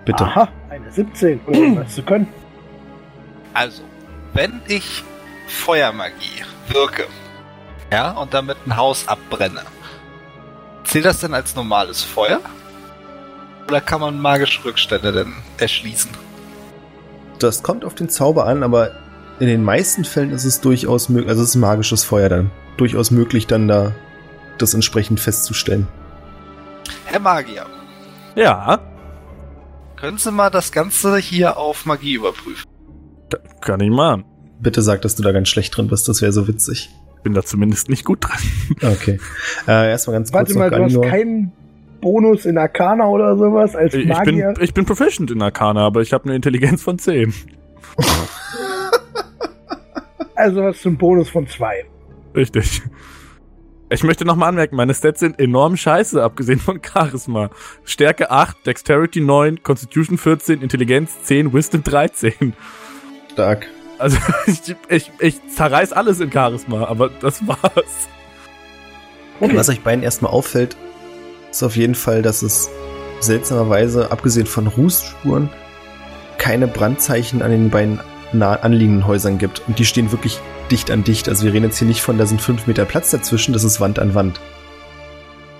bitte. 0.03 0.25
Aha, 0.25 0.49
eine 0.69 0.91
17. 0.91 1.39
Oder 1.47 1.59
was 1.77 1.95
zu 1.95 2.03
können. 2.03 2.27
Also, 3.55 3.83
wenn 4.33 4.61
ich 4.67 5.03
Feuermagie 5.47 6.43
wirke, 6.67 7.05
ja, 7.89 8.11
und 8.11 8.33
damit 8.33 8.57
ein 8.67 8.75
Haus 8.75 9.07
abbrenne, 9.07 9.61
zählt 10.83 11.05
das 11.05 11.21
denn 11.21 11.33
als 11.33 11.55
normales 11.55 12.03
Feuer? 12.03 12.41
Oder 13.67 13.79
kann 13.79 14.01
man 14.01 14.19
magische 14.19 14.65
Rückstände 14.65 15.13
denn 15.13 15.33
erschließen? 15.57 16.11
Das 17.39 17.63
kommt 17.63 17.85
auf 17.85 17.95
den 17.95 18.09
Zauber 18.09 18.45
an, 18.45 18.61
aber 18.61 18.91
in 19.39 19.47
den 19.47 19.63
meisten 19.63 20.03
Fällen 20.03 20.31
ist 20.31 20.43
es 20.43 20.59
durchaus 20.59 21.07
möglich, 21.07 21.29
also 21.29 21.41
es 21.41 21.49
ist 21.49 21.55
magisches 21.55 22.03
Feuer 22.03 22.27
dann. 22.27 22.51
Durchaus 22.75 23.09
möglich, 23.09 23.47
dann 23.47 23.69
da 23.69 23.93
das 24.57 24.73
entsprechend 24.73 25.21
festzustellen. 25.21 25.87
Herr 27.05 27.19
Magier, 27.21 27.65
Ja, 28.35 28.79
können 29.95 30.17
Sie 30.17 30.31
mal 30.31 30.49
das 30.49 30.73
Ganze 30.73 31.17
hier 31.17 31.55
auf 31.55 31.85
Magie 31.85 32.15
überprüfen? 32.15 32.74
Kann 33.65 33.79
ich 33.81 33.89
machen. 33.89 34.23
Bitte 34.59 34.81
sag, 34.81 35.01
dass 35.01 35.15
du 35.15 35.23
da 35.23 35.31
ganz 35.31 35.49
schlecht 35.49 35.75
drin 35.75 35.87
bist, 35.87 36.07
das 36.07 36.21
wäre 36.21 36.31
so 36.31 36.47
witzig. 36.47 36.89
Bin 37.23 37.33
da 37.33 37.43
zumindest 37.43 37.89
nicht 37.89 38.05
gut 38.05 38.23
dran. 38.23 38.39
Okay. 38.93 39.19
Äh, 39.67 39.89
erstmal 39.89 40.17
ganz 40.17 40.31
kurz 40.31 40.55
Warte 40.55 40.57
mal, 40.57 40.69
du 40.69 40.83
hast 40.83 41.09
keinen 41.09 41.51
Bonus 41.99 42.45
in 42.45 42.57
Arcana 42.57 43.07
oder 43.07 43.35
sowas 43.35 43.75
als 43.75 43.93
Ich 43.93 44.01
bin, 44.07 44.09
Magier? 44.09 44.53
ich 44.59 44.73
bin 44.73 44.85
proficient 44.85 45.31
in 45.31 45.41
Arcana, 45.41 45.81
aber 45.85 46.01
ich 46.01 46.13
habe 46.13 46.25
eine 46.25 46.35
Intelligenz 46.35 46.81
von 46.83 46.97
10. 46.99 47.33
Also 50.37 50.63
hast 50.63 50.83
du 50.83 50.89
einen 50.89 50.97
Bonus 50.97 51.29
von 51.29 51.47
2. 51.47 51.85
Richtig. 52.35 52.81
Ich 53.89 54.03
möchte 54.03 54.25
nochmal 54.25 54.49
anmerken, 54.49 54.75
meine 54.75 54.93
Stats 54.93 55.21
sind 55.21 55.39
enorm 55.39 55.77
scheiße, 55.77 56.21
abgesehen 56.21 56.59
von 56.59 56.81
Charisma. 56.83 57.51
Stärke 57.85 58.31
8, 58.31 58.65
Dexterity 58.65 59.21
9, 59.21 59.63
Constitution 59.63 60.17
14, 60.17 60.61
Intelligenz 60.61 61.23
10, 61.23 61.53
Wisdom 61.53 61.83
13. 61.83 62.53
Stark. 63.35 63.67
Also 63.99 64.17
ich, 64.47 64.75
ich, 64.87 65.11
ich 65.19 65.47
zerreiß 65.47 65.91
alles 65.93 66.19
in 66.21 66.31
Charisma, 66.31 66.85
aber 66.85 67.09
das 67.09 67.45
war's. 67.45 68.07
Okay. 69.41 69.55
Was 69.55 69.69
euch 69.69 69.81
beiden 69.81 70.03
erstmal 70.03 70.31
auffällt, 70.31 70.77
ist 71.51 71.61
auf 71.61 71.75
jeden 71.75 71.95
Fall, 71.95 72.21
dass 72.21 72.41
es 72.41 72.69
seltsamerweise, 73.19 74.11
abgesehen 74.11 74.45
von 74.45 74.67
Rußspuren, 74.67 75.49
keine 76.37 76.67
Brandzeichen 76.67 77.41
an 77.41 77.51
den 77.51 77.69
beiden 77.69 77.99
nah 78.31 78.55
anliegenden 78.55 79.05
Häusern 79.05 79.37
gibt. 79.37 79.61
Und 79.67 79.79
die 79.79 79.85
stehen 79.85 80.11
wirklich 80.11 80.39
dicht 80.71 80.89
an 80.89 81.03
dicht. 81.03 81.27
Also 81.27 81.45
wir 81.45 81.53
reden 81.53 81.65
jetzt 81.65 81.77
hier 81.77 81.87
nicht 81.87 82.01
von, 82.01 82.17
da 82.17 82.25
sind 82.25 82.41
fünf 82.41 82.67
Meter 82.67 82.85
Platz 82.85 83.11
dazwischen, 83.11 83.51
das 83.51 83.65
ist 83.65 83.81
Wand 83.81 83.99
an 83.99 84.15
Wand. 84.15 84.39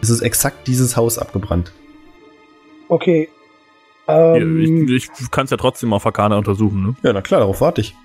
Es 0.02 0.10
ist 0.10 0.22
exakt 0.22 0.68
dieses 0.68 0.96
Haus 0.96 1.18
abgebrannt. 1.18 1.74
Okay. 2.88 3.30
Ähm, 4.08 4.88
ich 4.88 5.10
ich 5.20 5.32
kann 5.32 5.46
es 5.46 5.52
ja 5.52 5.58
trotzdem 5.58 5.94
auf 5.94 6.06
Arcana 6.06 6.38
untersuchen, 6.38 6.82
ne? 6.82 6.96
Ja, 7.04 7.14
na 7.14 7.22
klar, 7.22 7.40
darauf 7.40 7.62
warte 7.62 7.82
ich. 7.82 7.96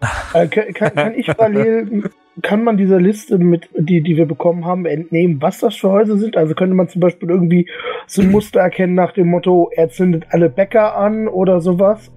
äh, 0.34 0.46
kann, 0.48 0.72
kann, 0.72 0.94
kann 0.94 1.14
ich 1.14 1.26
parallel, 1.26 2.04
kann 2.42 2.64
man 2.64 2.78
dieser 2.78 2.98
Liste 2.98 3.36
mit, 3.36 3.68
die, 3.76 4.00
die 4.00 4.16
wir 4.16 4.24
bekommen 4.26 4.64
haben, 4.64 4.86
entnehmen, 4.86 5.42
was 5.42 5.58
das 5.58 5.76
für 5.76 5.90
Häuser 5.90 6.16
sind? 6.16 6.38
Also 6.38 6.54
könnte 6.54 6.74
man 6.74 6.88
zum 6.88 7.00
Beispiel 7.02 7.28
irgendwie 7.28 7.68
so 8.06 8.22
ein 8.22 8.30
Muster 8.30 8.60
erkennen 8.60 8.94
nach 8.94 9.12
dem 9.12 9.28
Motto, 9.28 9.70
er 9.74 9.90
zündet 9.90 10.24
alle 10.30 10.48
Bäcker 10.48 10.96
an 10.96 11.28
oder 11.28 11.60
sowas? 11.60 12.10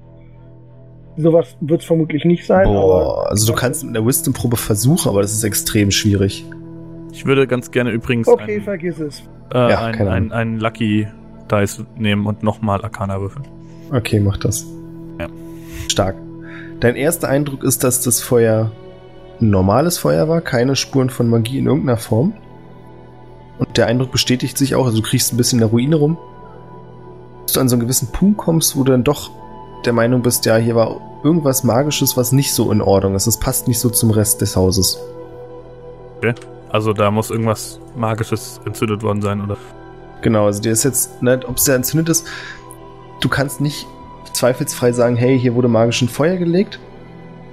Sowas 1.18 1.58
wird 1.62 1.82
es 1.82 1.88
vermutlich 1.88 2.24
nicht 2.26 2.46
sein. 2.46 2.66
Boah, 2.66 3.20
aber 3.20 3.30
also 3.32 3.52
du 3.52 3.54
kannst 3.54 3.84
mit 3.84 3.96
einer 3.96 4.06
Wisdom-Probe 4.08 4.56
versuchen, 4.58 5.10
aber 5.10 5.22
das 5.22 5.34
ist 5.34 5.44
extrem 5.44 5.92
schwierig. 5.92 6.46
Ich 7.12 7.26
würde 7.26 7.46
ganz 7.46 7.70
gerne 7.70 7.92
übrigens 7.92 8.28
Okay, 8.28 8.56
ein, 8.56 8.62
vergiss 8.64 9.00
es. 9.00 9.24
äh, 9.54 9.70
Ja, 9.70 9.82
ein, 9.86 10.08
ein, 10.08 10.32
ein 10.32 10.60
Lucky 10.60 11.06
Dice 11.52 11.86
nehmen 11.96 12.26
und 12.26 12.44
nochmal 12.44 12.82
Arcana 12.82 13.20
würfeln. 13.20 13.46
Okay, 13.92 14.20
mach 14.20 14.38
das. 14.38 14.66
Ja. 15.20 15.28
Stark. 15.88 16.16
Dein 16.80 16.96
erster 16.96 17.30
Eindruck 17.30 17.64
ist, 17.64 17.84
dass 17.84 18.02
das 18.02 18.22
Feuer 18.22 18.72
ein 19.40 19.50
normales 19.50 19.98
Feuer 19.98 20.28
war, 20.28 20.42
keine 20.42 20.76
Spuren 20.76 21.10
von 21.10 21.30
Magie 21.30 21.58
in 21.58 21.66
irgendeiner 21.66 21.98
Form. 21.98 22.34
Und 23.60 23.78
der 23.78 23.88
Eindruck 23.88 24.12
bestätigt 24.12 24.58
sich 24.58 24.76
auch, 24.76 24.86
also 24.86 24.98
du 24.98 25.04
kriegst 25.04 25.34
ein 25.34 25.38
bisschen 25.38 25.60
in 25.60 25.66
der 25.66 25.70
Ruine 25.70 25.96
rum. 25.96 26.18
Bis 27.46 27.54
du 27.54 27.60
an 27.60 27.70
so 27.70 27.76
einen 27.76 27.82
gewissen 27.82 28.12
Punkt 28.12 28.38
kommst, 28.38 28.76
wo 28.76 28.84
du 28.84 28.92
dann 28.92 29.04
doch 29.04 29.32
der 29.86 29.94
Meinung 29.94 30.22
bist, 30.22 30.46
ja, 30.46 30.56
hier 30.58 30.76
war 30.76 31.00
irgendwas 31.24 31.64
Magisches, 31.64 32.18
was 32.18 32.32
nicht 32.32 32.54
so 32.54 32.72
in 32.72 32.82
Ordnung 32.82 33.16
ist. 33.16 33.28
Es 33.28 33.40
passt 33.40 33.68
nicht 33.68 33.80
so 33.80 33.90
zum 33.90 34.12
Rest 34.12 34.42
des 34.42 34.56
Hauses. 34.56 34.98
Also 36.70 36.94
da 36.94 37.12
muss 37.12 37.30
irgendwas 37.30 37.80
Magisches 37.96 38.60
entzündet 38.66 39.04
worden 39.04 39.22
sein, 39.22 39.42
oder? 39.42 39.58
Genau, 40.24 40.48
also 40.48 40.62
der 40.62 40.72
ist 40.72 40.84
jetzt, 40.84 41.22
ne, 41.22 41.40
ob 41.46 41.58
es 41.58 41.68
ja 41.68 41.76
entzündet 41.76 42.10
ist, 42.10 42.28
du 43.20 43.30
kannst 43.30 43.62
nicht 43.62 43.86
zweifelsfrei 44.34 44.92
sagen, 44.92 45.16
hey, 45.16 45.40
hier 45.40 45.54
wurde 45.54 45.68
magischen 45.68 46.10
Feuer 46.10 46.38
gelegt, 46.38 46.80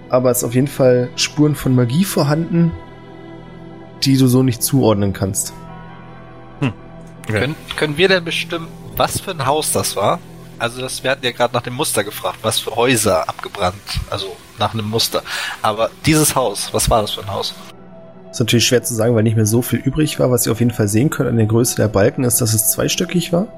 aber 0.09 0.31
es 0.31 0.39
ist 0.39 0.45
auf 0.45 0.55
jeden 0.55 0.67
Fall 0.67 1.11
Spuren 1.17 1.55
von 1.55 1.75
Magie 1.75 2.05
vorhanden, 2.05 2.73
die 4.03 4.17
du 4.17 4.27
so 4.27 4.43
nicht 4.43 4.63
zuordnen 4.63 5.13
kannst. 5.13 5.53
Okay. 7.31 7.41
Können, 7.41 7.55
können 7.77 7.97
wir 7.97 8.09
denn 8.09 8.25
bestimmen, 8.25 8.67
was 8.97 9.21
für 9.21 9.31
ein 9.31 9.47
Haus 9.47 9.73
das 9.73 9.95
war? 9.95 10.19
Also 10.59 10.81
das, 10.81 11.05
wir 11.05 11.13
hatten 11.13 11.25
ja 11.25 11.33
gerade 11.33 11.55
nach 11.55 11.63
dem 11.63 11.75
Muster 11.75 12.03
gefragt, 12.03 12.39
was 12.43 12.59
für 12.59 12.75
Häuser 12.75 13.29
abgebrannt, 13.29 13.77
also 14.11 14.37
nach 14.59 14.75
einem 14.75 14.89
Muster. 14.89 15.23
Aber 15.63 15.91
dieses 16.05 16.35
Haus, 16.35 16.71
was 16.73 16.91
war 16.91 17.03
das 17.03 17.13
für 17.13 17.23
ein 17.23 17.33
Haus? 17.33 17.55
Ist 18.31 18.39
natürlich 18.41 18.67
schwer 18.67 18.83
zu 18.83 18.95
sagen, 18.95 19.15
weil 19.15 19.23
nicht 19.25 19.37
mehr 19.37 19.47
so 19.47 19.61
viel 19.63 19.81
übrig 19.81 20.19
war. 20.21 20.31
Was 20.31 20.47
ihr 20.47 20.53
auf 20.53 20.61
jeden 20.61 20.71
Fall 20.73 20.89
sehen 20.89 21.11
könnt 21.11 21.29
an 21.29 21.37
der 21.37 21.47
Größe 21.47 21.77
der 21.77 21.89
Balken 21.89 22.25
ist, 22.25 22.41
dass 22.41 22.55
es 22.55 22.71
zweistöckig 22.71 23.33
war. 23.33 23.49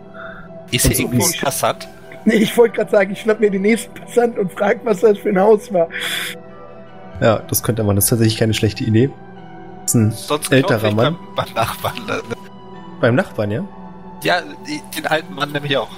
Ist 0.70 0.87
Und 0.87 0.93
hier 0.93 0.97
so 0.97 1.03
irgendwo 1.03 1.27
ein 1.27 1.33
Passat? 1.41 1.89
Nee, 2.25 2.35
ich 2.37 2.57
wollte 2.57 2.77
gerade 2.77 2.91
sagen, 2.91 3.12
ich 3.12 3.20
schnapp 3.20 3.41
mir 3.41 3.51
den 3.51 3.62
nächsten 3.62 3.93
Passant 3.95 4.39
und 4.39 4.53
frag, 4.53 4.81
was 4.85 5.01
das 5.01 5.18
für 5.18 5.29
ein 5.31 5.39
Haus 5.41 5.73
war. 5.73 5.89
Ja, 7.20 7.41
das 7.49 7.62
könnte 7.62 7.83
man. 7.85 7.97
Das 7.97 8.05
ist 8.07 8.11
tatsächlich 8.11 8.39
keine 8.39 8.55
schlechte 8.55 8.85
Idee. 8.85 9.11
Das 9.83 9.91
ist 9.91 9.95
ein 9.95 10.11
Sonst 10.12 10.53
älterer 10.53 10.93
Mann. 10.93 11.16
Beim, 11.37 11.47
beim 11.47 11.55
Nachbarn. 11.55 11.97
ne? 12.07 12.23
Beim 13.01 13.14
Nachbarn, 13.14 13.51
ja? 13.51 13.64
Ja, 14.23 14.37
den 14.97 15.07
alten 15.07 15.35
Mann 15.35 15.51
nämlich 15.53 15.77
auch. 15.77 15.91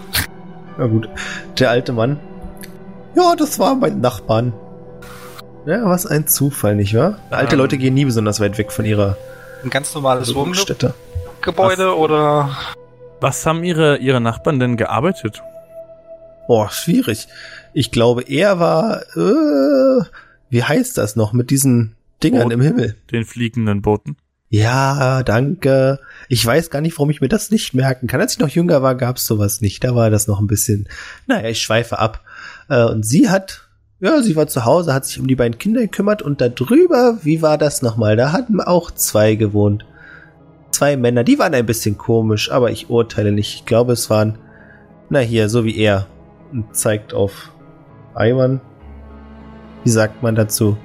Na 0.79 0.87
gut. 0.87 1.09
Der 1.59 1.71
alte 1.71 1.93
Mann. 1.93 2.19
Ja, 3.15 3.37
das 3.37 3.59
war 3.59 3.75
mein 3.77 4.01
Nachbarn. 4.01 4.55
Ja, 5.67 5.87
was 5.87 6.07
ein 6.07 6.27
Zufall, 6.27 6.77
nicht 6.77 6.95
wahr? 6.95 7.19
Alte 7.31 7.55
Ähm. 7.55 7.59
Leute 7.61 7.79
gehen 7.79 7.95
nie 7.95 8.05
besonders 8.05 8.41
weit 8.41 8.59
weg 8.59 8.71
von 8.71 8.85
ihrer 8.85 9.17
Ein 9.63 9.71
ganz 9.71 9.95
normales 9.95 10.35
Wohnstätte. 10.35 10.95
Wohngebäude 11.37 11.97
oder 11.97 12.57
Was 13.21 13.47
haben 13.47 13.65
ihre, 13.65 13.97
ihre 13.99 14.21
Nachbarn 14.21 14.61
denn 14.61 14.77
gearbeitet? 14.77 15.43
Boah, 16.47 16.71
schwierig. 16.71 17.29
Ich 17.73 17.91
glaube, 17.91 18.23
er 18.23 18.59
war, 18.59 19.03
äh, 19.17 20.05
wie 20.51 20.63
heißt 20.63 20.99
das 20.99 21.17
noch, 21.17 21.33
mit 21.33 21.49
diesen 21.51 21.97
Dingern 22.23 22.45
Boot. 22.45 22.53
im 22.53 22.61
Himmel? 22.61 22.97
Den 23.11 23.25
fliegenden 23.25 23.81
Booten? 23.81 24.17
Ja, 24.51 25.23
danke. 25.23 25.99
Ich 26.29 26.45
weiß 26.45 26.69
gar 26.69 26.83
nicht, 26.83 26.97
warum 26.99 27.09
ich 27.11 27.23
mir 27.23 27.29
das 27.29 27.51
nicht 27.51 27.73
merken 27.73 28.07
kann. 28.07 28.21
Als 28.21 28.35
ich 28.35 28.39
noch 28.39 28.51
jünger 28.51 28.83
war, 28.83 28.95
gab's 28.95 29.27
sowas 29.27 29.63
nicht. 29.63 29.83
Da 29.83 29.95
war 29.95 30.11
das 30.11 30.27
noch 30.27 30.39
ein 30.39 30.47
bisschen, 30.47 30.87
naja, 31.27 31.49
ich 31.49 31.63
schweife 31.63 31.99
ab. 31.99 32.21
Äh, 32.69 32.85
und 32.85 33.05
sie 33.05 33.31
hat, 33.31 33.64
ja, 34.05 34.21
sie 34.21 34.37
war 34.37 34.47
zu 34.47 34.67
Hause, 34.67 34.93
hat 34.93 35.07
sich 35.07 35.19
um 35.19 35.27
die 35.27 35.35
beiden 35.35 35.59
Kinder 35.59 35.81
gekümmert 35.81 36.21
und 36.21 36.43
da 36.43 36.51
drüber, 36.51 37.19
wie 37.23 37.41
war 37.41 37.57
das 37.57 37.81
nochmal? 37.81 38.17
Da 38.17 38.33
hatten 38.33 38.61
auch 38.61 38.91
zwei 38.91 39.35
gewohnt. 39.35 39.87
Zwei 40.71 40.99
Männer, 40.99 41.25
die 41.25 41.39
waren 41.39 41.55
ein 41.55 41.65
bisschen 41.65 41.97
komisch, 41.97 42.53
aber 42.53 42.71
ich 42.71 42.91
urteile 42.91 43.33
nicht. 43.33 43.55
Ich 43.55 43.65
glaube, 43.65 43.95
es 43.95 44.11
waren, 44.11 44.39
na 45.09 45.21
hier, 45.21 45.49
so 45.49 45.65
wie 45.65 45.79
er. 45.79 46.07
Und 46.53 46.77
zeigt 46.77 47.15
auf 47.15 47.51
Ivan. 48.15 48.61
Wie 49.85 49.91
sagt 49.91 50.23
man 50.23 50.35
dazu? 50.35 50.77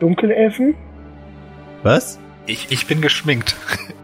Dunkelelfen? 0.00 0.74
Was? 1.82 2.18
ich, 2.46 2.68
ich 2.70 2.86
bin 2.86 3.02
geschminkt. 3.02 3.56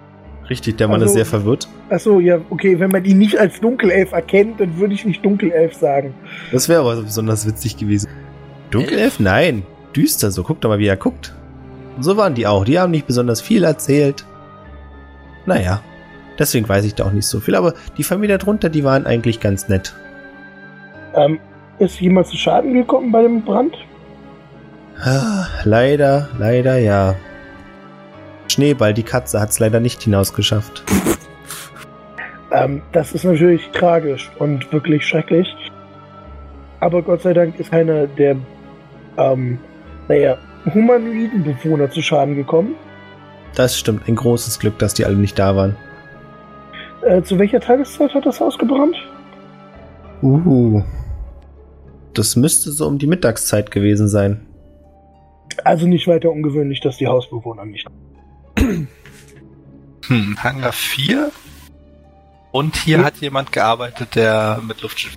Richtig, 0.50 0.76
der 0.76 0.88
Mann 0.88 0.96
Also- 0.96 1.06
ist 1.06 1.12
sehr 1.14 1.26
verwirrt. 1.26 1.68
Achso, 1.90 2.20
ja, 2.20 2.38
okay, 2.50 2.78
wenn 2.80 2.90
man 2.90 3.04
ihn 3.04 3.18
nicht 3.18 3.38
als 3.38 3.60
Dunkelelf 3.60 4.12
erkennt, 4.12 4.60
dann 4.60 4.78
würde 4.78 4.94
ich 4.94 5.04
nicht 5.04 5.24
Dunkelelf 5.24 5.74
sagen. 5.74 6.14
Das 6.52 6.68
wäre 6.68 6.80
aber 6.80 6.96
besonders 7.02 7.46
witzig 7.46 7.76
gewesen. 7.76 8.08
Dunkelelf? 8.70 9.20
Nein. 9.20 9.62
Düster 9.94 10.30
so. 10.30 10.42
Guck 10.42 10.60
doch 10.60 10.68
mal, 10.70 10.78
wie 10.78 10.86
er 10.86 10.96
guckt. 10.96 11.34
Und 11.96 12.02
so 12.02 12.16
waren 12.16 12.34
die 12.34 12.46
auch. 12.46 12.64
Die 12.64 12.78
haben 12.78 12.90
nicht 12.90 13.06
besonders 13.06 13.40
viel 13.40 13.64
erzählt. 13.64 14.24
Naja. 15.46 15.80
Deswegen 16.38 16.68
weiß 16.68 16.84
ich 16.84 16.94
da 16.94 17.04
auch 17.06 17.12
nicht 17.12 17.26
so 17.26 17.40
viel. 17.40 17.54
Aber 17.54 17.74
die 17.96 18.04
Familie 18.04 18.38
darunter, 18.38 18.68
die 18.68 18.84
waren 18.84 19.06
eigentlich 19.06 19.40
ganz 19.40 19.68
nett. 19.68 19.94
Ähm, 21.14 21.40
ist 21.78 22.00
jemand 22.00 22.26
zu 22.28 22.36
Schaden 22.36 22.74
gekommen 22.74 23.10
bei 23.10 23.22
dem 23.22 23.42
Brand? 23.42 23.74
Ah, 25.02 25.46
leider, 25.64 26.28
leider 26.38 26.78
ja. 26.78 27.14
Schneeball, 28.58 28.92
die 28.92 29.04
Katze, 29.04 29.40
hat's 29.40 29.60
leider 29.60 29.78
nicht 29.78 30.02
hinausgeschafft. 30.02 30.82
Ähm, 32.50 32.82
das 32.90 33.12
ist 33.12 33.22
natürlich 33.22 33.68
tragisch 33.70 34.28
und 34.40 34.72
wirklich 34.72 35.06
schrecklich. 35.06 35.46
Aber 36.80 37.02
Gott 37.02 37.22
sei 37.22 37.34
Dank 37.34 37.56
ist 37.60 37.70
keiner 37.70 38.08
der, 38.08 38.34
ähm, 39.16 39.60
naja, 40.08 40.38
humanoiden 40.74 41.44
Bewohner 41.44 41.88
zu 41.88 42.02
Schaden 42.02 42.34
gekommen. 42.34 42.74
Das 43.54 43.78
stimmt. 43.78 44.08
Ein 44.08 44.16
großes 44.16 44.58
Glück, 44.58 44.76
dass 44.80 44.92
die 44.92 45.04
alle 45.04 45.16
nicht 45.16 45.38
da 45.38 45.54
waren. 45.54 45.76
Äh, 47.02 47.22
zu 47.22 47.38
welcher 47.38 47.60
Tageszeit 47.60 48.12
hat 48.12 48.26
das 48.26 48.40
Haus 48.40 48.58
gebrannt? 48.58 48.96
Uhu. 50.20 50.82
Das 52.12 52.34
müsste 52.34 52.72
so 52.72 52.88
um 52.88 52.98
die 52.98 53.06
Mittagszeit 53.06 53.70
gewesen 53.70 54.08
sein. 54.08 54.48
Also 55.62 55.86
nicht 55.86 56.08
weiter 56.08 56.32
ungewöhnlich, 56.32 56.80
dass 56.80 56.96
die 56.96 57.06
Hausbewohner 57.06 57.64
nicht. 57.64 57.86
Hm, 60.06 60.42
Hangar 60.42 60.72
4. 60.72 61.30
Und 62.50 62.76
hier 62.76 62.98
Hm. 62.98 63.04
hat 63.04 63.16
jemand 63.18 63.52
gearbeitet, 63.52 64.14
der 64.14 64.60
mit 64.66 64.80
Luftschiff. 64.82 65.16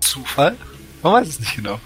Zufall? 0.00 0.56
Man 1.02 1.12
weiß 1.14 1.28
es 1.28 1.40
nicht 1.40 1.56
genau. 1.56 1.78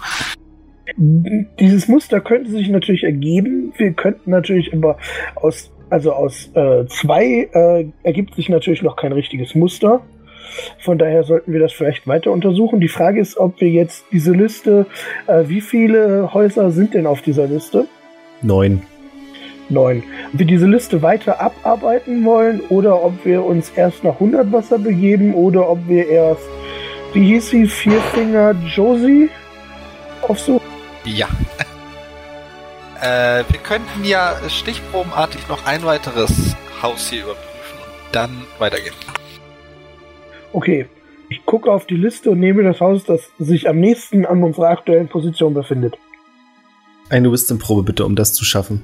Dieses 0.97 1.87
Muster 1.87 2.19
könnte 2.19 2.49
sich 2.51 2.67
natürlich 2.69 3.03
ergeben. 3.03 3.73
Wir 3.77 3.93
könnten 3.93 4.31
natürlich 4.31 4.73
aber 4.73 4.97
aus, 5.35 5.71
also 5.89 6.13
aus 6.13 6.49
äh, 6.55 6.85
zwei 6.87 7.49
äh, 7.53 7.85
ergibt 8.03 8.35
sich 8.35 8.49
natürlich 8.49 8.81
noch 8.81 8.95
kein 8.95 9.11
richtiges 9.13 9.55
Muster. 9.55 10.01
Von 10.79 10.97
daher 10.97 11.23
sollten 11.23 11.53
wir 11.53 11.59
das 11.61 11.71
vielleicht 11.71 12.07
weiter 12.07 12.31
untersuchen. 12.31 12.81
Die 12.81 12.89
Frage 12.89 13.21
ist, 13.21 13.37
ob 13.37 13.61
wir 13.61 13.69
jetzt 13.69 14.03
diese 14.11 14.33
Liste, 14.33 14.85
äh, 15.27 15.43
wie 15.47 15.61
viele 15.61 16.33
Häuser 16.33 16.71
sind 16.71 16.93
denn 16.93 17.07
auf 17.07 17.21
dieser 17.21 17.47
Liste? 17.47 17.87
Neun. 18.41 18.81
Neun. 19.71 20.03
Ob 20.33 20.39
wir 20.39 20.45
diese 20.45 20.67
Liste 20.67 21.01
weiter 21.01 21.41
abarbeiten 21.41 22.23
wollen 22.25 22.61
oder 22.69 23.03
ob 23.03 23.25
wir 23.25 23.43
uns 23.43 23.71
erst 23.75 24.03
nach 24.03 24.19
Hundertwasser 24.19 24.77
begeben 24.77 25.33
oder 25.33 25.69
ob 25.69 25.87
wir 25.87 26.07
erst, 26.07 26.43
wie 27.13 27.33
hieß 27.33 27.49
sie, 27.49 27.67
Vierfinger 27.67 28.55
Josie 28.75 29.29
aufsuchen. 30.21 30.67
Ja. 31.05 31.27
äh, 33.01 33.43
wir 33.49 33.59
könnten 33.63 34.03
ja 34.03 34.35
stichprobenartig 34.47 35.47
noch 35.47 35.65
ein 35.65 35.83
weiteres 35.83 36.55
Haus 36.81 37.09
hier 37.09 37.23
überprüfen 37.23 37.79
und 37.79 38.15
dann 38.15 38.29
weitergehen. 38.59 38.93
Okay, 40.53 40.87
ich 41.29 41.45
gucke 41.45 41.71
auf 41.71 41.85
die 41.85 41.95
Liste 41.95 42.31
und 42.31 42.39
nehme 42.39 42.63
das 42.63 42.81
Haus, 42.81 43.05
das 43.05 43.31
sich 43.39 43.69
am 43.69 43.79
nächsten 43.79 44.25
an 44.25 44.43
unserer 44.43 44.67
aktuellen 44.67 45.07
Position 45.07 45.53
befindet. 45.53 45.97
Eine 47.09 47.31
Wisdom-Probe 47.31 47.83
bitte, 47.83 48.05
um 48.05 48.15
das 48.15 48.33
zu 48.33 48.43
schaffen. 48.43 48.81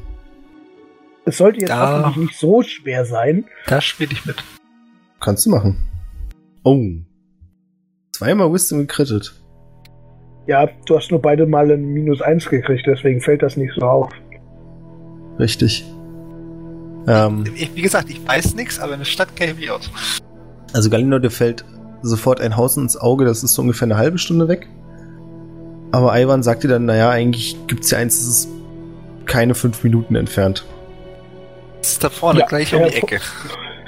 Es 1.27 1.37
sollte 1.37 1.59
jetzt 1.59 1.69
Da. 1.69 2.03
hoffentlich 2.05 2.29
nicht 2.29 2.39
so 2.39 2.61
schwer 2.63 3.05
sein. 3.05 3.45
Da 3.67 3.81
spiele 3.81 4.11
ich 4.13 4.25
mit. 4.25 4.37
Kannst 5.19 5.45
du 5.45 5.49
machen. 5.49 5.77
Oh. 6.63 6.81
Zweimal 8.13 8.51
Wisdom 8.53 8.79
gekrittet. 8.79 9.33
Ja, 10.47 10.67
du 10.85 10.95
hast 10.95 11.11
nur 11.11 11.21
beide 11.21 11.45
Male 11.45 11.73
ein 11.73 11.83
Minus 11.85 12.21
1 12.21 12.47
gekriegt, 12.49 12.85
deswegen 12.87 13.19
fällt 13.19 13.41
das 13.41 13.57
nicht 13.57 13.73
so 13.75 13.81
auf. 13.81 14.09
Richtig. 15.37 15.85
Ähm, 17.07 17.43
Ich, 17.55 17.75
wie 17.75 17.81
gesagt, 17.81 18.09
ich 18.09 18.25
weiß 18.25 18.55
nichts, 18.55 18.79
aber 18.79 18.93
eine 18.93 19.03
Stadt 19.05 19.35
kenne 19.35 19.51
ich 19.51 19.57
mich 19.59 19.69
aus. 19.71 19.91
also 20.73 20.89
Galino, 20.89 21.19
dir 21.19 21.29
fällt 21.29 21.65
sofort 22.01 22.39
ein 22.39 22.55
Haus 22.55 22.77
ins 22.77 22.95
Auge, 22.95 23.25
das 23.25 23.43
ist 23.43 23.53
so 23.55 23.61
ungefähr 23.61 23.87
eine 23.87 23.97
halbe 23.97 24.17
Stunde 24.17 24.47
weg. 24.47 24.67
Aber 25.91 26.17
Ivan 26.17 26.43
sagt 26.43 26.63
dir 26.63 26.69
dann, 26.69 26.85
naja, 26.85 27.09
eigentlich 27.09 27.57
gibt's 27.67 27.91
ja 27.91 27.97
eins, 27.97 28.17
das 28.17 28.27
ist 28.27 28.49
keine 29.25 29.55
fünf 29.55 29.83
Minuten 29.83 30.15
entfernt. 30.15 30.65
Das 31.79 31.91
Ist 31.91 32.03
da 32.03 32.09
vorne 32.09 32.41
ja, 32.41 32.45
gleich 32.45 32.73
um 32.73 32.83
die 32.83 32.95
Ecke. 32.95 33.19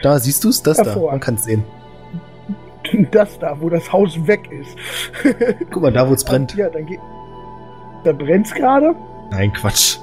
Da 0.02 0.20
siehst 0.20 0.44
du 0.44 0.50
es, 0.50 0.64
das 0.64 0.78
da. 0.78 0.96
Man 0.96 1.20
kann 1.20 1.36
es 1.36 1.44
sehen. 1.44 1.64
Das 3.12 3.38
da, 3.38 3.60
wo 3.60 3.70
das 3.70 3.92
Haus 3.92 4.16
weg 4.26 4.50
ist. 4.52 4.76
Guck 5.72 5.84
mal, 5.84 5.92
da 5.92 6.10
wo 6.10 6.14
es 6.14 6.24
brennt. 6.24 6.56
Ja, 6.56 6.70
dann 6.70 6.86
geht. 6.86 7.00
Da 8.04 8.12
es 8.12 8.54
gerade? 8.54 8.96
Nein, 9.32 9.54
Quatsch. 9.54 9.98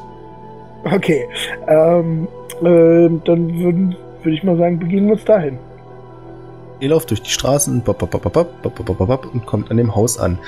Okay. 0.84 1.26
Ähm, 1.66 2.28
ähm, 2.62 3.22
dann 3.24 3.59
würde 3.59 3.97
würd 4.22 4.34
ich 4.34 4.45
mal 4.45 4.57
sagen, 4.57 4.78
begeben 4.78 5.07
wir 5.07 5.14
uns 5.14 5.24
dahin. 5.24 5.59
Ihr 6.78 6.91
lauft 6.91 7.11
durch 7.11 7.22
die 7.22 7.30
Straßen 7.30 7.82
bop, 7.82 7.99
bop, 7.99 8.11
bop, 8.20 9.26
und 9.32 9.47
kommt 9.47 9.70
an 9.70 9.78
dem 9.78 9.95
Haus 9.95 10.18
an. 10.18 10.39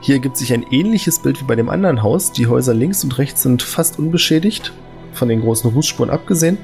Hier 0.00 0.16
ergibt 0.16 0.36
sich 0.36 0.52
ein 0.52 0.66
ähnliches 0.70 1.20
Bild 1.20 1.40
wie 1.40 1.44
bei 1.44 1.54
dem 1.54 1.68
anderen 1.68 2.02
Haus. 2.02 2.32
Die 2.32 2.48
Häuser 2.48 2.74
links 2.74 3.04
und 3.04 3.16
rechts 3.18 3.42
sind 3.42 3.62
fast 3.62 3.98
unbeschädigt, 3.98 4.72
von 5.12 5.28
den 5.28 5.42
großen 5.42 5.70
Rußspuren 5.70 6.10
abgesehen. 6.10 6.58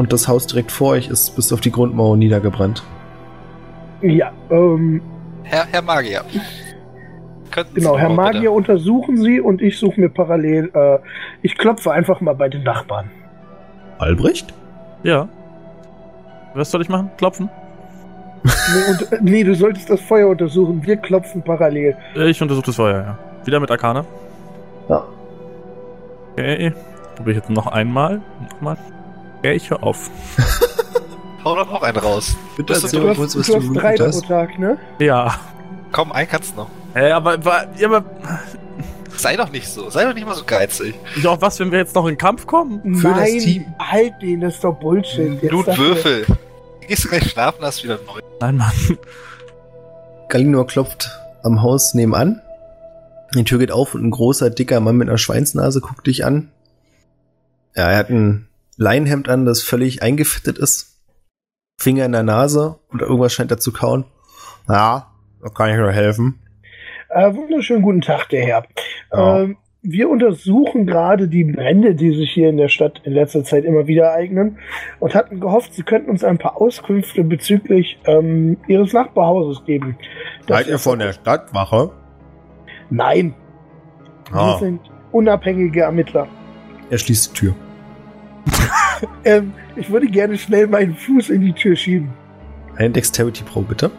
Und 0.00 0.14
das 0.14 0.28
Haus 0.28 0.46
direkt 0.46 0.72
vor 0.72 0.92
euch 0.92 1.10
ist 1.10 1.36
bis 1.36 1.52
auf 1.52 1.60
die 1.60 1.70
Grundmauer 1.70 2.16
niedergebrannt. 2.16 2.82
Ja, 4.00 4.32
ähm, 4.48 5.02
Herr, 5.42 5.66
Herr 5.70 5.82
Magier, 5.82 6.22
Könnten 7.50 7.74
Genau, 7.74 7.98
Herr 7.98 8.08
Magier, 8.08 8.50
untersuchen 8.50 9.18
Sie 9.18 9.42
und 9.42 9.60
ich 9.60 9.78
suche 9.78 10.00
mir 10.00 10.08
parallel, 10.08 10.70
äh, 10.72 11.00
ich 11.42 11.58
klopfe 11.58 11.92
einfach 11.92 12.22
mal 12.22 12.34
bei 12.34 12.48
den 12.48 12.62
Nachbarn. 12.62 13.10
Albrecht? 13.98 14.54
Ja. 15.02 15.28
Was 16.54 16.70
soll 16.70 16.80
ich 16.80 16.88
machen? 16.88 17.10
Klopfen? 17.18 17.50
Nee, 18.42 18.50
und, 18.90 19.12
äh, 19.12 19.18
nee, 19.20 19.44
du 19.44 19.54
solltest 19.54 19.90
das 19.90 20.00
Feuer 20.00 20.30
untersuchen. 20.30 20.82
Wir 20.82 20.96
klopfen 20.96 21.42
parallel. 21.42 21.94
Ich 22.14 22.40
untersuche 22.40 22.64
das 22.64 22.76
Feuer, 22.76 23.02
ja. 23.02 23.18
Wieder 23.44 23.60
mit 23.60 23.70
Arcana. 23.70 24.06
Ja. 24.88 25.04
Okay. 26.32 26.72
Probiere 27.16 27.32
ich 27.32 27.42
jetzt 27.42 27.50
noch 27.50 27.66
einmal. 27.66 28.22
Nochmal. 28.50 28.78
Okay, 29.40 29.54
ich 29.54 29.68
höre 29.70 29.82
auf. 29.82 30.10
Hau 31.44 31.54
doch 31.56 31.70
noch 31.70 31.82
einen 31.82 31.96
raus. 31.98 32.36
Bitte 32.56 32.72
Das 32.74 32.84
erzähl 32.84 33.00
Du 33.00 33.08
uns, 33.08 33.18
hast, 33.18 33.36
was 33.38 33.46
du 33.46 33.54
hast 33.56 33.68
drei 33.74 33.94
gewürfelt 33.96 33.98
pro 33.98 34.06
hast. 34.06 34.28
Tag, 34.28 34.58
ne? 34.58 34.78
Ja. 34.98 35.34
Komm, 35.92 36.12
einen 36.12 36.28
kannst 36.28 36.52
du 36.52 36.56
noch. 36.62 36.70
Äh, 36.94 37.10
aber, 37.12 37.38
ja, 37.76 37.88
aber 37.88 38.04
Sei 39.16 39.36
doch 39.36 39.50
nicht 39.50 39.68
so. 39.68 39.90
Sei 39.90 40.04
doch 40.04 40.14
nicht 40.14 40.26
mal 40.26 40.34
so 40.34 40.44
geizig. 40.44 40.94
doch 41.22 41.40
was, 41.42 41.58
wenn 41.60 41.70
wir 41.70 41.78
jetzt 41.78 41.94
noch 41.94 42.06
in 42.06 42.16
Kampf 42.16 42.46
kommen? 42.46 42.94
Für 42.96 43.08
das 43.08 43.18
Nein, 43.18 43.38
Team. 43.38 43.74
halt 43.78 44.14
den, 44.22 44.40
das 44.40 44.54
ist 44.54 44.64
doch 44.64 44.74
Bullshit. 44.78 45.42
Jetzt 45.42 45.48
Blut 45.48 45.66
sag 45.66 45.78
mir- 45.78 45.84
Würfel. 45.84 46.26
Gehst 46.88 47.04
du 47.04 47.08
gleich 47.08 47.30
schlafen, 47.30 47.58
hast 47.62 47.82
wieder 47.84 47.98
neu. 48.06 48.20
Nein, 48.40 48.56
Mann. 48.56 48.72
Galinor 50.28 50.66
klopft 50.66 51.10
am 51.42 51.62
Haus 51.62 51.94
nebenan. 51.94 52.40
Die 53.34 53.44
Tür 53.44 53.58
geht 53.58 53.72
auf 53.72 53.94
und 53.94 54.04
ein 54.04 54.10
großer, 54.10 54.50
dicker 54.50 54.80
Mann 54.80 54.96
mit 54.96 55.08
einer 55.08 55.18
Schweinsnase 55.18 55.80
guckt 55.80 56.06
dich 56.06 56.24
an. 56.24 56.50
Ja, 57.76 57.90
er 57.90 57.96
hat 57.98 58.10
ein 58.10 58.48
Leinenhemd 58.80 59.28
an, 59.28 59.44
das 59.44 59.62
völlig 59.62 60.02
eingefettet 60.02 60.56
ist. 60.58 60.98
Finger 61.78 62.06
in 62.06 62.12
der 62.12 62.22
Nase 62.22 62.78
und 62.88 63.02
irgendwas 63.02 63.34
scheint 63.34 63.50
er 63.50 63.58
zu 63.58 63.72
kauen. 63.72 64.06
Ja, 64.68 65.12
da 65.42 65.48
kann 65.50 65.68
ich 65.70 65.76
nur 65.76 65.92
helfen. 65.92 66.40
Äh, 67.10 67.34
wunderschönen 67.34 67.82
guten 67.82 68.00
Tag, 68.00 68.30
der 68.30 68.42
Herr. 68.42 68.64
Ja. 69.12 69.42
Ähm, 69.42 69.58
wir 69.82 70.08
untersuchen 70.08 70.86
gerade 70.86 71.28
die 71.28 71.44
Brände, 71.44 71.94
die 71.94 72.14
sich 72.14 72.30
hier 72.32 72.48
in 72.48 72.56
der 72.56 72.68
Stadt 72.68 73.02
in 73.04 73.12
letzter 73.12 73.44
Zeit 73.44 73.64
immer 73.64 73.86
wieder 73.86 74.04
ereignen 74.04 74.58
und 74.98 75.14
hatten 75.14 75.40
gehofft, 75.40 75.74
Sie 75.74 75.82
könnten 75.82 76.10
uns 76.10 76.24
ein 76.24 76.38
paar 76.38 76.58
Auskünfte 76.58 77.22
bezüglich 77.22 77.98
ähm, 78.06 78.56
Ihres 78.66 78.94
Nachbarhauses 78.94 79.64
geben. 79.66 79.98
Das- 80.46 80.66
Stadtwache? 81.14 81.92
Nein, 82.88 83.34
wir 84.32 84.58
sind 84.58 84.80
unabhängige 85.12 85.82
Ermittler. 85.82 86.28
Er 86.88 86.98
schließt 86.98 87.32
die 87.32 87.38
Tür. 87.40 87.54
Ähm, 89.24 89.52
ich 89.76 89.90
würde 89.90 90.06
gerne 90.08 90.36
schnell 90.36 90.66
meinen 90.66 90.94
Fuß 90.94 91.30
in 91.30 91.40
die 91.40 91.52
Tür 91.54 91.74
schieben. 91.74 92.10
Eine 92.76 92.90
Dexterity 92.90 93.42
Pro, 93.44 93.62
bitte. 93.62 93.90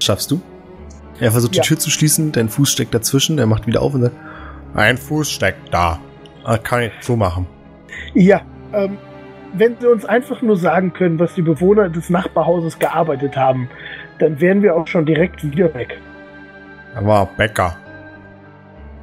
Schaffst 0.00 0.30
du? 0.30 0.40
Er 1.20 1.30
versucht 1.30 1.54
Ja. 1.56 1.62
die 1.62 1.68
Tür 1.68 1.78
zu 1.78 1.90
schließen, 1.90 2.32
dein 2.32 2.48
Fuß 2.48 2.72
steckt 2.72 2.94
dazwischen, 2.94 3.38
er 3.38 3.46
macht 3.46 3.66
wieder 3.66 3.82
auf 3.82 3.92
und 3.94 4.02
sagt, 4.02 4.16
ein 4.74 4.96
Fuß 4.96 5.30
steckt 5.30 5.72
da. 5.74 5.98
Ah, 6.44 6.56
Kann 6.58 6.82
ich 6.84 6.92
zumachen. 7.00 7.46
Ja, 8.14 8.40
ähm, 8.72 8.96
wenn 9.54 9.76
Sie 9.80 9.86
uns 9.86 10.04
einfach 10.04 10.40
nur 10.42 10.56
sagen 10.56 10.92
können, 10.92 11.18
was 11.18 11.34
die 11.34 11.42
Bewohner 11.42 11.88
des 11.90 12.08
Nachbarhauses 12.10 12.78
gearbeitet 12.78 13.36
haben, 13.36 13.68
dann 14.18 14.40
wären 14.40 14.62
wir 14.62 14.74
auch 14.76 14.86
schon 14.86 15.04
direkt 15.06 15.42
wieder 15.44 15.72
weg. 15.74 15.98
Er 16.94 17.06
war 17.06 17.26
Bäcker. 17.26 17.76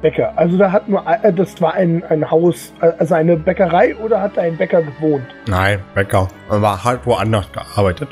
Bäcker. 0.04 0.34
Also 0.36 0.58
da 0.58 0.70
hat 0.70 0.86
nur, 0.86 1.02
äh, 1.06 1.32
das 1.32 1.58
war 1.62 1.72
ein, 1.72 2.04
ein 2.10 2.30
Haus, 2.30 2.74
äh, 2.82 2.92
also 2.98 3.14
eine 3.14 3.38
Bäckerei 3.38 3.96
oder 3.96 4.20
hat 4.20 4.36
da 4.36 4.42
ein 4.42 4.54
Bäcker 4.58 4.82
gewohnt? 4.82 5.24
Nein, 5.46 5.78
Bäcker. 5.94 6.28
Er 6.50 6.60
war 6.60 6.84
halt 6.84 7.06
woanders 7.06 7.50
gearbeitet. 7.52 8.10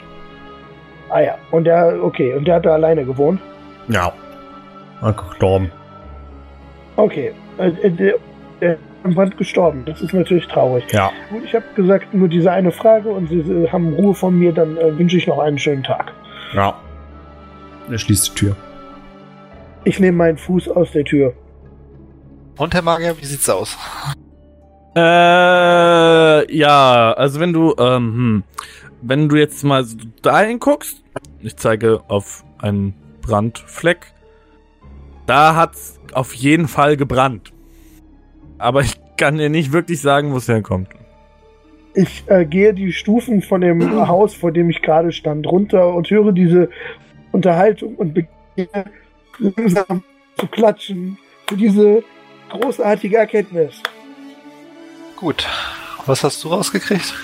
Ah 1.11 1.21
ja, 1.21 1.35
und 1.51 1.65
der, 1.65 2.03
okay, 2.03 2.33
und 2.33 2.47
der 2.49 2.55
hat 2.55 2.65
da 2.65 2.73
alleine 2.73 3.05
gewohnt? 3.05 3.43
Ja. 3.89 4.11
Er 5.03 5.13
gestorben. 5.13 5.71
Okay, 6.97 7.35
äh, 7.59 7.69
äh, 7.69 7.91
der, 7.91 8.15
der 8.63 8.73
ist 8.73 8.81
am 9.05 9.15
Brand 9.15 9.37
gestorben, 9.37 9.85
das 9.85 10.01
ist 10.01 10.15
natürlich 10.15 10.47
traurig. 10.47 10.91
Ja. 10.93 11.13
Gut, 11.29 11.45
ich 11.45 11.55
habe 11.55 11.67
gesagt, 11.77 12.15
nur 12.15 12.29
diese 12.29 12.51
eine 12.51 12.73
Frage 12.73 13.11
und 13.11 13.29
Sie, 13.29 13.43
Sie 13.43 13.71
haben 13.71 13.93
Ruhe 13.93 14.15
von 14.15 14.39
mir, 14.39 14.53
dann 14.53 14.79
äh, 14.79 14.99
wünsche 14.99 15.19
ich 15.19 15.27
noch 15.27 15.41
einen 15.41 15.59
schönen 15.59 15.83
Tag. 15.83 16.11
Ja. 16.55 16.75
Er 17.91 17.99
schließt 17.99 18.31
die 18.31 18.35
Tür. 18.47 18.57
Ich 19.85 20.01
nehme 20.01 20.17
meinen 20.17 20.39
Fuß 20.39 20.71
aus 20.71 20.93
der 20.93 21.05
Tür. 21.05 21.35
Und 22.59 22.75
Herr 22.75 22.83
Magier, 22.83 23.17
wie 23.19 23.25
sieht's 23.25 23.49
aus? 23.49 23.77
Äh, 24.95 26.55
ja, 26.55 27.13
also 27.13 27.41
wenn 27.41 27.53
du, 27.53 27.75
ähm, 27.79 28.15
hm, 28.15 28.43
wenn 29.01 29.29
du 29.29 29.37
jetzt 29.37 29.65
mal 29.65 29.85
so 29.85 29.97
dahin 30.21 30.59
guckst, 30.59 31.03
ich 31.41 31.57
zeige 31.57 32.03
auf 32.09 32.45
einen 32.59 32.95
Brandfleck, 33.23 34.13
da 35.27 35.57
hat's 35.57 35.99
auf 36.13 36.35
jeden 36.35 36.69
Fall 36.69 36.97
gebrannt. 36.97 37.53
Aber 38.59 38.83
ich 38.83 39.01
kann 39.17 39.39
dir 39.39 39.49
nicht 39.49 39.73
wirklich 39.73 40.01
sagen, 40.01 40.33
wo 40.33 40.37
es 40.37 40.49
herkommt. 40.49 40.89
Ich 41.95 42.25
äh, 42.27 42.45
gehe 42.45 42.75
die 42.75 42.93
Stufen 42.93 43.43
von 43.43 43.61
dem 43.63 43.81
Haus, 44.09 44.35
vor 44.35 44.53
dem 44.53 44.69
ich 44.69 44.83
gerade 44.83 45.13
stand, 45.13 45.47
runter 45.47 45.95
und 45.95 46.11
höre 46.11 46.33
diese 46.33 46.69
Unterhaltung 47.33 47.97
und 47.97 48.15
beginne 48.15 48.85
langsam 49.39 50.05
zu 50.37 50.47
klatschen 50.47 51.19
für 51.47 51.57
diese 51.57 52.03
großartige 52.53 53.17
Erkenntnis. 53.17 53.83
Gut. 55.17 55.47
Was 56.07 56.25
hast 56.25 56.43
du 56.43 56.49
rausgekriegt? 56.49 57.15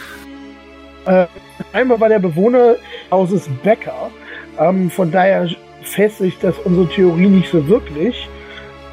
Einmal 1.72 1.99
war 1.99 2.09
der 2.09 2.18
Bewohner 2.18 2.76
Hauses 3.11 3.49
Bäcker, 3.62 4.11
ähm, 4.59 4.91
von 4.91 5.11
daher 5.11 5.49
festigt 5.83 6.39
das 6.43 6.57
unsere 6.64 6.87
Theorie 6.89 7.29
nicht 7.29 7.51
so 7.51 7.66
wirklich. 7.66 8.29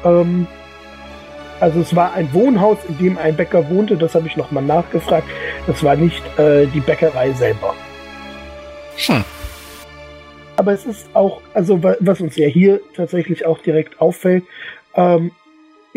Ähm, 0.04 0.46
also 1.60 1.80
es 1.80 1.94
war 1.94 2.14
ein 2.14 2.32
Wohnhaus, 2.32 2.78
in 2.88 2.98
dem 2.98 3.18
ein 3.18 3.36
Bäcker 3.36 3.68
wohnte, 3.68 3.96
das 3.96 4.14
habe 4.14 4.26
ich 4.26 4.36
nochmal 4.36 4.64
nachgefragt. 4.64 5.28
Das 5.66 5.82
war 5.84 5.94
nicht 5.94 6.22
äh, 6.38 6.66
die 6.66 6.80
Bäckerei 6.80 7.32
selber. 7.32 7.74
Hm. 9.06 9.24
Aber 10.56 10.72
es 10.72 10.86
ist 10.86 11.08
auch, 11.12 11.42
also 11.52 11.82
wa- 11.82 11.96
was 12.00 12.20
uns 12.20 12.36
ja 12.36 12.48
hier 12.48 12.80
tatsächlich 12.94 13.44
auch 13.44 13.58
direkt 13.58 14.00
auffällt, 14.00 14.44
ähm, 14.94 15.32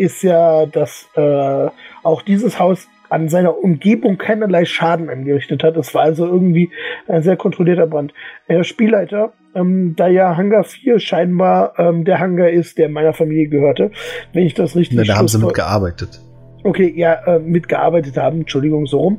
ist 0.00 0.22
ja, 0.22 0.66
dass 0.66 1.08
äh, 1.14 1.68
auch 2.02 2.22
dieses 2.22 2.58
Haus 2.58 2.88
an 3.10 3.28
seiner 3.28 3.58
Umgebung 3.58 4.16
keinerlei 4.18 4.64
Schaden 4.64 5.10
angerichtet 5.10 5.62
hat. 5.62 5.76
Es 5.76 5.94
war 5.94 6.02
also 6.02 6.26
irgendwie 6.26 6.70
ein 7.08 7.22
sehr 7.22 7.36
kontrollierter 7.36 7.86
Brand. 7.86 8.14
Herr 8.46 8.64
Spielleiter, 8.64 9.32
ähm, 9.54 9.94
da 9.96 10.06
ja 10.06 10.36
Hangar 10.36 10.64
4 10.64 11.00
scheinbar 11.00 11.74
ähm, 11.78 12.04
der 12.04 12.20
Hangar 12.20 12.48
ist, 12.48 12.78
der 12.78 12.88
meiner 12.88 13.12
Familie 13.12 13.48
gehörte, 13.48 13.90
wenn 14.32 14.44
ich 14.44 14.54
das 14.54 14.76
richtig 14.76 14.96
Na, 14.96 15.04
da 15.04 15.16
haben 15.16 15.28
sie 15.28 15.38
mitgearbeitet. 15.38 16.20
Okay, 16.62 16.92
ja, 16.96 17.14
äh, 17.26 17.38
mitgearbeitet 17.40 18.16
haben, 18.16 18.40
Entschuldigung, 18.40 18.86
so 18.86 18.98
rum. 18.98 19.18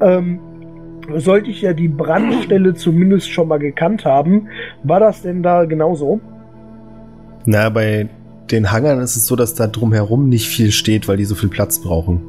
Ähm, 0.00 0.40
sollte 1.16 1.50
ich 1.50 1.62
ja 1.62 1.72
die 1.72 1.88
Brandstelle 1.88 2.74
zumindest 2.74 3.30
schon 3.30 3.48
mal 3.48 3.58
gekannt 3.58 4.04
haben. 4.04 4.48
War 4.82 5.00
das 5.00 5.22
denn 5.22 5.42
da 5.42 5.64
genauso? 5.64 6.20
Na, 7.46 7.68
bei 7.70 8.08
den 8.50 8.72
Hangern 8.72 9.00
ist 9.00 9.16
es 9.16 9.26
so, 9.26 9.36
dass 9.36 9.54
da 9.54 9.66
drumherum 9.66 10.28
nicht 10.28 10.48
viel 10.48 10.72
steht, 10.72 11.08
weil 11.08 11.16
die 11.16 11.24
so 11.24 11.34
viel 11.34 11.48
Platz 11.48 11.78
brauchen. 11.78 12.20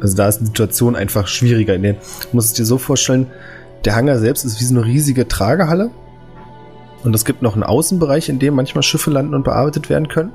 Also 0.00 0.16
da 0.16 0.28
ist 0.28 0.38
die 0.38 0.46
Situation 0.46 0.96
einfach 0.96 1.28
schwieriger. 1.28 1.78
Du 1.78 1.96
musst 2.32 2.48
es 2.48 2.54
dir 2.54 2.64
so 2.64 2.78
vorstellen, 2.78 3.28
der 3.84 3.94
Hangar 3.94 4.18
selbst 4.18 4.44
ist 4.44 4.60
wie 4.60 4.64
so 4.64 4.74
eine 4.74 4.84
riesige 4.84 5.28
Tragehalle. 5.28 5.90
Und 7.04 7.14
es 7.14 7.24
gibt 7.24 7.42
noch 7.42 7.54
einen 7.54 7.62
Außenbereich, 7.62 8.28
in 8.28 8.38
dem 8.38 8.54
manchmal 8.54 8.82
Schiffe 8.82 9.10
landen 9.10 9.34
und 9.34 9.44
bearbeitet 9.44 9.90
werden 9.90 10.08
können. 10.08 10.32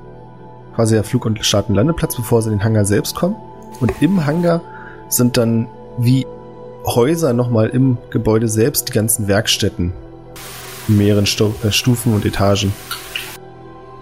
Quasi 0.75 0.95
der 0.95 1.03
Flug- 1.03 1.25
und 1.25 1.43
Start- 1.45 1.69
und 1.69 1.75
Landeplatz, 1.75 2.15
bevor 2.15 2.41
sie 2.41 2.49
in 2.49 2.57
den 2.57 2.63
Hangar 2.63 2.85
selbst 2.85 3.15
kommen. 3.15 3.35
Und 3.79 3.91
im 4.01 4.25
Hangar 4.25 4.61
sind 5.09 5.37
dann 5.37 5.67
wie 5.97 6.25
Häuser 6.85 7.33
nochmal 7.33 7.69
im 7.69 7.97
Gebäude 8.09 8.47
selbst 8.47 8.89
die 8.89 8.93
ganzen 8.93 9.27
Werkstätten. 9.27 9.93
In 10.87 10.97
mehreren 10.97 11.25
Stu 11.25 11.51
äh, 11.63 11.71
Stufen 11.71 12.13
und 12.13 12.25
Etagen. 12.25 12.71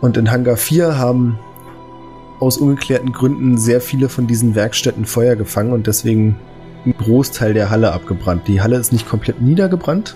Und 0.01 0.17
in 0.17 0.31
Hangar 0.31 0.57
4 0.57 0.97
haben 0.97 1.39
aus 2.39 2.57
ungeklärten 2.57 3.11
Gründen 3.11 3.57
sehr 3.57 3.81
viele 3.81 4.09
von 4.09 4.27
diesen 4.27 4.55
Werkstätten 4.55 5.05
Feuer 5.05 5.35
gefangen 5.35 5.71
und 5.71 5.87
deswegen 5.87 6.35
ein 6.85 6.95
Großteil 6.97 7.53
der 7.53 7.69
Halle 7.69 7.91
abgebrannt. 7.93 8.47
Die 8.47 8.61
Halle 8.61 8.77
ist 8.77 8.91
nicht 8.91 9.07
komplett 9.07 9.41
niedergebrannt, 9.41 10.15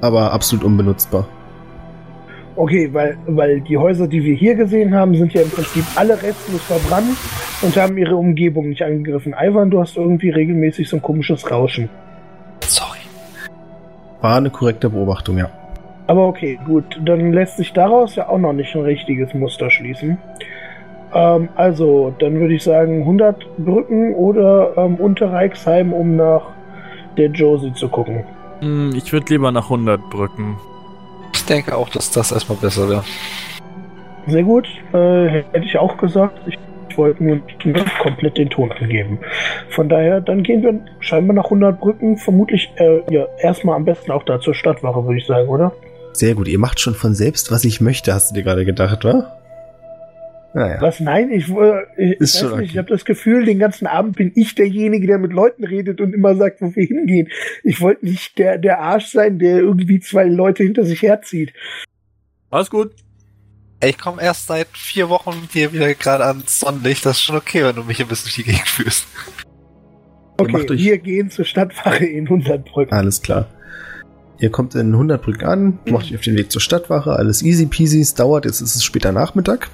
aber 0.00 0.32
absolut 0.32 0.64
unbenutzbar. 0.64 1.28
Okay, 2.54 2.88
weil, 2.92 3.16
weil 3.26 3.60
die 3.62 3.78
Häuser, 3.78 4.06
die 4.06 4.22
wir 4.22 4.34
hier 4.34 4.54
gesehen 4.54 4.94
haben, 4.94 5.16
sind 5.16 5.32
ja 5.32 5.42
im 5.42 5.50
Prinzip 5.50 5.84
alle 5.96 6.22
restlos 6.22 6.60
verbrannt 6.62 7.16
und 7.62 7.76
haben 7.76 7.96
ihre 7.96 8.14
Umgebung 8.14 8.68
nicht 8.68 8.82
angegriffen. 8.82 9.34
Ivan, 9.38 9.70
du 9.70 9.80
hast 9.80 9.96
irgendwie 9.96 10.30
regelmäßig 10.30 10.88
so 10.88 10.96
ein 10.96 11.02
komisches 11.02 11.50
Rauschen. 11.50 11.88
Sorry. 12.66 12.98
War 14.20 14.36
eine 14.36 14.50
korrekte 14.50 14.90
Beobachtung, 14.90 15.38
ja. 15.38 15.50
Aber 16.06 16.26
okay, 16.26 16.58
gut, 16.66 17.00
dann 17.04 17.32
lässt 17.32 17.56
sich 17.56 17.72
daraus 17.72 18.16
ja 18.16 18.28
auch 18.28 18.38
noch 18.38 18.52
nicht 18.52 18.74
ein 18.74 18.82
richtiges 18.82 19.32
Muster 19.34 19.70
schließen. 19.70 20.18
Ähm, 21.14 21.48
also, 21.54 22.14
dann 22.18 22.34
würde 22.40 22.54
ich 22.54 22.62
sagen 22.62 23.00
100 23.00 23.56
Brücken 23.58 24.14
oder 24.14 24.76
ähm, 24.76 24.96
Unterreichsheim, 24.96 25.92
um 25.92 26.16
nach 26.16 26.42
der 27.16 27.28
Josie 27.28 27.72
zu 27.74 27.88
gucken. 27.88 28.24
Hm, 28.60 28.92
ich 28.96 29.12
würde 29.12 29.26
lieber 29.30 29.52
nach 29.52 29.64
100 29.64 30.00
Brücken. 30.10 30.56
Ich 31.34 31.44
denke 31.44 31.76
auch, 31.76 31.88
dass 31.88 32.10
das 32.10 32.32
erstmal 32.32 32.58
besser 32.58 32.88
wäre. 32.88 33.04
sehr 34.26 34.42
gut. 34.42 34.68
Äh, 34.92 35.42
hätte 35.52 35.64
ich 35.64 35.78
auch 35.78 35.96
gesagt. 35.96 36.40
Ich, 36.46 36.58
ich 36.88 36.98
wollte 36.98 37.24
nur 37.24 37.40
nicht 37.64 37.98
komplett 38.00 38.36
den 38.38 38.50
Ton 38.50 38.70
angeben. 38.72 39.18
Von 39.70 39.88
daher, 39.88 40.20
dann 40.20 40.42
gehen 40.42 40.62
wir 40.62 40.78
scheinbar 41.00 41.34
nach 41.34 41.44
100 41.44 41.80
Brücken. 41.80 42.16
Vermutlich 42.16 42.70
äh, 42.76 43.00
ja, 43.10 43.26
erstmal 43.38 43.76
am 43.76 43.84
besten 43.84 44.12
auch 44.12 44.22
da 44.24 44.40
zur 44.40 44.54
Stadtwache, 44.54 45.04
würde 45.04 45.18
ich 45.18 45.26
sagen, 45.26 45.48
oder? 45.48 45.72
Sehr 46.12 46.34
gut, 46.34 46.48
ihr 46.48 46.58
macht 46.58 46.78
schon 46.80 46.94
von 46.94 47.14
selbst, 47.14 47.50
was 47.50 47.64
ich 47.64 47.80
möchte, 47.80 48.12
hast 48.12 48.30
du 48.30 48.34
dir 48.34 48.42
gerade 48.42 48.64
gedacht, 48.64 49.04
wa? 49.04 49.38
Naja. 50.54 50.82
Was? 50.82 51.00
Nein, 51.00 51.30
ich, 51.30 51.48
äh, 51.48 51.82
ich, 51.96 52.20
Ist 52.20 52.34
weiß 52.34 52.40
schon 52.40 52.48
nicht, 52.50 52.56
okay. 52.58 52.64
ich 52.72 52.78
habe 52.78 52.88
das 52.88 53.06
Gefühl, 53.06 53.46
den 53.46 53.58
ganzen 53.58 53.86
Abend 53.86 54.16
bin 54.16 54.32
ich 54.34 54.54
derjenige, 54.54 55.06
der 55.06 55.16
mit 55.18 55.32
Leuten 55.32 55.64
redet 55.64 56.02
und 56.02 56.12
immer 56.14 56.34
sagt, 56.36 56.60
wo 56.60 56.74
wir 56.76 56.84
hingehen. 56.86 57.28
Ich 57.64 57.80
wollte 57.80 58.04
nicht 58.04 58.36
der, 58.38 58.58
der 58.58 58.80
Arsch 58.80 59.06
sein, 59.06 59.38
der 59.38 59.56
irgendwie 59.60 60.00
zwei 60.00 60.24
Leute 60.24 60.62
hinter 60.62 60.84
sich 60.84 61.00
herzieht. 61.00 61.54
Alles 62.50 62.68
gut. 62.68 62.90
Ich 63.82 63.96
komme 63.98 64.22
erst 64.22 64.46
seit 64.46 64.68
vier 64.74 65.08
Wochen 65.08 65.48
hier 65.50 65.72
wieder 65.72 65.92
gerade 65.94 66.26
ans 66.26 66.60
Sonnenlicht. 66.60 67.06
Das 67.06 67.16
ist 67.16 67.22
schon 67.22 67.36
okay, 67.36 67.64
wenn 67.64 67.74
du 67.74 67.82
mich 67.84 68.00
ein 68.02 68.06
bisschen 68.08 68.26
durch 68.26 68.34
die 68.36 68.44
Gegend 68.44 68.68
führst. 68.68 69.06
Okay, 70.36 70.52
macht 70.52 70.70
euch- 70.70 70.80
wir 70.84 70.98
gehen 70.98 71.30
zur 71.30 71.46
Stadtwache 71.46 72.04
in 72.04 72.26
100 72.28 72.62
Brücken. 72.66 72.92
Alles 72.92 73.22
klar. 73.22 73.48
Ihr 74.38 74.50
kommt 74.50 74.74
in 74.74 74.92
100 74.92 75.22
Brücken 75.22 75.44
an, 75.44 75.78
macht 75.86 76.06
euch 76.06 76.16
auf 76.16 76.22
den 76.22 76.36
Weg 76.36 76.50
zur 76.50 76.60
Stadtwache, 76.60 77.12
alles 77.12 77.42
easy 77.42 77.66
peasy, 77.66 78.00
es 78.00 78.14
dauert, 78.14 78.44
jetzt 78.44 78.60
ist 78.60 78.74
es 78.74 78.82
später 78.82 79.12
Nachmittag. 79.12 79.70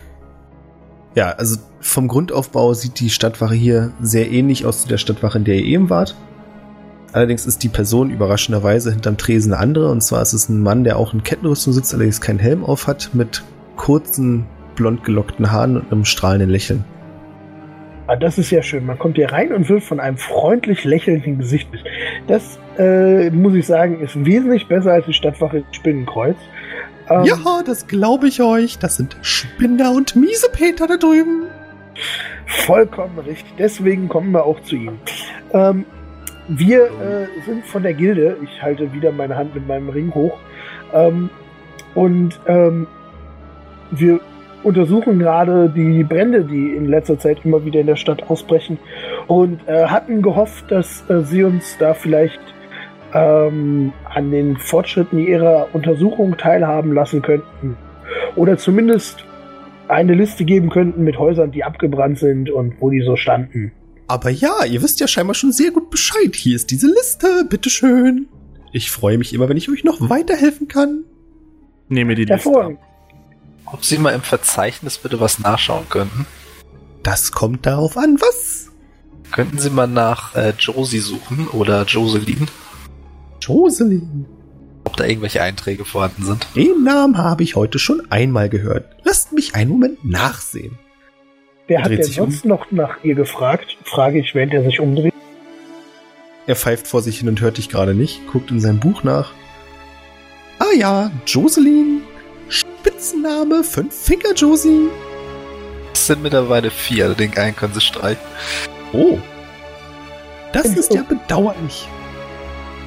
Ja, 1.14 1.30
also 1.30 1.58
vom 1.80 2.06
Grundaufbau 2.06 2.74
sieht 2.74 3.00
die 3.00 3.10
Stadtwache 3.10 3.54
hier 3.54 3.92
sehr 4.00 4.30
ähnlich 4.30 4.66
aus 4.66 4.82
zu 4.82 4.88
der 4.88 4.98
Stadtwache, 4.98 5.38
in 5.38 5.44
der 5.44 5.56
ihr 5.56 5.64
eben 5.64 5.90
wart. 5.90 6.14
Allerdings 7.12 7.46
ist 7.46 7.62
die 7.62 7.70
Person 7.70 8.10
überraschenderweise 8.10 8.90
hinterm 8.92 9.16
Tresen 9.16 9.54
eine 9.54 9.62
andere, 9.62 9.90
und 9.90 10.02
zwar 10.02 10.20
ist 10.20 10.34
es 10.34 10.48
ein 10.48 10.62
Mann, 10.62 10.84
der 10.84 10.98
auch 10.98 11.14
in 11.14 11.22
Kettenrüstung 11.22 11.72
sitzt, 11.72 11.94
allerdings 11.94 12.20
keinen 12.20 12.38
Helm 12.38 12.64
auf 12.64 12.86
hat, 12.86 13.10
mit 13.14 13.42
kurzen, 13.76 14.46
blond 14.74 15.04
gelockten 15.04 15.50
Haaren 15.50 15.78
und 15.78 15.90
einem 15.90 16.04
strahlenden 16.04 16.50
Lächeln. 16.50 16.84
Ah, 18.08 18.16
das 18.16 18.38
ist 18.38 18.50
ja 18.50 18.62
schön. 18.62 18.86
Man 18.86 18.98
kommt 18.98 19.16
hier 19.16 19.30
rein 19.30 19.52
und 19.52 19.68
wird 19.68 19.82
von 19.82 20.00
einem 20.00 20.16
freundlich 20.16 20.84
lächelnden 20.84 21.38
Gesicht. 21.38 21.70
be- 21.70 21.78
Das, 22.26 22.58
äh, 22.78 23.28
muss 23.30 23.54
ich 23.54 23.66
sagen, 23.66 24.00
ist 24.00 24.24
wesentlich 24.24 24.66
besser 24.66 24.92
als 24.92 25.04
die 25.06 25.12
Stadtwache 25.12 25.58
in 25.58 25.64
Spinnenkreuz. 25.72 26.36
Ähm, 27.10 27.24
Ja, 27.24 27.36
das 27.66 27.86
glaube 27.86 28.28
ich 28.28 28.40
euch. 28.42 28.78
Das 28.78 28.96
sind 28.96 29.16
Spinner 29.20 29.92
und 29.92 30.16
Miesepeter 30.16 30.86
da 30.86 30.96
drüben. 30.96 31.44
Vollkommen 32.46 33.18
richtig. 33.18 33.52
Deswegen 33.58 34.08
kommen 34.08 34.32
wir 34.32 34.44
auch 34.44 34.60
zu 34.62 34.76
ihm. 34.76 34.98
Ähm, 35.52 35.84
wir 36.48 36.84
äh, 36.84 37.26
sind 37.44 37.66
von 37.66 37.82
der 37.82 37.92
Gilde. 37.92 38.38
Ich 38.42 38.62
halte 38.62 38.90
wieder 38.94 39.12
meine 39.12 39.36
Hand 39.36 39.54
mit 39.54 39.66
meinem 39.68 39.90
Ring 39.90 40.14
hoch. 40.14 40.38
Ähm, 40.94 41.28
und 41.94 42.40
ähm, 42.46 42.86
wir 43.90 44.20
untersuchen 44.62 45.18
gerade 45.18 45.72
die 45.74 46.04
Brände, 46.04 46.44
die 46.44 46.74
in 46.74 46.86
letzter 46.86 47.18
Zeit 47.18 47.44
immer 47.44 47.64
wieder 47.64 47.80
in 47.80 47.86
der 47.86 47.96
Stadt 47.96 48.28
ausbrechen. 48.30 48.78
Und 49.26 49.60
äh, 49.66 49.86
hatten 49.86 50.22
gehofft, 50.22 50.70
dass 50.70 51.08
äh, 51.08 51.22
sie 51.22 51.44
uns 51.44 51.76
da 51.78 51.94
vielleicht 51.94 52.40
ähm, 53.14 53.92
an 54.04 54.30
den 54.30 54.56
Fortschritten 54.56 55.18
ihrer 55.18 55.68
Untersuchung 55.72 56.36
teilhaben 56.36 56.92
lassen 56.92 57.22
könnten. 57.22 57.76
Oder 58.36 58.58
zumindest 58.58 59.24
eine 59.88 60.14
Liste 60.14 60.44
geben 60.44 60.70
könnten 60.70 61.02
mit 61.04 61.18
Häusern, 61.18 61.50
die 61.50 61.64
abgebrannt 61.64 62.18
sind 62.18 62.50
und 62.50 62.74
wo 62.80 62.90
die 62.90 63.02
so 63.02 63.16
standen. 63.16 63.72
Aber 64.06 64.30
ja, 64.30 64.64
ihr 64.64 64.82
wisst 64.82 65.00
ja 65.00 65.08
scheinbar 65.08 65.34
schon 65.34 65.52
sehr 65.52 65.70
gut 65.70 65.90
Bescheid. 65.90 66.34
Hier 66.34 66.56
ist 66.56 66.70
diese 66.70 66.88
Liste, 66.88 67.46
bitteschön. 67.48 68.26
Ich 68.72 68.90
freue 68.90 69.18
mich 69.18 69.34
immer, 69.34 69.48
wenn 69.48 69.56
ich 69.56 69.70
euch 69.70 69.84
noch 69.84 70.08
weiterhelfen 70.08 70.68
kann. 70.68 71.04
Nehme 71.88 72.14
die 72.14 72.24
Liste. 72.24 72.34
Hervorragend. 72.34 72.78
Ob 73.72 73.84
Sie 73.84 73.98
mal 73.98 74.14
im 74.14 74.22
Verzeichnis 74.22 74.98
bitte 74.98 75.20
was 75.20 75.38
nachschauen 75.38 75.88
könnten? 75.88 76.26
Das 77.02 77.32
kommt 77.32 77.66
darauf 77.66 77.96
an, 77.96 78.18
was? 78.20 78.68
Könnten 79.30 79.58
Sie 79.58 79.70
mal 79.70 79.86
nach 79.86 80.34
äh, 80.34 80.54
Josie 80.58 81.00
suchen 81.00 81.48
oder 81.48 81.84
Joseline? 81.84 82.46
Jocelyn. 83.40 84.26
Ob 84.84 84.96
da 84.96 85.04
irgendwelche 85.04 85.42
Einträge 85.42 85.84
vorhanden 85.84 86.24
sind? 86.24 86.46
Den 86.56 86.82
Namen 86.82 87.18
habe 87.18 87.42
ich 87.42 87.56
heute 87.56 87.78
schon 87.78 88.10
einmal 88.10 88.48
gehört. 88.48 88.96
Lasst 89.04 89.32
mich 89.32 89.54
einen 89.54 89.70
Moment 89.70 90.04
nachsehen. 90.04 90.78
Wer 91.66 91.82
hat 91.82 91.90
denn 91.90 92.02
sich 92.02 92.18
um. 92.20 92.30
sonst 92.30 92.46
noch 92.46 92.70
nach 92.70 93.04
ihr 93.04 93.14
gefragt? 93.14 93.76
Frage 93.84 94.18
ich, 94.18 94.34
während 94.34 94.54
er 94.54 94.64
sich 94.64 94.80
umdreht. 94.80 95.12
Er 96.46 96.56
pfeift 96.56 96.86
vor 96.86 97.02
sich 97.02 97.18
hin 97.18 97.28
und 97.28 97.42
hört 97.42 97.58
dich 97.58 97.68
gerade 97.68 97.94
nicht, 97.94 98.26
guckt 98.26 98.50
in 98.50 98.60
sein 98.60 98.80
Buch 98.80 99.02
nach. 99.02 99.32
Ah 100.58 100.74
ja, 100.74 101.10
Jocelyn. 101.26 102.02
Spitzname 102.98 103.62
Fünf 103.62 103.94
Finger 103.94 104.34
Josie. 104.34 104.88
Es 105.92 106.08
sind 106.08 106.20
mittlerweile 106.20 106.68
vier, 106.68 107.14
den 107.14 107.36
einen 107.38 107.54
können 107.54 107.72
Sie 107.72 107.80
streichen. 107.80 108.20
Oh. 108.92 109.18
Das 110.52 110.66
ist 110.66 110.92
ja 110.92 111.02
bedauerlich. 111.04 111.86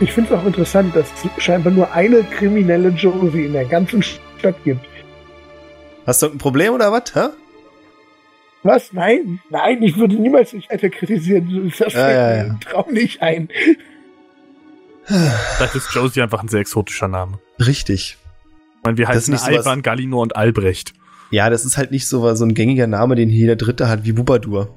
Ich 0.02 0.12
finde 0.12 0.34
es 0.34 0.40
auch 0.40 0.46
interessant, 0.46 0.94
dass 0.98 1.08
es 1.38 1.42
scheinbar 1.44 1.72
nur 1.72 1.94
eine 1.94 2.24
kriminelle 2.26 2.90
Josie 2.90 3.46
in 3.46 3.54
der 3.54 3.64
ganzen 3.64 4.04
Stadt 4.04 4.62
gibt. 4.66 4.86
Hast 6.06 6.22
du 6.24 6.28
ein 6.28 6.38
Problem 6.38 6.74
oder 6.74 6.92
was? 6.92 7.16
Hä? 7.16 7.30
Was? 8.64 8.92
Nein, 8.92 9.40
nein, 9.50 9.82
ich 9.82 9.96
würde 9.98 10.16
niemals 10.16 10.52
dich 10.52 10.70
weiter 10.70 10.90
kritisieren. 10.90 11.72
Das 11.80 11.94
Ja, 11.94 12.00
fällt 12.02 12.18
ja, 12.18 12.28
mir 12.28 12.36
ja. 12.38 12.44
im 12.52 12.60
Traum 12.60 12.94
nicht 12.94 13.22
ein. 13.22 13.48
Vielleicht 15.06 15.76
ist 15.76 15.94
Josie 15.94 16.22
einfach 16.22 16.42
ein 16.44 16.50
sehr 16.50 16.60
exotischer 16.60 17.08
Name. 17.08 17.40
Richtig. 17.66 18.18
Ich 18.82 18.86
meine, 18.86 18.98
wir 18.98 19.08
heißen 19.08 19.32
nicht 19.32 19.44
sowas- 19.44 19.58
Alban, 19.68 19.84
Galino 19.84 20.22
und 20.22 20.36
Albrecht. 20.36 20.94
Ja, 21.30 21.50
das 21.52 21.66
ist 21.66 21.78
halt 21.78 21.92
nicht 21.92 22.08
so, 22.08 22.34
so 22.34 22.44
ein 22.44 22.56
gängiger 22.56 22.88
Name, 22.88 23.16
den 23.16 23.30
jeder 23.30 23.56
Dritte 23.56 23.88
hat, 23.88 24.06
wie 24.06 24.12
Bubadur. 24.12 24.74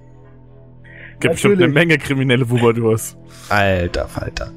Gibt 1.20 1.32
bestimmt 1.34 1.62
eine. 1.62 1.68
Menge 1.72 1.96
kriminelle 1.96 2.48
Wubadurs. 2.50 3.16
Alter 3.48 4.06
Falter. 4.06 4.50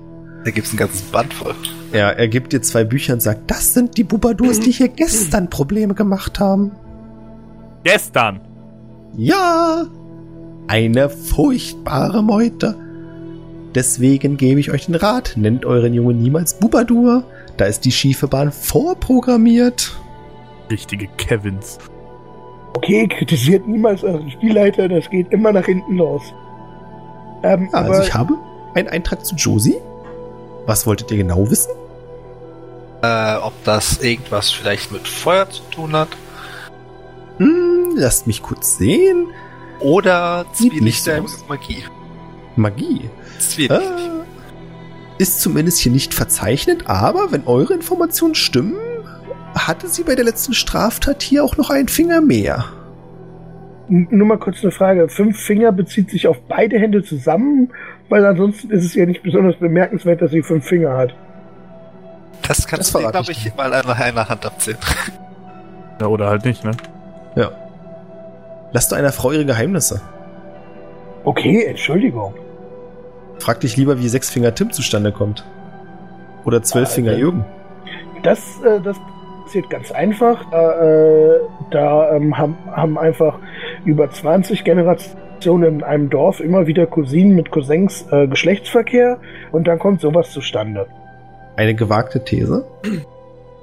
Da 0.43 0.51
gibt's 0.51 0.73
ein 0.73 0.77
ganzes 0.77 1.01
Band 1.03 1.33
voll. 1.33 1.55
Ja, 1.93 2.09
er 2.09 2.27
gibt 2.27 2.51
dir 2.51 2.61
zwei 2.61 2.83
Bücher 2.83 3.13
und 3.13 3.21
sagt, 3.21 3.49
das 3.49 3.73
sind 3.73 3.97
die 3.97 4.03
Bubadurs, 4.03 4.59
die 4.59 4.71
hier 4.71 4.89
gestern 4.89 5.49
Probleme 5.49 5.93
gemacht 5.93 6.39
haben. 6.39 6.71
Gestern! 7.83 8.41
Ja, 9.15 9.85
eine 10.67 11.09
furchtbare 11.09 12.21
Meute. 12.21 12.75
Deswegen 13.75 14.37
gebe 14.37 14.59
ich 14.59 14.71
euch 14.71 14.87
den 14.87 14.95
Rat, 14.95 15.33
nennt 15.37 15.65
euren 15.65 15.93
Jungen 15.93 16.21
niemals 16.21 16.59
Bubadur. 16.59 17.23
Da 17.57 17.65
ist 17.65 17.85
die 17.85 17.91
schiefe 17.91 18.27
Bahn 18.27 18.51
vorprogrammiert. 18.51 19.97
Richtige 20.69 21.07
Kevins. 21.17 21.79
Okay, 22.73 23.07
kritisiert 23.07 23.67
niemals 23.67 24.03
euren 24.03 24.29
Spielleiter, 24.29 24.87
das 24.87 25.09
geht 25.09 25.31
immer 25.31 25.51
nach 25.51 25.65
hinten 25.65 25.97
los. 25.97 26.21
Ähm, 27.43 27.69
also 27.71 28.03
ich 28.03 28.13
habe 28.13 28.35
einen 28.75 28.87
Eintrag 28.87 29.25
zu 29.25 29.35
Josie. 29.35 29.77
Was 30.67 30.85
wolltet 30.85 31.09
ihr 31.11 31.17
genau 31.17 31.49
wissen? 31.49 31.71
Äh, 33.01 33.35
ob 33.37 33.53
das 33.63 34.03
irgendwas 34.03 34.51
vielleicht 34.51 34.91
mit 34.91 35.07
Feuer 35.07 35.49
zu 35.49 35.63
tun 35.71 35.93
hat? 35.93 36.09
Hm, 37.37 37.93
lasst 37.95 38.27
mich 38.27 38.43
kurz 38.43 38.77
sehen. 38.77 39.27
Oder 39.79 40.45
mit 40.61 41.09
aus. 41.09 41.45
Magie? 41.47 41.83
Magie. 42.55 43.09
Zwielicht. 43.39 43.71
Äh, 43.71 44.16
ist 45.17 45.41
zumindest 45.41 45.79
hier 45.79 45.91
nicht 45.91 46.13
verzeichnet, 46.13 46.83
aber 46.87 47.31
wenn 47.31 47.45
eure 47.45 47.73
Informationen 47.73 48.35
stimmen, 48.35 48.75
hatte 49.55 49.87
sie 49.87 50.03
bei 50.03 50.15
der 50.15 50.25
letzten 50.25 50.53
Straftat 50.53 51.23
hier 51.23 51.43
auch 51.43 51.57
noch 51.57 51.69
einen 51.69 51.87
Finger 51.87 52.21
mehr. 52.21 52.65
n- 53.89 54.07
nur 54.11 54.27
mal 54.27 54.37
kurz 54.37 54.57
eine 54.61 54.71
Frage. 54.71 55.09
Fünf 55.09 55.39
Finger 55.39 55.71
bezieht 55.71 56.09
sich 56.11 56.27
auf 56.27 56.39
beide 56.47 56.77
Hände 56.77 57.03
zusammen, 57.03 57.71
weil 58.09 58.25
ansonsten 58.25 58.69
ist 58.69 58.85
es 58.85 58.93
ja 58.93 59.05
nicht 59.05 59.23
besonders 59.23 59.55
bemerkenswert, 59.57 60.21
dass 60.21 60.31
sie 60.31 60.43
fünf 60.43 60.65
Finger 60.65 60.95
hat. 60.97 61.15
Das 62.47 62.57
Das 62.57 62.67
kannst 62.67 62.93
du 62.93 62.99
dir, 62.99 63.09
verrate 63.09 63.23
glaube 63.25 63.31
ich 63.31 63.55
mal 63.55 63.73
an 63.73 63.89
einer 63.89 64.29
Hand 64.29 64.45
abzählen. 64.45 64.77
Ja, 65.99 66.07
oder 66.07 66.29
halt 66.29 66.45
nicht, 66.45 66.63
ne? 66.63 66.71
Ja. 67.35 67.49
Lasst 68.73 68.93
einer 68.93 69.11
Frau 69.11 69.31
ihre 69.31 69.45
Geheimnisse. 69.45 70.01
Okay, 71.23 71.63
Entschuldigung. 71.65 72.33
Frag 73.39 73.59
dich 73.61 73.77
lieber, 73.77 73.99
wie 73.99 74.07
Sechsfinger 74.07 74.53
Tim 74.55 74.71
zustande 74.71 75.11
kommt. 75.11 75.45
Oder 76.45 76.63
Zwölffinger 76.63 77.11
Alter. 77.11 77.19
Jürgen. 77.19 77.45
Das, 78.23 78.39
äh, 78.63 78.79
das 78.81 78.97
passiert 79.43 79.69
ganz 79.69 79.91
einfach. 79.91 80.49
Da, 80.51 80.81
äh, 80.81 81.39
da 81.71 82.15
ähm, 82.15 82.37
haben, 82.37 82.57
haben 82.71 82.97
einfach 82.97 83.39
über 83.85 84.09
20 84.09 84.63
Generationen 84.63 85.75
in 85.75 85.83
einem 85.83 86.09
Dorf 86.09 86.39
immer 86.39 86.67
wieder 86.67 86.85
Cousinen 86.85 87.35
mit 87.35 87.51
Cousins 87.51 88.05
äh, 88.11 88.27
Geschlechtsverkehr 88.27 89.19
und 89.51 89.67
dann 89.67 89.79
kommt 89.79 90.01
sowas 90.01 90.31
zustande. 90.31 90.87
Eine 91.55 91.75
gewagte 91.75 92.23
These. 92.23 92.65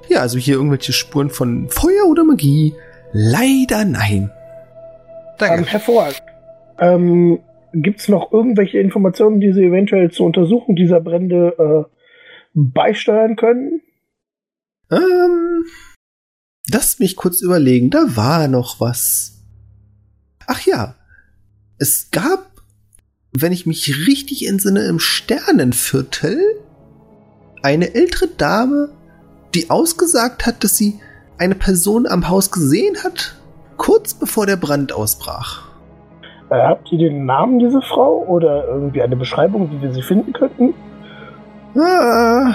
Ja, 0.09 0.20
also 0.20 0.39
hier 0.39 0.57
irgendwelche 0.57 0.93
Spuren 0.93 1.31
von 1.31 1.68
Feuer 1.68 2.07
oder 2.09 2.25
Magie? 2.25 2.75
Leider 3.12 3.85
nein. 3.85 4.31
Ähm, 4.31 5.39
Danke. 5.39 5.66
hervorragend. 5.66 6.22
Ähm, 6.79 7.39
Gibt 7.75 8.01
es 8.01 8.09
noch 8.09 8.33
irgendwelche 8.33 8.79
Informationen, 8.79 9.41
die 9.41 9.53
Sie 9.53 9.64
eventuell 9.64 10.11
zur 10.11 10.27
Untersuchung 10.27 10.77
dieser 10.77 11.01
Brände 11.01 11.55
äh, 11.59 11.91
beisteuern 12.55 13.37
können? 13.37 13.83
Ähm, 14.91 15.64
Lasst 16.70 16.99
mich 16.99 17.16
kurz 17.16 17.43
überlegen, 17.43 17.91
da 17.91 18.16
war 18.16 18.49
noch 18.49 18.81
was. 18.81 19.43
Ach 20.47 20.61
ja, 20.62 20.95
es 21.79 22.11
gab, 22.11 22.62
wenn 23.33 23.53
ich 23.53 23.66
mich 23.66 24.07
richtig 24.07 24.47
entsinne, 24.49 24.87
im 24.87 24.99
Sternenviertel 24.99 26.39
eine 27.62 27.95
ältere 27.95 28.29
Dame, 28.29 28.91
die 29.55 29.70
ausgesagt 29.70 30.47
hat, 30.47 30.64
dass 30.64 30.77
sie 30.77 31.01
eine 31.37 31.55
Person 31.55 32.07
am 32.07 32.29
Haus 32.29 32.51
gesehen 32.51 33.03
hat, 33.03 33.37
kurz 33.77 34.14
bevor 34.14 34.47
der 34.47 34.57
Brand 34.57 34.93
ausbrach. 34.93 35.74
Äh, 36.51 36.57
habt 36.57 36.92
ihr 36.92 36.99
den 36.99 37.24
Namen 37.24 37.59
dieser 37.59 37.82
Frau 37.82 38.24
oder 38.26 38.66
irgendwie 38.68 39.03
eine 39.03 39.16
Beschreibung, 39.16 39.70
wie 39.72 39.82
wir 39.82 39.92
sie 39.92 40.03
finden 40.03 40.32
könnten? 40.32 40.74
Ah, 41.76 42.55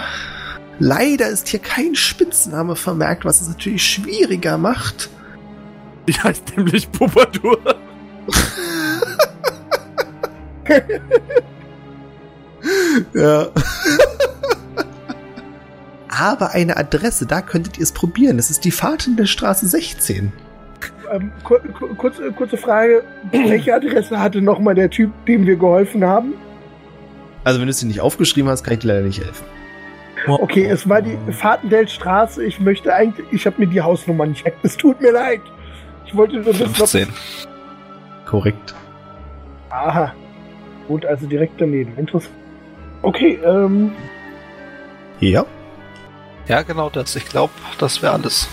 leider 0.79 1.27
ist 1.27 1.47
hier 1.49 1.59
kein 1.59 1.95
Spitzname 1.95 2.75
vermerkt, 2.75 3.25
was 3.25 3.41
es 3.41 3.49
natürlich 3.49 3.83
schwieriger 3.83 4.57
macht. 4.57 5.09
Die 6.07 6.13
heißt 6.13 6.55
nämlich 6.57 6.91
Pupadur. 6.91 7.59
ja. 13.13 13.47
Aber 16.09 16.51
eine 16.51 16.75
Adresse, 16.77 17.25
da 17.25 17.41
könntet 17.41 17.77
ihr 17.77 17.83
es 17.83 17.93
probieren. 17.93 18.37
Das 18.37 18.49
ist 18.49 18.65
die 18.65 18.71
Fahrten 18.71 19.15
der 19.15 19.25
Straße 19.25 19.67
16. 19.67 20.33
Ähm, 21.11 21.31
kur 21.43 21.59
kur 21.59 21.95
kurze, 21.95 22.31
kurze 22.31 22.57
Frage. 22.57 23.03
Welche 23.31 23.73
Adresse 23.73 24.19
hatte 24.19 24.41
nochmal 24.41 24.75
der 24.75 24.89
Typ, 24.89 25.11
dem 25.25 25.45
wir 25.45 25.55
geholfen 25.55 26.03
haben? 26.03 26.33
Also 27.43 27.59
wenn 27.59 27.67
du 27.67 27.71
es 27.71 27.79
dir 27.79 27.87
nicht 27.87 28.01
aufgeschrieben 28.01 28.49
hast, 28.49 28.63
kann 28.63 28.73
ich 28.73 28.79
dir 28.79 28.87
leider 28.89 29.05
nicht 29.05 29.19
helfen. 29.23 29.45
Okay, 30.27 30.65
es 30.65 30.87
war 30.89 31.01
die 31.01 31.17
Fahrtendelstraße. 31.31 32.43
Ich 32.43 32.59
möchte 32.59 32.93
eigentlich, 32.93 33.25
ich 33.31 33.45
habe 33.45 33.55
mir 33.59 33.67
die 33.67 33.81
Hausnummer 33.81 34.25
nicht 34.25 34.43
checkt. 34.43 34.63
Es 34.63 34.75
tut 34.75 34.99
mir 35.01 35.11
leid. 35.11 35.41
Ich 36.05 36.15
wollte 36.15 36.35
nur 36.35 36.45
wissen, 36.45 36.65
ob... 36.65 36.75
15. 36.75 37.07
Korrekt. 38.25 38.75
Aha. 39.69 40.13
Gut, 40.87 41.05
also 41.05 41.25
direkt 41.25 41.59
daneben. 41.61 41.93
Interessant. 41.97 42.33
Okay, 43.01 43.39
ähm, 43.45 43.91
Ja. 45.19 45.45
Ja, 46.47 46.63
genau 46.63 46.89
das. 46.89 47.15
Ich 47.15 47.25
glaube, 47.25 47.53
das 47.77 48.01
wäre 48.01 48.13
alles. 48.13 48.49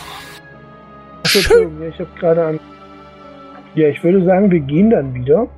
Ja, 1.35 1.89
ich 1.89 1.99
habe 1.99 2.11
gerade 2.19 2.45
an. 2.45 2.61
Ja, 3.75 3.89
ich 3.89 4.03
würde 4.03 4.25
sagen, 4.25 4.51
wir 4.51 4.61
gehen 4.61 4.91
dann 4.91 5.15
wieder. 5.15 5.49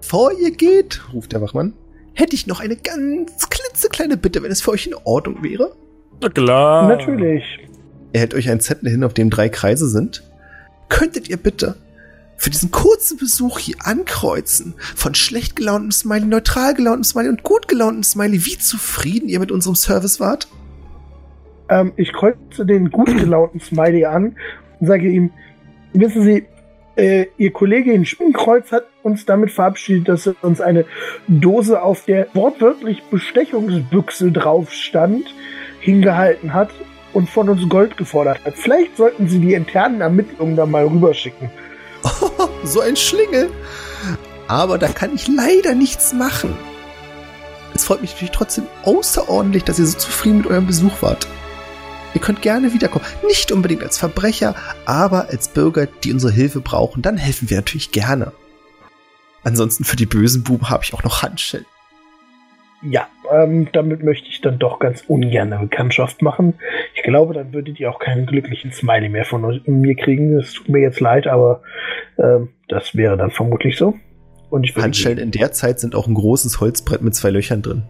Bevor 0.00 0.32
ihr 0.32 0.50
geht, 0.50 1.02
ruft 1.12 1.32
der 1.32 1.40
Wachmann, 1.40 1.72
hätte 2.12 2.34
ich 2.34 2.46
noch 2.46 2.60
eine 2.60 2.76
ganz 2.76 3.48
klitzekleine 3.48 4.16
Bitte, 4.16 4.42
wenn 4.42 4.50
es 4.50 4.60
für 4.60 4.72
euch 4.72 4.86
in 4.86 4.94
Ordnung 5.04 5.42
wäre. 5.42 5.74
Na 6.20 6.28
klar. 6.28 6.88
Natürlich. 6.88 7.44
Er 8.12 8.20
hält 8.20 8.34
euch 8.34 8.48
einen 8.50 8.60
Zettel 8.60 8.90
hin, 8.90 9.02
auf 9.02 9.14
dem 9.14 9.30
drei 9.30 9.48
Kreise 9.48 9.88
sind. 9.88 10.22
Könntet 10.88 11.28
ihr 11.28 11.36
bitte 11.36 11.76
für 12.36 12.50
diesen 12.50 12.70
kurzen 12.70 13.16
Besuch 13.16 13.58
hier 13.58 13.76
ankreuzen 13.80 14.74
von 14.78 15.14
schlecht 15.14 15.56
gelauntem 15.56 15.90
Smiley, 15.90 16.26
neutral 16.26 16.74
gelauntem 16.74 17.04
Smiley 17.04 17.28
und 17.30 17.42
gut 17.42 17.68
gelaunten 17.68 18.02
Smiley, 18.02 18.44
wie 18.44 18.58
zufrieden 18.58 19.28
ihr 19.28 19.40
mit 19.40 19.50
unserem 19.50 19.74
Service 19.74 20.20
wart? 20.20 20.48
Ähm, 21.68 21.92
ich 21.96 22.12
kreuze 22.12 22.66
den 22.66 22.90
gut 22.90 23.06
gelaunten 23.06 23.60
Smiley 23.60 24.04
an 24.04 24.36
und 24.84 24.88
sage 24.88 25.08
ihm, 25.08 25.30
wissen 25.94 26.22
Sie, 26.22 26.44
äh, 26.96 27.26
Ihr 27.38 27.52
Kollege 27.52 27.90
in 27.92 28.04
Spinnkreuz 28.04 28.70
hat 28.70 28.84
uns 29.02 29.24
damit 29.24 29.50
verabschiedet, 29.50 30.08
dass 30.08 30.26
er 30.26 30.34
uns 30.42 30.60
eine 30.60 30.84
Dose, 31.26 31.80
auf 31.80 32.04
der 32.04 32.26
wortwörtlich 32.34 33.02
Bestechungsbüchse 33.04 34.30
drauf 34.30 34.70
stand, 34.72 35.34
hingehalten 35.80 36.52
hat 36.52 36.68
und 37.14 37.30
von 37.30 37.48
uns 37.48 37.66
Gold 37.70 37.96
gefordert 37.96 38.44
hat. 38.44 38.54
Vielleicht 38.56 38.98
sollten 38.98 39.26
Sie 39.26 39.38
die 39.38 39.54
internen 39.54 40.02
Ermittlungen 40.02 40.54
da 40.54 40.66
mal 40.66 40.86
rüberschicken. 40.86 41.50
so 42.64 42.80
ein 42.80 42.96
Schlingel. 42.96 43.50
Aber 44.48 44.76
da 44.76 44.88
kann 44.88 45.14
ich 45.14 45.28
leider 45.28 45.74
nichts 45.74 46.12
machen. 46.12 46.54
Es 47.74 47.84
freut 47.84 48.02
mich 48.02 48.12
natürlich 48.12 48.32
trotzdem 48.32 48.66
außerordentlich, 48.84 49.64
dass 49.64 49.78
ihr 49.78 49.86
so 49.86 49.96
zufrieden 49.96 50.38
mit 50.38 50.46
eurem 50.46 50.66
Besuch 50.66 51.00
wart. 51.00 51.26
Ihr 52.14 52.20
könnt 52.20 52.42
gerne 52.42 52.72
wiederkommen. 52.72 53.04
Nicht 53.26 53.52
unbedingt 53.52 53.82
als 53.82 53.98
Verbrecher, 53.98 54.54
aber 54.86 55.28
als 55.28 55.48
Bürger, 55.48 55.86
die 55.86 56.12
unsere 56.12 56.32
Hilfe 56.32 56.60
brauchen. 56.60 57.02
Dann 57.02 57.16
helfen 57.16 57.50
wir 57.50 57.56
natürlich 57.56 57.90
gerne. 57.90 58.32
Ansonsten 59.42 59.84
für 59.84 59.96
die 59.96 60.06
bösen 60.06 60.42
Buben 60.44 60.70
habe 60.70 60.84
ich 60.84 60.94
auch 60.94 61.02
noch 61.02 61.22
Handschellen. 61.22 61.66
Ja, 62.82 63.08
ähm, 63.32 63.68
damit 63.72 64.02
möchte 64.02 64.28
ich 64.28 64.40
dann 64.42 64.58
doch 64.58 64.78
ganz 64.78 65.04
ungern 65.08 65.52
eine 65.52 65.62
Bekanntschaft 65.62 66.20
machen. 66.22 66.54
Ich 66.94 67.02
glaube, 67.02 67.32
dann 67.34 67.52
würdet 67.52 67.80
ihr 67.80 67.90
auch 67.90 67.98
keinen 67.98 68.26
glücklichen 68.26 68.72
Smiley 68.72 69.08
mehr 69.08 69.24
von 69.24 69.62
mir 69.66 69.96
kriegen. 69.96 70.38
Es 70.38 70.52
tut 70.52 70.68
mir 70.68 70.80
jetzt 70.80 71.00
leid, 71.00 71.26
aber 71.26 71.62
ähm, 72.18 72.50
das 72.68 72.94
wäre 72.94 73.16
dann 73.16 73.30
vermutlich 73.30 73.76
so. 73.76 73.94
Und 74.50 74.64
ich 74.64 74.76
Handschellen 74.76 75.18
in 75.18 75.30
der 75.30 75.52
Zeit 75.52 75.80
sind 75.80 75.94
auch 75.94 76.06
ein 76.06 76.14
großes 76.14 76.60
Holzbrett 76.60 77.00
mit 77.02 77.14
zwei 77.14 77.30
Löchern 77.30 77.62
drin. 77.62 77.84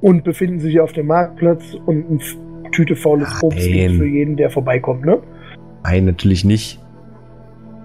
und 0.00 0.22
befinden 0.24 0.60
sich 0.60 0.80
auf 0.80 0.92
dem 0.92 1.06
Marktplatz 1.06 1.74
und 1.86 2.06
eine 2.06 2.18
F- 2.20 2.36
Tüte 2.74 2.96
faules 2.96 3.28
Obst 3.42 3.58
Nein. 3.58 3.72
gibt's 3.72 3.96
für 3.98 4.06
jeden, 4.06 4.36
der 4.36 4.50
vorbeikommt, 4.50 5.04
ne? 5.04 5.18
Nein, 5.82 6.04
natürlich 6.06 6.44
nicht. 6.44 6.80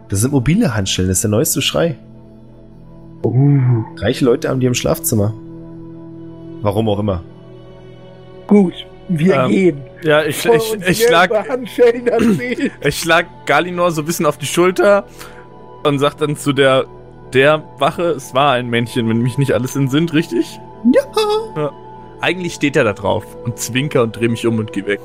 Das 0.10 0.22
sind 0.22 0.32
mobile 0.32 0.76
Handschellen, 0.76 1.10
das 1.10 1.20
ist 1.20 1.24
der 1.24 1.32
neueste 1.32 1.62
Schrei. 1.62 1.96
Uh, 3.24 3.84
Reiche 3.98 4.26
Leute 4.26 4.50
haben 4.50 4.60
die 4.60 4.66
im 4.66 4.74
Schlafzimmer. 4.74 5.34
Warum 6.62 6.90
auch 6.90 7.00
immer. 7.00 7.24
gut, 8.48 8.74
wir 9.10 9.36
Ähm, 9.36 9.52
gehen. 9.52 9.82
Ja, 10.04 10.24
ich, 10.24 10.42
Bevor 10.42 10.56
ich, 10.56 10.88
ich 10.88 11.06
schlag, 11.06 11.30
ich 12.82 12.96
schlag 12.96 13.26
Galinor 13.46 13.92
so 13.92 14.02
ein 14.02 14.06
bisschen 14.06 14.26
auf 14.26 14.38
die 14.38 14.46
Schulter 14.46 15.06
und 15.84 16.00
sag 16.00 16.16
dann 16.16 16.36
zu 16.38 16.54
der, 16.54 16.86
der 17.34 17.64
Wache, 17.78 18.04
es 18.04 18.34
war 18.34 18.54
ein 18.54 18.70
Männchen, 18.70 19.10
wenn 19.10 19.22
mich 19.22 19.38
nicht 19.38 19.52
alles 19.52 19.76
entsinnt, 19.76 20.14
richtig? 20.14 20.60
Ja. 21.56 21.72
Eigentlich 22.22 22.54
steht 22.56 22.76
er 22.76 22.84
da 22.84 22.94
drauf 22.94 23.26
und 23.46 23.58
zwinker 23.58 24.04
und 24.04 24.16
dreh 24.16 24.28
mich 24.28 24.46
um 24.46 24.60
und 24.60 24.74
geh 24.74 24.86
weg. 24.86 25.00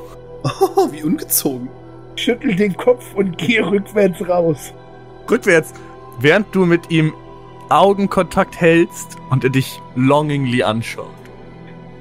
Oh, 0.45 0.91
wie 0.91 1.03
ungezogen. 1.03 1.69
Schüttel 2.17 2.55
den 2.55 2.77
Kopf 2.77 3.15
und 3.15 3.39
geh 3.39 3.61
rückwärts 3.61 4.29
raus. 4.29 4.73
Rückwärts, 5.31 5.73
während 6.21 6.55
du 6.55 6.67
mit 6.67 6.91
ihm 6.91 7.13
Augenkontakt 7.71 8.61
hältst 8.61 9.17
und 9.31 9.43
er 9.45 9.51
dich 9.51 9.81
longingly 9.97 10.63
anschaut. 10.63 11.07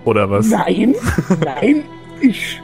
Oder 0.03 0.29
was? 0.29 0.49
Nein, 0.49 0.95
nein, 1.43 1.83
ich, 2.19 2.61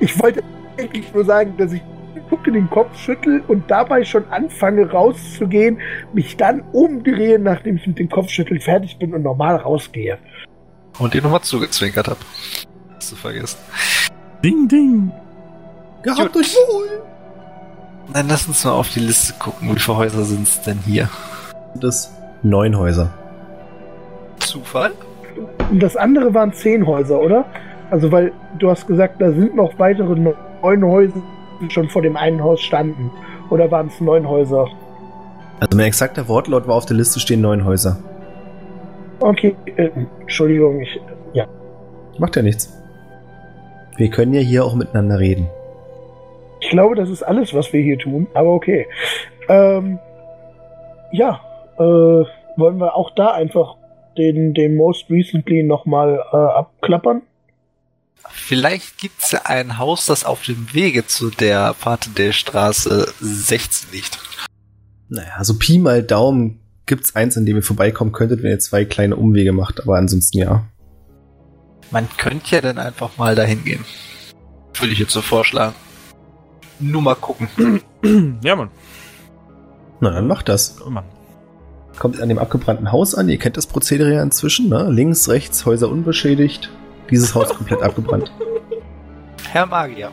ich 0.00 0.18
wollte 0.18 0.42
eigentlich 0.78 1.12
nur 1.12 1.24
sagen, 1.24 1.54
dass 1.58 1.72
ich 1.72 1.82
gucke, 2.28 2.52
den 2.52 2.68
Kopf 2.70 2.96
schüttel 2.98 3.42
und 3.48 3.70
dabei 3.70 4.04
schon 4.04 4.24
anfange 4.30 4.90
rauszugehen, 4.90 5.80
mich 6.12 6.36
dann 6.36 6.62
umdrehe, 6.72 7.38
nachdem 7.38 7.76
ich 7.76 7.86
mit 7.86 7.98
dem 7.98 8.08
Kopfschütteln 8.08 8.60
fertig 8.60 8.98
bin 8.98 9.14
und 9.14 9.22
normal 9.22 9.56
rausgehe. 9.56 10.18
Und 10.98 11.14
dir 11.14 11.22
nochmal 11.22 11.42
zugezwinkert 11.42 12.08
hab. 12.08 12.18
Hast 12.96 13.12
du 13.12 13.16
vergessen. 13.16 13.58
Ding, 14.42 14.68
ding. 14.68 15.12
Gehabt 16.02 16.36
euch 16.36 16.54
wohl. 16.68 17.02
Dann 18.12 18.28
lass 18.28 18.46
uns 18.46 18.64
mal 18.64 18.72
auf 18.72 18.88
die 18.90 19.00
Liste 19.00 19.34
gucken. 19.38 19.74
Wie 19.74 19.78
viele 19.78 19.96
Häuser 19.96 20.24
sind 20.24 20.48
es 20.48 20.62
denn 20.62 20.78
hier? 20.84 21.08
Das 21.74 22.12
neun 22.42 22.76
Häuser. 22.76 23.10
Zufall? 24.38 24.92
Und 25.70 25.80
das 25.82 25.96
andere 25.96 26.32
waren 26.34 26.52
zehn 26.52 26.86
Häuser, 26.86 27.20
oder? 27.20 27.44
Also, 27.90 28.10
weil 28.10 28.32
du 28.58 28.70
hast 28.70 28.86
gesagt, 28.86 29.20
da 29.20 29.30
sind 29.32 29.54
noch 29.54 29.78
weitere 29.78 30.14
neun 30.14 30.84
Häuser, 30.84 31.22
die 31.60 31.70
schon 31.70 31.88
vor 31.88 32.02
dem 32.02 32.16
einen 32.16 32.42
Haus 32.42 32.60
standen. 32.60 33.10
Oder 33.50 33.70
waren 33.70 33.88
es 33.88 34.00
neun 34.00 34.28
Häuser? 34.28 34.66
Also 35.60 35.76
mein 35.76 35.86
exakter 35.86 36.28
Wortlaut 36.28 36.68
war 36.68 36.76
auf 36.76 36.86
der 36.86 36.96
Liste 36.96 37.18
stehen 37.18 37.40
neun 37.40 37.64
Häuser. 37.64 37.98
Okay, 39.20 39.56
äh, 39.76 39.90
Entschuldigung, 40.20 40.80
ich, 40.80 41.00
ja. 41.32 41.46
Macht 42.18 42.36
ja 42.36 42.42
nichts. 42.42 42.72
Wir 43.96 44.10
können 44.10 44.32
ja 44.32 44.40
hier 44.40 44.64
auch 44.64 44.74
miteinander 44.74 45.18
reden. 45.18 45.48
Ich 46.60 46.70
glaube, 46.70 46.94
das 46.94 47.10
ist 47.10 47.22
alles, 47.22 47.54
was 47.54 47.72
wir 47.72 47.82
hier 47.82 47.98
tun, 47.98 48.28
aber 48.34 48.54
okay. 48.54 48.86
Ähm, 49.48 49.98
ja, 51.12 51.40
äh, 51.78 51.82
wollen 52.56 52.78
wir 52.78 52.94
auch 52.94 53.10
da 53.14 53.32
einfach 53.32 53.76
den, 54.16 54.54
den 54.54 54.76
Most 54.76 55.10
Recently 55.10 55.62
nochmal 55.62 56.22
äh, 56.32 56.36
abklappern? 56.36 57.22
Vielleicht 58.30 58.98
gibt's 58.98 59.32
ja 59.32 59.40
ein 59.44 59.78
Haus, 59.78 60.06
das 60.06 60.24
auf 60.24 60.42
dem 60.42 60.72
Wege 60.72 61.06
zu 61.06 61.30
der 61.30 61.74
Straße 62.32 63.12
16 63.20 63.92
liegt. 63.92 64.18
Naja, 65.08 65.32
also 65.36 65.58
Pi 65.58 65.78
mal 65.78 66.02
Daumen 66.02 66.57
gibt's 66.88 67.14
eins, 67.14 67.36
an 67.36 67.46
dem 67.46 67.56
ihr 67.56 67.62
vorbeikommen 67.62 68.12
könntet, 68.12 68.42
wenn 68.42 68.50
ihr 68.50 68.58
zwei 68.58 68.84
kleine 68.84 69.16
Umwege 69.16 69.52
macht, 69.52 69.80
aber 69.80 69.96
ansonsten 69.96 70.38
ja. 70.38 70.64
Man 71.90 72.08
könnte 72.16 72.56
ja 72.56 72.60
dann 72.60 72.78
einfach 72.78 73.16
mal 73.16 73.34
dahin 73.34 73.64
gehen. 73.64 73.84
Würde 74.74 74.92
ich 74.92 74.98
jetzt 74.98 75.12
so 75.12 75.22
vorschlagen. 75.22 75.74
Nur 76.80 77.02
mal 77.02 77.14
gucken. 77.14 77.48
ja, 78.42 78.56
Mann. 78.56 78.70
Na, 80.00 80.10
dann 80.10 80.26
macht 80.26 80.48
das. 80.48 80.76
Oh, 80.84 80.90
Mann. 80.90 81.04
Kommt 81.98 82.20
an 82.20 82.28
dem 82.28 82.38
abgebrannten 82.38 82.92
Haus 82.92 83.14
an, 83.14 83.28
ihr 83.28 83.38
kennt 83.38 83.56
das 83.56 83.66
Prozedere 83.66 84.14
ja 84.14 84.22
inzwischen, 84.22 84.68
ne? 84.68 84.88
Links, 84.90 85.28
rechts, 85.28 85.66
Häuser 85.66 85.88
unbeschädigt. 85.88 86.70
Dieses 87.10 87.34
Haus 87.34 87.48
komplett 87.48 87.82
abgebrannt. 87.82 88.30
Herr 89.50 89.66
Magier, 89.66 90.10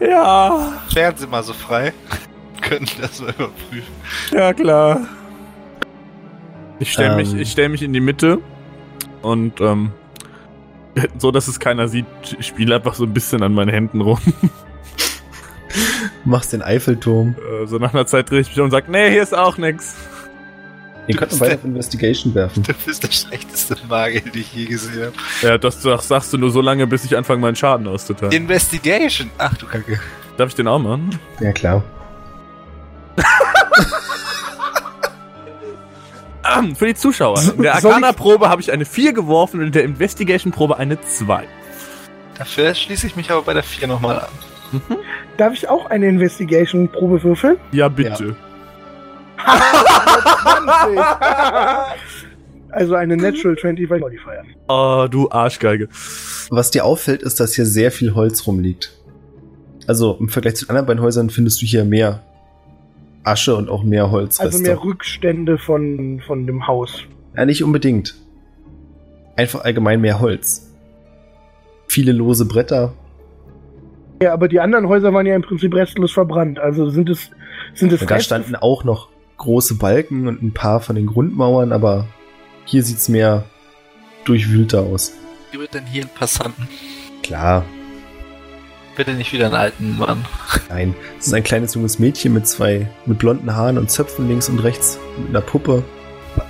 Ja, 0.00 0.72
Wären 0.92 1.16
Sie 1.16 1.26
mal 1.26 1.42
so 1.42 1.52
frei. 1.52 1.92
Können 2.68 2.86
das 3.00 3.20
mal 3.20 3.30
überprüfen. 3.30 3.94
ja 4.32 4.52
klar. 4.52 5.00
Ich 6.80 6.92
stelle 6.92 7.10
Ähm. 7.12 7.16
mich, 7.16 7.34
ich 7.34 7.50
stell 7.52 7.68
mich 7.68 7.82
in 7.82 7.92
die 7.92 8.00
Mitte 8.00 8.38
und 9.22 9.60
ähm, 9.60 9.92
so, 11.18 11.30
dass 11.30 11.48
es 11.48 11.60
keiner 11.60 11.88
sieht, 11.88 12.06
spiele 12.40 12.74
einfach 12.76 12.94
so 12.94 13.04
ein 13.04 13.14
bisschen 13.14 13.42
an 13.42 13.54
meinen 13.54 13.70
Händen 13.70 14.00
rum. 14.00 14.18
Machst 16.24 16.52
den 16.52 16.62
Eiffelturm. 16.62 17.34
Äh, 17.62 17.66
so 17.66 17.78
nach 17.78 17.92
einer 17.92 18.06
Zeit 18.06 18.30
drehe 18.30 18.40
ich 18.40 18.48
mich 18.48 18.58
um 18.58 18.64
und 18.66 18.70
sage, 18.70 18.90
nee, 18.90 19.10
hier 19.10 19.22
ist 19.22 19.36
auch 19.36 19.58
nix. 19.58 19.94
Ihr 21.06 21.14
Du 21.14 21.20
könnt 21.20 21.38
weiter 21.38 21.56
auf 21.56 21.64
Investigation 21.64 22.34
werfen. 22.34 22.62
Du 22.62 22.72
bist 22.86 23.02
der 23.02 23.10
schlechteste 23.12 23.76
Magier, 23.88 24.22
den 24.22 24.40
ich 24.40 24.54
je 24.54 24.64
gesehen 24.64 25.02
habe. 25.06 25.12
Ja, 25.42 25.58
das, 25.58 25.80
das 25.82 26.08
sagst 26.08 26.32
du 26.32 26.38
nur 26.38 26.50
so 26.50 26.62
lange, 26.62 26.86
bis 26.86 27.04
ich 27.04 27.14
anfange, 27.14 27.42
meinen 27.42 27.56
Schaden 27.56 27.86
auszuteilen. 27.86 28.32
Investigation. 28.32 29.30
Ach 29.36 29.54
du 29.58 29.66
Kacke. 29.66 30.00
Darf 30.38 30.48
ich 30.48 30.54
den 30.54 30.66
auch 30.66 30.78
machen? 30.78 31.10
Ja, 31.40 31.52
klar. 31.52 31.84
Für 36.76 36.86
die 36.86 36.94
Zuschauer. 36.94 37.40
In 37.56 37.62
der 37.62 37.74
Arcana-Probe 37.74 38.48
habe 38.48 38.60
ich 38.60 38.70
eine 38.70 38.84
4 38.84 39.12
geworfen 39.12 39.60
und 39.60 39.66
in 39.66 39.72
der 39.72 39.84
Investigation-Probe 39.84 40.76
eine 40.76 41.00
2. 41.00 41.44
Dafür 42.38 42.74
schließe 42.74 43.06
ich 43.06 43.16
mich 43.16 43.30
aber 43.30 43.42
bei 43.42 43.54
der 43.54 43.62
4 43.62 43.88
nochmal 43.88 44.20
an. 44.20 44.28
Darf 45.36 45.52
ich 45.54 45.68
auch 45.68 45.86
eine 45.86 46.08
Investigation-Probe 46.08 47.22
würfeln? 47.22 47.56
Ja, 47.72 47.88
bitte. 47.88 48.36
20. 49.42 50.98
also 52.70 52.94
eine 52.94 53.16
Natural 53.16 53.56
20 53.56 53.88
bei 53.88 53.98
Modifier. 53.98 54.44
Oh, 54.68 55.06
du 55.10 55.30
Arschgeige. 55.30 55.88
Was 56.50 56.70
dir 56.70 56.84
auffällt, 56.84 57.22
ist, 57.22 57.40
dass 57.40 57.54
hier 57.54 57.66
sehr 57.66 57.90
viel 57.90 58.14
Holz 58.14 58.46
rumliegt. 58.46 58.92
Also 59.86 60.16
im 60.18 60.28
Vergleich 60.28 60.56
zu 60.56 60.64
den 60.64 60.70
anderen 60.70 60.86
beiden 60.86 61.02
Häusern 61.02 61.30
findest 61.30 61.62
du 61.62 61.66
hier 61.66 61.84
mehr 61.84 62.22
Asche 63.24 63.56
und 63.56 63.68
auch 63.68 63.82
mehr 63.82 64.10
Holzreste. 64.10 64.44
Also 64.44 64.58
mehr 64.58 64.82
Rückstände 64.82 65.58
von, 65.58 66.22
von 66.26 66.46
dem 66.46 66.66
Haus. 66.66 67.02
Ja, 67.36 67.44
nicht 67.44 67.64
unbedingt. 67.64 68.14
Einfach 69.36 69.64
allgemein 69.64 70.00
mehr 70.00 70.20
Holz. 70.20 70.72
Viele 71.88 72.12
lose 72.12 72.44
Bretter. 72.44 72.94
Ja, 74.22 74.32
aber 74.32 74.48
die 74.48 74.60
anderen 74.60 74.88
Häuser 74.88 75.12
waren 75.12 75.26
ja 75.26 75.34
im 75.34 75.42
Prinzip 75.42 75.74
restlos 75.74 76.12
verbrannt. 76.12 76.58
Also 76.58 76.88
sind 76.88 77.08
es, 77.10 77.30
sind 77.74 77.92
es 77.92 78.04
Da 78.06 78.20
standen 78.20 78.54
auch 78.54 78.84
noch 78.84 79.08
große 79.38 79.74
Balken 79.74 80.28
und 80.28 80.42
ein 80.42 80.52
paar 80.52 80.80
von 80.80 80.96
den 80.96 81.06
Grundmauern, 81.06 81.72
aber 81.72 82.06
hier 82.64 82.82
sieht's 82.82 83.08
mehr 83.08 83.44
durchwühlter 84.24 84.82
aus. 84.82 85.12
Wie 85.50 85.58
wird 85.58 85.74
denn 85.74 85.86
hier 85.86 86.02
ein 86.02 86.10
Passanten? 86.14 86.68
Klar, 87.22 87.64
Bitte 88.96 89.12
nicht 89.14 89.32
wieder 89.32 89.46
einen 89.46 89.54
alten 89.54 89.98
Mann. 89.98 90.24
nein. 90.68 90.94
Es 91.18 91.26
ist 91.26 91.34
ein 91.34 91.42
kleines 91.42 91.74
junges 91.74 91.98
Mädchen 91.98 92.32
mit 92.32 92.46
zwei, 92.46 92.88
mit 93.06 93.18
blonden 93.18 93.54
Haaren 93.54 93.76
und 93.78 93.90
Zöpfen 93.90 94.28
links 94.28 94.48
und 94.48 94.60
rechts, 94.60 94.98
mit 95.18 95.30
einer 95.30 95.40
Puppe. 95.40 95.84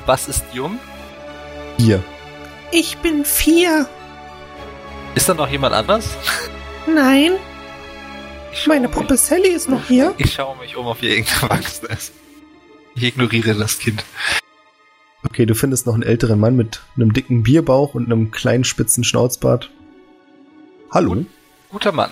Was 0.07 0.29
ist 0.29 0.45
jung? 0.53 0.79
Hier. 1.79 2.03
Ich 2.71 2.99
bin 2.99 3.25
vier. 3.25 3.89
Ist 5.15 5.29
da 5.29 5.35
noch 5.35 5.49
jemand 5.49 5.75
anders? 5.75 6.09
Nein, 6.87 7.33
meine 8.67 8.89
mich- 8.89 8.97
Puppe 8.97 9.17
Sally 9.17 9.49
ist 9.49 9.69
noch 9.71 9.87
hier. 9.87 10.13
Ich 10.19 10.35
schaue 10.35 10.57
mich 10.59 10.77
um, 10.77 10.87
ob 10.87 10.99
hier 11.01 11.11
irgendein 11.17 11.43
Erwachsener 11.51 11.91
ist. 11.93 12.13
Ich 12.95 13.05
ignoriere 13.05 13.55
das 13.55 13.79
Kind. 13.79 14.05
Okay, 15.27 15.47
du 15.47 15.55
findest 15.55 15.87
noch 15.87 15.95
einen 15.95 16.03
älteren 16.03 16.39
Mann 16.39 16.57
mit 16.57 16.83
einem 16.97 17.13
dicken 17.15 17.43
Bierbauch 17.43 17.95
und 17.95 18.05
einem 18.05 18.31
kleinen 18.31 18.65
spitzen 18.65 19.03
Schnauzbart. 19.03 19.71
Hallo? 20.91 21.25
Guter 21.71 21.93
Mann. 21.93 22.11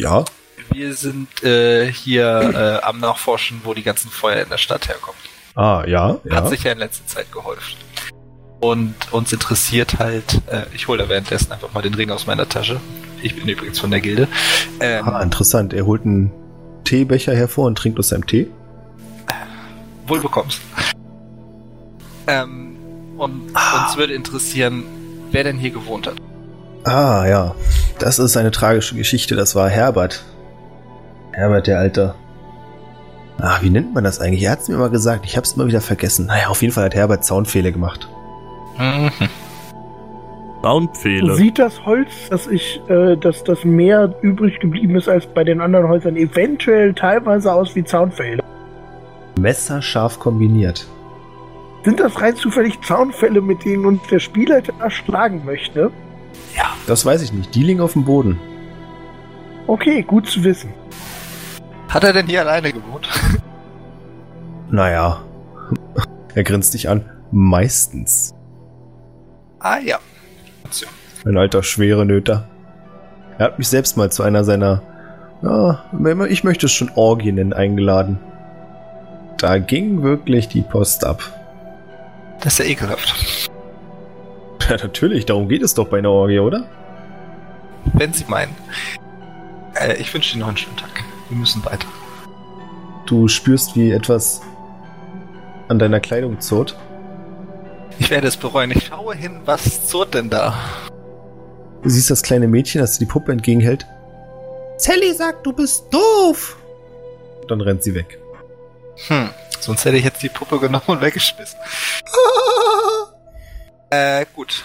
Ja? 0.00 0.24
Wir 0.70 0.94
sind 0.94 1.42
äh, 1.42 1.90
hier 1.90 2.80
äh, 2.82 2.84
am 2.86 3.00
Nachforschen, 3.00 3.60
wo 3.64 3.74
die 3.74 3.82
ganzen 3.82 4.10
Feuer 4.10 4.42
in 4.42 4.48
der 4.50 4.58
Stadt 4.58 4.88
herkommen. 4.88 5.18
Ah, 5.54 5.82
ja, 5.86 6.18
ja. 6.24 6.34
Hat 6.36 6.48
sich 6.50 6.62
ja 6.64 6.72
in 6.72 6.78
letzter 6.78 7.06
Zeit 7.06 7.32
geholfen. 7.32 7.76
Und 8.60 8.94
uns 9.12 9.32
interessiert 9.32 9.98
halt, 9.98 10.40
äh, 10.48 10.62
ich 10.74 10.88
hole 10.88 10.98
da 11.02 11.08
währenddessen 11.08 11.52
einfach 11.52 11.72
mal 11.72 11.82
den 11.82 11.94
Ring 11.94 12.10
aus 12.10 12.26
meiner 12.26 12.48
Tasche. 12.48 12.80
Ich 13.22 13.34
bin 13.36 13.48
übrigens 13.48 13.78
von 13.78 13.90
der 13.90 14.00
Gilde. 14.00 14.28
Ähm, 14.80 15.08
Ah, 15.08 15.22
interessant. 15.22 15.72
Er 15.72 15.86
holt 15.86 16.04
einen 16.04 16.32
Teebecher 16.84 17.34
hervor 17.34 17.66
und 17.66 17.76
trinkt 17.78 17.98
aus 17.98 18.08
seinem 18.08 18.26
Tee. 18.26 18.48
wohl 20.06 20.20
bekommst. 20.20 20.60
Ähm, 22.26 22.76
und 23.16 23.50
uns 23.52 23.96
würde 23.96 24.14
interessieren, 24.14 24.84
wer 25.30 25.44
denn 25.44 25.58
hier 25.58 25.70
gewohnt 25.70 26.06
hat. 26.06 26.16
Ah, 26.84 27.26
ja. 27.28 27.54
Das 27.98 28.18
ist 28.18 28.36
eine 28.36 28.50
tragische 28.50 28.94
Geschichte. 28.94 29.36
Das 29.36 29.54
war 29.54 29.68
Herbert. 29.68 30.24
Herbert, 31.32 31.66
der 31.66 31.78
Alte. 31.78 32.14
Ah, 33.40 33.58
wie 33.60 33.70
nennt 33.70 33.94
man 33.94 34.04
das 34.04 34.20
eigentlich? 34.20 34.42
Er 34.42 34.52
hat 34.52 34.60
es 34.60 34.68
mir 34.68 34.76
mal 34.76 34.90
gesagt. 34.90 35.24
Ich 35.24 35.36
habe 35.36 35.44
es 35.44 35.52
immer 35.52 35.66
wieder 35.66 35.80
vergessen. 35.80 36.26
Naja, 36.26 36.48
auf 36.48 36.62
jeden 36.62 36.72
Fall 36.72 36.84
hat 36.84 36.94
Herbert 36.94 37.24
Zaunfehler 37.24 37.70
gemacht. 37.70 38.08
Mhm. 38.78 39.10
Soundfehler. 40.62 41.36
Sieht 41.36 41.58
das 41.58 41.84
Holz, 41.86 42.10
dass 42.30 42.48
ich, 42.48 42.80
äh, 42.88 43.16
dass 43.16 43.44
das 43.44 43.64
mehr 43.64 44.12
übrig 44.22 44.58
geblieben 44.58 44.96
ist 44.96 45.08
als 45.08 45.26
bei 45.26 45.44
den 45.44 45.60
anderen 45.60 45.88
Häusern, 45.88 46.16
eventuell 46.16 46.94
teilweise 46.94 47.52
aus 47.52 47.76
wie 47.76 47.84
Zaunfälle? 47.84 48.42
Messerscharf 49.38 50.18
kombiniert. 50.18 50.88
Sind 51.84 52.00
das 52.00 52.20
rein 52.20 52.34
zufällig 52.34 52.80
Zaunfälle, 52.82 53.40
mit 53.40 53.64
denen 53.64 53.86
uns 53.86 54.02
der 54.10 54.18
Spieler 54.18 54.60
erschlagen 54.80 55.42
möchte? 55.44 55.92
Das 56.88 57.04
weiß 57.04 57.20
ich 57.20 57.34
nicht. 57.34 57.54
Die 57.54 57.62
liegen 57.62 57.82
auf 57.82 57.92
dem 57.92 58.06
Boden. 58.06 58.40
Okay, 59.66 60.02
gut 60.02 60.26
zu 60.26 60.42
wissen. 60.42 60.72
Hat 61.90 62.02
er 62.02 62.14
denn 62.14 62.26
hier 62.26 62.40
alleine 62.40 62.72
gewohnt? 62.72 63.08
Naja. 64.70 65.22
er 66.34 66.42
grinst 66.42 66.74
dich 66.74 66.90
an. 66.90 67.08
Meistens. 67.30 68.34
Ah 69.60 69.78
ja. 69.78 69.98
Ein 71.24 71.38
alter 71.38 71.62
schwere 71.62 72.04
Nöter. 72.04 72.46
Er 73.38 73.46
hat 73.46 73.58
mich 73.58 73.68
selbst 73.68 73.96
mal 73.96 74.12
zu 74.12 74.22
einer 74.22 74.44
seiner, 74.44 74.82
ja, 75.42 75.84
ich 76.28 76.44
möchte 76.44 76.66
es 76.66 76.72
schon 76.72 76.90
Orgien 76.96 77.36
nennen, 77.36 77.54
eingeladen. 77.54 78.18
Da 79.38 79.56
ging 79.56 80.02
wirklich 80.02 80.48
die 80.48 80.60
Post 80.60 81.06
ab. 81.06 81.22
Das 82.40 82.52
ist 82.52 82.58
ja 82.58 82.64
ekelhaft. 82.66 83.47
Ja, 84.68 84.76
natürlich, 84.76 85.24
darum 85.24 85.48
geht 85.48 85.62
es 85.62 85.72
doch 85.72 85.88
bei 85.88 85.98
einer 85.98 86.10
Orgie, 86.10 86.40
oder? 86.40 86.68
Wenn 87.94 88.12
Sie 88.12 88.24
meinen. 88.28 88.54
Äh, 89.74 89.96
ich 89.96 90.12
wünsche 90.12 90.34
Ihnen 90.34 90.40
noch 90.40 90.48
einen 90.48 90.58
schönen 90.58 90.76
Tag. 90.76 91.04
Wir 91.30 91.38
müssen 91.38 91.64
weiter. 91.64 91.86
Du 93.06 93.28
spürst, 93.28 93.76
wie 93.76 93.90
etwas 93.90 94.42
an 95.68 95.78
deiner 95.78 96.00
Kleidung 96.00 96.40
zurrt. 96.40 96.76
Ich 97.98 98.10
werde 98.10 98.28
es 98.28 98.36
bereuen. 98.36 98.70
Ich 98.70 98.86
schaue 98.86 99.14
hin, 99.14 99.40
was 99.46 99.86
zurrt 99.86 100.12
denn 100.12 100.28
da? 100.28 100.54
Du 101.82 101.88
siehst 101.88 102.10
das 102.10 102.22
kleine 102.22 102.46
Mädchen, 102.46 102.80
das 102.82 102.98
dir 102.98 103.06
die 103.06 103.10
Puppe 103.10 103.32
entgegenhält. 103.32 103.86
Sally 104.76 105.14
sagt, 105.14 105.46
du 105.46 105.52
bist 105.52 105.84
doof. 105.90 106.56
Dann 107.48 107.60
rennt 107.62 107.82
sie 107.82 107.94
weg. 107.94 108.18
Hm, 109.06 109.30
sonst 109.60 109.84
hätte 109.84 109.96
ich 109.96 110.04
jetzt 110.04 110.22
die 110.22 110.28
Puppe 110.28 110.58
genommen 110.58 110.84
und 110.86 111.00
weggeschmissen. 111.00 111.58
Äh, 113.90 114.26
gut. 114.34 114.64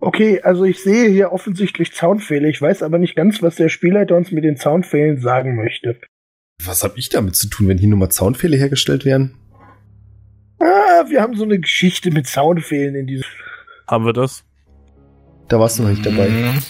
Okay, 0.00 0.40
also 0.42 0.64
ich 0.64 0.82
sehe 0.82 1.08
hier 1.08 1.32
offensichtlich 1.32 1.92
Zaunfähle. 1.92 2.48
Ich 2.48 2.60
weiß 2.60 2.82
aber 2.82 2.98
nicht 2.98 3.14
ganz, 3.14 3.40
was 3.42 3.56
der 3.56 3.68
Spielleiter 3.68 4.16
uns 4.16 4.32
mit 4.32 4.42
den 4.42 4.56
Zaunfählen 4.56 5.20
sagen 5.20 5.54
möchte. 5.54 5.96
Was 6.64 6.82
hab 6.82 6.96
ich 6.96 7.08
damit 7.08 7.36
zu 7.36 7.48
tun, 7.48 7.68
wenn 7.68 7.78
hier 7.78 7.88
nur 7.88 7.98
mal 7.98 8.10
Zaunfehler 8.10 8.56
hergestellt 8.56 9.04
werden? 9.04 9.36
Ah, 10.58 11.04
wir 11.08 11.20
haben 11.20 11.36
so 11.36 11.44
eine 11.44 11.58
Geschichte 11.58 12.10
mit 12.10 12.26
Zaunfählen 12.26 12.94
in 12.94 13.06
diesem. 13.06 13.26
Haben 13.88 14.04
wir 14.04 14.12
das? 14.12 14.44
Da 15.48 15.60
warst 15.60 15.78
du 15.78 15.82
noch 15.82 15.90
nicht 15.90 16.06
dabei. 16.06 16.26
Hm, 16.28 16.62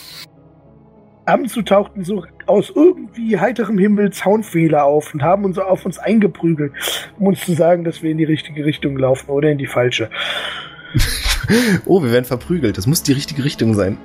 Ab 1.25 1.41
und 1.41 1.49
zu 1.49 1.63
tauchten 1.63 2.03
so 2.03 2.25
aus 2.47 2.73
irgendwie 2.75 3.39
heiterem 3.39 3.79
Himmel 3.79 4.13
Zaunfehler 4.13 4.85
auf 4.85 5.15
und 5.15 5.23
haben 5.23 5.45
uns 5.45 5.57
auf 5.57 5.87
uns 5.87 5.99
eingeprügelt, 5.99 6.73
um 7.19 7.29
uns 7.29 7.41
zu 7.45 7.53
sagen, 7.53 7.85
dass 7.85 8.03
wir 8.03 8.11
in 8.11 8.19
die 8.19 8.25
richtige 8.25 8.65
Richtung 8.65 8.97
laufen 8.97 9.31
oder 9.31 9.51
in 9.51 9.59
die 9.59 9.69
falsche. 9.69 10.11
Oh, 11.87 12.03
wir 12.03 12.13
werden 12.13 12.25
verprügelt. 12.25 12.79
Das 12.79 12.87
muss 12.87 13.03
die 13.03 13.13
richtige 13.13 13.45
Richtung 13.45 13.75
sein. 13.75 13.99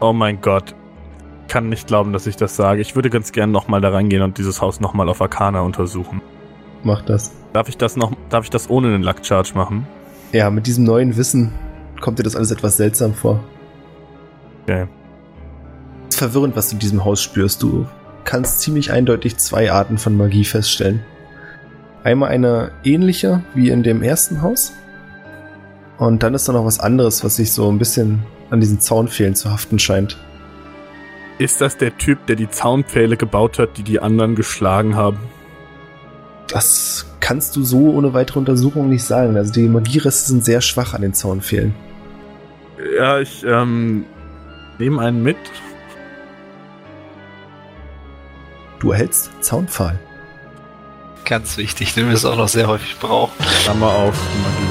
Oh 0.00 0.12
mein 0.12 0.40
Gott. 0.40 0.74
Kann 1.48 1.68
nicht 1.68 1.86
glauben, 1.86 2.12
dass 2.12 2.26
ich 2.26 2.36
das 2.36 2.56
sage. 2.56 2.80
Ich 2.80 2.94
würde 2.94 3.10
ganz 3.10 3.32
gern 3.32 3.50
nochmal 3.50 3.80
da 3.80 3.90
reingehen 3.90 4.22
und 4.22 4.38
dieses 4.38 4.60
Haus 4.60 4.80
nochmal 4.80 5.08
auf 5.08 5.20
Arcana 5.20 5.60
untersuchen. 5.60 6.22
Mach 6.82 7.02
das. 7.02 7.32
Darf 7.52 7.68
ich 7.68 7.76
das 7.76 7.96
noch, 7.96 8.12
darf 8.28 8.44
ich 8.44 8.50
das 8.50 8.70
ohne 8.70 8.88
einen 8.88 9.02
Luck 9.02 9.24
Charge 9.24 9.52
machen? 9.54 9.86
Ja, 10.32 10.50
mit 10.50 10.66
diesem 10.66 10.84
neuen 10.84 11.16
Wissen 11.16 11.52
kommt 12.00 12.18
dir 12.18 12.22
das 12.22 12.36
alles 12.36 12.50
etwas 12.50 12.76
seltsam 12.76 13.14
vor. 13.14 13.42
Okay. 14.62 14.86
Es 16.08 16.14
ist 16.14 16.18
verwirrend, 16.18 16.56
was 16.56 16.68
du 16.68 16.76
in 16.76 16.80
diesem 16.80 17.04
Haus 17.04 17.20
spürst. 17.20 17.62
Du 17.62 17.86
kannst 18.24 18.60
ziemlich 18.60 18.92
eindeutig 18.92 19.36
zwei 19.36 19.72
Arten 19.72 19.98
von 19.98 20.16
Magie 20.16 20.44
feststellen. 20.44 21.02
Einmal 22.04 22.30
eine 22.30 22.72
ähnliche 22.84 23.42
wie 23.54 23.70
in 23.70 23.82
dem 23.82 24.02
ersten 24.02 24.40
Haus. 24.42 24.72
Und 26.00 26.22
dann 26.22 26.32
ist 26.32 26.48
da 26.48 26.54
noch 26.54 26.64
was 26.64 26.80
anderes, 26.80 27.22
was 27.24 27.36
sich 27.36 27.52
so 27.52 27.70
ein 27.70 27.76
bisschen 27.76 28.22
an 28.48 28.58
diesen 28.58 28.80
Zaunfehlen 28.80 29.34
zu 29.34 29.50
haften 29.50 29.78
scheint. 29.78 30.16
Ist 31.36 31.60
das 31.60 31.76
der 31.76 31.96
Typ, 31.98 32.24
der 32.26 32.36
die 32.36 32.48
Zaunpfähle 32.48 33.18
gebaut 33.18 33.58
hat, 33.58 33.76
die 33.76 33.82
die 33.82 34.00
anderen 34.00 34.34
geschlagen 34.34 34.96
haben? 34.96 35.18
Das 36.48 37.04
kannst 37.20 37.54
du 37.54 37.62
so 37.64 37.90
ohne 37.90 38.14
weitere 38.14 38.38
Untersuchung 38.38 38.88
nicht 38.88 39.04
sagen. 39.04 39.36
Also 39.36 39.52
die 39.52 39.68
Magiereste 39.68 40.30
sind 40.30 40.42
sehr 40.42 40.62
schwach 40.62 40.94
an 40.94 41.02
den 41.02 41.12
Zaunpfählen. 41.12 41.74
Ja, 42.96 43.20
ich 43.20 43.44
ähm, 43.44 44.06
nehme 44.78 45.02
einen 45.02 45.22
mit. 45.22 45.36
Du 48.78 48.92
erhältst 48.92 49.30
Zaunpfahl. 49.42 49.98
Ganz 51.26 51.58
wichtig, 51.58 51.92
den 51.92 52.06
wir 52.06 52.14
es 52.14 52.24
auch 52.24 52.38
noch 52.38 52.48
sehr 52.48 52.68
häufig 52.68 52.98
brauchen. 52.98 53.34
Klammer 53.64 53.88
auf, 53.88 54.18
Magie. 54.42 54.69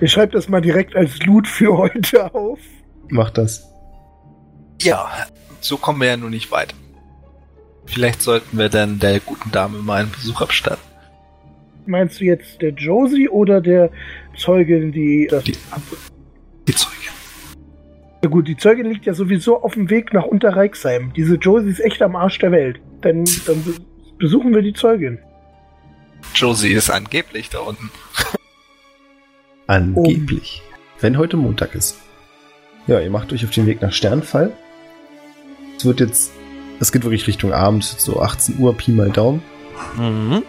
Ich 0.00 0.12
schreibe 0.12 0.32
das 0.32 0.48
mal 0.48 0.60
direkt 0.60 0.94
als 0.96 1.18
Loot 1.24 1.46
für 1.48 1.76
heute 1.76 2.34
auf. 2.34 2.58
Mach 3.08 3.30
das. 3.30 3.64
Ja, 4.80 5.08
so 5.60 5.76
kommen 5.76 6.00
wir 6.00 6.08
ja 6.08 6.16
nun 6.16 6.30
nicht 6.30 6.50
weit. 6.52 6.74
Vielleicht 7.86 8.22
sollten 8.22 8.58
wir 8.58 8.68
dann 8.68 8.98
der 8.98 9.18
guten 9.20 9.50
Dame 9.50 9.78
mal 9.78 10.02
einen 10.02 10.12
Besuch 10.12 10.40
abstatten. 10.42 10.82
Meinst 11.86 12.20
du 12.20 12.24
jetzt 12.26 12.60
der 12.60 12.70
Josie 12.70 13.28
oder 13.28 13.60
der 13.60 13.90
Zeugin, 14.36 14.92
die 14.92 15.26
das 15.30 15.42
Die- 15.44 15.56
Die 16.68 16.74
Zeuge. 16.74 16.94
Ja 18.22 18.28
gut, 18.28 18.46
die 18.46 18.56
Zeugin 18.56 18.86
liegt 18.90 19.06
ja 19.06 19.14
sowieso 19.14 19.62
auf 19.62 19.74
dem 19.74 19.88
Weg 19.90 20.12
nach 20.12 20.24
Unterreichsheim. 20.24 21.12
Diese 21.16 21.36
Josie 21.36 21.70
ist 21.70 21.80
echt 21.80 22.02
am 22.02 22.14
Arsch 22.14 22.38
der 22.40 22.52
Welt. 22.52 22.78
Dann, 23.00 23.24
dann 23.46 23.62
be- 23.64 23.76
besuchen 24.18 24.54
wir 24.54 24.60
die 24.62 24.74
Zeugin. 24.74 25.18
Josie 26.34 26.72
ist 26.72 26.90
angeblich 26.90 27.48
da 27.48 27.60
unten. 27.60 27.90
Angeblich. 29.68 30.62
Wenn 30.98 31.18
heute 31.18 31.36
Montag 31.36 31.74
ist. 31.74 31.98
Ja, 32.86 33.00
ihr 33.00 33.10
macht 33.10 33.32
euch 33.32 33.44
auf 33.44 33.50
den 33.50 33.66
Weg 33.66 33.82
nach 33.82 33.92
Sternfall. 33.92 34.52
Es 35.76 35.84
wird 35.84 36.00
jetzt, 36.00 36.32
es 36.80 36.90
geht 36.90 37.04
wirklich 37.04 37.26
Richtung 37.26 37.52
Abend, 37.52 37.84
so 37.84 38.20
18 38.20 38.58
Uhr, 38.58 38.74
Pi 38.76 38.92
mal 38.92 39.10
Daumen. 39.10 39.42
Mhm. 39.96 40.42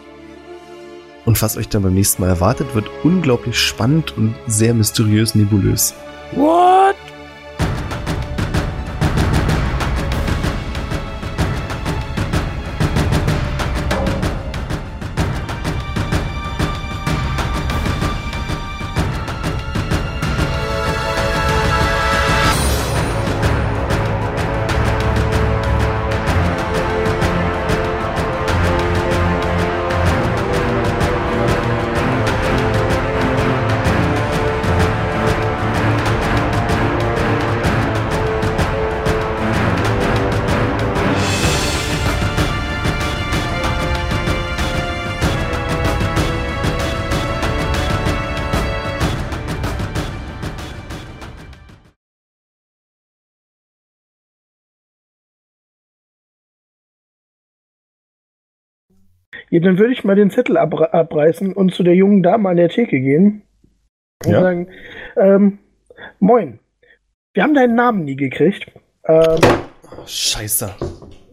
Und 1.26 1.42
was 1.42 1.58
euch 1.58 1.68
dann 1.68 1.84
beim 1.84 1.94
nächsten 1.94 2.22
Mal 2.22 2.30
erwartet, 2.30 2.74
wird 2.74 2.90
unglaublich 3.04 3.60
spannend 3.60 4.18
und 4.18 4.36
sehr 4.48 4.74
mysteriös 4.74 5.36
nebulös. 5.36 5.94
What? 6.32 6.96
Ja, 59.50 59.60
dann 59.60 59.78
würde 59.80 59.94
ich 59.94 60.04
mal 60.04 60.16
den 60.16 60.30
Zettel 60.30 60.58
abre 60.58 60.94
abreißen 60.94 61.54
und 61.54 61.74
zu 61.74 61.84
der 61.84 61.96
jungen 61.96 62.22
Dame 62.24 62.50
an 62.50 62.58
der 62.58 62.70
Theke 62.70 63.00
gehen. 63.00 63.42
Und 64.26 64.32
Ja. 64.32 64.42
sagen, 64.42 64.68
ähm, 65.18 65.60
moin. 66.20 66.60
Wir 67.34 67.44
haben 67.44 67.54
deinen 67.54 67.76
Namen 67.76 68.06
nie 68.06 68.16
gekriegt. 68.16 68.72
Ähm, 69.06 69.40
Scheiße. 70.06 70.76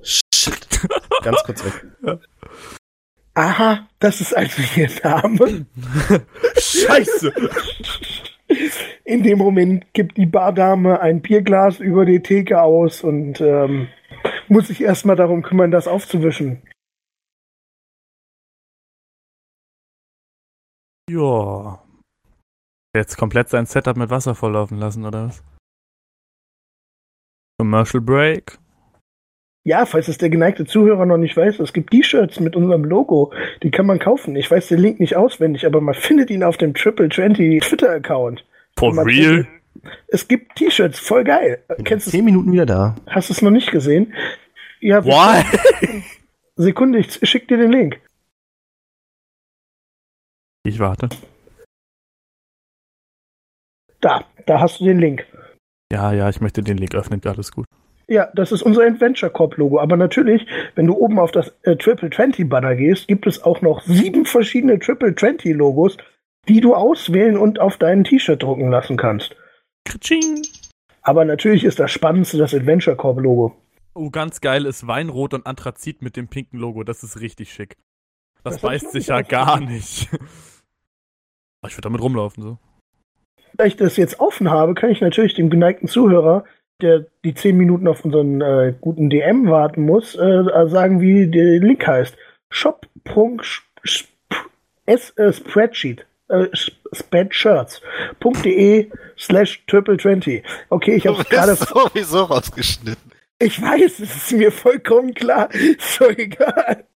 Shit. 0.03 0.69
Ganz 1.23 1.43
kurz 1.45 1.65
weg. 1.65 2.19
aha, 3.35 3.87
das 3.99 4.21
ist 4.21 4.37
also 4.37 4.63
ihr 4.77 4.89
Name. 5.03 5.67
Scheiße! 6.59 7.33
In 9.05 9.23
dem 9.25 9.39
Moment 9.39 9.93
gibt 9.93 10.17
die 10.17 10.27
Bardame 10.27 11.01
ein 11.01 11.21
Bierglas 11.21 11.81
über 11.81 12.05
die 12.05 12.21
Theke 12.23 12.63
aus 12.63 13.03
und 13.03 13.41
ähm, 13.41 13.89
muss 14.49 14.69
sich 14.69 14.83
erstmal 14.83 15.17
darum 15.17 15.43
kümmern, 15.43 15.71
das 15.71 15.89
aufzuwischen. 15.89 16.63
Ja. 21.11 21.83
Jetzt 22.95 23.17
komplett 23.17 23.49
sein 23.49 23.67
Setup 23.67 23.97
mit 23.97 24.11
Wasser 24.11 24.35
volllaufen 24.35 24.79
lassen, 24.79 25.05
oder 25.05 25.27
was? 25.29 25.43
Commercial 27.59 28.01
Break. 28.01 28.59
Ja, 29.65 29.85
falls 29.85 30.09
es 30.09 30.19
der 30.19 30.31
geneigte 30.31 30.65
Zuhörer 30.65 31.07
noch 31.07 31.17
nicht 31.17 31.37
weiß, 31.37 31.59
es 31.59 31.73
gibt 31.73 31.91
T-Shirts 31.91 32.39
mit 32.41 32.55
unserem 32.55 32.85
Logo. 32.85 33.33
Die 33.63 33.71
kann 33.71 33.87
man 33.87 33.99
kaufen. 33.99 34.37
Ich 34.37 34.51
weiß 34.51 34.69
den 34.69 34.79
Link 34.79 35.01
nicht 35.01 35.17
auswendig, 35.17 35.67
aber 35.67 35.81
man 35.81 35.95
findet 35.95 36.31
ihn 36.31 36.45
auf 36.45 36.57
dem 36.57 36.75
Triple 36.75 37.09
20 37.09 37.63
Twitter-Account. 37.63 38.45
For 38.79 38.93
real? 39.05 39.45
findet- 39.45 39.47
Es 40.09 40.29
gibt 40.29 40.55
T-Shirts, 40.57 40.99
voll 41.01 41.25
geil. 41.25 41.63
In 41.79 41.85
Kennst 41.85 42.07
du 42.07 42.11
zehn 42.13 42.25
Minuten 42.25 42.53
wieder 42.53 42.67
da. 42.67 42.95
Hast 43.09 43.29
du 43.29 43.33
es 43.35 43.43
noch 43.43 43.51
nicht 43.51 43.71
gesehen? 43.71 44.15
Ja, 44.81 45.05
Why? 45.05 45.45
Sekunde, 46.57 46.99
ich 47.01 47.19
schick 47.29 47.49
dir 47.49 47.59
den 47.59 47.73
Link. 47.73 48.01
Ich 50.67 50.81
warte. 50.81 51.09
Da, 54.01 54.25
da 54.47 54.61
hast 54.61 54.81
du 54.81 54.85
den 54.85 54.99
Link. 54.99 55.25
Ja, 55.93 56.13
ja, 56.13 56.29
ich 56.29 56.41
möchte 56.41 56.63
den 56.63 56.77
Link 56.77 56.95
öffnen, 56.97 57.21
alles 57.25 57.53
gut. 57.53 57.67
Ja, 58.09 58.29
das 58.35 58.51
ist 58.51 58.63
unser 58.63 58.83
Adventure 58.83 59.31
Corp 59.31 59.57
Logo. 59.57 59.79
Aber 59.79 59.97
natürlich, 59.97 60.47
wenn 60.75 60.87
du 60.87 60.95
oben 60.95 61.21
auf 61.21 61.31
das 61.31 61.53
äh, 61.63 61.77
Triple 61.77 62.11
20 62.11 62.49
Banner 62.49 62.75
gehst, 62.75 63.07
gibt 63.07 63.27
es 63.27 63.43
auch 63.43 63.63
noch 63.63 63.83
sieben 63.83 64.27
verschiedene 64.27 64.79
Triple 64.81 65.15
20 65.15 65.55
Logos, 65.55 65.97
die 66.49 66.61
du 66.61 66.75
auswählen 66.75 67.37
und 67.37 67.61
auf 67.61 67.77
dein 67.77 68.03
T-Shirt 68.03 68.43
drucken 68.43 68.71
lassen 68.71 68.97
kannst. 68.97 69.37
Kritsching. 69.85 70.43
Aber 71.03 71.25
natürlich 71.25 71.63
ist 71.63 71.79
das 71.79 71.93
Spannendste 71.93 72.39
das 72.39 72.55
Adventure 72.55 72.97
Corp 72.97 73.21
Logo. 73.21 73.57
Oh, 73.95 74.11
ganz 74.11 74.41
geil 74.41 74.67
ist 74.67 74.87
Weinrot 74.87 75.33
und 75.33 75.47
Anthrazit 75.47 76.03
mit 76.03 76.17
dem 76.17 76.27
pinken 76.27 76.59
Logo. 76.59 76.83
Das 76.83 77.05
ist 77.05 77.21
richtig 77.21 77.53
schick. 77.53 77.77
Das, 78.43 78.55
Das 78.55 78.63
beißt 78.63 78.93
sich 78.93 79.09
ja 79.09 79.23
gar 79.23 79.61
nicht. 79.61 80.09
Ich 81.67 81.75
würde 81.75 81.83
damit 81.83 82.01
rumlaufen, 82.01 82.43
so. 82.43 82.59
Da 83.55 83.65
ich 83.65 83.77
das 83.77 83.97
jetzt 83.97 84.21
offen 84.21 84.51
habe, 84.51 84.75
kann 84.75 84.91
ich 84.91 85.01
natürlich 85.01 85.35
dem 85.35 85.51
geneigten 85.51 85.89
Zuhörer, 85.89 86.45
der 86.83 87.07
die 87.25 87.35
zehn 87.35 87.57
Minuten 87.57 87.89
auf 87.89 88.05
unseren 88.05 88.41
äh, 88.43 88.75
guten 88.81 89.09
DM 89.09 89.49
warten 89.49 89.83
muss, 89.83 90.15
äh, 90.15 90.45
sagen, 90.67 91.01
wie 91.01 91.27
der 91.29 91.59
Link 91.61 91.87
heißt. 91.87 92.17
shop.s 92.51 93.63
äh, 95.17 95.33
spreadsheet 95.33 96.07
äh, 96.29 96.47
spreadshirts.de 96.93 98.91
slash 99.19 99.65
triple 99.67 99.97
20. 99.97 100.43
Okay, 100.69 100.97
ich 100.97 101.07
habe 101.07 101.25
gerade 101.31 101.55
sowieso 101.55 102.25
rausgeschnitten. 102.25 103.13
Ich 103.39 103.61
weiß, 103.61 104.01
es 104.01 104.17
ist 104.17 104.33
mir 104.33 104.51
vollkommen 104.51 105.15
klar. 105.15 105.51
Ist 105.55 106.01
doch 106.01 106.11
egal. 106.17 106.87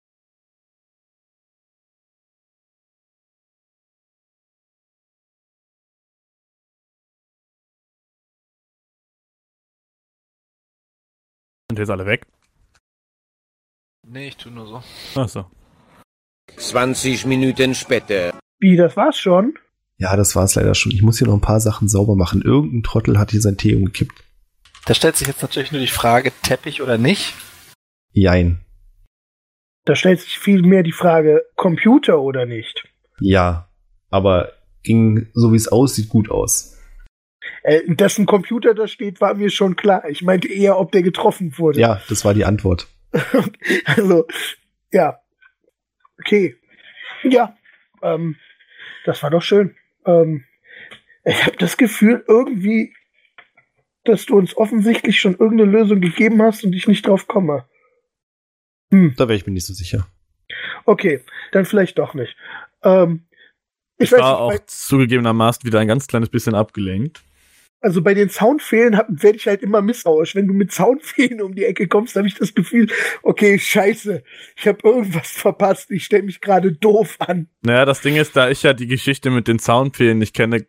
Jetzt 11.80 11.90
alle 11.90 12.06
weg? 12.06 12.26
Nee, 14.06 14.28
ich 14.28 14.36
tu 14.36 14.50
nur 14.50 14.66
so. 14.66 15.20
Achso. 15.20 15.50
20 16.56 17.26
Minuten 17.26 17.74
später. 17.74 18.32
Wie, 18.58 18.76
das 18.76 18.96
war's 18.96 19.18
schon? 19.18 19.54
Ja, 19.98 20.16
das 20.16 20.34
war's 20.34 20.54
leider 20.54 20.74
schon. 20.74 20.92
Ich 20.92 21.02
muss 21.02 21.18
hier 21.18 21.26
noch 21.26 21.34
ein 21.34 21.40
paar 21.40 21.60
Sachen 21.60 21.88
sauber 21.88 22.16
machen. 22.16 22.42
Irgendein 22.42 22.82
Trottel 22.82 23.18
hat 23.18 23.30
hier 23.30 23.40
sein 23.40 23.56
Tee 23.56 23.74
umgekippt. 23.74 24.24
Da 24.86 24.94
stellt 24.94 25.16
sich 25.16 25.28
jetzt 25.28 25.42
natürlich 25.42 25.72
nur 25.72 25.80
die 25.80 25.86
Frage, 25.86 26.32
Teppich 26.42 26.80
oder 26.80 26.98
nicht? 26.98 27.34
Jein. 28.12 28.64
Da 29.84 29.94
stellt 29.94 30.20
sich 30.20 30.38
viel 30.38 30.62
mehr 30.62 30.82
die 30.82 30.92
Frage, 30.92 31.44
Computer 31.56 32.20
oder 32.20 32.46
nicht. 32.46 32.84
Ja. 33.20 33.68
Aber 34.10 34.52
ging, 34.82 35.28
so 35.34 35.52
wie 35.52 35.56
es 35.56 35.68
aussieht, 35.68 36.08
gut 36.08 36.30
aus. 36.30 36.76
Äh, 37.62 37.80
dass 37.94 38.18
ein 38.18 38.26
Computer 38.26 38.74
da 38.74 38.88
steht, 38.88 39.20
war 39.20 39.34
mir 39.34 39.50
schon 39.50 39.76
klar. 39.76 40.08
Ich 40.08 40.22
meinte 40.22 40.48
eher, 40.48 40.78
ob 40.78 40.92
der 40.92 41.02
getroffen 41.02 41.58
wurde. 41.58 41.80
Ja, 41.80 42.00
das 42.08 42.24
war 42.24 42.34
die 42.34 42.44
Antwort. 42.44 42.88
Also, 43.84 44.26
ja. 44.92 45.20
Okay. 46.18 46.56
Ja. 47.22 47.56
Ähm, 48.02 48.36
das 49.04 49.22
war 49.22 49.30
doch 49.30 49.42
schön. 49.42 49.74
Ähm, 50.06 50.44
ich 51.24 51.44
habe 51.46 51.56
das 51.56 51.76
Gefühl, 51.76 52.24
irgendwie 52.26 52.94
dass 54.04 54.24
du 54.26 54.36
uns 54.38 54.56
offensichtlich 54.56 55.20
schon 55.20 55.32
irgendeine 55.36 55.70
Lösung 55.70 56.00
gegeben 56.00 56.40
hast 56.40 56.64
und 56.64 56.72
ich 56.74 56.88
nicht 56.88 57.06
drauf 57.06 57.26
komme. 57.26 57.66
Hm, 58.90 59.14
Da 59.16 59.28
wäre 59.28 59.36
ich 59.36 59.46
mir 59.46 59.52
nicht 59.52 59.66
so 59.66 59.74
sicher. 59.74 60.06
okay, 60.86 61.20
dann 61.52 61.66
vielleicht 61.66 61.98
doch 61.98 62.14
nicht. 62.14 62.34
Ähm, 62.82 63.26
ich 63.98 64.06
Ich 64.06 64.12
weiß 64.12 64.20
war 64.20 64.50
nicht, 64.50 64.60
auch 64.62 64.66
zugegebenermaßen 64.66 65.64
wieder 65.64 65.80
ein 65.80 65.86
ganz 65.88 66.06
kleines 66.06 66.30
bisschen 66.30 66.54
abgelenkt. 66.54 67.22
Also 67.80 68.02
bei 68.02 68.14
den 68.14 68.28
Soundfehlen 68.28 69.00
werde 69.08 69.36
ich 69.36 69.46
halt 69.46 69.62
immer 69.62 69.80
misstrauisch. 69.80 70.34
Wenn 70.34 70.46
du 70.46 70.54
mit 70.54 70.72
Soundfehlen 70.72 71.40
um 71.40 71.54
die 71.54 71.64
Ecke 71.64 71.88
kommst, 71.88 72.16
habe 72.16 72.28
ich 72.28 72.34
das 72.34 72.54
Gefühl, 72.54 72.88
okay, 73.22 73.58
scheiße, 73.58 74.22
ich 74.56 74.68
habe 74.68 74.78
irgendwas 74.84 75.30
verpasst, 75.30 75.90
ich 75.90 76.04
stelle 76.04 76.24
mich 76.24 76.40
gerade 76.40 76.72
doof 76.72 77.16
an. 77.20 77.48
Naja, 77.62 77.84
das 77.84 78.02
Ding 78.02 78.16
ist, 78.16 78.36
da 78.36 78.50
ich 78.50 78.62
ja 78.62 78.72
die 78.72 78.86
Geschichte 78.86 79.30
mit 79.30 79.48
den 79.48 79.58
Soundfehlen 79.58 80.18
nicht 80.18 80.34
kenne, 80.34 80.66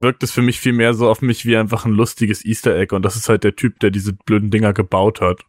wirkt 0.00 0.22
es 0.22 0.32
für 0.32 0.42
mich 0.42 0.60
viel 0.60 0.72
mehr 0.72 0.94
so 0.94 1.08
auf 1.08 1.22
mich 1.22 1.46
wie 1.46 1.56
einfach 1.56 1.84
ein 1.84 1.92
lustiges 1.92 2.44
Easter 2.44 2.76
Egg 2.76 2.94
und 2.94 3.02
das 3.02 3.16
ist 3.16 3.28
halt 3.28 3.44
der 3.44 3.56
Typ, 3.56 3.78
der 3.80 3.90
diese 3.90 4.12
blöden 4.12 4.50
Dinger 4.50 4.72
gebaut 4.72 5.20
hat. 5.20 5.44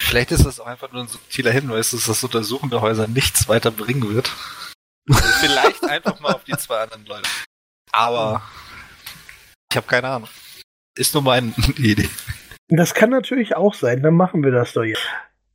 Vielleicht 0.00 0.32
ist 0.32 0.46
das 0.46 0.60
auch 0.60 0.66
einfach 0.66 0.92
nur 0.92 1.02
ein 1.02 1.08
subtiler 1.08 1.50
Hinweis, 1.50 1.90
dass 1.90 2.06
das 2.06 2.22
Untersuchen 2.24 2.70
der 2.70 2.80
Häuser 2.80 3.08
nichts 3.08 3.48
weiter 3.48 3.70
bringen 3.70 4.08
wird. 4.14 4.32
Also 5.10 5.22
vielleicht 5.40 5.84
einfach 5.84 6.20
mal 6.20 6.34
auf 6.34 6.44
die 6.44 6.56
zwei 6.56 6.78
anderen 6.78 7.04
Leute. 7.06 7.28
Aber 7.92 8.42
ich 9.70 9.76
habe 9.76 9.86
keine 9.86 10.08
Ahnung. 10.08 10.28
Ist 10.96 11.14
nur 11.14 11.22
meine 11.22 11.52
Idee. 11.78 12.08
Das 12.68 12.94
kann 12.94 13.10
natürlich 13.10 13.56
auch 13.56 13.74
sein, 13.74 14.02
dann 14.02 14.14
machen 14.14 14.42
wir 14.42 14.50
das 14.50 14.72
doch 14.72 14.84
jetzt. 14.84 15.06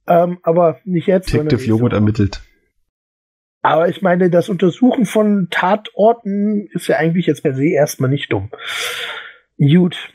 Ähm, 0.07 0.39
aber 0.43 0.79
nicht 0.83 1.07
jetzt. 1.07 1.31
Detective 1.31 1.63
Joghurt 1.63 1.91
Woche. 1.91 1.95
ermittelt. 1.95 2.41
Aber 3.61 3.87
ich 3.87 4.01
meine, 4.01 4.29
das 4.29 4.49
Untersuchen 4.49 5.05
von 5.05 5.47
Tatorten 5.49 6.67
ist 6.73 6.87
ja 6.87 6.97
eigentlich 6.97 7.27
jetzt 7.27 7.43
per 7.43 7.53
se 7.53 7.67
erstmal 7.67 8.09
nicht 8.09 8.31
dumm. 8.31 8.51
Gut. 9.57 10.11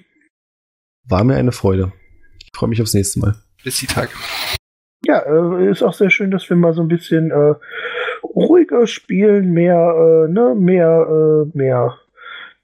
War 1.04 1.24
mir 1.24 1.36
eine 1.36 1.52
Freude. 1.52 1.92
Ich 2.40 2.50
freue 2.54 2.68
mich 2.68 2.82
aufs 2.82 2.92
nächste 2.92 3.20
Mal. 3.20 3.36
Bis 3.64 3.78
die 3.78 3.86
Tage. 3.86 4.10
Ja, 5.04 5.20
äh, 5.20 5.70
ist 5.70 5.82
auch 5.82 5.94
sehr 5.94 6.10
schön, 6.10 6.30
dass 6.30 6.50
wir 6.50 6.56
mal 6.56 6.74
so 6.74 6.82
ein 6.82 6.88
bisschen 6.88 7.30
äh, 7.30 7.54
ruhiger 8.22 8.86
spielen, 8.86 9.52
mehr, 9.52 10.26
äh, 10.28 10.30
ne, 10.30 10.54
mehr, 10.54 11.06
äh, 11.08 11.56
mehr 11.56 11.98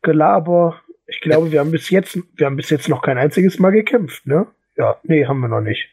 Gelaber. 0.02 0.82
Ich 1.06 1.20
glaube, 1.20 1.52
wir 1.52 1.60
haben 1.60 1.70
bis 1.70 1.90
jetzt, 1.90 2.18
wir 2.34 2.46
haben 2.46 2.56
bis 2.56 2.70
jetzt 2.70 2.88
noch 2.88 3.02
kein 3.02 3.18
einziges 3.18 3.58
Mal 3.58 3.70
gekämpft, 3.70 4.26
ne? 4.26 4.46
Ja, 4.76 4.98
nee, 5.02 5.26
haben 5.26 5.40
wir 5.40 5.48
noch 5.48 5.60
nicht. 5.60 5.88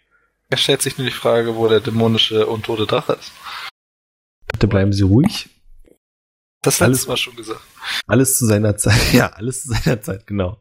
Da 0.49 0.57
stellt 0.57 0.81
sich 0.81 0.97
nur 0.97 1.05
die 1.05 1.13
Frage, 1.13 1.55
wo 1.55 1.67
der 1.67 1.79
dämonische 1.81 2.47
untote 2.47 2.85
Drache 2.85 3.13
ist. 3.13 3.31
Bitte 4.51 4.67
bleiben 4.67 4.93
Sie 4.93 5.03
ruhig. 5.03 5.49
Das 6.61 6.81
Alles- 6.81 7.07
Mal 7.07 7.17
schon 7.17 7.35
gesagt. 7.35 7.61
Alles 8.07 8.37
zu 8.37 8.45
seiner 8.45 8.77
Zeit. 8.77 8.99
Ja, 9.13 9.27
alles 9.33 9.63
zu 9.63 9.69
seiner 9.69 10.01
Zeit, 10.01 10.27
genau. 10.27 10.57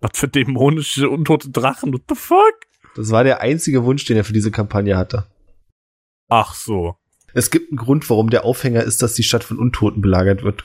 Was 0.00 0.18
für 0.18 0.28
dämonische, 0.28 1.08
untote 1.08 1.50
Drachen, 1.50 1.92
what 1.92 2.02
the 2.08 2.14
fuck? 2.14 2.54
Das 2.96 3.10
war 3.10 3.24
der 3.24 3.40
einzige 3.40 3.84
Wunsch, 3.84 4.04
den 4.04 4.16
er 4.16 4.24
für 4.24 4.32
diese 4.32 4.50
Kampagne 4.50 4.96
hatte. 4.96 5.26
Ach 6.28 6.54
so. 6.54 6.96
Es 7.34 7.50
gibt 7.50 7.70
einen 7.70 7.78
Grund, 7.78 8.08
warum 8.10 8.30
der 8.30 8.44
Aufhänger 8.44 8.82
ist, 8.82 9.00
dass 9.02 9.14
die 9.14 9.22
Stadt 9.22 9.44
von 9.44 9.58
Untoten 9.58 10.02
belagert 10.02 10.42
wird. 10.42 10.64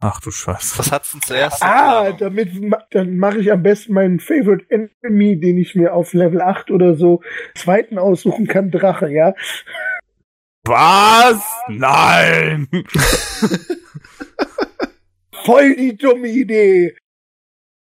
Ach 0.00 0.20
du 0.20 0.30
Scheiße. 0.30 0.78
Was 0.78 0.92
hat's 0.92 1.12
denn 1.12 1.22
zuerst? 1.22 1.62
Ah, 1.62 2.12
damit 2.12 2.50
dann 2.90 3.16
mache 3.16 3.38
ich 3.38 3.50
am 3.50 3.62
besten 3.62 3.94
meinen 3.94 4.20
Favorite 4.20 4.66
Enemy, 4.70 5.40
den 5.40 5.58
ich 5.58 5.74
mir 5.74 5.92
auf 5.92 6.12
Level 6.12 6.40
8 6.40 6.70
oder 6.70 6.94
so 6.94 7.20
zweiten 7.56 7.98
aussuchen 7.98 8.46
kann, 8.46 8.70
Drache, 8.70 9.10
ja? 9.10 9.34
Was? 10.64 11.42
Nein! 11.68 12.68
Voll 15.44 15.74
die 15.74 15.96
dumme 15.96 16.28
Idee. 16.28 16.96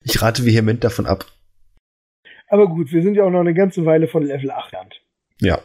Ich 0.05 0.21
rate 0.23 0.45
vehement 0.45 0.83
davon 0.83 1.07
ab. 1.07 1.27
Aber 2.49 2.67
gut, 2.69 2.91
wir 2.93 3.03
sind 3.03 3.15
ja 3.15 3.25
auch 3.25 3.31
noch 3.31 3.41
eine 3.41 3.55
ganze 3.55 3.87
Weile 3.87 4.09
von 4.09 4.25
Level 4.25 4.51
8 4.51 4.73
entfernt. 4.73 5.03
Ja. 5.41 5.63